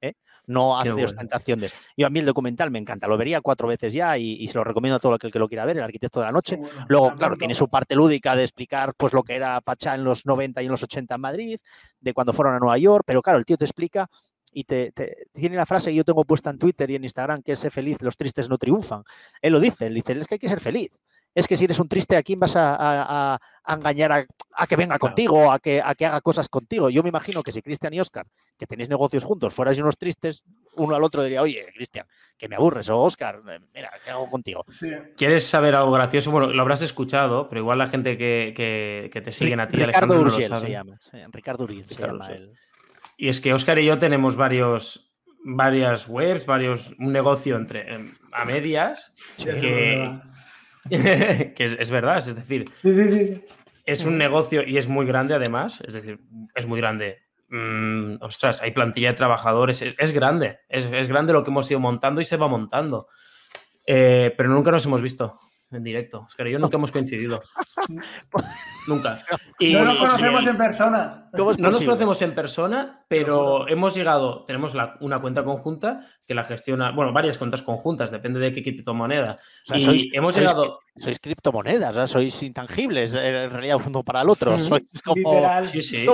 ¿eh? 0.00 0.14
No 0.46 0.78
hace 0.78 1.02
eso. 1.02 1.16
Yo 1.96 2.06
a 2.06 2.10
mí 2.10 2.20
el 2.20 2.26
documental 2.26 2.70
me 2.70 2.78
encanta, 2.78 3.08
lo 3.08 3.16
vería 3.16 3.40
cuatro 3.40 3.66
veces 3.66 3.92
ya 3.92 4.16
y, 4.16 4.46
se 4.46 4.58
lo 4.58 4.64
recomiendo 4.64 4.96
a 4.96 5.00
todo 5.00 5.14
aquel 5.14 5.32
que 5.32 5.38
lo 5.38 5.48
quiera 5.48 5.64
ver, 5.64 5.78
el 5.78 5.82
arquitecto 5.82 6.20
de 6.20 6.26
la 6.26 6.32
noche. 6.32 6.58
Luego, 6.88 7.14
claro, 7.16 7.36
tiene 7.36 7.54
su 7.54 7.68
parte 7.68 7.96
lúdica 7.96 8.36
de 8.36 8.42
explicar 8.42 8.94
pues 8.96 9.12
lo 9.12 9.22
que 9.22 9.34
era 9.34 9.60
Pachá 9.60 9.94
en 9.94 10.04
los 10.04 10.24
90 10.24 10.62
y 10.62 10.66
en 10.66 10.70
los 10.70 10.82
80 10.82 11.14
en 11.14 11.20
Madrid, 11.20 11.60
de 12.00 12.12
cuando 12.12 12.32
fueron 12.32 12.54
a 12.54 12.58
Nueva 12.58 12.78
York, 12.78 13.04
pero 13.06 13.22
claro, 13.22 13.38
el 13.38 13.44
tío 13.44 13.56
te 13.56 13.64
explica 13.64 14.08
y 14.56 14.64
te, 14.64 14.90
tiene 15.34 15.54
la 15.54 15.66
frase 15.66 15.90
que 15.90 15.96
yo 15.96 16.04
tengo 16.04 16.24
puesta 16.24 16.48
en 16.48 16.58
Twitter 16.58 16.90
y 16.90 16.94
en 16.94 17.04
Instagram, 17.04 17.42
que 17.42 17.52
es 17.52 17.58
sé 17.58 17.70
feliz, 17.70 17.98
los 18.00 18.16
tristes 18.16 18.48
no 18.48 18.56
triunfan. 18.56 19.02
Él 19.42 19.52
lo 19.52 19.60
dice, 19.60 19.86
él 19.86 19.92
dice, 19.92 20.18
es 20.18 20.26
que 20.26 20.36
hay 20.36 20.38
que 20.38 20.48
ser 20.48 20.60
feliz 20.60 20.92
es 21.36 21.46
que 21.46 21.54
si 21.54 21.64
eres 21.64 21.78
un 21.78 21.86
triste, 21.86 22.16
¿a 22.16 22.22
quién 22.22 22.40
vas 22.40 22.54
a, 22.56 23.38
engañar 23.68 24.10
a, 24.10 24.66
que 24.66 24.74
venga 24.74 24.98
contigo, 24.98 25.52
a 25.52 25.58
que, 25.58 25.82
a 25.84 25.94
que 25.94 26.06
haga 26.06 26.22
cosas 26.22 26.48
contigo? 26.48 26.88
Yo 26.88 27.02
me 27.02 27.10
imagino 27.10 27.42
que 27.42 27.52
si 27.52 27.60
Cristian 27.60 27.92
y 27.92 28.00
Oscar, 28.00 28.26
que 28.58 28.66
tenéis 28.66 28.88
negocios 28.88 29.22
juntos, 29.22 29.52
fuerais 29.52 29.78
unos 29.78 29.98
tristes, 29.98 30.44
uno 30.76 30.96
al 30.96 31.04
otro 31.04 31.22
diría, 31.22 31.42
oye, 31.42 31.66
Cristian, 31.74 32.06
que 32.38 32.48
me 32.48 32.56
aburres, 32.56 32.88
o 32.88 33.02
Oscar, 33.02 33.42
mira, 33.74 33.90
¿qué 34.02 34.12
hago 34.12 34.30
contigo? 34.30 34.62
¿Quieres 35.14 35.46
saber 35.46 35.74
algo 35.74 35.92
gracioso? 35.92 36.30
Bueno, 36.30 36.46
lo 36.46 36.62
habrás 36.62 36.80
escuchado, 36.80 37.50
pero 37.50 37.60
igual 37.60 37.76
la 37.76 37.88
gente 37.88 38.16
que, 38.16 39.10
te 39.12 39.32
siguen 39.32 39.60
a 39.60 39.68
ti, 39.68 39.76
Ricardo 39.76 40.18
Urgel 40.18 40.56
se 40.56 40.70
llama. 40.70 40.98
Ricardo 41.32 41.64
Urgel 41.64 41.84
se 41.86 42.00
llama 42.00 42.32
él. 42.32 42.50
Y 43.16 43.28
es 43.28 43.40
que 43.40 43.54
Oscar 43.54 43.78
y 43.78 43.86
yo 43.86 43.98
tenemos 43.98 44.36
varios, 44.36 45.14
varias 45.44 46.08
webs, 46.08 46.44
varios, 46.44 46.94
un 46.98 47.12
negocio 47.12 47.56
entre 47.56 47.92
em, 47.92 48.12
a 48.32 48.44
medias 48.44 49.14
que, 49.38 50.12
que 50.90 51.64
es, 51.64 51.90
verdad, 51.90 52.18
es 52.18 52.34
decir, 52.34 52.64
es 53.84 54.04
un 54.04 54.18
negocio 54.18 54.62
y 54.66 54.76
es 54.76 54.88
muy 54.88 55.06
grande 55.06 55.34
además, 55.34 55.80
es 55.86 55.94
decir, 55.94 56.20
es 56.54 56.66
muy 56.66 56.78
grande. 56.78 57.22
Mm, 57.48 58.16
ostras, 58.20 58.60
hay 58.60 58.72
plantilla 58.72 59.10
de 59.10 59.16
trabajadores, 59.16 59.80
es, 59.80 60.10
grande, 60.10 60.58
es, 60.68 61.08
grande 61.08 61.32
lo 61.32 61.44
que 61.44 61.50
hemos 61.50 61.70
ido 61.70 61.78
montando 61.78 62.20
y 62.20 62.24
se 62.24 62.36
va 62.36 62.48
montando, 62.48 63.06
eh, 63.86 64.34
pero 64.36 64.50
nunca 64.50 64.72
nos 64.72 64.84
hemos 64.84 65.00
visto 65.00 65.38
en 65.70 65.82
directo. 65.82 66.20
Oscar 66.20 66.46
y 66.46 66.52
yo 66.52 66.58
nunca 66.58 66.76
hemos 66.76 66.92
coincidido. 66.92 67.42
nunca. 68.86 69.18
Y, 69.58 69.72
no 69.72 69.84
nos 69.84 69.98
conocemos 69.98 70.46
en 70.46 70.56
persona. 70.56 71.30
No 71.32 71.70
nos 71.70 71.84
conocemos 71.84 72.22
en 72.22 72.34
persona, 72.34 73.04
pero 73.08 73.68
hemos 73.68 73.94
llegado, 73.94 74.44
tenemos 74.44 74.74
una 75.00 75.20
cuenta 75.20 75.44
conjunta 75.44 76.06
que 76.26 76.34
la 76.34 76.44
gestiona, 76.44 76.92
bueno, 76.92 77.12
varias 77.12 77.38
cuentas 77.38 77.62
conjuntas, 77.62 78.10
depende 78.10 78.40
de 78.40 78.52
qué 78.52 78.62
criptomoneda. 78.62 79.38
O 79.70 79.78
sea, 79.78 79.92
y 79.92 80.10
hemos 80.14 80.36
llegado. 80.36 80.80
Sois 80.98 81.18
criptomonedas, 81.18 82.10
sois 82.10 82.42
intangibles 82.42 83.12
en 83.14 83.50
realidad 83.50 83.78
uno 83.86 84.02
para 84.02 84.22
el 84.22 84.30
otro. 84.30 84.58
Sois 84.58 85.02
como 85.04 85.64
sí, 85.64 85.82
sí. 85.82 86.06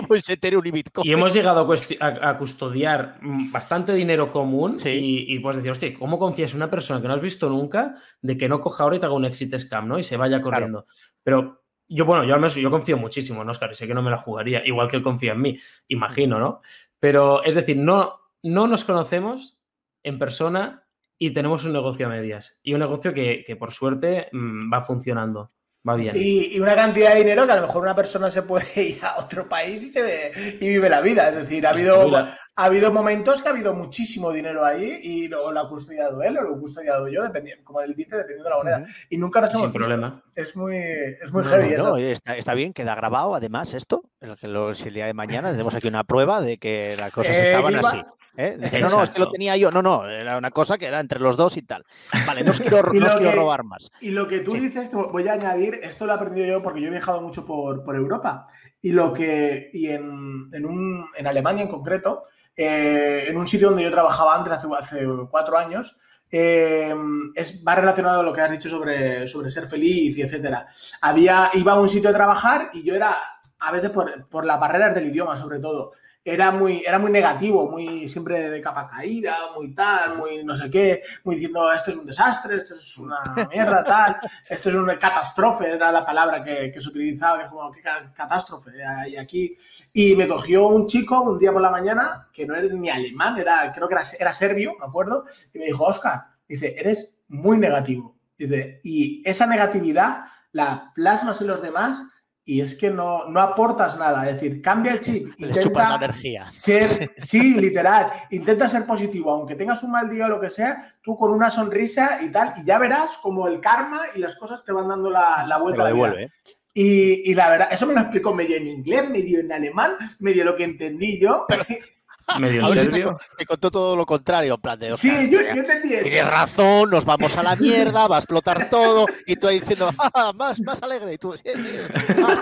Y 1.05 1.13
hemos 1.13 1.33
llegado 1.33 1.67
a, 2.01 2.37
custodiar 2.37 3.19
bastante 3.23 3.95
dinero 3.95 4.31
común 4.31 4.77
y, 4.85 5.35
y, 5.35 5.39
pues 5.39 5.57
decir, 5.57 5.71
hostia, 5.71 5.95
¿cómo 5.95 6.19
confías 6.19 6.51
en 6.51 6.57
una 6.57 6.71
persona 6.71 7.01
que 7.01 7.09
no 7.09 7.15
has 7.15 7.21
visto 7.21 7.49
nunca 7.49 7.95
de 8.21 8.37
que 8.37 8.49
no 8.49 8.61
coja 8.61 8.85
ahora 8.85 8.97
y 8.97 9.01
te 9.01 9.07
haga 9.07 9.15
un 9.15 9.25
exit 9.25 9.57
scam, 9.57 9.87
¿no? 9.87 9.99
Y 9.99 10.03
se 10.03 10.17
vaya 10.17 10.41
corriendo. 10.41 10.87
Pero 11.23 11.63
yo, 11.89 12.05
bueno, 12.05 12.25
yo 12.25 12.35
al 12.35 12.41
menos 12.41 12.55
yo 12.55 12.71
confío 12.71 12.97
muchísimo 12.97 13.43
en 13.43 13.51
Oscar 13.51 13.71
y 13.71 13.75
sé 13.75 13.87
que 13.87 13.95
no 13.95 14.03
me 14.03 14.11
la 14.11 14.19
jugaría, 14.19 14.67
igual 14.67 14.89
que 14.89 14.97
él 14.97 15.03
confía 15.03 15.33
en 15.33 15.41
mí, 15.41 15.59
imagino, 15.89 16.39
¿no? 16.39 16.61
Pero 16.99 17.45
es 17.45 17.55
decir, 17.55 17.77
no, 17.77 18.21
no 18.43 18.67
nos 18.67 18.85
conocemos 18.85 19.59
en 20.03 20.19
persona 20.19 20.89
y 21.19 21.33
tenemos 21.33 21.65
un 21.65 21.73
negocio 21.73 22.07
a 22.07 22.11
medias. 22.11 22.59
Y 22.63 22.75
un 22.75 22.81
negocio 22.81 23.15
que, 23.15 23.57
por 23.59 23.73
suerte 23.73 24.29
mm, 24.33 24.73
va 24.73 24.81
funcionando. 24.81 25.53
Va 25.89 25.97
bien. 25.97 26.15
Y, 26.17 26.61
una 26.61 26.77
cantidad 26.77 27.13
de 27.13 27.19
dinero 27.19 27.45
que 27.45 27.53
a 27.53 27.57
lo 27.57 27.67
mejor 27.67 27.83
una 27.83 27.95
persona 27.95 28.31
se 28.31 28.43
puede 28.43 28.67
ir 28.83 29.05
a 29.05 29.19
otro 29.19 29.49
país 29.49 29.83
y, 29.83 29.93
se 29.93 30.33
y 30.61 30.69
vive 30.69 30.89
la 30.89 31.01
vida. 31.01 31.29
Es 31.29 31.35
decir, 31.35 31.67
ha 31.67 31.71
habido, 31.71 32.17
ha 32.17 32.65
habido 32.65 32.93
momentos 32.93 33.43
que 33.43 33.49
ha 33.49 33.51
habido 33.51 33.75
muchísimo 33.75 34.31
dinero 34.33 34.65
ahí 34.65 35.01
y 35.03 35.29
lo, 35.29 35.51
lo 35.51 35.61
ha 35.61 35.69
custodiado 35.69 36.23
él 36.23 36.39
o 36.39 36.43
lo 36.43 36.57
he 36.57 36.61
custodiado 36.61 37.09
yo, 37.09 37.23
dependiendo, 37.25 37.65
como 37.65 37.81
él 37.81 37.95
dice, 37.95 38.17
dependiendo 38.17 38.45
de 38.45 38.51
la 38.51 38.57
moneda. 38.57 38.87
Y 39.11 39.17
nunca 39.17 39.41
nos 39.41 39.51
hemos 39.55 39.63
Sin 39.63 39.73
problema. 39.73 40.23
Es 40.37 40.55
muy, 40.55 40.77
es 40.77 41.33
muy 41.33 41.45
heavy 41.45 41.75
eso. 41.75 41.97
Está, 41.97 42.37
está, 42.37 42.55
bien, 42.55 42.73
queda 42.73 42.95
grabado 42.95 43.35
además 43.35 43.75
esto. 43.75 44.05
El, 44.21 44.37
si 44.75 44.89
el 44.89 44.95
día 44.95 45.07
de 45.07 45.15
mañana 45.15 45.51
tenemos 45.51 45.75
aquí 45.75 45.89
una 45.89 46.05
prueba 46.05 46.41
de 46.41 46.59
que 46.59 46.97
las 46.97 47.11
cosas 47.11 47.37
eh, 47.37 47.51
estaban 47.51 47.75
así. 47.75 48.03
¿Eh? 48.37 48.57
no, 48.81 48.89
no, 48.89 49.03
es 49.03 49.11
que 49.11 49.19
lo 49.19 49.31
tenía 49.31 49.57
yo. 49.57 49.71
No, 49.71 49.83
no, 49.83 50.07
era 50.07 50.39
una 50.39 50.51
cosa 50.51 50.79
que 50.79 50.87
era 50.87 51.01
entre 51.01 51.21
los 51.21 51.37
dos 51.37 51.57
y 51.57 51.63
tal. 51.63 51.85
Vale, 52.27 52.43
no 52.45 52.51
os 52.51 52.61
quiero, 52.61 52.83
robar 52.83 53.65
más. 53.65 53.91
Y 54.01 54.11
lo 54.11 54.29
que 54.29 54.41
tú 54.41 54.55
dices, 54.55 54.91
voy 54.91 55.29
a 55.29 55.35
añadir, 55.35 55.81
esto 55.83 56.07
lo 56.07 56.13
he 56.13 56.17
aprendido 56.17 56.47
yo 56.47 56.63
porque 56.63 56.81
yo 56.81 56.89
he 56.89 56.91
viajado 56.91 57.21
mucho 57.21 57.45
por, 57.45 57.85
por 57.85 57.97
Europa. 57.97 58.47
Y 58.81 58.91
lo 58.91 59.13
que, 59.13 59.71
y 59.73 59.89
en, 59.89 60.49
en, 60.53 60.67
un, 60.67 61.07
en 61.17 61.27
Alemania 61.27 61.63
en 61.63 61.69
concreto, 61.69 62.23
eh, 62.57 63.27
en 63.29 63.37
un 63.37 63.47
sitio 63.47 63.69
donde 63.69 63.85
yo 63.85 63.91
trabajaba 63.91 64.35
antes, 64.35 64.53
hace, 64.53 64.69
hace 64.77 65.07
cuatro 65.31 65.57
años, 65.57 65.97
eh, 66.35 66.95
es, 67.35 67.63
va 67.63 67.75
relacionado 67.75 68.21
a 68.21 68.23
lo 68.23 68.33
que 68.33 68.41
has 68.41 68.51
dicho 68.51 68.69
sobre, 68.69 69.29
sobre 69.29 69.51
ser 69.51 69.69
feliz 69.69 70.17
y 70.17 70.23
etcétera. 70.23 70.67
Había, 71.03 71.51
iba 71.55 71.73
a 71.73 71.81
un 71.81 71.89
sitio 71.89 72.09
a 72.11 72.15
trabajar 72.15 72.71
y 72.73 72.83
yo 72.83 72.95
era, 72.95 73.15
a 73.59 73.71
veces 73.71 73.91
por, 73.91 74.29
por 74.29 74.47
las 74.47 74.59
barreras 74.59 74.95
del 74.95 75.09
idioma 75.09 75.37
sobre 75.37 75.61
todo, 75.61 75.93
era 76.25 76.53
muy, 76.53 76.85
era 76.87 76.99
muy 76.99 77.11
negativo, 77.11 77.69
muy 77.69 78.09
siempre 78.09 78.49
de 78.49 78.61
capa 78.61 78.89
caída, 78.89 79.37
muy 79.57 79.75
tal, 79.75 80.17
muy 80.17 80.45
no 80.45 80.55
sé 80.55 80.71
qué, 80.71 81.03
muy 81.25 81.35
diciendo 81.35 81.73
esto 81.73 81.91
es 81.91 81.97
un 81.97 82.07
desastre, 82.07 82.57
esto 82.57 82.75
es 82.77 82.99
una 82.99 83.49
mierda, 83.51 83.83
tal, 83.83 84.21
esto 84.49 84.69
es 84.69 84.75
una 84.75 84.99
catástrofe, 84.99 85.69
era 85.69 85.91
la 85.91 86.07
palabra 86.07 86.45
que, 86.45 86.73
se 86.81 86.89
utilizaba, 86.89 87.39
que 87.39 87.45
es 87.45 87.51
como, 87.51 87.73
¿qué 87.73 87.83
catástrofe? 88.15 88.71
Y 89.09 89.17
aquí, 89.17 89.57
y 89.93 90.15
me 90.15 90.29
cogió 90.29 90.69
un 90.69 90.87
chico 90.87 91.21
un 91.23 91.39
día 91.39 91.53
por 91.53 91.61
la 91.63 91.71
mañana, 91.71 92.29
que 92.33 92.47
no 92.47 92.55
era 92.55 92.73
ni 92.73 92.89
alemán, 92.89 93.39
era, 93.39 93.73
creo 93.73 93.89
que 93.89 93.95
era, 93.95 94.05
era 94.19 94.33
serbio, 94.33 94.75
me 94.79 94.87
acuerdo, 94.87 95.25
y 95.53 95.59
me 95.59 95.67
dijo, 95.67 95.85
Oscar, 95.85 96.27
dice, 96.47 96.75
eres 96.79 97.19
muy 97.29 97.59
negativo. 97.59 98.17
Dice, 98.39 98.81
y 98.85 99.23
esa 99.29 99.47
negatividad 99.47 100.27
la 100.53 100.93
plasmas 100.95 101.41
en 101.41 101.47
los 101.49 101.63
demás 101.63 102.03
y 102.45 102.61
es 102.61 102.75
que 102.75 102.91
no, 102.91 103.27
no 103.27 103.41
aportas 103.41 103.97
nada. 103.97 104.29
Es 104.29 104.35
decir, 104.35 104.61
cambia 104.61 104.93
el 104.93 105.01
chip. 105.01 105.33
Intenta 105.39 105.91
la 105.91 105.97
energía. 105.97 106.45
Ser, 106.45 107.13
sí, 107.17 107.55
literal. 107.55 108.11
Intenta 108.31 108.69
ser 108.69 108.85
positivo. 108.85 109.33
Aunque 109.33 109.55
tengas 109.55 109.83
un 109.83 109.93
mal 109.93 110.11
día 110.11 110.27
o 110.27 110.29
lo 110.29 110.41
que 110.41 110.51
sea, 110.51 110.95
tú 111.03 111.17
con 111.17 111.31
una 111.31 111.51
sonrisa 111.51 112.19
y 112.23 112.31
tal, 112.31 112.53
y 112.57 112.65
ya 112.65 112.79
verás 112.79 113.19
como 113.23 113.47
el 113.47 113.61
karma 113.61 114.03
y 114.15 114.19
las 114.19 114.37
cosas 114.37 114.65
te 114.65 114.73
van 114.73 114.89
dando 114.89 115.11
la, 115.11 115.47
la 115.47 115.59
vuelta. 115.59 115.91
¿eh? 115.91 116.29
Y, 116.75 117.31
y, 117.31 117.35
la 117.35 117.51
verdad, 117.51 117.69
eso 117.71 117.87
me 117.87 117.93
lo 117.93 118.01
explicó 118.01 118.33
medio 118.35 118.57
en 118.57 118.67
inglés, 118.67 119.09
medio 119.09 119.41
en 119.41 119.53
alemán, 119.53 119.93
medio 120.19 120.45
lo 120.45 120.57
que 120.57 120.65
entendí 120.65 121.21
yo. 121.21 121.47
Medio 122.39 122.69
serio. 122.69 123.19
te, 123.37 123.47
contó 123.47 123.71
todo 123.71 123.97
lo 123.97 124.07
contrario, 124.07 124.55
en 124.55 124.61
plan 124.61 124.79
de. 124.79 124.97
Sí, 124.97 125.31
yo, 125.31 125.41
entendí 125.41 125.95
eso. 125.95 126.05
Tienes 126.05 126.27
razón, 126.27 126.91
nos 126.91 127.05
vamos 127.05 127.37
a 127.37 127.43
la 127.43 127.57
mierda, 127.57 128.09
va 128.09 128.17
a 128.17 128.19
explotar 128.19 128.71
todo. 128.71 129.07
Y 129.27 129.37
tú 129.37 129.49
ahí 129.49 129.61
diciendo, 129.61 129.91
ah, 129.99 130.33
más, 130.35 130.61
más 130.61 130.83
alegre. 130.83 131.15
Y 131.15 131.19
tú, 131.19 131.35
sí, 131.37 131.43
sí. 131.55 131.79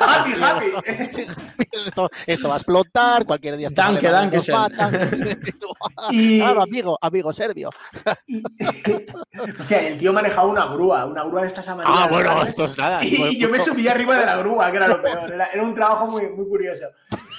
happy, 0.01 0.33
happy. 0.43 0.67
Esto, 1.87 2.11
esto, 2.27 2.49
va 2.49 2.55
a 2.55 2.59
explotar, 2.59 3.25
cualquier 3.25 3.57
día. 3.57 3.69
Dan, 3.73 3.99
que 3.99 4.09
dan, 4.09 4.31
que 4.31 4.41
y... 6.11 6.39
Claro, 6.39 6.63
amigo, 6.63 6.99
amigo 7.01 7.33
serbio. 7.33 7.71
Y... 8.27 8.43
Hostia, 9.61 9.89
el 9.89 9.99
tío 9.99 10.13
manejaba 10.13 10.49
una 10.49 10.67
grúa, 10.67 11.07
una 11.07 11.25
grúa 11.25 11.43
de 11.43 11.49
estas 11.49 11.69
amarillas. 11.69 11.99
Ah, 12.03 12.09
bueno, 12.11 12.43
esto 12.45 12.65
es 12.65 12.77
nada. 12.77 13.05
Y, 13.05 13.39
yo 13.39 13.49
me 13.49 13.61
subí 13.61 13.89
arriba 13.89 14.19
de 14.19 14.27
la 14.27 14.37
grúa, 14.37 14.71
que 14.71 14.77
era 14.77 14.89
lo 14.89 15.03
peor. 15.03 15.33
Era, 15.33 15.47
era 15.47 15.63
un 15.63 15.75
trabajo 15.75 16.07
muy, 16.07 16.29
muy 16.29 16.47
curioso. 16.47 16.87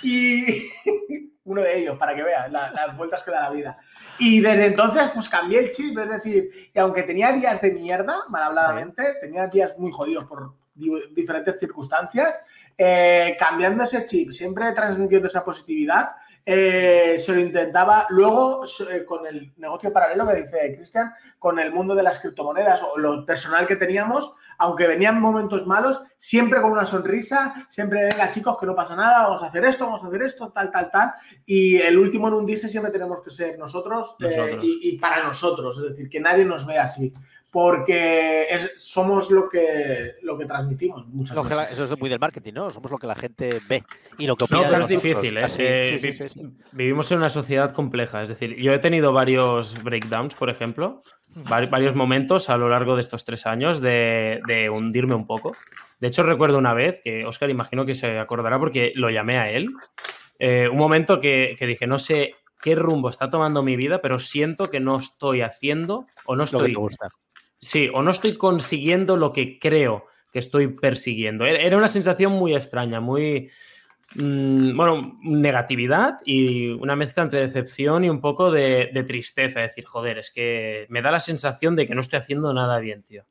Y 0.04 0.46
uno 1.44 1.62
de 1.62 1.80
ellos, 1.80 1.98
para 1.98 2.16
que 2.16 2.24
veas 2.24 2.52
las 2.52 2.96
vueltas 2.96 3.24
que 3.24 3.32
da 3.32 3.42
la 3.42 3.50
vida. 3.50 3.78
Y 4.20 4.40
desde 4.40 4.68
entonces, 4.68 5.10
pues 5.14 5.28
cambié 5.28 5.60
el 5.60 5.72
chip, 5.72 5.98
es 5.98 6.10
decir, 6.10 6.72
y 6.74 6.80
aunque 6.80 7.04
tenía 7.04 7.32
días 7.32 7.60
de 7.62 7.72
mierda, 7.72 8.24
mal 8.30 8.44
habladamente, 8.44 9.16
tenía 9.20 9.48
días 9.48 9.74
muy 9.78 9.92
jodidos 9.92 10.26
por 10.26 10.54
diferentes 10.74 11.60
circunstancias, 11.60 12.42
eh, 12.78 13.36
cambiando 13.38 13.84
ese 13.84 14.06
chip, 14.06 14.32
siempre 14.32 14.72
transmitiendo 14.74 15.28
esa 15.28 15.44
positividad, 15.44 16.12
eh, 16.46 17.18
se 17.20 17.34
lo 17.34 17.40
intentaba 17.40 18.08
luego 18.10 18.66
eh, 18.90 19.06
con 19.06 19.26
el 19.28 19.54
negocio 19.58 19.94
paralelo 19.94 20.28
que 20.28 20.42
dice 20.42 20.74
Cristian, 20.76 21.14
con 21.38 21.60
el 21.60 21.72
mundo 21.72 21.96
de 21.96 22.04
las 22.04 22.20
criptomonedas 22.20 22.82
o 22.84 22.98
lo 22.98 23.26
personal 23.26 23.68
que 23.68 23.76
teníamos, 23.76 24.34
aunque 24.58 24.88
venían 24.88 25.20
momentos 25.20 25.66
malos, 25.66 26.02
siempre 26.18 26.62
con 26.62 26.72
una 26.72 26.86
sonrisa, 26.86 27.66
siempre, 27.70 28.06
venga 28.06 28.30
chicos, 28.30 28.58
que 28.60 28.68
no 28.68 28.76
pasa 28.76 28.96
nada, 28.96 29.24
vamos 29.24 29.42
a 29.42 29.48
hacer 29.48 29.66
esto, 29.66 29.86
vamos 29.86 30.04
a 30.04 30.08
hacer 30.08 30.22
esto, 30.22 30.52
tal, 30.52 30.72
tal, 30.72 30.92
tal. 30.92 31.14
Y 31.46 31.78
el 31.78 31.98
último 31.98 32.28
en 32.28 32.36
hundirse 32.36 32.70
siempre 32.70 32.92
tenemos 32.92 33.22
que 33.22 33.32
ser 33.32 33.58
nosotros, 33.58 34.16
eh, 34.20 34.60
y, 34.62 34.98
para 35.00 35.24
nosotros, 35.24 35.78
es 35.80 35.84
decir, 35.90 36.10
que 36.10 36.20
nadie 36.20 36.46
nos 36.46 36.68
vea 36.68 36.84
así. 36.84 37.12
Porque 37.52 38.48
somos 38.78 39.30
lo 39.30 39.50
que, 39.50 40.14
lo 40.22 40.38
que 40.38 40.46
transmitimos. 40.46 41.06
Muchas 41.08 41.38
eso 41.72 41.84
es 41.84 42.00
muy 42.00 42.10
del 42.10 42.20
marketing, 42.20 42.54
¿no? 42.54 42.72
Somos 42.72 42.90
lo 42.90 42.98
que 42.98 43.08
la 43.08 43.16
gente 43.16 43.60
ve 43.68 43.84
y 44.18 44.26
lo 44.26 44.38
que 44.38 44.46
opina. 44.46 44.62
No, 44.62 44.78
es 44.78 44.88
difícil, 44.88 45.38
¿eh? 45.38 45.46
eh 45.58 46.16
vivimos 46.72 47.12
en 47.12 47.18
una 47.18 47.28
sociedad 47.28 47.74
compleja. 47.74 48.22
Es 48.24 48.30
decir, 48.30 48.56
yo 48.56 48.72
he 48.72 48.80
tenido 48.80 49.12
varios 49.12 49.76
breakdowns, 49.84 50.34
por 50.34 50.50
ejemplo, 50.50 51.02
varios 51.36 51.96
momentos 51.96 52.50
a 52.50 52.58
lo 52.58 52.70
largo 52.70 52.96
de 52.96 53.02
estos 53.02 53.26
tres 53.26 53.46
años 53.46 53.82
de, 53.82 54.70
hundirme 54.74 55.16
un 55.16 55.26
poco. 55.26 55.56
De 56.00 56.08
hecho, 56.08 56.24
recuerdo 56.24 56.58
una 56.58 56.74
vez 56.74 57.02
que 57.04 57.26
Oscar 57.26 57.50
imagino 57.50 57.86
que 57.86 57.96
se 57.96 58.18
acordará 58.18 58.60
porque 58.60 58.92
lo 58.96 59.10
llamé 59.10 59.38
a 59.38 59.50
él. 59.52 59.70
Eh, 60.40 60.68
un 60.70 60.78
momento 60.78 61.20
que, 61.20 61.56
dije, 61.60 61.86
no 61.86 62.00
sé 62.00 62.36
qué 62.62 62.76
rumbo 62.76 63.10
está 63.10 63.30
tomando 63.30 63.64
mi 63.64 63.76
vida, 63.76 64.02
pero 64.02 64.20
siento 64.20 64.68
que 64.68 64.80
no 64.80 64.98
estoy 64.98 65.42
haciendo 65.42 66.06
o 66.26 66.36
no 66.36 66.44
estoy... 66.44 66.76
Sí, 67.62 67.90
o 67.94 68.02
no 68.02 68.10
estoy 68.10 68.36
consiguiendo 68.38 69.18
lo 69.18 69.34
que 69.34 69.60
creo 69.60 70.08
que 70.32 70.40
estoy 70.40 70.68
persiguiendo. 70.68 71.46
Era 71.46 71.78
una 71.78 71.88
sensación 71.88 72.32
muy 72.32 72.56
extraña, 72.56 73.02
muy, 73.02 73.52
Mm, 74.16 74.76
bueno, 74.76 75.18
negatividad 75.24 76.18
y 76.26 76.70
una 76.70 76.98
mezcla 76.98 77.24
entre 77.24 77.42
decepción 77.42 78.04
y 78.04 78.10
un 78.10 78.20
poco 78.20 78.52
de, 78.52 78.92
tristeza. 79.08 79.64
Es 79.64 79.72
decir, 79.72 79.86
joder, 79.86 80.18
es 80.18 80.32
que 80.32 80.86
me 80.90 81.02
da 81.02 81.12
la 81.12 81.20
sensación 81.20 81.76
de 81.76 81.88
que 81.88 81.96
no 81.96 82.02
estoy 82.02 82.20
haciendo 82.20 82.54
nada 82.54 82.80
bien, 82.80 83.04
tío. 83.04 83.24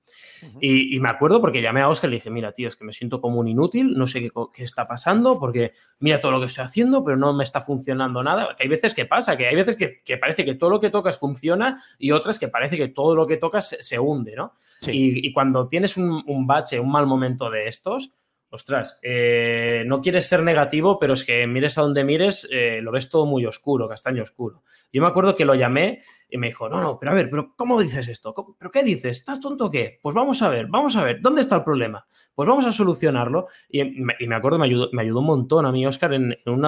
y, 0.61 0.99
me 1.01 1.11
acuerdo 1.11 1.41
porque 1.41 1.61
llamé 1.61 1.83
a 1.83 1.89
Oscar 1.89 2.09
y 2.09 2.13
le 2.13 2.17
dije, 2.17 2.31
mira, 2.31 2.53
tío, 2.53 2.69
es 2.69 2.77
que 2.77 2.85
me 2.85 2.93
siento 2.93 3.21
como 3.21 3.41
un 3.41 3.49
inútil, 3.49 3.93
no 3.97 4.07
sé 4.07 4.31
qué, 4.55 4.65
está 4.65 4.87
pasando, 4.87 5.39
porque 5.39 5.73
mira 5.99 6.21
todo 6.21 6.33
lo 6.33 6.41
que 6.41 6.47
estoy 6.47 6.65
haciendo, 6.65 7.05
pero 7.05 7.17
no 7.17 7.35
me 7.35 7.45
está 7.45 7.61
funcionando 7.61 8.23
nada. 8.23 8.57
hay 8.59 8.69
veces 8.69 8.95
que 8.95 9.05
pasa, 9.05 9.37
que 9.37 9.47
hay 9.47 9.57
veces 9.57 9.77
que, 9.77 10.17
parece 10.17 10.45
que 10.45 10.55
todo 10.55 10.71
lo 10.71 10.81
que 10.81 10.91
tocas 10.91 11.19
funciona 11.19 11.83
y 11.99 12.13
otras 12.13 12.39
que 12.39 12.49
parece 12.49 12.77
que 12.77 12.89
todo 12.89 13.15
lo 13.15 13.27
que 13.27 13.37
tocas 13.37 13.77
se, 13.79 13.99
hunde, 13.99 14.35
¿no? 14.35 14.55
Y, 14.87 15.33
cuando 15.33 15.69
tienes 15.69 15.97
un, 15.97 16.23
un 16.27 16.47
bache, 16.47 16.81
un 16.81 16.91
mal 16.91 17.07
momento 17.07 17.51
de 17.51 17.69
estos, 17.69 18.13
ostras, 18.51 18.99
eh, 19.03 19.85
no 19.87 20.01
quieres 20.01 20.27
ser 20.27 20.43
negativo, 20.43 20.99
pero 20.99 21.15
es 21.15 21.25
que 21.25 21.47
mires 21.47 21.79
a 21.79 21.83
donde 21.83 22.05
mires, 22.05 22.49
eh, 22.53 22.81
lo 22.83 22.93
ves 22.93 23.09
todo 23.09 23.27
muy 23.27 23.47
oscuro, 23.47 23.89
castaño 23.89 24.23
oscuro. 24.23 24.65
Yo 24.93 25.01
me 25.01 25.09
acuerdo 25.09 25.37
que 25.37 25.45
lo 25.45 25.55
llamé 25.55 26.03
y 26.29 26.37
me 26.37 26.49
dijo, 26.49 26.69
no, 26.69 26.81
no, 26.81 26.99
pero 26.99 27.13
a 27.13 27.15
ver, 27.15 27.31
pero 27.31 27.55
¿cómo 27.57 27.81
dices 27.81 28.09
esto? 28.09 28.35
¿Pero 28.59 28.71
qué 28.71 28.83
dices? 28.83 29.19
¿Estás 29.19 29.41
tonto 29.41 29.67
o 29.67 29.71
qué? 29.71 29.99
Pues 30.03 30.15
vamos 30.15 30.43
a 30.43 30.49
ver, 30.49 30.67
vamos 30.67 30.97
a 30.97 31.05
ver, 31.05 31.21
¿dónde 31.21 31.41
está 31.41 31.57
el 31.57 31.65
problema? 31.65 32.07
Pues 32.35 32.49
vamos 32.49 32.67
a 32.67 32.73
solucionarlo. 32.73 33.47
Y 33.69 33.85
me, 33.85 34.35
acuerdo, 34.35 34.59
me 34.59 34.67
ayudó, 34.67 34.89
me 34.93 35.03
ayudó 35.03 35.21
un 35.21 35.27
montón 35.27 35.67
a 35.67 35.73
mí, 35.73 35.87
Oscar, 35.87 36.13
en, 36.15 36.37
en 36.45 36.63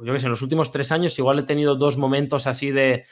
yo 0.00 0.12
qué 0.12 0.18
sé, 0.18 0.26
en 0.26 0.32
los 0.32 0.42
últimos 0.42 0.72
tres 0.72 0.90
años 0.90 1.18
igual 1.18 1.38
he 1.38 1.44
tenido 1.44 1.76
dos 1.76 1.96
momentos 1.96 2.46
así 2.46 2.70
de 2.70 3.04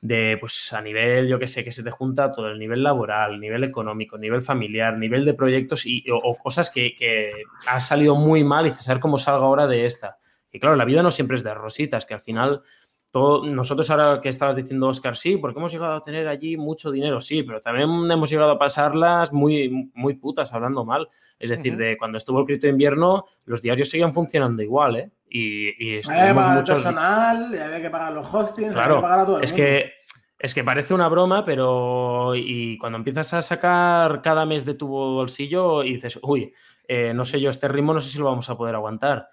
de, 0.00 0.36
pues 0.38 0.72
a 0.72 0.80
nivel, 0.80 1.28
yo 1.28 1.38
que 1.38 1.46
sé, 1.46 1.64
que 1.64 1.72
se 1.72 1.82
te 1.82 1.90
junta 1.90 2.32
todo 2.32 2.48
el 2.48 2.58
nivel 2.58 2.82
laboral, 2.82 3.40
nivel 3.40 3.64
económico, 3.64 4.16
nivel 4.16 4.42
familiar, 4.42 4.96
nivel 4.96 5.24
de 5.24 5.34
proyectos 5.34 5.86
y, 5.86 6.04
o, 6.10 6.36
cosas 6.36 6.70
que, 6.70 6.94
que 6.94 7.30
han 7.66 7.80
salido 7.80 8.14
muy 8.14 8.44
mal 8.44 8.66
y 8.66 8.74
saber 8.74 9.00
cómo 9.00 9.18
salga 9.18 9.44
ahora 9.44 9.66
de 9.66 9.86
esta. 9.86 10.18
Y 10.52 10.60
claro, 10.60 10.76
la 10.76 10.84
vida 10.84 11.02
no 11.02 11.10
siempre 11.10 11.36
es 11.36 11.42
de 11.42 11.52
rositas, 11.52 12.06
que 12.06 12.14
al 12.14 12.20
final 12.20 12.62
todo, 13.10 13.46
nosotros 13.46 13.88
ahora 13.90 14.20
que 14.20 14.28
estabas 14.28 14.56
diciendo, 14.56 14.88
Oscar, 14.88 15.16
sí, 15.16 15.38
porque 15.38 15.58
hemos 15.58 15.72
llegado 15.72 15.94
a 15.94 16.04
tener 16.04 16.28
allí 16.28 16.56
mucho 16.56 16.90
dinero, 16.90 17.20
sí, 17.20 17.42
pero 17.42 17.60
también 17.60 17.88
hemos 18.10 18.30
llegado 18.30 18.52
a 18.52 18.58
pasarlas 18.58 19.32
muy, 19.32 19.90
muy 19.94 20.14
putas, 20.14 20.52
hablando 20.52 20.84
mal. 20.84 21.08
Es 21.38 21.50
decir, 21.50 21.76
de 21.76 21.96
cuando 21.96 22.18
estuvo 22.18 22.40
el 22.40 22.44
cripto 22.44 22.66
de 22.66 22.72
invierno, 22.72 23.24
los 23.46 23.62
diarios 23.62 23.88
seguían 23.88 24.12
funcionando 24.12 24.62
igual, 24.62 24.96
¿eh? 24.96 25.10
Y, 25.30 25.96
y 25.96 26.00
había 26.08 26.28
que 26.28 26.34
pagar 26.34 26.56
muchos... 26.56 26.76
el 26.76 26.82
personal, 26.82 27.46
había 27.46 27.82
que 27.82 27.90
pagar 27.90 28.12
los 28.12 28.34
hostings, 28.34 28.76
había 28.76 28.96
que 28.96 29.02
pagar 29.02 29.20
a 29.20 29.26
todo 29.26 29.38
el 29.38 29.44
es 29.44 29.52
que 29.52 29.92
es 30.38 30.54
que 30.54 30.62
parece 30.62 30.94
una 30.94 31.08
broma, 31.08 31.44
pero 31.44 32.34
y 32.36 32.78
cuando 32.78 32.96
empiezas 32.98 33.34
a 33.34 33.42
sacar 33.42 34.22
cada 34.22 34.46
mes 34.46 34.64
de 34.64 34.74
tu 34.74 34.86
bolsillo 34.86 35.82
y 35.82 35.94
dices, 35.94 36.18
uy, 36.22 36.54
eh, 36.86 37.12
no 37.12 37.24
sé 37.24 37.40
yo, 37.40 37.50
este 37.50 37.66
ritmo 37.66 37.92
no 37.92 38.00
sé 38.00 38.10
si 38.10 38.18
lo 38.18 38.26
vamos 38.26 38.48
a 38.48 38.56
poder 38.56 38.76
aguantar. 38.76 39.28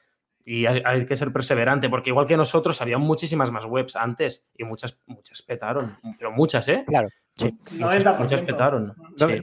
Y 0.48 0.68
hay, 0.68 1.06
que 1.08 1.16
ser 1.16 1.34
perseverante, 1.34 1.90
porque 1.90 2.12
igual 2.12 2.28
que 2.28 2.38
nosotros, 2.38 2.80
había 2.80 3.00
muchísimas 3.00 3.52
más 3.52 3.66
webs 3.66 3.96
antes 3.96 4.46
y 4.56 4.64
muchas, 4.64 5.00
muchas 5.08 5.42
petaron, 5.42 5.98
pero 6.20 6.32
muchas, 6.32 6.68
¿eh? 6.68 6.84
Claro, 6.86 7.08
sí. 7.34 7.58
Muchas, 7.72 8.44
petaron. 8.44 8.94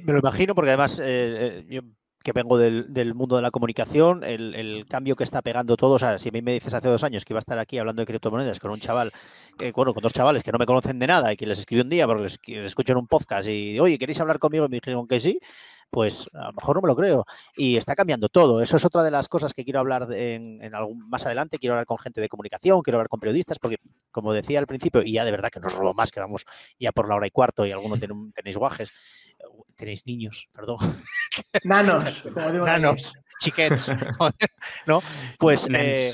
Me 0.05 0.13
lo 0.13 0.21
imagino, 0.21 0.55
porque 0.55 0.71
además 0.71 1.01
eh, 1.01 1.05
eh, 1.05 1.67
yo 1.69 1.81
que 2.23 2.33
vengo 2.33 2.59
del, 2.59 3.15
mundo 3.15 3.37
de 3.37 3.43
la 3.43 3.51
comunicación, 3.51 4.25
el, 4.25 4.85
cambio 4.89 5.17
que 5.17 5.25
está 5.25 5.43
pegando 5.43 5.77
todo. 5.77 5.95
O 5.95 5.99
sea, 5.99 6.19
si 6.19 6.29
a 6.29 6.33
mí 6.33 6.43
me 6.43 6.53
dices 6.53 6.75
hace 6.75 6.89
dos 6.89 7.05
años 7.05 7.25
que 7.25 7.33
iba 7.33 7.39
a 7.39 7.41
estar 7.41 7.59
aquí 7.59 7.79
hablando 7.79 8.03
de 8.03 8.07
criptomonedas 8.07 8.61
con 8.61 8.71
un 8.71 8.81
chaval, 8.81 9.13
eh, 9.61 9.73
bueno, 9.75 9.93
con 9.95 10.03
dos 10.03 10.13
chavales 10.13 10.43
que 10.43 10.53
no 10.53 10.59
me 10.59 10.67
conocen 10.67 10.99
de 10.99 11.07
nada 11.07 11.33
y 11.33 11.37
que 11.37 11.47
les 11.47 11.59
escribí 11.59 11.83
un 11.83 11.89
día 11.89 12.07
porque 12.07 12.23
les, 12.23 12.39
escucho 12.67 12.93
en 12.93 12.99
un 12.99 13.07
podcast 13.07 13.49
y, 13.49 13.79
oye, 13.81 13.99
¿queréis 13.99 14.21
hablar 14.21 14.39
conmigo? 14.39 14.67
Y 14.67 14.69
me 14.69 14.77
dijeron 14.77 15.07
que 15.07 15.21
sí, 15.21 15.39
pues 15.93 16.27
a 16.33 16.47
lo 16.47 16.53
mejor 16.55 16.77
no 16.77 16.83
me 16.83 16.89
lo 16.89 16.97
creo. 16.97 17.27
Y 17.55 17.77
está 17.77 17.95
cambiando 17.95 18.31
todo. 18.31 18.63
Eso 18.63 18.79
es 18.79 18.85
otra 18.87 19.03
de 19.03 19.11
las 19.11 19.29
cosas 19.29 19.53
que 19.53 19.63
quiero 19.63 19.79
hablar 19.79 20.09
en, 20.13 20.75
algún, 20.75 21.07
más 21.11 21.27
adelante. 21.27 21.59
Quiero 21.59 21.75
hablar 21.75 21.85
con 21.87 21.99
gente 21.99 22.21
de 22.23 22.31
comunicación, 22.31 22.81
quiero 22.81 22.97
hablar 22.97 23.11
con 23.11 23.21
periodistas, 23.21 23.59
porque 23.59 23.77
como 24.11 24.33
decía 24.33 24.59
al 24.59 24.67
principio, 24.67 25.03
y 25.05 25.13
ya 25.13 25.25
de 25.25 25.31
verdad 25.31 25.51
que 25.51 25.61
nos 25.61 25.75
robo 25.75 25.93
más, 25.93 26.11
que 26.11 26.21
vamos 26.21 26.47
ya 26.79 26.93
por 26.93 27.11
la 27.11 27.17
hora 27.17 27.27
y 27.27 27.31
cuarto 27.31 27.67
y 27.67 27.73
algunos 27.73 28.01
tenéis 28.01 28.57
guajes, 28.57 28.91
tenéis 29.77 30.07
niños, 30.07 30.49
perdón. 30.53 30.79
Nanos, 31.65 32.25
Nanos, 32.65 33.15
chiquets, 33.41 33.93
¿no? 34.87 35.03
Pues, 35.39 35.69
eh, 35.73 36.13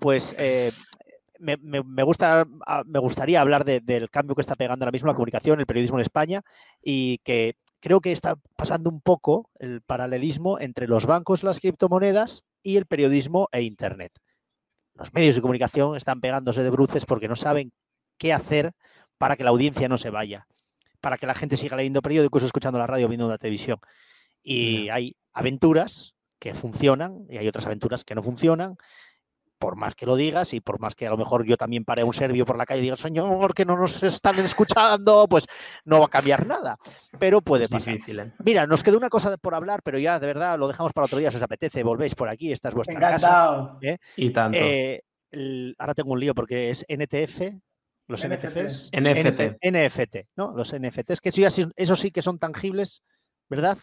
Pues 0.00 0.34
eh, 0.38 0.72
me, 1.38 2.02
gusta, 2.02 2.46
ah, 2.66 2.82
me 2.86 2.98
gustaría 2.98 3.40
hablar 3.40 3.64
del 3.64 4.10
cambio 4.10 4.34
que 4.34 4.42
está 4.42 4.56
pegando 4.56 4.84
ahora 4.84 4.92
mismo 4.92 5.08
la 5.08 5.14
comunicación, 5.14 5.60
el 5.60 5.66
periodismo 5.66 5.98
en 5.98 6.02
España 6.02 6.42
y 6.82 7.18
que 7.18 7.56
creo 7.80 8.00
que 8.00 8.12
está 8.12 8.36
pasando 8.56 8.90
un 8.90 9.00
poco 9.00 9.50
el 9.58 9.80
paralelismo 9.82 10.58
entre 10.58 10.86
los 10.86 11.06
bancos, 11.06 11.42
las 11.42 11.60
criptomonedas 11.60 12.44
y 12.62 12.76
el 12.76 12.86
periodismo 12.86 13.48
e 13.52 13.62
Internet. 13.62 14.12
Los 14.94 15.14
medios 15.14 15.34
de 15.34 15.40
comunicación 15.40 15.96
están 15.96 16.20
pegándose 16.20 16.62
de 16.62 16.70
bruces 16.70 17.06
porque 17.06 17.28
no 17.28 17.36
saben 17.36 17.72
qué 18.18 18.32
hacer 18.32 18.72
para 19.16 19.36
que 19.36 19.44
la 19.44 19.50
audiencia 19.50 19.88
no 19.88 19.96
se 19.96 20.10
vaya 20.10 20.46
para 21.00 21.18
que 21.18 21.26
la 21.26 21.34
gente 21.34 21.56
siga 21.56 21.76
leyendo 21.76 22.02
periódicos, 22.02 22.42
escuchando 22.42 22.78
la 22.78 22.86
radio, 22.86 23.08
viendo 23.08 23.28
la 23.28 23.38
televisión. 23.38 23.78
Y 24.42 24.88
hay 24.88 25.16
aventuras 25.32 26.14
que 26.38 26.54
funcionan 26.54 27.26
y 27.28 27.36
hay 27.36 27.46
otras 27.48 27.66
aventuras 27.66 28.04
que 28.04 28.14
no 28.14 28.22
funcionan, 28.22 28.76
por 29.58 29.76
más 29.76 29.94
que 29.94 30.06
lo 30.06 30.16
digas 30.16 30.54
y 30.54 30.60
por 30.62 30.80
más 30.80 30.94
que 30.94 31.06
a 31.06 31.10
lo 31.10 31.18
mejor 31.18 31.44
yo 31.44 31.58
también 31.58 31.84
pare 31.84 32.02
un 32.02 32.14
serbio 32.14 32.46
por 32.46 32.56
la 32.56 32.64
calle 32.64 32.80
y 32.80 32.84
diga, 32.84 32.96
señor, 32.96 33.52
que 33.52 33.66
no 33.66 33.76
nos 33.76 34.02
están 34.02 34.38
escuchando, 34.38 35.26
pues 35.28 35.46
no 35.84 35.98
va 36.00 36.06
a 36.06 36.08
cambiar 36.08 36.46
nada. 36.46 36.78
Pero 37.18 37.42
puede 37.42 37.64
es 37.64 37.70
Difícil, 37.70 38.20
¿eh? 38.20 38.32
Mira, 38.42 38.66
nos 38.66 38.82
quedó 38.82 38.96
una 38.96 39.10
cosa 39.10 39.36
por 39.36 39.54
hablar, 39.54 39.82
pero 39.84 39.98
ya 39.98 40.18
de 40.18 40.26
verdad 40.26 40.58
lo 40.58 40.66
dejamos 40.66 40.94
para 40.94 41.04
otro 41.04 41.18
día 41.18 41.30
si 41.30 41.36
os 41.36 41.42
apetece. 41.42 41.82
Volvéis 41.82 42.14
por 42.14 42.30
aquí, 42.30 42.50
esta 42.50 42.70
es 42.70 42.74
vuestra 42.74 42.94
Encantado. 42.94 43.74
casa. 43.74 43.78
¿eh? 43.82 43.98
Y 44.16 44.30
tanto. 44.30 44.58
Eh, 44.58 45.02
ahora 45.78 45.94
tengo 45.94 46.12
un 46.12 46.20
lío 46.20 46.34
porque 46.34 46.70
es 46.70 46.86
NTF, 46.88 47.42
los 48.10 48.26
NFTs. 48.26 48.90
NFT. 48.92 49.58
NFT, 49.62 50.16
¿no? 50.36 50.52
Los 50.56 50.74
NFTs, 50.74 51.20
que 51.20 51.30
eso, 51.76 51.96
sí 51.96 52.10
que 52.10 52.22
son 52.22 52.38
tangibles, 52.38 53.04
¿verdad? 53.48 53.78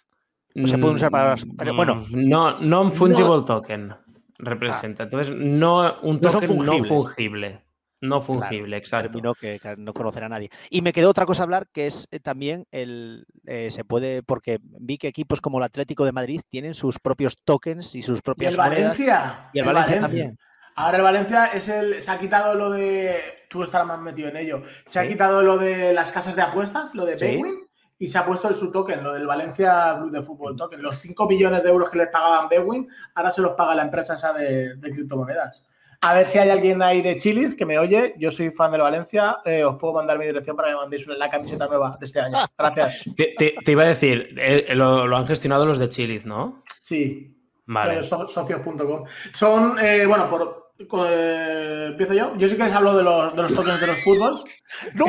No 0.54 0.68
se 0.68 0.78
pueden 0.78 0.96
usar 0.96 1.12
para. 1.12 1.36
Pero 1.58 1.76
bueno. 1.76 2.04
Mm, 2.10 2.30
no, 2.30 2.60
non-fungible 2.60 3.44
token 3.46 3.94
representa. 4.40 5.04
Entonces, 5.04 5.34
no 5.36 5.96
un 6.02 6.20
token 6.20 6.58
no, 6.58 6.84
fungible. 6.84 7.64
No 8.02 8.22
fungible, 8.22 8.78
exacto. 8.78 9.20
Que, 9.40 9.60
que, 9.60 9.76
no 9.78 9.94
conocerá 9.94 10.26
a 10.26 10.30
nadie. 10.30 10.50
Y 10.70 10.82
me 10.82 10.94
quedó 10.94 11.10
otra 11.10 11.26
cosa 11.26 11.44
a 11.44 11.46
hablar 11.46 11.68
que 11.72 11.88
es 11.88 12.08
eh, 12.12 12.20
también 12.20 12.66
el. 12.72 13.26
Eh, 13.46 13.72
se 13.72 13.86
puede. 13.86 14.24
Porque 14.24 14.60
vi 14.62 14.98
que 14.98 15.08
equipos 15.08 15.42
como 15.42 15.60
el 15.60 15.64
Atlético 15.64 16.06
de 16.06 16.12
Madrid 16.12 16.42
tienen 16.50 16.74
sus 16.74 17.00
propios 17.00 17.38
tokens 17.46 17.96
y 17.96 18.02
sus 18.02 18.22
propias. 18.22 18.52
¿Y 18.52 18.54
el 18.54 18.58
Valencia? 18.58 19.50
Y 19.54 19.60
el, 19.60 19.66
Valencia, 19.66 20.02
también. 20.02 20.38
Ahora 20.76 20.98
el 20.98 21.04
Valencia 21.04 21.46
es 21.48 21.70
el. 21.70 22.02
Se 22.02 22.12
ha 22.12 22.20
quitado 22.20 22.56
lo 22.56 22.72
de 22.72 23.37
tú 23.50 23.64
estarás 23.64 23.88
más 23.88 24.00
metido 24.00 24.30
en 24.30 24.38
ello. 24.38 24.64
Se 24.86 25.00
ha 25.00 25.08
quitado 25.08 25.42
lo 25.42 25.58
de 25.58 25.94
las 25.94 26.12
casas 26.12 26.36
de 26.36 26.42
apuestas, 26.42 26.94
lo 26.94 27.06
de 27.06 27.16
Bewin, 27.16 27.68
y 28.00 28.08
se 28.08 28.18
ha 28.18 28.26
puesto 28.26 28.48
el 28.48 28.56
su 28.56 28.72
token, 28.72 29.04
lo 29.04 29.14
del 29.14 29.26
Valencia 29.26 29.96
Club 29.98 30.12
de 30.12 30.22
Fútbol 30.22 30.56
Token. 30.56 30.82
Los 30.82 31.00
5 31.00 31.28
millones 31.28 31.64
de 31.64 31.70
euros 31.70 31.90
que 31.90 31.98
les 31.98 32.10
pagaban 32.10 32.48
Bewin, 32.48 32.88
ahora 33.16 33.32
se 33.32 33.42
los 33.42 33.54
paga 33.54 33.76
la 33.76 33.84
empresa 33.84 34.14
esa 34.14 34.34
de, 34.34 34.78
criptomonedas. 34.82 35.64
A 36.02 36.14
ver 36.14 36.28
si 36.28 36.38
hay 36.38 36.52
alguien 36.52 36.80
ahí 36.84 37.02
de 37.02 37.18
Chile 37.18 37.56
que 37.58 37.66
me 37.66 37.80
oye. 37.80 38.14
Yo 38.20 38.30
soy 38.30 38.52
fan 38.52 38.72
del 38.72 38.82
Valencia. 38.82 39.38
Eh, 39.44 39.64
os 39.64 39.78
puedo 39.78 39.96
mandar 39.96 40.20
mi 40.20 40.28
dirección 40.28 40.56
para 40.56 40.68
que 40.68 40.76
me 40.76 40.82
mandéis 40.82 41.08
la 41.08 41.28
camiseta 41.28 41.66
nueva 41.66 41.98
de 42.00 42.06
este 42.06 42.20
año. 42.20 42.38
Gracias. 42.58 43.06
Te, 43.16 43.72
iba 43.72 43.82
a 43.82 43.88
decir, 43.88 44.36
eh, 44.38 44.76
lo, 44.76 45.16
han 45.16 45.26
gestionado 45.26 45.66
los 45.66 45.80
de 45.80 45.90
Chile, 45.90 46.22
¿no? 46.24 46.64
Sí. 46.80 47.36
Vale. 47.66 48.04
socios.com. 48.04 49.06
Son, 49.34 49.80
eh, 49.80 50.06
bueno, 50.06 50.30
por 50.30 50.67
eh, 50.80 51.86
empiezo 51.88 52.14
yo. 52.14 52.36
Yo 52.38 52.48
sí 52.48 52.56
que 52.56 52.64
les 52.64 52.74
hablo 52.74 52.96
de 52.96 53.04
los, 53.04 53.36
de 53.36 53.42
los 53.42 53.54
tokens 53.54 53.82
de 53.82 53.88
los 53.88 54.04
fútbol. 54.04 54.44
no, 54.94 55.06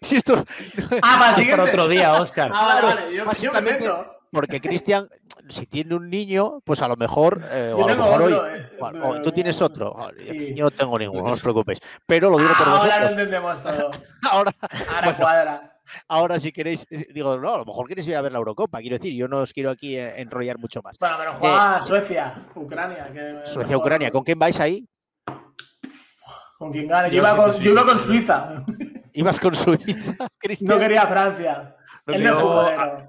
si 0.00 0.16
esto. 0.16 0.44
Ah, 1.02 1.34
para 1.36 1.42
el 1.42 1.60
otro 1.60 1.88
día, 1.88 2.12
Oscar. 2.20 2.50
Ah, 2.54 2.80
vale, 2.82 3.22
vale. 3.24 3.40
Yo, 3.40 3.52
me 3.52 3.60
meto. 3.60 4.14
Porque 4.30 4.60
Cristian, 4.60 5.08
si 5.48 5.66
tiene 5.66 5.94
un 5.94 6.10
niño, 6.10 6.60
pues 6.64 6.82
a 6.82 6.88
lo 6.88 6.96
mejor. 6.96 7.42
Eh, 7.50 7.72
o 7.74 7.84
a 7.86 7.94
lo 7.94 7.96
mejor 7.96 8.22
hoy, 8.22 8.32
eh, 8.34 9.20
tú 9.22 9.32
tienes 9.32 9.60
otro. 9.62 9.96
Yo 10.54 10.64
no 10.64 10.70
tengo 10.70 10.98
ninguno, 10.98 11.28
no 11.28 11.32
os 11.32 11.40
preocupéis. 11.42 11.80
Pero 12.06 12.30
lo 12.30 12.38
digo 12.38 12.50
por 12.56 12.68
vosotros. 12.68 12.92
Ahora 12.92 13.04
lo 13.04 13.10
entendemos 13.10 13.62
todo. 13.62 13.90
ahora, 14.30 14.54
ahora 14.94 15.16
cuadra. 15.16 15.74
Ahora, 16.06 16.38
si 16.38 16.52
queréis, 16.52 16.86
digo, 17.14 17.38
no, 17.38 17.54
a 17.54 17.58
lo 17.58 17.64
mejor 17.64 17.88
queréis 17.88 18.06
ir 18.08 18.16
a 18.16 18.20
ver 18.20 18.32
la 18.32 18.38
Eurocopa. 18.38 18.80
Quiero 18.80 18.98
decir, 18.98 19.14
yo 19.14 19.26
no 19.26 19.38
os 19.38 19.54
quiero 19.54 19.70
aquí 19.70 19.96
enrollar 19.96 20.58
mucho 20.58 20.82
más. 20.82 20.98
Bueno, 20.98 21.16
pero 21.18 21.32
juega 21.34 21.80
Suecia, 21.80 22.34
Ucrania. 22.54 23.42
Suecia, 23.44 23.78
Ucrania. 23.78 24.10
¿Con 24.10 24.22
quién 24.22 24.38
vais 24.38 24.60
ahí? 24.60 24.86
Con 26.58 26.72
quien 26.72 26.88
gane. 26.88 27.10
Yo, 27.10 27.18
iba 27.18 27.36
con, 27.36 28.00
Suiza. 28.00 28.64
¿Ibas 29.12 29.38
con 29.38 29.54
Suiza, 29.54 30.16
Cristian? 30.38 30.74
No 30.74 30.78
quería 30.78 31.06
Francia. 31.06 31.76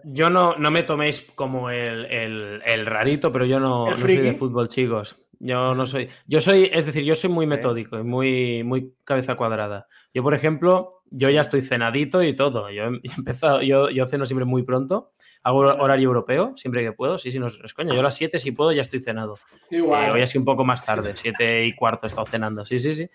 yo, 0.04 0.30
no, 0.30 0.56
no, 0.56 0.72
me 0.72 0.84
toméis 0.84 1.32
como 1.34 1.72
el, 1.72 2.86
rarito, 2.86 3.32
pero 3.32 3.46
yo 3.46 3.60
no, 3.60 3.90
no 3.90 3.98
soy 3.98 4.18
de 4.18 4.34
fútbol, 4.34 4.68
chicos. 4.68 5.18
Yo 5.40 5.74
no 5.74 5.88
soy. 5.88 6.10
Yo 6.28 6.42
soy, 6.42 6.70
es 6.72 6.86
decir, 6.86 7.04
yo 7.04 7.16
soy 7.16 7.30
muy 7.30 7.48
metódico 7.48 7.98
y 7.98 8.04
muy, 8.04 8.64
muy 8.64 8.94
cabeza 9.04 9.36
cuadrada. 9.36 9.88
Yo, 10.14 10.22
por 10.22 10.34
ejemplo, 10.34 11.02
yo 11.10 11.30
ya 11.30 11.42
estoy 11.42 11.62
cenadito 11.62 12.22
y 12.22 12.36
todo. 12.36 12.70
Yo 12.70 12.84
he 12.84 13.00
empezado, 13.18 13.62
yo, 13.62 13.90
yo 13.90 14.06
ceno 14.06 14.26
siempre 14.26 14.46
muy 14.46 14.64
pronto. 14.64 15.12
Hago 15.42 15.60
horario 15.60 16.10
europeo 16.10 16.54
siempre 16.58 16.84
que 16.84 16.92
puedo. 16.92 17.18
Sí, 17.18 17.32
sí, 17.32 17.40
no 17.40 17.48
es 17.48 17.74
coño. 17.74 17.94
Yo 17.94 18.02
a 18.02 18.04
las 18.04 18.16
7 18.16 18.38
si 18.38 18.52
puedo 18.52 18.74
ya 18.74 18.82
estoy 18.82 19.00
cenado. 19.00 19.40
Igual. 19.72 20.10
Eh, 20.10 20.12
hoy 20.12 20.22
así 20.22 20.38
un 20.38 20.46
poco 20.46 20.66
más 20.66 20.86
tarde, 20.86 21.14
7 21.16 21.66
y 21.66 21.74
cuarto 21.74 22.06
he 22.06 22.10
estado 22.10 22.28
cenando. 22.28 22.66
Sí, 22.66 22.80
sí, 22.80 22.94
sí. 22.94 23.10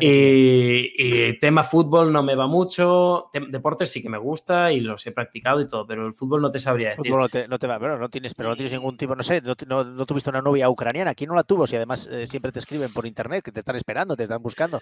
Y, 0.00 1.38
tema 1.38 1.64
fútbol 1.64 2.12
no 2.12 2.22
me 2.22 2.34
va 2.34 2.46
mucho. 2.46 3.30
Deportes 3.32 3.90
sí 3.90 4.02
que 4.02 4.08
me 4.08 4.18
gusta 4.18 4.72
y 4.72 4.80
los 4.80 5.06
he 5.06 5.12
practicado 5.12 5.60
y 5.60 5.68
todo, 5.68 5.86
pero 5.86 6.06
el 6.06 6.12
fútbol 6.12 6.42
no 6.42 6.50
te 6.50 6.58
sabría 6.58 6.90
decir. 6.90 7.04
Fútbol 7.04 7.28
no 7.48 7.58
te, 7.58 7.66
va, 7.66 7.78
pero 7.78 7.98
no 7.98 8.08
tienes, 8.08 8.34
pero 8.34 8.50
no 8.50 8.56
tienes 8.56 8.72
ningún 8.72 8.96
tipo, 8.96 9.14
no 9.14 9.22
sé, 9.22 9.42
no, 9.66 10.06
tuviste 10.06 10.30
una 10.30 10.40
novia 10.40 10.68
ucraniana. 10.68 11.14
¿Quién 11.14 11.28
no 11.28 11.34
la 11.34 11.42
tuvo? 11.42 11.66
Si 11.66 11.76
además 11.76 12.08
eh, 12.10 12.26
siempre 12.26 12.52
te 12.52 12.58
escriben 12.58 12.92
por 12.92 13.06
internet, 13.06 13.44
que 13.44 13.52
te 13.52 13.60
están 13.60 13.76
esperando, 13.76 14.16
te 14.16 14.24
están 14.24 14.42
buscando 14.42 14.80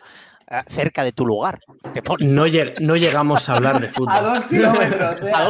eh, 0.49 0.63
cerca 0.69 1.05
de 1.05 1.13
tu 1.13 1.27
lugar. 1.27 1.61
No, 2.21 2.45
no, 2.81 2.97
llegamos 2.97 3.49
a 3.49 3.57
hablar 3.57 3.81
de 3.81 3.89
fútbol. 3.91 4.13
A 4.13 4.21
dos 4.21 4.45
kilómetros, 4.45 5.23
eh, 5.23 5.33
a, 5.35 5.45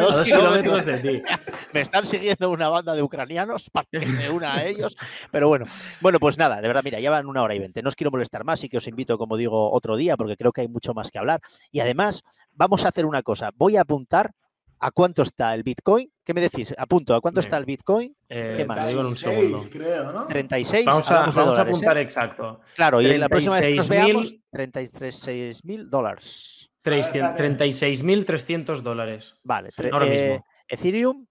dos, 0.00 0.26
kilómetros. 0.26 0.84
de 0.84 0.98
ti. 0.98 1.22
Me 1.74 1.80
están 1.80 2.06
siguiendo 2.06 2.50
una 2.50 2.68
banda 2.68 2.94
de 2.94 3.02
ucranianos 3.02 3.70
para 3.70 3.86
que 3.90 4.00
me 4.00 4.30
una 4.30 4.54
a 4.54 4.64
ellos. 4.64 4.96
Pero 5.30 5.48
bueno, 5.48 5.66
bueno, 6.00 6.18
pues 6.18 6.38
nada, 6.38 6.60
de 6.60 6.68
verdad, 6.68 6.82
mira, 6.82 7.00
ya 7.00 7.10
van 7.10 7.26
una 7.26 7.42
hora 7.42 7.54
y 7.54 7.58
veinte. 7.58 7.82
No 7.82 7.88
os 7.88 7.96
quiero 7.96 8.10
molestar 8.10 8.44
más 8.44 8.62
y 8.64 8.68
que 8.68 8.77
os 8.78 8.86
invito, 8.86 9.18
como 9.18 9.36
digo, 9.36 9.70
otro 9.72 9.96
día, 9.96 10.16
porque 10.16 10.36
creo 10.36 10.52
que 10.52 10.62
hay 10.62 10.68
mucho 10.68 10.94
más 10.94 11.10
que 11.10 11.18
hablar. 11.18 11.40
Y 11.70 11.80
además, 11.80 12.22
vamos 12.52 12.84
a 12.84 12.88
hacer 12.88 13.06
una 13.06 13.22
cosa. 13.22 13.50
Voy 13.54 13.76
a 13.76 13.82
apuntar 13.82 14.32
a 14.80 14.90
cuánto 14.90 15.22
está 15.22 15.54
el 15.54 15.62
Bitcoin. 15.62 16.10
¿Qué 16.24 16.34
me 16.34 16.40
decís? 16.40 16.74
Apunto, 16.76 17.14
¿a 17.14 17.20
cuánto 17.20 17.40
está 17.40 17.56
el 17.56 17.64
Bitcoin? 17.64 18.14
Eh, 18.28 18.54
¿Qué 18.56 18.64
más? 18.64 18.86
Digo 18.86 19.00
en 19.00 19.06
un 19.06 19.16
segundo. 19.16 19.64
creo, 19.70 20.12
¿no? 20.12 20.26
36. 20.26 20.86
Vamos 20.86 21.10
a, 21.10 21.20
vamos 21.20 21.58
a 21.58 21.62
apuntar 21.62 21.98
¿eh? 21.98 22.02
exacto. 22.02 22.60
Claro, 22.74 23.00
y 23.00 23.06
en 23.06 23.20
la 23.20 23.28
próxima 23.28 23.54
vez 23.54 23.64
que 23.64 23.74
nos 23.74 23.88
veamos, 23.88 24.34
36 24.50 25.64
mil 25.64 25.90
dólares. 25.90 26.70
36.300 26.84 28.80
dólares. 28.80 29.34
Vale. 29.42 29.70
ahora 29.92 30.06
mismo. 30.06 30.28
Eh, 30.28 30.42
Ethereum. 30.68 31.26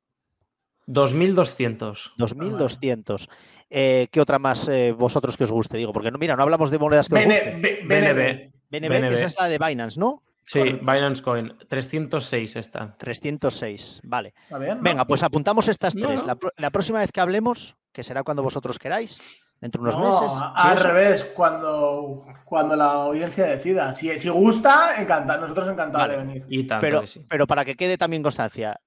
2.200. 0.87 2.13
2.200. 2.17 3.27
Eh, 3.69 4.07
¿Qué 4.11 4.21
otra 4.21 4.39
más 4.39 4.67
eh, 4.67 4.93
vosotros 4.93 5.35
que 5.35 5.43
os 5.43 5.51
guste? 5.51 5.77
Digo, 5.77 5.91
porque 5.93 6.11
no, 6.11 6.17
mira, 6.17 6.35
no 6.35 6.43
hablamos 6.43 6.71
de 6.71 6.79
monedas 6.79 7.09
que 7.09 7.15
os 7.15 7.25
gusten. 7.25 7.61
BNB. 7.61 8.51
BNB, 8.69 9.13
esa 9.13 9.25
es 9.25 9.35
la 9.37 9.47
de 9.47 9.57
Binance, 9.57 9.99
¿no? 9.99 10.23
Sí, 10.47 10.61
Binance 10.63 11.21
Coin. 11.21 11.57
306 11.67 12.55
está. 12.55 12.95
306, 12.97 14.01
vale. 14.03 14.33
Venga, 14.79 15.05
pues 15.05 15.21
apuntamos 15.21 15.67
estas 15.67 15.93
tres. 15.93 16.23
La, 16.25 16.69
próxima 16.71 16.99
vez 16.99 17.11
que 17.11 17.19
hablemos, 17.19 17.75
que 17.91 18.01
será 18.01 18.23
cuando 18.23 18.43
vosotros 18.43 18.79
queráis, 18.79 19.19
dentro 19.59 19.83
de 19.83 19.89
unos 19.89 20.21
meses. 20.21 20.39
Al 20.55 20.79
revés, 20.79 21.25
cuando, 21.35 22.25
cuando 22.45 22.77
la 22.77 22.91
audiencia 22.93 23.45
decida. 23.45 23.93
Si, 23.93 24.17
si 24.17 24.29
gusta, 24.29 25.01
encantado. 25.01 25.41
Nosotros 25.41 25.67
encantados 25.69 26.09
de 26.11 26.17
venir. 26.17 26.45
Y 26.47 26.63
pero, 26.63 27.03
pero 27.27 27.45
para 27.45 27.65
que 27.65 27.75
quede 27.75 27.97
también 27.97 28.23
constancia, 28.23 28.79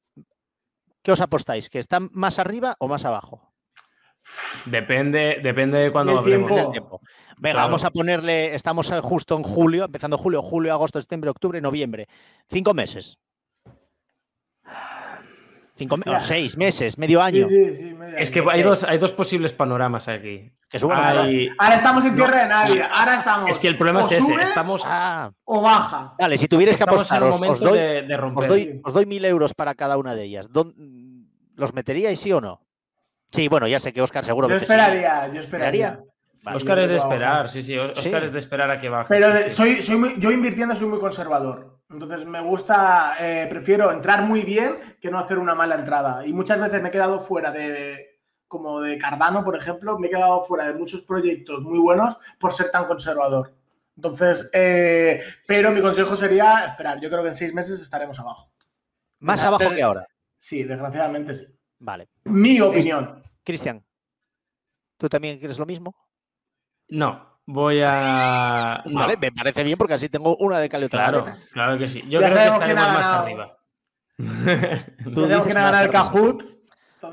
¿qué 1.03 1.13
os 1.13 1.21
apostáis? 1.21 1.69
¿Que 1.69 1.79
están 1.79 2.09
más 2.15 2.39
arriba 2.39 2.75
o 2.79 2.89
más 2.89 3.05
abajo? 3.05 3.50
Depende, 4.65 5.41
depende 5.43 5.79
de 5.79 5.93
cuándo 5.93 6.19
hablemos. 6.19 6.73
Tiempo. 6.73 7.01
Venga, 7.39 7.63
vamos 7.63 7.85
a 7.85 7.91
ponerle, 7.91 8.55
estamos 8.55 8.93
justo 9.03 9.37
en 9.37 9.43
julio, 9.43 9.85
empezando 9.85 10.19
julio, 10.19 10.43
julio, 10.43 10.73
agosto, 10.73 11.01
septiembre, 11.01 11.31
octubre, 11.31 11.61
noviembre. 11.61 12.07
Cinco 12.49 12.75
meses. 12.75 13.19
Cinco 15.81 15.97
o 15.97 16.21
seis 16.21 16.59
meses, 16.59 16.99
medio 16.99 17.23
año. 17.23 17.47
es 18.19 18.31
que 18.31 18.45
hay 18.51 18.63
dos, 18.63 18.85
hay 18.85 18.99
dos 18.99 19.13
posibles 19.13 19.55
panoramas 19.55 20.09
aquí. 20.09 20.53
Ahora 20.83 21.75
estamos 21.75 22.05
en 22.05 22.15
tierra 22.15 22.43
de 22.43 22.49
nadie. 22.49 22.83
Ahora 22.83 23.15
estamos. 23.17 23.49
Es 23.49 23.59
que 23.59 23.69
el 23.69 23.79
problema 23.79 24.03
es 24.03 24.13
ese. 24.13 24.35
Estamos. 24.35 24.83
Ah. 24.85 25.31
O 25.45 25.63
baja. 25.63 26.15
Vale, 26.19 26.37
si 26.37 26.49
tuvierais 26.49 26.77
que 26.77 26.85
apostar, 26.85 27.23
os, 27.23 27.41
doy, 27.61 28.81
os 28.85 28.93
doy 28.93 29.07
mil 29.07 29.25
euros 29.25 29.55
para 29.55 29.75
cada 29.75 29.97
una 29.97 30.15
de 30.15 30.25
ellas. 30.25 30.51
¿Los 31.57 31.73
meteríais 31.73 32.21
sí 32.21 32.31
o 32.31 32.43
no? 32.43 32.61
Sí, 33.31 33.49
bueno, 33.49 33.67
ya 33.69 33.79
sé 33.79 33.93
que 33.93 34.03
Oscar 34.03 34.25
seguro 34.25 34.49
yo 34.49 34.57
esperaría, 34.57 35.31
Yo 35.33 35.41
esperaría, 35.41 36.01
Oscar 36.53 36.79
es 36.81 36.89
de 36.89 36.97
esperar, 36.97 37.49
sí, 37.49 37.63
sí. 37.63 37.79
Oscar 37.79 38.25
es 38.25 38.33
de 38.33 38.39
esperar 38.39 38.71
a 38.71 38.81
que 38.81 38.89
baje. 38.89 39.07
Pero 39.09 39.51
soy, 39.51 39.77
soy 39.77 40.15
yo 40.19 40.31
invirtiendo 40.31 40.75
soy 40.75 40.87
muy 40.87 40.99
conservador. 40.99 41.79
Entonces 41.91 42.25
me 42.25 42.41
gusta, 42.41 43.17
eh, 43.19 43.47
prefiero 43.51 43.91
entrar 43.91 44.23
muy 44.23 44.43
bien 44.43 44.97
que 45.01 45.11
no 45.11 45.19
hacer 45.19 45.39
una 45.39 45.55
mala 45.55 45.75
entrada. 45.75 46.25
Y 46.25 46.33
muchas 46.33 46.61
veces 46.61 46.81
me 46.81 46.89
he 46.89 46.93
quedado 46.93 47.21
fuera 47.21 47.51
de, 47.51 48.21
como 48.47 48.81
de 48.81 48.97
Cardano, 48.97 49.45
por 49.45 49.57
ejemplo, 49.57 49.99
me 49.99 50.07
he 50.07 50.11
quedado 50.11 50.45
fuera 50.45 50.67
de 50.67 50.75
muchos 50.75 51.03
proyectos 51.03 51.63
muy 51.63 51.81
buenos 51.81 52.17
por 52.39 52.53
ser 52.53 52.71
tan 52.71 52.85
conservador. 52.85 53.53
Entonces, 53.97 54.49
eh, 54.53 55.21
pero 55.47 55.73
mi 55.73 55.81
consejo 55.81 56.17
sería 56.17 56.65
esperar. 56.65 57.01
Yo 57.01 57.11
creo 57.11 57.23
que 57.23 57.31
en 57.31 57.37
seis 57.37 57.53
meses 57.53 57.83
estaremos 57.83 58.19
abajo. 58.19 58.51
Más 59.19 59.43
abajo 59.45 59.69
que 59.75 59.83
ahora. 59.83 60.07
Sí, 60.39 60.63
desgraciadamente 60.63 61.35
sí. 61.35 61.47
Vale. 61.81 62.09
Mi 62.25 62.61
opinión. 62.61 63.20
Cristian, 63.45 63.85
¿tú 64.99 65.09
también 65.09 65.39
quieres 65.39 65.59
lo 65.59 65.67
mismo? 65.67 65.95
No, 66.89 67.41
voy 67.47 67.83
a. 67.85 68.83
Vale, 68.93 69.17
me 69.21 69.33
parece 69.33 69.65
bien 69.65 69.79
porque 69.79 69.95
así 69.95 70.09
tengo 70.09 70.37
una 70.37 70.59
de 70.59 70.69
cal 70.69 70.89
Claro, 70.89 71.25
claro 71.53 71.79
que 71.79 71.89
sí. 71.89 72.03
Yo 72.09 72.19
creo 72.19 72.35
que 72.35 72.45
estaremos 72.47 72.83
más 72.83 73.07
arriba. 73.07 73.57
¿Tú 74.19 75.23
dices 75.23 75.43
que 75.43 75.53
ganar 75.53 75.85
el 75.85 75.91
Kahoot? 75.91 76.43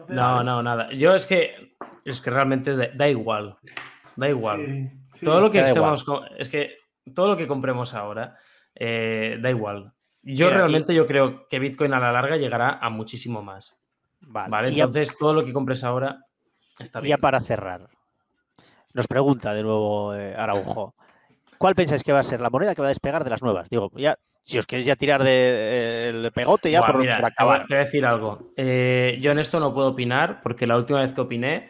No, 0.10 0.44
no, 0.44 0.62
nada. 0.62 0.90
Yo 0.91 1.16
es 1.16 1.26
que 1.26 1.78
es 2.04 2.20
que 2.20 2.30
realmente 2.30 2.76
da 2.76 3.08
igual. 3.08 3.58
Da 4.18 4.28
igual. 4.28 4.91
todo 5.24 5.40
lo 5.40 5.49
que 5.49 5.62
estemos. 5.62 6.06
Es 6.38 6.49
que 6.49 6.76
todo 7.16 7.28
lo 7.28 7.38
que 7.38 7.48
compremos 7.48 7.94
ahora 7.94 8.38
eh, 8.76 9.38
da 9.41 9.49
igual. 9.49 9.94
Yo 10.22 10.49
realmente 10.49 10.94
yo 10.94 11.08
creo 11.08 11.48
que 11.48 11.60
Bitcoin 11.60 11.94
a 11.94 12.02
la 12.02 12.12
larga 12.12 12.36
llegará 12.36 12.80
a 12.82 12.90
muchísimo 12.90 13.41
más. 13.41 13.80
Vale, 14.28 14.70
entonces 14.70 15.18
todo 15.18 15.34
lo 15.34 15.45
que 15.45 15.54
compres 15.54 15.84
ahora 15.84 16.20
está 16.80 16.99
bien. 16.99 17.16
Ya 17.16 17.22
para 17.22 17.40
cerrar, 17.40 17.88
nos 18.94 19.08
pregunta 19.08 19.54
de 19.54 19.64
nuevo 19.64 20.14
eh, 20.14 20.36
Araujo, 20.36 20.95
¿cuál 21.58 21.76
pensáis 21.76 22.04
que 22.04 22.12
va 22.12 22.20
a 22.20 22.24
ser 22.24 22.41
la 22.41 22.49
moneda 22.49 22.76
que 22.76 22.82
va 22.82 22.88
a 22.88 22.90
despegar 22.90 23.24
de 23.24 23.30
las 23.30 23.41
nuevas? 23.41 23.70
Digo, 23.70 23.90
ya, 23.95 24.18
si 24.44 24.58
os 24.58 24.66
queréis 24.66 24.88
ya 24.88 24.95
tirar 24.95 25.24
del 25.24 26.24
de, 26.24 26.32
pegote 26.34 26.72
ya 26.72 26.86
por, 26.86 27.08
acabar. 27.08 27.66
Te 27.68 27.74
voy 27.74 27.82
a 27.82 27.86
decir 27.86 28.06
algo. 28.06 28.54
Eh, 28.58 29.18
yo 29.22 29.32
en 29.32 29.40
esto 29.40 29.60
no 29.60 29.74
puedo 29.74 29.90
opinar 29.90 30.41
porque 30.41 30.68
la 30.68 30.78
última 30.78 31.02
vez 31.02 31.14
que 31.14 31.22
opiné 31.22 31.70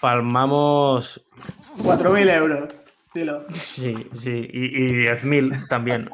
palmamos... 0.00 1.24
4.000 1.78 2.34
euros. 2.34 2.74
Dilo. 3.14 3.44
Sí, 3.50 4.08
sí, 4.14 4.48
y, 4.52 4.84
y 4.84 5.06
10.000 5.06 5.68
también. 5.68 6.08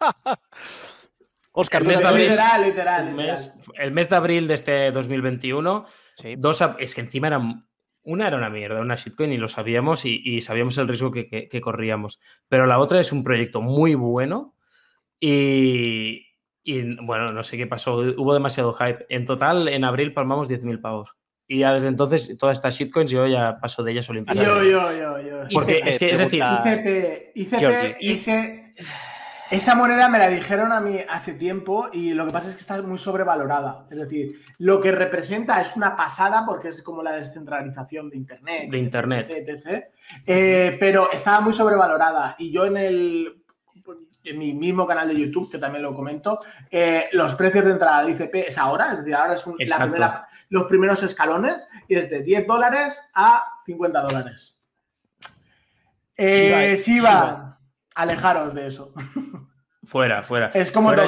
Oscar, 1.56 1.82
el 1.82 1.88
mes 1.88 2.00
de 2.00 2.06
abril, 2.06 2.28
literal, 2.30 2.62
literal, 2.64 3.16
el 3.78 3.92
mes 3.92 4.10
de 4.10 4.16
abril 4.16 4.48
de 4.48 4.54
este 4.54 4.90
2021, 4.90 5.86
dos, 6.36 6.64
es 6.80 6.96
que 6.96 7.00
encima 7.00 7.28
eran, 7.28 7.68
una 8.02 8.26
era 8.26 8.36
una 8.36 8.50
mierda, 8.50 8.80
una 8.80 8.96
shitcoin 8.96 9.32
y 9.32 9.36
lo 9.36 9.46
sabíamos 9.46 10.04
y, 10.04 10.40
sabíamos 10.40 10.76
el 10.78 10.88
riesgo 10.88 11.12
que, 11.12 11.60
corríamos. 11.62 12.18
Pero 12.48 12.66
la 12.66 12.80
otra 12.80 12.98
es 12.98 13.12
un 13.12 13.22
proyecto 13.22 13.60
muy 13.60 13.94
bueno 13.94 14.56
y, 15.20 16.26
bueno, 17.02 17.30
no 17.30 17.44
sé 17.44 17.56
qué 17.56 17.68
pasó, 17.68 17.98
hubo 17.98 18.34
demasiado 18.34 18.72
hype. 18.72 19.06
En 19.08 19.24
total, 19.24 19.68
en 19.68 19.84
abril 19.84 20.12
palmamos 20.12 20.50
10.000 20.50 20.80
pavos. 20.80 21.14
Y 21.46 21.58
ya 21.58 21.72
desde 21.72 21.86
entonces, 21.86 22.36
todas 22.36 22.58
estas 22.58 22.76
shitcoins, 22.76 23.12
yo 23.12 23.28
ya 23.28 23.60
paso 23.60 23.84
de 23.84 23.92
ellas 23.92 24.10
olímpicas. 24.10 24.44
Yo, 24.44 24.64
yo, 24.64 24.90
yo, 24.90 25.20
yo. 25.20 25.36
Porque 25.52 25.82
es 25.84 26.00
que, 26.00 26.10
es 26.10 26.18
decir... 26.18 26.42
ICP, 26.42 27.36
ICP, 27.36 27.96
ICP 28.00 28.64
esa 29.50 29.74
moneda 29.74 30.08
me 30.08 30.18
la 30.18 30.28
dijeron 30.28 30.72
a 30.72 30.80
mí 30.80 30.98
hace 31.08 31.34
tiempo 31.34 31.88
y 31.92 32.14
lo 32.14 32.26
que 32.26 32.32
pasa 32.32 32.48
es 32.48 32.54
que 32.54 32.60
está 32.60 32.80
muy 32.82 32.98
sobrevalorada. 32.98 33.86
Es 33.90 33.98
decir, 33.98 34.40
lo 34.58 34.80
que 34.80 34.92
representa 34.92 35.60
es 35.60 35.76
una 35.76 35.96
pasada 35.96 36.44
porque 36.46 36.68
es 36.68 36.82
como 36.82 37.02
la 37.02 37.12
descentralización 37.12 38.10
de 38.10 38.16
Internet. 38.16 38.70
De 38.70 38.78
Internet. 38.78 39.30
Etc, 39.30 39.84
eh, 40.26 40.76
pero 40.80 41.10
estaba 41.12 41.40
muy 41.40 41.52
sobrevalorada 41.52 42.36
y 42.38 42.50
yo 42.50 42.66
en 42.66 42.76
el 42.76 43.44
en 44.24 44.38
mi 44.38 44.54
mismo 44.54 44.86
canal 44.86 45.08
de 45.08 45.18
YouTube, 45.18 45.50
que 45.50 45.58
también 45.58 45.82
lo 45.82 45.94
comento, 45.94 46.38
eh, 46.70 47.08
los 47.12 47.34
precios 47.34 47.64
de 47.64 47.72
entrada 47.72 48.04
de 48.04 48.12
ICP 48.12 48.48
es 48.48 48.58
ahora, 48.58 48.92
es 48.92 48.98
decir, 48.98 49.14
ahora 49.14 49.34
es 49.34 49.44
los 50.48 50.64
primeros 50.64 51.02
escalones 51.02 51.66
y 51.88 51.96
es 51.96 52.08
de 52.08 52.22
10 52.22 52.46
dólares 52.46 53.02
a 53.14 53.44
50 53.66 54.00
dólares. 54.00 54.58
Eh, 56.16 56.80
Shiba, 56.82 57.43
alejaros 57.94 58.54
de 58.54 58.66
eso. 58.66 58.92
Fuera, 59.84 60.22
fuera. 60.22 60.50
Es 60.54 60.70
como 60.70 60.88
fuera 60.88 61.06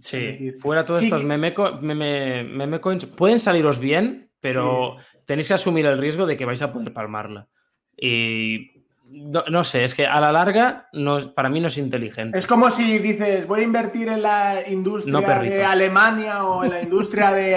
Sí, 0.00 0.52
fuera 0.58 0.84
todos 0.84 1.02
estos 1.02 1.24
meme, 1.24 1.52
meme, 1.82 2.80
coins. 2.80 3.04
Pueden 3.04 3.38
saliros 3.38 3.78
bien, 3.78 4.30
pero 4.40 4.96
tenéis 5.26 5.48
que 5.48 5.54
asumir 5.54 5.86
el 5.86 5.98
riesgo 5.98 6.24
de 6.26 6.36
que 6.36 6.44
vais 6.46 6.62
a 6.62 6.72
poder 6.72 6.92
palmarla. 6.92 7.48
Y 7.96 8.79
no, 9.12 9.64
sé, 9.64 9.82
es 9.82 9.94
que 9.94 10.06
a 10.06 10.20
la 10.20 10.30
larga 10.30 10.88
no, 10.92 11.32
para 11.34 11.48
mí 11.48 11.60
no 11.60 11.68
es 11.68 11.78
inteligente. 11.78 12.38
Es 12.38 12.46
como 12.46 12.70
si 12.70 12.98
dices, 12.98 13.46
voy 13.46 13.60
a 13.60 13.64
invertir 13.64 14.08
en 14.08 14.22
la 14.22 14.68
industria 14.68 15.40
de 15.40 15.64
Alemania 15.64 16.44
o 16.44 16.64
en 16.64 16.70
la 16.70 16.82
industria 16.82 17.32
de, 17.32 17.56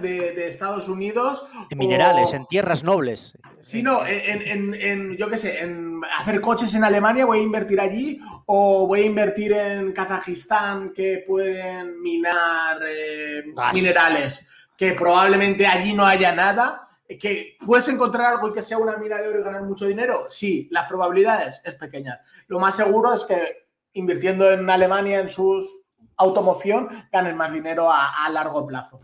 de, 0.00 0.48
Estados 0.48 0.88
Unidos. 0.88 1.44
En 1.70 1.78
minerales, 1.78 2.32
en 2.32 2.46
tierras 2.46 2.82
nobles. 2.82 3.36
Sí, 3.60 3.82
no, 3.82 4.00
en, 4.06 5.16
yo 5.16 5.28
qué 5.28 5.38
sé, 5.38 5.60
en 5.62 6.00
hacer 6.18 6.40
coches 6.40 6.74
en 6.74 6.84
Alemania 6.84 7.26
voy 7.26 7.40
a 7.40 7.42
invertir 7.42 7.80
allí 7.80 8.20
o 8.46 8.86
voy 8.86 9.00
a 9.00 9.06
invertir 9.06 9.52
en 9.52 9.92
Kazajistán 9.92 10.92
que 10.94 11.24
pueden 11.26 12.00
minar 12.00 12.78
eh, 12.88 13.44
minerales, 13.74 14.48
que 14.76 14.92
probablemente 14.92 15.66
allí 15.66 15.92
no 15.92 16.06
haya 16.06 16.32
nada 16.32 16.85
¿Que 17.08 17.56
puedes 17.64 17.86
encontrar 17.88 18.34
algo 18.34 18.48
y 18.48 18.52
que 18.52 18.62
sea 18.62 18.78
una 18.78 18.96
mina 18.96 19.18
de 19.18 19.28
oro 19.28 19.40
y 19.40 19.42
ganar 19.42 19.62
mucho 19.62 19.86
dinero? 19.86 20.26
Sí, 20.28 20.68
las 20.72 20.88
probabilidades 20.88 21.60
es 21.64 21.74
pequeña. 21.74 22.20
Lo 22.48 22.58
más 22.58 22.76
seguro 22.76 23.14
es 23.14 23.22
que 23.24 23.66
invirtiendo 23.92 24.50
en 24.50 24.68
Alemania 24.68 25.20
en 25.20 25.28
su 25.28 25.64
automoción 26.16 26.88
ganes 27.12 27.34
más 27.34 27.52
dinero 27.52 27.88
a, 27.90 28.28
largo 28.30 28.66
plazo. 28.66 29.00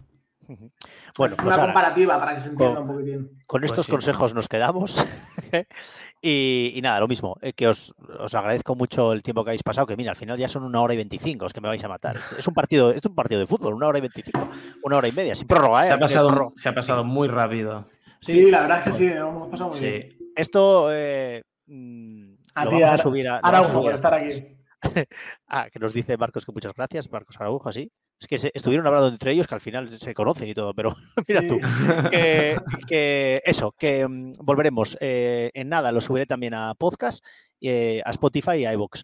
Bueno, 1.17 1.35
es 1.35 1.45
una 1.45 1.57
pues 1.57 1.67
comparativa 1.67 2.19
para 2.19 2.35
que 2.35 2.41
se 2.41 2.49
entienda 2.49 2.81
un 2.81 2.87
poquitín. 2.87 3.41
Con 3.47 3.61
pues 3.61 3.71
estos 3.71 3.87
consejos 3.87 4.35
nos 4.35 4.49
quedamos. 4.49 5.07
y, 6.23 6.79
nada, 6.83 7.01
lo 7.01 7.09
mismo, 7.09 7.37
eh, 7.41 7.53
que 7.53 7.69
os, 7.69 7.95
agradezco 8.35 8.75
mucho 8.75 9.13
el 9.13 9.23
tiempo 9.23 9.45
que 9.45 9.51
habéis 9.51 9.63
pasado, 9.63 9.87
que 9.87 9.97
mira, 9.97 10.11
al 10.11 10.17
final 10.17 10.39
ya 10.39 10.49
son 10.49 10.65
una 10.65 10.81
hora 10.81 10.95
y 10.95 10.99
veinticinco, 10.99 11.47
es 11.47 11.53
que 11.53 11.61
me 11.61 11.69
vais 11.69 11.83
a 11.85 11.89
matar. 11.89 12.17
Es 12.37 12.47
un 12.47 12.55
partido, 12.55 12.91
es 12.91 13.05
un 13.05 13.15
partido 13.15 13.41
de 13.41 13.47
fútbol, 13.47 13.75
una 13.75 13.89
hora 13.89 13.99
y 13.99 14.03
veinticinco, 14.03 14.49
una 14.83 14.99
hora 14.99 15.09
y 15.09 15.13
media, 15.13 15.35
sin 15.35 15.47
prórroga, 15.47 15.83
¿eh? 15.83 15.87
Se 15.87 15.93
ha 15.93 15.99
pasado, 15.99 16.53
se 16.57 16.69
ha 16.69 16.75
pasado 16.75 17.05
muy 17.05 17.29
rápido. 17.29 17.87
Sí, 18.23 18.51
la 18.51 18.63
verdad 18.63 18.79
es 18.79 18.85
que 18.85 18.93
sí, 18.93 19.07
hemos 19.07 19.49
pasado 19.49 19.71
muy 19.71 19.81
bien. 19.81 20.17
Esto 20.37 20.89
eh, 20.93 21.43
mm, 21.67 22.35
a 22.55 22.69
ti, 22.69 22.83
a, 22.83 22.97
subir 22.97 23.29
a, 23.29 23.39
Araujo, 23.39 23.83
por 23.83 23.95
estar 23.95 24.15
aquí. 24.15 24.57
ah, 25.49 25.69
que 25.71 25.79
nos 25.81 25.93
dice 25.93 26.17
Marcos 26.17 26.47
que 26.47 26.53
muchas 26.53 26.73
gracias, 26.73 27.11
Marcos 27.11 27.37
Araujo, 27.41 27.73
sí. 27.73 27.91
Es 28.21 28.29
que 28.29 28.39
se, 28.39 28.53
estuvieron 28.55 28.87
hablando 28.87 29.09
entre 29.09 29.33
ellos 29.33 29.49
que 29.49 29.57
al 29.57 29.61
final 29.61 29.91
se 29.99 30.15
conocen 30.15 30.49
y 30.49 30.55
todo, 30.55 30.73
pero 30.73 30.95
mira 31.29 31.43
tú. 31.49 31.59
Que, 32.89 33.43
eso, 33.45 33.73
que 33.73 34.07
mm, 34.07 34.35
volveremos. 34.39 34.97
Eh, 35.01 35.51
en 35.53 35.69
nada, 35.69 35.91
lo 35.91 36.01
subiré 36.01 36.25
también 36.25 36.55
a 36.55 36.75
podcast, 36.75 37.25
eh, 37.61 38.01
a 38.05 38.11
Spotify 38.11 38.59
y 38.59 38.67
a 38.67 38.73
iVoox. 38.75 39.03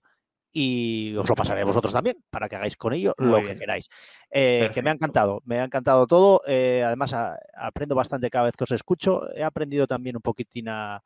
Y 0.52 1.14
os 1.16 1.28
lo 1.28 1.34
pasaré 1.34 1.60
a 1.60 1.64
vosotros 1.64 1.92
también 1.92 2.16
para 2.30 2.48
que 2.48 2.56
hagáis 2.56 2.76
con 2.76 2.92
ello 2.94 3.14
lo 3.18 3.42
que 3.44 3.54
queráis. 3.54 3.88
Eh, 4.30 4.70
que 4.72 4.82
me 4.82 4.90
ha 4.90 4.94
encantado, 4.94 5.42
me 5.44 5.58
ha 5.58 5.64
encantado 5.64 6.06
todo. 6.06 6.40
además, 6.46 7.14
aprendo 7.54 7.94
bastante 7.94 8.30
cada 8.30 8.46
vez 8.46 8.56
que 8.56 8.64
os 8.64 8.70
escucho. 8.70 9.30
He 9.34 9.44
aprendido 9.44 9.86
también 9.86 10.16
un 10.16 10.22
poquitín 10.22 10.68
a, 10.68 11.02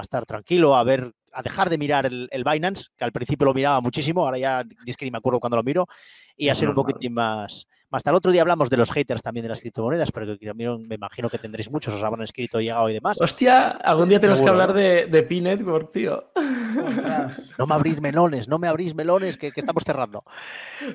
estar 0.00 0.24
tranquilo, 0.24 0.74
a 0.74 0.84
ver, 0.84 1.12
a 1.32 1.42
dejar 1.42 1.68
de 1.68 1.76
mirar 1.76 2.06
el, 2.06 2.26
el, 2.30 2.44
Binance, 2.44 2.86
que 2.96 3.04
al 3.04 3.12
principio 3.12 3.44
lo 3.44 3.52
miraba 3.52 3.80
muchísimo, 3.82 4.24
ahora 4.24 4.38
ya 4.38 4.64
es 4.86 4.96
que 4.96 5.04
ni 5.04 5.10
me 5.10 5.18
acuerdo 5.18 5.38
cuando 5.38 5.58
lo 5.58 5.62
miro, 5.62 5.86
y 6.34 6.48
a 6.48 6.54
ser 6.54 6.70
un 6.70 6.74
poquitín 7.02 7.12
más, 7.12 7.66
hasta 7.92 8.10
el 8.10 8.16
otro 8.16 8.32
día 8.32 8.42
hablamos 8.42 8.70
de 8.70 8.76
los 8.76 8.90
haters 8.90 9.22
también 9.22 9.42
de 9.42 9.50
las 9.50 9.60
criptomonedas, 9.60 10.10
pero 10.12 10.38
que 10.38 10.46
también 10.46 10.86
me 10.88 10.94
imagino 10.94 11.28
que 11.28 11.38
tendréis 11.38 11.70
muchos, 11.70 11.94
os 11.94 12.02
habrán 12.02 12.22
escrito, 12.22 12.60
llegado 12.60 12.88
y 12.88 12.94
demás. 12.94 13.20
Hostia, 13.20 13.68
algún 13.70 14.08
día 14.08 14.20
tenemos 14.20 14.40
que 14.40 14.48
hablar 14.48 14.72
de, 14.72 15.06
de 15.06 15.22
P-Network, 15.22 15.92
tío. 15.92 16.30
No 17.58 17.66
me 17.66 17.74
abrís 17.74 18.00
melones, 18.00 18.48
no 18.48 18.58
me 18.58 18.66
abrís 18.66 18.94
melones, 18.94 19.36
que, 19.36 19.52
estamos 19.54 19.84
cerrando. 19.84 20.24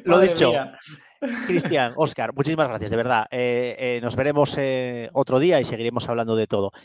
Lo 0.03 0.19
dicho. 0.19 0.51
Cristian, 1.47 1.93
Oscar, 1.95 2.33
muchísimas 2.33 2.67
gracias, 2.67 2.91
de 2.91 2.97
verdad. 2.97 3.27
Eh, 3.31 3.75
eh, 3.79 3.99
nos 4.01 4.15
veremos 4.15 4.55
eh, 4.57 5.09
otro 5.13 5.39
día 5.39 5.59
y 5.59 5.65
seguiremos 5.65 6.07
hablando 6.09 6.35
de 6.35 6.47
todo. 6.47 6.71